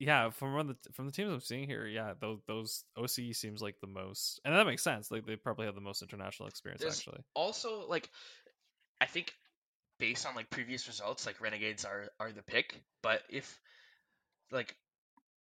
yeah, 0.00 0.30
from 0.30 0.66
the 0.66 0.76
from 0.92 1.06
the 1.06 1.12
teams 1.12 1.30
I'm 1.30 1.40
seeing 1.40 1.68
here, 1.68 1.86
yeah, 1.86 2.14
those 2.20 2.40
those 2.48 2.84
OCE 2.98 3.36
seems 3.36 3.60
like 3.62 3.76
the 3.80 3.86
most, 3.86 4.40
and 4.44 4.54
that 4.54 4.66
makes 4.66 4.82
sense. 4.82 5.10
Like 5.10 5.26
they 5.26 5.36
probably 5.36 5.66
have 5.66 5.74
the 5.76 5.80
most 5.80 6.02
international 6.02 6.48
experience 6.48 6.80
There's- 6.80 6.98
actually. 6.98 7.22
Also, 7.34 7.86
like, 7.86 8.10
I 9.00 9.06
think 9.06 9.32
based 9.98 10.26
on 10.26 10.34
like 10.34 10.50
previous 10.50 10.88
results, 10.88 11.26
like 11.26 11.40
Renegades 11.40 11.84
are 11.84 12.08
are 12.18 12.32
the 12.32 12.42
pick. 12.42 12.74
But 13.02 13.22
if 13.28 13.60
like 14.50 14.74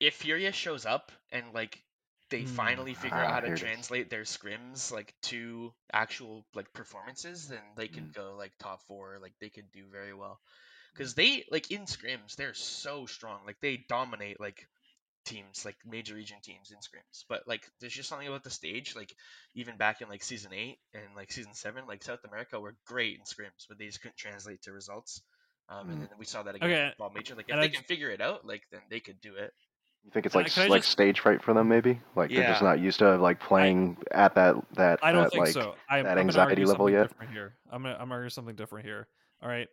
if 0.00 0.18
FURIA 0.22 0.52
shows 0.52 0.86
up 0.86 1.12
and 1.30 1.52
like 1.52 1.82
they 2.30 2.40
Hmm. 2.40 2.46
finally 2.46 2.94
figure 2.94 3.18
Ah, 3.18 3.26
out 3.26 3.30
how 3.34 3.40
to 3.40 3.56
translate 3.56 4.10
their 4.10 4.22
scrims 4.24 4.90
like 4.90 5.14
to 5.22 5.72
actual 5.92 6.46
like 6.54 6.72
performances, 6.72 7.48
then 7.48 7.62
they 7.76 7.88
Mm. 7.88 8.12
go 8.14 8.34
like 8.36 8.52
top 8.58 8.82
four. 8.88 9.18
Like 9.20 9.34
they 9.38 9.50
could 9.50 9.70
do 9.72 9.86
very 9.92 10.14
well 10.14 10.40
because 10.96 11.14
they 11.14 11.44
like 11.50 11.70
in 11.70 11.82
scrims 11.82 12.36
they're 12.36 12.54
so 12.54 13.06
strong. 13.06 13.40
Like 13.46 13.56
they 13.60 13.84
dominate 13.88 14.40
like 14.40 14.66
teams 15.24 15.64
like 15.64 15.74
major 15.84 16.14
region 16.14 16.36
teams 16.40 16.70
in 16.70 16.76
scrims 16.76 17.24
but 17.28 17.42
like 17.48 17.66
there's 17.80 17.92
just 17.92 18.08
something 18.08 18.28
about 18.28 18.44
the 18.44 18.50
stage 18.50 18.94
like 18.94 19.12
even 19.56 19.76
back 19.76 20.00
in 20.00 20.08
like 20.08 20.22
season 20.22 20.52
8 20.54 20.78
and 20.94 21.02
like 21.16 21.32
season 21.32 21.52
7 21.52 21.84
like 21.88 22.04
south 22.04 22.20
america 22.24 22.60
were 22.60 22.76
great 22.86 23.16
in 23.18 23.22
scrims 23.24 23.66
but 23.68 23.76
they 23.76 23.86
just 23.86 24.00
couldn't 24.00 24.16
translate 24.16 24.62
to 24.62 24.70
results 24.72 25.22
um, 25.68 25.88
and 25.90 25.98
Mm. 25.98 26.08
then 26.10 26.18
we 26.20 26.24
saw 26.26 26.44
that 26.44 26.54
again 26.54 26.70
Okay, 26.70 26.84
in 26.86 26.92
ball 26.96 27.10
major 27.12 27.34
like 27.34 27.46
if 27.48 27.54
and 27.54 27.60
they 27.60 27.66
I 27.66 27.70
can 27.70 27.82
figure 27.82 28.10
it 28.10 28.20
out 28.20 28.46
like 28.46 28.62
then 28.70 28.82
they 28.88 29.00
could 29.00 29.20
do 29.20 29.34
it 29.34 29.52
You 30.04 30.12
think 30.12 30.26
it's 30.26 30.36
like 30.36 30.46
can 30.46 30.68
like 30.68 30.82
just- 30.82 30.92
stage 30.92 31.18
fright 31.18 31.42
for 31.42 31.52
them, 31.52 31.66
maybe? 31.66 32.00
Like 32.14 32.30
they're 32.30 32.46
just 32.46 32.62
not 32.62 32.78
used 32.78 33.00
to 33.00 33.16
like 33.16 33.40
playing 33.40 33.96
at 34.12 34.36
that 34.36 34.54
that 34.74 35.00
I 35.02 35.10
don't 35.10 35.24
that, 35.24 35.32
think 35.32 35.46
like 35.46 35.54
so. 35.54 35.74
I'm, 35.90 36.04
that 36.04 36.10
I'm 36.10 36.16
gonna 36.18 36.20
anxiety 36.20 36.62
argue 36.62 36.66
level 36.68 36.86
something 36.86 36.94
yet? 36.94 37.08
Different 37.08 37.32
here. 37.32 37.54
I'm 37.72 37.82
gonna 37.82 37.94
I'm 37.94 38.00
gonna 38.00 38.14
argue 38.14 38.30
something 38.30 38.54
different 38.54 38.86
here. 38.86 39.08
All 39.42 39.48
right, 39.48 39.66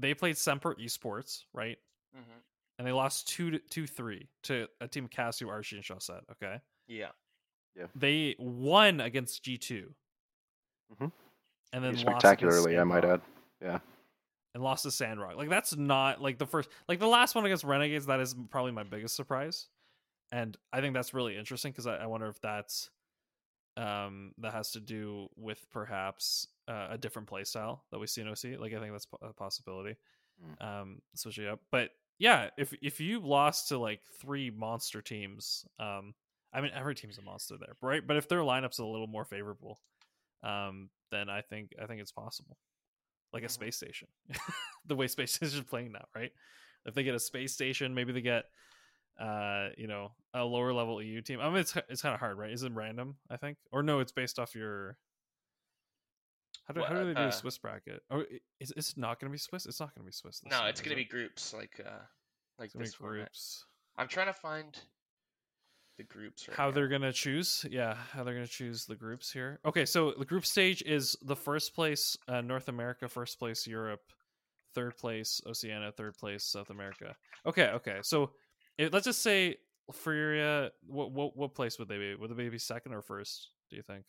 they 0.00 0.14
played 0.14 0.36
Semper 0.38 0.74
Esports, 0.76 1.44
right? 1.52 1.78
mm-hmm. 2.16 2.38
And 2.78 2.86
they 2.86 2.92
lost 2.92 3.28
two 3.28 3.50
to, 3.50 3.58
two 3.58 3.86
three 3.86 4.28
to 4.44 4.66
a 4.80 4.88
team 4.88 5.06
Casio, 5.08 5.48
Archie, 5.48 5.76
and 5.76 5.84
Shawset. 5.84 6.22
Okay, 6.32 6.60
yeah 6.88 7.10
Yeah. 7.76 7.86
they 7.94 8.36
won 8.38 9.00
against 9.00 9.42
G 9.44 9.58
2 9.58 9.94
Mhm. 10.94 11.12
and 11.72 11.84
then 11.84 11.92
lost 11.92 12.00
spectacularly, 12.00 12.78
I 12.78 12.84
might 12.84 13.04
add. 13.04 13.20
Yeah. 13.60 13.78
and 14.54 14.62
lost 14.64 14.82
to 14.84 14.90
Sandrock. 14.90 15.36
Like 15.36 15.48
that's 15.50 15.76
not 15.76 16.20
like 16.20 16.38
the 16.38 16.46
first, 16.46 16.70
like 16.88 16.98
the 16.98 17.06
last 17.06 17.34
one 17.36 17.44
against 17.44 17.62
Renegades. 17.64 18.06
That 18.06 18.18
is 18.20 18.34
probably 18.50 18.72
my 18.72 18.82
biggest 18.82 19.14
surprise, 19.14 19.68
and 20.32 20.56
I 20.72 20.80
think 20.80 20.94
that's 20.94 21.14
really 21.14 21.36
interesting 21.36 21.70
because 21.72 21.86
I, 21.86 21.96
I 21.98 22.06
wonder 22.06 22.26
if 22.28 22.40
that's 22.40 22.90
um 23.76 24.32
that 24.38 24.52
has 24.52 24.72
to 24.72 24.80
do 24.80 25.28
with 25.36 25.64
perhaps 25.70 26.46
uh, 26.68 26.88
a 26.90 26.98
different 26.98 27.28
play 27.28 27.44
style 27.44 27.84
that 27.90 27.98
we 27.98 28.06
see 28.06 28.20
in 28.20 28.28
OC. 28.28 28.56
Like 28.56 28.72
I 28.74 28.80
think 28.80 28.92
that's 28.92 29.06
a 29.22 29.32
possibility. 29.32 29.96
Um, 30.60 31.00
switching 31.14 31.46
up, 31.46 31.60
but 31.70 31.90
yeah, 32.18 32.50
if 32.58 32.74
if 32.82 33.00
you 33.00 33.20
lost 33.20 33.68
to 33.68 33.78
like 33.78 34.02
three 34.20 34.50
monster 34.50 35.00
teams, 35.00 35.64
um, 35.78 36.14
I 36.52 36.60
mean 36.60 36.70
every 36.74 36.94
team's 36.94 37.16
a 37.18 37.22
monster 37.22 37.56
there, 37.58 37.76
right? 37.80 38.06
But 38.06 38.18
if 38.18 38.28
their 38.28 38.40
lineup's 38.40 38.78
a 38.78 38.84
little 38.84 39.06
more 39.06 39.24
favorable, 39.24 39.80
um, 40.42 40.90
then 41.10 41.30
I 41.30 41.40
think 41.42 41.72
I 41.82 41.86
think 41.86 42.00
it's 42.00 42.12
possible, 42.12 42.58
like 43.32 43.44
a 43.44 43.48
Mhm. 43.48 43.50
space 43.50 43.76
station, 43.76 44.08
the 44.86 44.96
way 44.96 45.08
space 45.08 45.32
stations 45.34 45.60
are 45.60 45.64
playing 45.64 45.92
now, 45.92 46.06
right? 46.14 46.32
If 46.86 46.94
they 46.94 47.02
get 47.04 47.14
a 47.14 47.20
space 47.20 47.52
station, 47.52 47.94
maybe 47.94 48.12
they 48.12 48.22
get, 48.22 48.44
uh, 49.18 49.68
you 49.76 49.86
know, 49.86 50.12
a 50.34 50.44
lower 50.44 50.72
level 50.72 51.02
EU 51.02 51.20
team. 51.20 51.40
I 51.40 51.48
mean, 51.48 51.58
it's 51.58 51.74
it's 51.88 52.02
kind 52.02 52.14
of 52.14 52.20
hard, 52.20 52.38
right? 52.38 52.50
Is 52.50 52.62
it 52.62 52.72
random? 52.72 53.16
I 53.30 53.36
think, 53.36 53.58
or 53.72 53.82
no, 53.82 54.00
it's 54.00 54.12
based 54.12 54.38
off 54.38 54.54
your. 54.54 54.96
How 56.66 56.74
do, 56.74 56.82
how 56.84 56.94
do 56.94 57.04
they 57.06 57.14
do 57.14 57.22
uh, 57.22 57.28
a 57.28 57.32
Swiss 57.32 57.58
bracket? 57.58 58.02
Oh, 58.10 58.22
is 58.60 58.72
it's 58.76 58.96
not 58.96 59.18
going 59.18 59.28
to 59.28 59.32
be 59.32 59.38
Swiss? 59.38 59.66
It's 59.66 59.80
not 59.80 59.92
going 59.94 60.04
to 60.04 60.06
be 60.06 60.12
Swiss. 60.12 60.40
No, 60.44 60.58
time, 60.58 60.68
it's 60.68 60.80
is 60.80 60.84
gonna 60.84 60.96
be 60.96 61.04
groups 61.04 61.52
like 61.52 61.80
uh 61.84 61.90
like 62.58 62.66
It's 62.66 62.74
gonna 62.74 62.84
be 62.84 62.86
this 62.86 62.94
groups. 62.94 63.64
I'm 63.98 64.06
trying 64.06 64.28
to 64.28 64.32
find 64.32 64.78
the 66.00 66.04
groups 66.04 66.48
right 66.48 66.56
how 66.56 66.66
now. 66.66 66.70
they're 66.70 66.88
gonna 66.88 67.12
choose 67.12 67.66
yeah 67.70 67.94
how 68.12 68.24
they're 68.24 68.32
gonna 68.32 68.46
choose 68.46 68.86
the 68.86 68.96
groups 68.96 69.30
here 69.30 69.60
okay 69.66 69.84
so 69.84 70.14
the 70.18 70.24
group 70.24 70.46
stage 70.46 70.82
is 70.86 71.14
the 71.22 71.36
first 71.36 71.74
place 71.74 72.16
uh, 72.26 72.40
north 72.40 72.68
america 72.68 73.06
first 73.06 73.38
place 73.38 73.66
europe 73.66 74.00
third 74.74 74.96
place 74.96 75.42
oceania 75.46 75.92
third 75.92 76.16
place 76.16 76.42
south 76.42 76.70
america 76.70 77.14
okay 77.44 77.68
okay 77.68 77.98
so 78.02 78.30
it, 78.78 78.92
let's 78.92 79.04
just 79.06 79.22
say 79.22 79.56
furia 79.92 80.70
what, 80.86 81.10
what 81.10 81.36
what 81.36 81.54
place 81.54 81.78
would 81.78 81.88
they 81.88 81.98
be 81.98 82.14
would 82.14 82.34
they 82.36 82.48
be 82.48 82.58
second 82.58 82.92
or 82.92 83.02
first 83.02 83.48
do 83.70 83.76
you 83.76 83.82
think 83.82 84.04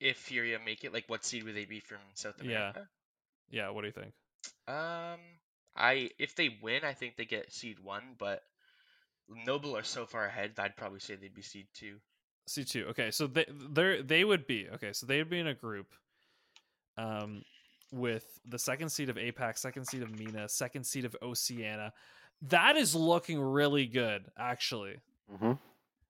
if 0.00 0.16
Furia 0.16 0.58
make 0.64 0.82
it, 0.82 0.92
like 0.92 1.04
what 1.06 1.24
seed 1.24 1.44
would 1.44 1.54
they 1.54 1.64
be 1.64 1.78
from 1.78 1.98
South. 2.14 2.40
America? 2.40 2.88
yeah 3.50 3.66
Yeah. 3.66 3.70
what 3.70 3.82
do 3.82 3.86
you 3.86 3.92
think 3.92 4.12
Um, 4.66 5.20
I 5.76 6.10
if 6.18 6.34
they 6.34 6.58
win, 6.60 6.84
I 6.84 6.92
think 6.92 7.16
they 7.16 7.24
get 7.24 7.52
seed 7.52 7.78
one, 7.78 8.16
but 8.18 8.42
Noble 9.46 9.76
are 9.76 9.84
so 9.84 10.04
far 10.04 10.26
ahead 10.26 10.56
that 10.56 10.64
I'd 10.64 10.76
probably 10.76 11.00
say 11.00 11.14
they'd 11.14 11.34
be 11.34 11.42
seed 11.42 11.68
two. 11.72 11.98
Seed 12.46 12.66
two. 12.66 12.86
Okay, 12.90 13.10
so 13.10 13.26
they 13.26 13.46
they 13.48 14.02
they 14.02 14.24
would 14.24 14.46
be 14.46 14.68
okay. 14.74 14.92
So 14.92 15.06
they 15.06 15.18
would 15.18 15.30
be 15.30 15.38
in 15.38 15.46
a 15.46 15.54
group, 15.54 15.86
um, 16.98 17.44
with 17.92 18.40
the 18.44 18.58
second 18.58 18.90
seed 18.90 19.08
of 19.08 19.16
APAC, 19.16 19.56
second 19.56 19.86
seed 19.86 20.02
of 20.02 20.10
MENA, 20.18 20.48
second 20.48 20.84
seed 20.84 21.04
of 21.04 21.16
Oceania. 21.22 21.92
That 22.48 22.76
is 22.76 22.94
looking 22.94 23.40
really 23.40 23.86
good, 23.86 24.24
actually. 24.36 24.96
Mm-hmm. 25.32 25.52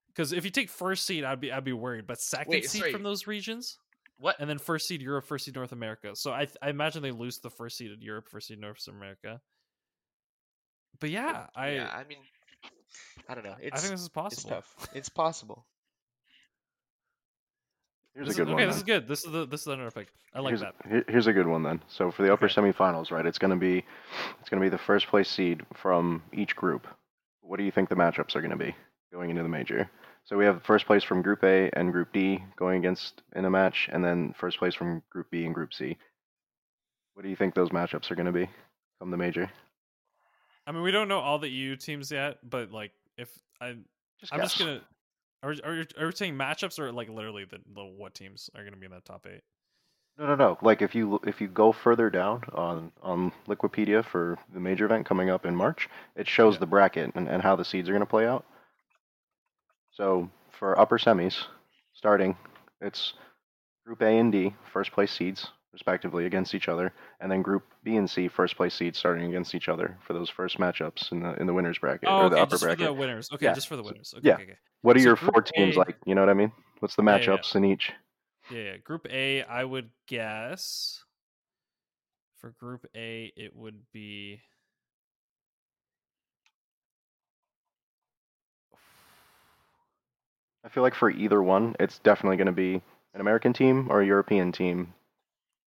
Because 0.08 0.32
if 0.32 0.44
you 0.44 0.50
take 0.50 0.68
first 0.68 1.06
seed, 1.06 1.24
I'd 1.24 1.40
be 1.40 1.52
I'd 1.52 1.64
be 1.64 1.72
worried. 1.72 2.06
But 2.06 2.20
second 2.20 2.50
Wait, 2.50 2.68
seed 2.68 2.80
sorry. 2.80 2.92
from 2.92 3.02
those 3.02 3.26
regions, 3.26 3.78
What? 4.18 4.36
and 4.38 4.48
then 4.48 4.58
first 4.58 4.86
seed 4.86 5.00
Europe, 5.00 5.24
first 5.26 5.44
seed 5.46 5.54
North 5.54 5.72
America. 5.72 6.14
So 6.14 6.32
I 6.32 6.46
I 6.60 6.70
imagine 6.70 7.02
they 7.02 7.12
lose 7.12 7.38
the 7.38 7.50
first 7.50 7.76
seed 7.78 7.90
in 7.90 8.00
Europe, 8.02 8.28
first 8.28 8.48
seed 8.48 8.58
North 8.58 8.86
America. 8.88 9.40
But 11.00 11.10
yeah, 11.10 11.46
I 11.54 11.70
yeah, 11.70 11.90
I 11.92 12.04
mean, 12.04 12.18
I 13.28 13.34
don't 13.34 13.44
know. 13.44 13.56
It's 13.60 13.74
I 13.74 13.78
think 13.78 13.92
this 13.92 14.00
is 14.00 14.06
it's 14.06 14.14
possible. 14.14 14.50
tough. 14.50 14.88
It's 14.94 15.08
possible. 15.08 15.66
Here's 18.14 18.28
This 18.28 18.38
a 18.38 18.42
is- 18.42 18.46
good 18.46 18.52
okay, 18.54 18.62
one. 18.64 18.66
this 18.68 18.76
is 18.76 18.82
good. 18.82 19.08
This 19.08 19.24
is 19.24 19.32
the 19.32 19.46
this 19.46 19.60
is 19.60 19.64
the 19.66 19.76
underpick. 19.76 20.06
I 20.34 20.40
like 20.40 20.50
here's, 20.50 20.60
that. 20.60 20.74
here- 20.86 21.04
here's 21.08 21.26
a 21.26 21.32
good 21.32 21.46
one 21.46 21.62
then. 21.62 21.80
So 21.88 22.10
for 22.10 22.22
the 22.22 22.32
upper 22.32 22.44
Okay. 22.46 22.54
semifinals, 22.60 23.10
right? 23.10 23.24
It's 23.24 23.38
gonna 23.38 23.56
be 23.56 23.84
it's 24.40 24.48
gonna 24.50 24.60
be 24.62 24.68
the 24.68 24.78
first 24.78 25.06
place 25.06 25.30
seed 25.30 25.64
from 25.74 26.22
each 26.32 26.54
group. 26.54 26.86
What 27.40 27.56
do 27.56 27.64
you 27.64 27.70
think 27.70 27.88
the 27.88 27.94
matchups 27.96 28.36
are 28.36 28.42
gonna 28.42 28.56
be 28.56 28.74
going 29.10 29.30
into 29.30 29.42
the 29.42 29.48
major? 29.48 29.90
So 30.24 30.36
we 30.36 30.44
have 30.44 30.62
first 30.62 30.86
place 30.86 31.02
from 31.02 31.20
Group 31.22 31.42
A 31.42 31.68
and 31.72 31.90
Group 31.90 32.12
D 32.12 32.42
going 32.56 32.78
against 32.78 33.22
in 33.34 33.44
a 33.44 33.50
match, 33.50 33.88
and 33.90 34.04
then 34.04 34.32
first 34.34 34.58
place 34.58 34.74
from 34.74 35.02
Group 35.10 35.30
B 35.30 35.44
and 35.46 35.54
Group 35.54 35.72
C. 35.74 35.96
What 37.14 37.22
do 37.22 37.28
you 37.28 37.36
think 37.36 37.54
those 37.54 37.70
matchups 37.70 38.10
are 38.10 38.14
gonna 38.14 38.30
be 38.32 38.48
come 38.98 39.10
the 39.10 39.16
major? 39.16 39.50
I 40.66 40.70
mean, 40.72 40.82
we 40.82 40.92
don't 40.92 41.08
know 41.08 41.18
all 41.18 41.38
the 41.40 41.48
EU 41.48 41.74
teams 41.76 42.12
yet, 42.12 42.38
but 42.48 42.70
like, 42.70 42.92
if 43.16 43.36
I, 43.60 43.76
Just 44.20 44.32
I'm 44.32 44.38
guess. 44.40 44.50
just 44.54 44.58
gonna, 44.60 44.80
are 45.42 45.54
are 45.64 45.74
you, 45.74 45.86
are 45.98 46.06
you 46.06 46.12
saying 46.12 46.34
matchups 46.34 46.78
or 46.78 46.92
like 46.92 47.08
literally 47.08 47.44
the, 47.44 47.58
the 47.74 47.84
what 47.84 48.14
teams 48.14 48.50
are 48.54 48.64
gonna 48.64 48.76
be 48.76 48.86
in 48.86 48.92
that 48.92 49.04
top 49.04 49.26
eight? 49.26 49.42
No, 50.18 50.26
no, 50.26 50.34
no. 50.36 50.58
Like 50.62 50.82
if 50.82 50.94
you 50.94 51.20
if 51.26 51.40
you 51.40 51.48
go 51.48 51.72
further 51.72 52.10
down 52.10 52.44
on 52.54 52.92
on 53.02 53.32
Liquipedia 53.48 54.04
for 54.04 54.38
the 54.52 54.60
major 54.60 54.84
event 54.86 55.06
coming 55.06 55.30
up 55.30 55.46
in 55.46 55.56
March, 55.56 55.88
it 56.16 56.28
shows 56.28 56.56
Yeah. 56.56 56.60
the 56.60 56.66
bracket 56.66 57.14
and, 57.14 57.28
and 57.28 57.42
how 57.42 57.56
the 57.56 57.64
seeds 57.64 57.88
are 57.88 57.92
going 57.92 58.00
to 58.00 58.06
play 58.06 58.26
out. 58.26 58.44
So 59.92 60.30
for 60.50 60.78
upper 60.78 60.98
semis, 60.98 61.44
starting, 61.94 62.36
it's 62.80 63.14
Group 63.84 64.02
A 64.02 64.18
and 64.18 64.32
D, 64.32 64.54
first 64.72 64.92
place 64.92 65.12
seeds 65.12 65.48
respectively 65.72 66.26
against 66.26 66.54
each 66.54 66.68
other, 66.68 66.92
and 67.20 67.30
then 67.30 67.42
Group 67.42 67.64
B 67.82 67.96
and 67.96 68.08
C, 68.08 68.28
first 68.28 68.56
place 68.56 68.74
seeds 68.74 68.98
starting 68.98 69.28
against 69.28 69.54
each 69.54 69.68
other 69.68 69.96
for 70.06 70.12
those 70.12 70.28
first 70.28 70.58
matchups 70.58 71.12
in 71.12 71.20
the 71.20 71.34
in 71.40 71.46
the 71.46 71.54
winners 71.54 71.78
bracket 71.78 72.08
Oh, 72.08 72.16
or 72.18 72.26
okay, 72.26 72.34
the 72.36 72.40
upper 72.42 72.50
just 72.50 72.62
bracket. 72.62 72.78
for 72.80 72.84
the 72.86 72.92
winners. 72.92 73.28
Okay, 73.32 73.46
Yeah. 73.46 73.54
just 73.54 73.68
for 73.68 73.76
the 73.76 73.82
winners. 73.82 74.14
Okay, 74.18 74.28
yeah. 74.28 74.34
okay, 74.34 74.42
okay. 74.44 74.58
What 74.82 74.96
are 74.96 75.00
so 75.00 75.04
your 75.06 75.16
four 75.16 75.42
teams 75.42 75.76
A- 75.76 75.78
like? 75.78 75.96
You 76.04 76.14
know 76.14 76.22
what 76.22 76.28
I 76.30 76.34
mean? 76.34 76.52
What's 76.80 76.94
the 76.96 77.02
Yeah, 77.02 77.16
yeah, 77.16 77.22
yeah. 77.30 77.36
matchups 77.36 77.54
in 77.56 77.64
each? 77.64 77.92
Yeah, 78.50 78.58
yeah. 78.62 78.76
Group 78.78 79.06
A, 79.10 79.42
I 79.44 79.64
would 79.64 79.90
guess. 80.06 81.02
For 82.38 82.50
Group 82.50 82.86
A, 82.96 83.32
it 83.36 83.54
would 83.54 83.80
be. 83.92 84.40
I 90.64 90.68
feel 90.68 90.82
like 90.82 90.94
for 90.94 91.10
either 91.10 91.42
one, 91.42 91.74
it's 91.80 91.98
definitely 92.00 92.36
going 92.36 92.46
to 92.46 92.52
be 92.52 92.74
an 93.14 93.20
American 93.20 93.52
team 93.52 93.88
or 93.90 94.00
a 94.00 94.06
European 94.06 94.52
team, 94.52 94.94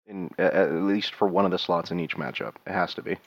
in 0.09 0.29
at, 0.37 0.53
at 0.53 0.71
least 0.73 1.13
for 1.15 1.27
one 1.27 1.45
of 1.45 1.51
the 1.51 1.59
slots 1.59 1.91
in 1.91 1.99
each 1.99 2.17
matchup. 2.17 2.55
It 2.67 2.73
has 2.73 2.93
to 2.95 3.01
be. 3.01 3.17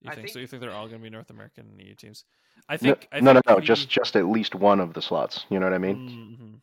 You 0.00 0.10
I 0.10 0.14
think, 0.14 0.28
so? 0.28 0.38
You 0.38 0.46
think 0.46 0.60
they're 0.62 0.72
all 0.72 0.86
gonna 0.86 1.00
be 1.02 1.10
North 1.10 1.30
American 1.30 1.66
and 1.70 1.80
EU 1.80 1.94
teams? 1.94 2.24
I 2.68 2.74
No, 2.74 2.78
think. 2.78 3.08
I 3.12 3.20
no, 3.20 3.32
no, 3.32 3.40
think 3.40 3.46
no, 3.48 3.60
just 3.60 3.86
we- 3.88 3.90
just 3.90 4.16
at 4.16 4.26
least 4.26 4.54
one 4.54 4.80
of 4.80 4.94
the 4.94 5.02
slots. 5.02 5.44
You 5.50 5.58
know 5.58 5.66
what 5.66 5.74
I 5.74 5.78
mean? 5.78 5.96
Mhm. 6.40 6.60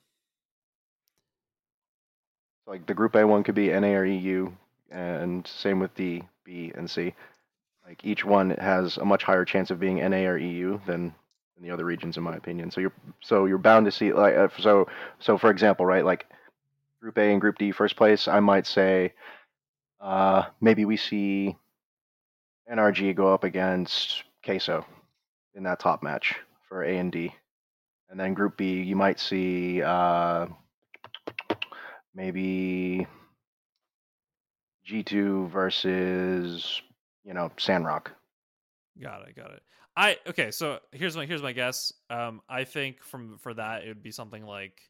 Like 2.68 2.86
the 2.86 2.93
Group 2.93 3.16
A 3.16 3.26
one 3.28 3.43
could 3.43 3.56
be 3.56 3.72
NA 3.72 3.93
or 3.95 4.06
EU, 4.06 4.51
and 4.89 5.45
same 5.45 5.80
with 5.80 5.93
D, 5.95 6.24
B, 6.43 6.72
and 6.76 6.89
C. 6.89 7.14
Like 7.86 8.03
each 8.03 8.26
one 8.26 8.51
has 8.51 8.97
a 8.97 9.06
much 9.06 9.24
higher 9.24 9.45
chance 9.45 9.70
of 9.70 9.80
being 9.80 9.99
NA 9.99 10.26
or 10.26 10.38
EU 10.38 10.80
than, 10.88 11.14
than 11.56 11.64
the 11.64 11.70
other 11.72 11.86
regions, 11.86 12.18
in 12.18 12.24
my 12.24 12.36
opinion. 12.36 12.72
So 12.72 12.82
you're 12.82 12.93
so 13.22 13.45
you're 13.45 13.60
bound 13.60 13.86
to 13.86 13.91
see 13.91 14.12
like 14.14 14.36
uh, 14.36 14.47
so 14.58 14.88
so 15.20 15.38
for 15.38 15.51
example, 15.51 15.86
right? 15.86 16.03
Like 16.06 16.26
Group 17.06 17.20
A 17.20 17.32
and 17.32 17.39
Group 17.39 17.60
D, 17.60 17.72
first 17.72 17.95
place, 17.97 18.28
I 18.28 18.39
might 18.39 18.66
say, 18.66 19.14
uh, 20.01 20.45
maybe 20.60 20.86
we 20.86 20.97
see 20.97 21.56
NRG 22.68 23.16
go 23.16 23.32
up 23.32 23.43
against 23.43 24.24
Queso 24.43 24.84
in 25.53 25.62
that 25.66 25.80
top 25.80 26.01
match 26.01 26.34
for 26.68 26.84
A 26.84 26.97
and 26.97 27.12
D, 27.12 27.32
and 28.10 28.20
then 28.20 28.34
Group 28.34 28.58
B, 28.58 28.82
you 28.82 28.95
might 28.95 29.20
see. 29.20 29.84
Uh, 29.84 30.47
maybe 32.16 33.06
G2 34.89 35.47
versus, 35.51 36.82
you 37.23 37.36
know, 37.36 37.52
Sandrock. 37.57 38.14
Got 38.99 39.27
it, 39.30 39.36
got 39.36 39.52
it. 39.52 39.61
I 39.95 40.18
okay, 40.26 40.49
so 40.49 40.80
here's 40.91 41.15
my 41.15 41.27
here's 41.27 41.44
my 41.44 41.52
guess. 41.52 41.94
Um, 42.10 42.41
I 42.49 42.64
think 42.64 43.03
from 43.03 43.38
for 43.38 43.53
that 43.53 43.84
it 43.84 43.90
would 43.90 44.02
be 44.02 44.10
something 44.11 44.44
like 44.44 44.82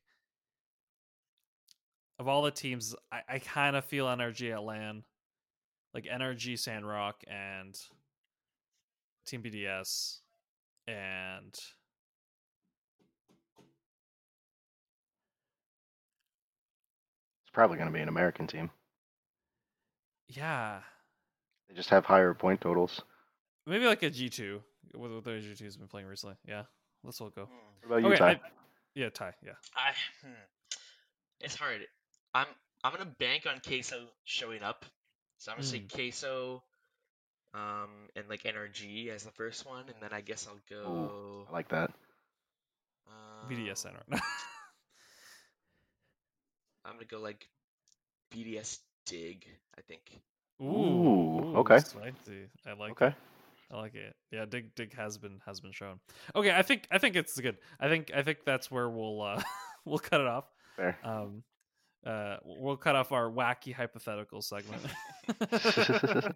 of 2.20 2.28
all 2.28 2.42
the 2.44 2.52
teams, 2.52 2.96
I, 3.12 3.22
I 3.28 3.40
kind 3.40 3.76
of 3.76 3.86
feel 3.86 4.06
NRG 4.08 4.52
at 4.52 4.64
LAN, 4.64 5.04
like 5.94 6.06
NRG 6.06 6.58
Sandrock 6.58 7.24
and 7.28 7.78
Team 9.26 9.42
BDS, 9.44 10.20
and 10.88 11.54
It's 17.44 17.52
probably 17.54 17.78
going 17.78 17.88
to 17.90 17.94
be 17.94 18.02
an 18.02 18.10
American 18.10 18.48
team. 18.48 18.70
yeah, 20.28 20.80
They 21.70 21.76
just 21.76 21.90
have 21.90 22.06
higher 22.06 22.34
point 22.34 22.62
totals. 22.62 23.02
maybe 23.66 23.86
like 23.86 24.04
a 24.04 24.10
G 24.10 24.30
two. 24.30 24.62
What 24.94 25.12
what 25.12 25.24
their 25.24 25.40
G 25.40 25.54
two 25.56 25.64
has 25.66 25.78
been 25.78 25.88
playing 25.88 26.08
recently. 26.08 26.36
Yeah, 26.48 26.64
let's 27.04 27.20
all 27.22 27.30
go. 27.30 27.48
What 27.84 28.00
about 28.00 28.02
you, 28.02 28.08
Okay, 28.10 28.18
Ty? 28.18 28.32
I, 28.32 28.40
yeah, 28.96 29.10
Ty. 29.10 29.34
Yeah, 29.44 29.54
I 29.76 29.92
hmm. 30.22 30.34
it's 31.40 31.56
hard. 31.56 31.82
I'm 32.36 32.48
I'm 32.84 32.92
gonna 32.92 33.06
bank 33.18 33.48
on 33.48 33.62
Queso 33.66 33.96
showing 34.26 34.62
up. 34.62 34.86
So 35.38 35.52
I'm 35.52 35.58
gonna 35.58 35.68
say 35.68 35.80
Mm. 35.80 35.92
Queso, 35.92 36.62
um, 37.54 37.90
and 38.16 38.28
like 38.30 38.44
NRG 38.44 39.10
as 39.10 39.24
the 39.24 39.32
first 39.32 39.66
one, 39.66 39.86
and 39.88 39.96
then 40.02 40.12
I 40.12 40.22
guess 40.22 40.48
I'll 40.48 40.60
go. 40.70 41.48
I 41.50 41.54
like 41.54 41.70
that. 41.70 41.92
BDS 43.50 43.70
um, 43.70 43.76
Sandrock. 43.76 44.06
I'm 46.86 46.94
gonna 46.94 47.06
go 47.06 47.20
like 47.20 47.48
BDS 48.34 48.80
Dig. 49.06 49.46
I 49.78 49.82
think. 49.82 50.02
Ooh, 50.62 51.58
okay. 51.58 51.80
Spicy. 51.80 52.48
I 52.66 52.74
like 52.74 52.92
Okay. 52.92 53.08
it. 53.08 53.14
I 53.72 53.78
like 53.78 53.96
it. 53.96 54.16
Yeah, 54.32 54.46
Dig 54.46 54.74
Dig 54.76 54.94
has 54.96 55.18
been 55.18 55.42
has 55.46 55.60
been 55.60 55.72
shown. 55.72 56.00
Okay, 56.36 56.52
I 56.56 56.62
think 56.62 56.88
I 56.92 56.98
think 56.98 57.16
it's 57.16 57.40
good. 57.40 57.58
I 57.80 57.88
think 57.90 58.12
I 58.16 58.22
think 58.24 58.40
that's 58.46 58.70
where 58.70 58.90
we'll 58.90 59.22
uh 59.22 59.42
we'll 59.86 60.00
cut 60.00 60.22
it 60.22 60.28
off. 60.28 60.46
Fair. 60.76 60.98
Um 61.04 61.44
uh 62.06 62.38
we'll 62.44 62.78
cut 62.78 62.96
off 62.96 63.12
our 63.12 63.30
wacky 63.30 63.74
hypothetical 63.74 64.42
segment. 64.42 64.82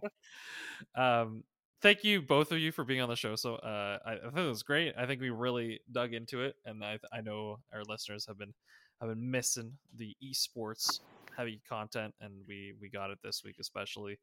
um 0.96 1.44
thank 1.82 2.04
you 2.04 2.22
both 2.22 2.52
of 2.52 2.60
you 2.60 2.72
for 2.72 2.84
being 2.84 3.02
on 3.02 3.10
the 3.10 3.16
show. 3.16 3.36
So 3.36 3.56
uh 3.56 4.00
I, 4.06 4.14
I 4.14 4.20
think 4.20 4.38
it 4.38 4.48
was 4.48 4.64
great. 4.64 4.94
I 4.98 5.06
think 5.06 5.22
we 5.22 5.30
really 5.30 5.82
dug 5.92 6.14
into 6.14 6.42
it 6.42 6.56
and 6.66 6.84
I 6.84 7.00
I 7.14 7.22
know 7.22 7.60
our 7.74 7.84
listeners 7.84 8.26
have 8.28 8.38
been 8.38 8.54
I've 9.02 9.10
been 9.10 9.32
missing 9.32 9.74
the 9.96 10.16
esports 10.24 11.00
heavy 11.40 11.62
content, 11.68 12.14
and 12.20 12.34
we 12.48 12.74
we 12.82 12.90
got 12.90 13.12
it 13.12 13.20
this 13.24 13.44
week, 13.44 13.56
especially. 13.60 14.20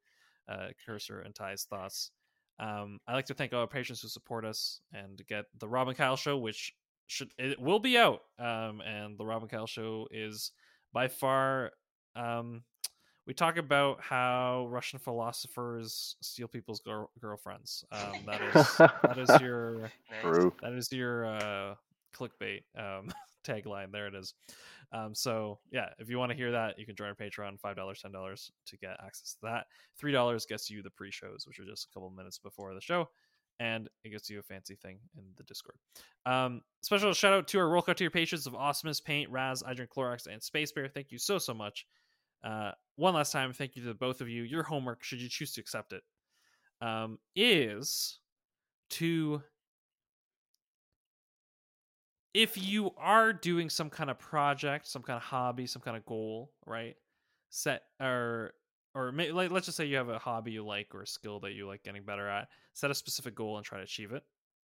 Uh, 0.48 0.68
Cursor 0.84 1.22
and 1.22 1.34
Ty's 1.34 1.64
thoughts. 1.64 2.12
Um, 2.60 3.00
I 3.08 3.14
like 3.14 3.26
to 3.26 3.34
thank 3.34 3.52
all 3.52 3.62
our 3.62 3.66
patrons 3.66 4.00
who 4.00 4.06
support 4.06 4.44
us 4.44 4.80
and 4.92 5.20
get 5.28 5.46
the 5.58 5.66
Robin 5.66 5.94
Kyle 5.94 6.16
show, 6.16 6.38
which 6.38 6.72
should 7.08 7.32
it 7.36 7.60
will 7.60 7.80
be 7.80 7.98
out. 7.98 8.20
Um, 8.38 8.80
and 8.80 9.18
the 9.18 9.26
Robin 9.26 9.48
Kyle 9.48 9.66
show 9.66 10.06
is 10.12 10.52
by 10.96 11.08
far. 11.08 11.72
Um, 12.14 12.62
we 13.26 13.34
talk 13.34 13.58
about 13.58 14.00
how 14.00 14.66
Russian 14.70 14.98
philosophers 14.98 16.16
steal 16.22 16.48
people's 16.48 16.80
girl- 16.80 17.10
girlfriends. 17.20 17.84
Um, 17.92 18.14
that 18.24 18.40
is 18.40 18.76
that 18.78 19.18
is 19.18 19.28
your 19.42 19.90
True. 20.22 20.54
that 20.62 20.72
is 20.72 20.90
your 20.90 21.26
uh, 21.26 21.74
clickbait 22.18 22.62
um, 22.78 23.10
tagline. 23.46 23.92
There 23.92 24.06
it 24.06 24.14
is. 24.14 24.32
Um, 24.90 25.14
so 25.14 25.58
yeah, 25.70 25.90
if 25.98 26.08
you 26.08 26.18
want 26.18 26.30
to 26.30 26.36
hear 26.36 26.52
that, 26.52 26.78
you 26.78 26.86
can 26.86 26.96
join 26.96 27.08
our 27.08 27.14
Patreon. 27.14 27.60
Five 27.60 27.76
dollars, 27.76 28.00
ten 28.00 28.10
dollars 28.10 28.50
to 28.64 28.78
get 28.78 28.96
access 29.04 29.34
to 29.34 29.40
that. 29.42 29.66
Three 29.98 30.12
dollars 30.12 30.46
gets 30.46 30.70
you 30.70 30.82
the 30.82 30.88
pre-shows, 30.88 31.46
which 31.46 31.58
are 31.58 31.66
just 31.66 31.88
a 31.90 31.92
couple 31.92 32.08
minutes 32.08 32.38
before 32.38 32.72
the 32.72 32.80
show, 32.80 33.10
and 33.60 33.88
it 34.04 34.10
gets 34.10 34.28
you 34.28 34.38
a 34.38 34.42
fancy 34.42 34.74
thing 34.74 34.98
in 35.16 35.24
the 35.36 35.42
Discord. 35.44 35.76
Um, 36.24 36.62
special 36.82 37.12
shout 37.12 37.32
out 37.32 37.48
to 37.48 37.58
our 37.58 37.68
roll 37.68 37.82
to 37.82 38.04
your 38.04 38.10
patrons 38.10 38.46
of 38.46 38.54
Awesomeness, 38.54 39.00
Paint, 39.00 39.30
Raz, 39.30 39.62
I 39.66 39.74
Drink 39.74 39.90
Clorox, 39.90 40.26
and 40.26 40.42
Space 40.42 40.72
Bear. 40.72 40.88
Thank 40.88 41.10
you 41.10 41.18
so 41.18 41.38
so 41.38 41.54
much. 41.54 41.86
Uh, 42.44 42.72
one 42.96 43.14
last 43.14 43.32
time, 43.32 43.52
thank 43.52 43.76
you 43.76 43.84
to 43.84 43.94
both 43.94 44.20
of 44.20 44.28
you. 44.28 44.42
Your 44.42 44.62
homework, 44.62 45.02
should 45.02 45.20
you 45.20 45.28
choose 45.28 45.52
to 45.54 45.60
accept 45.60 45.92
it, 45.92 46.02
um, 46.80 47.18
is 47.34 48.18
to 48.90 49.42
if 52.34 52.62
you 52.62 52.90
are 52.98 53.32
doing 53.32 53.70
some 53.70 53.88
kind 53.88 54.10
of 54.10 54.18
project, 54.18 54.86
some 54.86 55.02
kind 55.02 55.16
of 55.16 55.22
hobby, 55.22 55.66
some 55.66 55.80
kind 55.80 55.96
of 55.96 56.04
goal, 56.04 56.52
right? 56.66 56.94
Set 57.48 57.82
or 57.98 58.52
or 58.96 59.12
may, 59.12 59.30
like, 59.30 59.50
let's 59.50 59.66
just 59.66 59.76
say 59.76 59.84
you 59.84 59.96
have 59.96 60.08
a 60.08 60.18
hobby 60.18 60.52
you 60.52 60.64
like 60.64 60.94
or 60.94 61.02
a 61.02 61.06
skill 61.06 61.38
that 61.40 61.52
you 61.52 61.66
like 61.66 61.82
getting 61.82 62.02
better 62.02 62.28
at. 62.28 62.48
Set 62.72 62.90
a 62.90 62.94
specific 62.94 63.34
goal 63.34 63.56
and 63.56 63.64
try 63.64 63.78
to 63.78 63.84
achieve 63.84 64.12
it. 64.12 64.24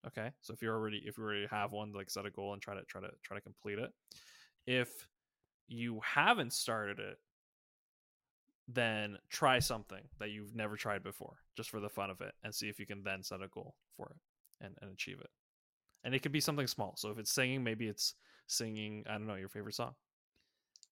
Okay, 0.06 0.30
so 0.42 0.52
if 0.52 0.62
you 0.62 0.68
already 0.70 1.02
if 1.04 1.18
you 1.18 1.24
already 1.24 1.46
have 1.50 1.72
one, 1.72 1.92
like 1.92 2.10
set 2.10 2.26
a 2.26 2.30
goal 2.30 2.52
and 2.52 2.62
try 2.62 2.74
to 2.74 2.82
try 2.84 3.00
to 3.00 3.08
try 3.24 3.36
to 3.36 3.40
complete 3.40 3.78
it. 3.78 3.90
If 4.66 5.08
you 5.66 6.00
haven't 6.04 6.52
started 6.52 7.00
it, 7.00 7.18
then 8.68 9.18
try 9.28 9.58
something 9.58 10.02
that 10.20 10.30
you've 10.30 10.54
never 10.54 10.76
tried 10.76 11.02
before, 11.02 11.38
just 11.56 11.70
for 11.70 11.80
the 11.80 11.88
fun 11.88 12.10
of 12.10 12.20
it, 12.20 12.34
and 12.44 12.54
see 12.54 12.68
if 12.68 12.78
you 12.78 12.86
can 12.86 13.02
then 13.02 13.22
set 13.22 13.42
a 13.42 13.48
goal 13.48 13.74
for 13.96 14.10
it 14.10 14.64
and, 14.64 14.76
and 14.80 14.92
achieve 14.92 15.18
it 15.20 15.30
and 16.04 16.14
it 16.14 16.20
could 16.20 16.32
be 16.32 16.40
something 16.40 16.66
small. 16.66 16.94
So 16.96 17.10
if 17.10 17.18
it's 17.18 17.30
singing, 17.30 17.62
maybe 17.62 17.86
it's 17.86 18.14
singing. 18.46 19.04
I 19.08 19.12
don't 19.12 19.26
know 19.26 19.34
your 19.34 19.48
favorite 19.48 19.74
song. 19.74 19.94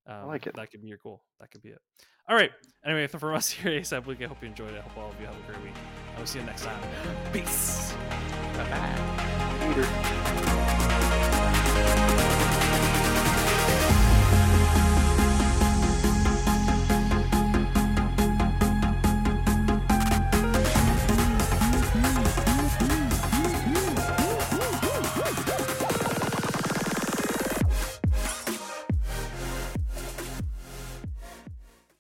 Um, 0.07 0.29
like 0.29 0.47
it. 0.47 0.55
That 0.55 0.71
could 0.71 0.83
be 0.83 0.89
your 0.89 0.99
goal. 0.99 1.23
That 1.41 1.51
could 1.51 1.63
be 1.63 1.71
it. 1.71 1.79
All 2.29 2.37
right. 2.37 2.53
Anyway, 2.85 3.07
from 3.07 3.35
us 3.35 3.51
here 3.51 3.73
at 3.73 3.83
ASAP 3.83 4.07
Week, 4.07 4.23
I 4.23 4.27
hope 4.27 4.39
you 4.43 4.49
enjoyed 4.49 4.73
it. 4.75 4.79
I 4.79 4.83
hope 4.83 4.99
all 4.99 5.11
of 5.11 5.21
you 5.21 5.27
have 5.27 5.37
a 5.37 5.43
great 5.51 5.63
week. 5.63 5.75
I 6.17 6.21
will 6.21 6.27
see 6.27 6.39
you 6.39 6.45
next 6.45 6.65
time. 6.65 6.81
Peace. 7.33 7.95
Bye-bye. 8.57 9.67
Later. 9.69 11.33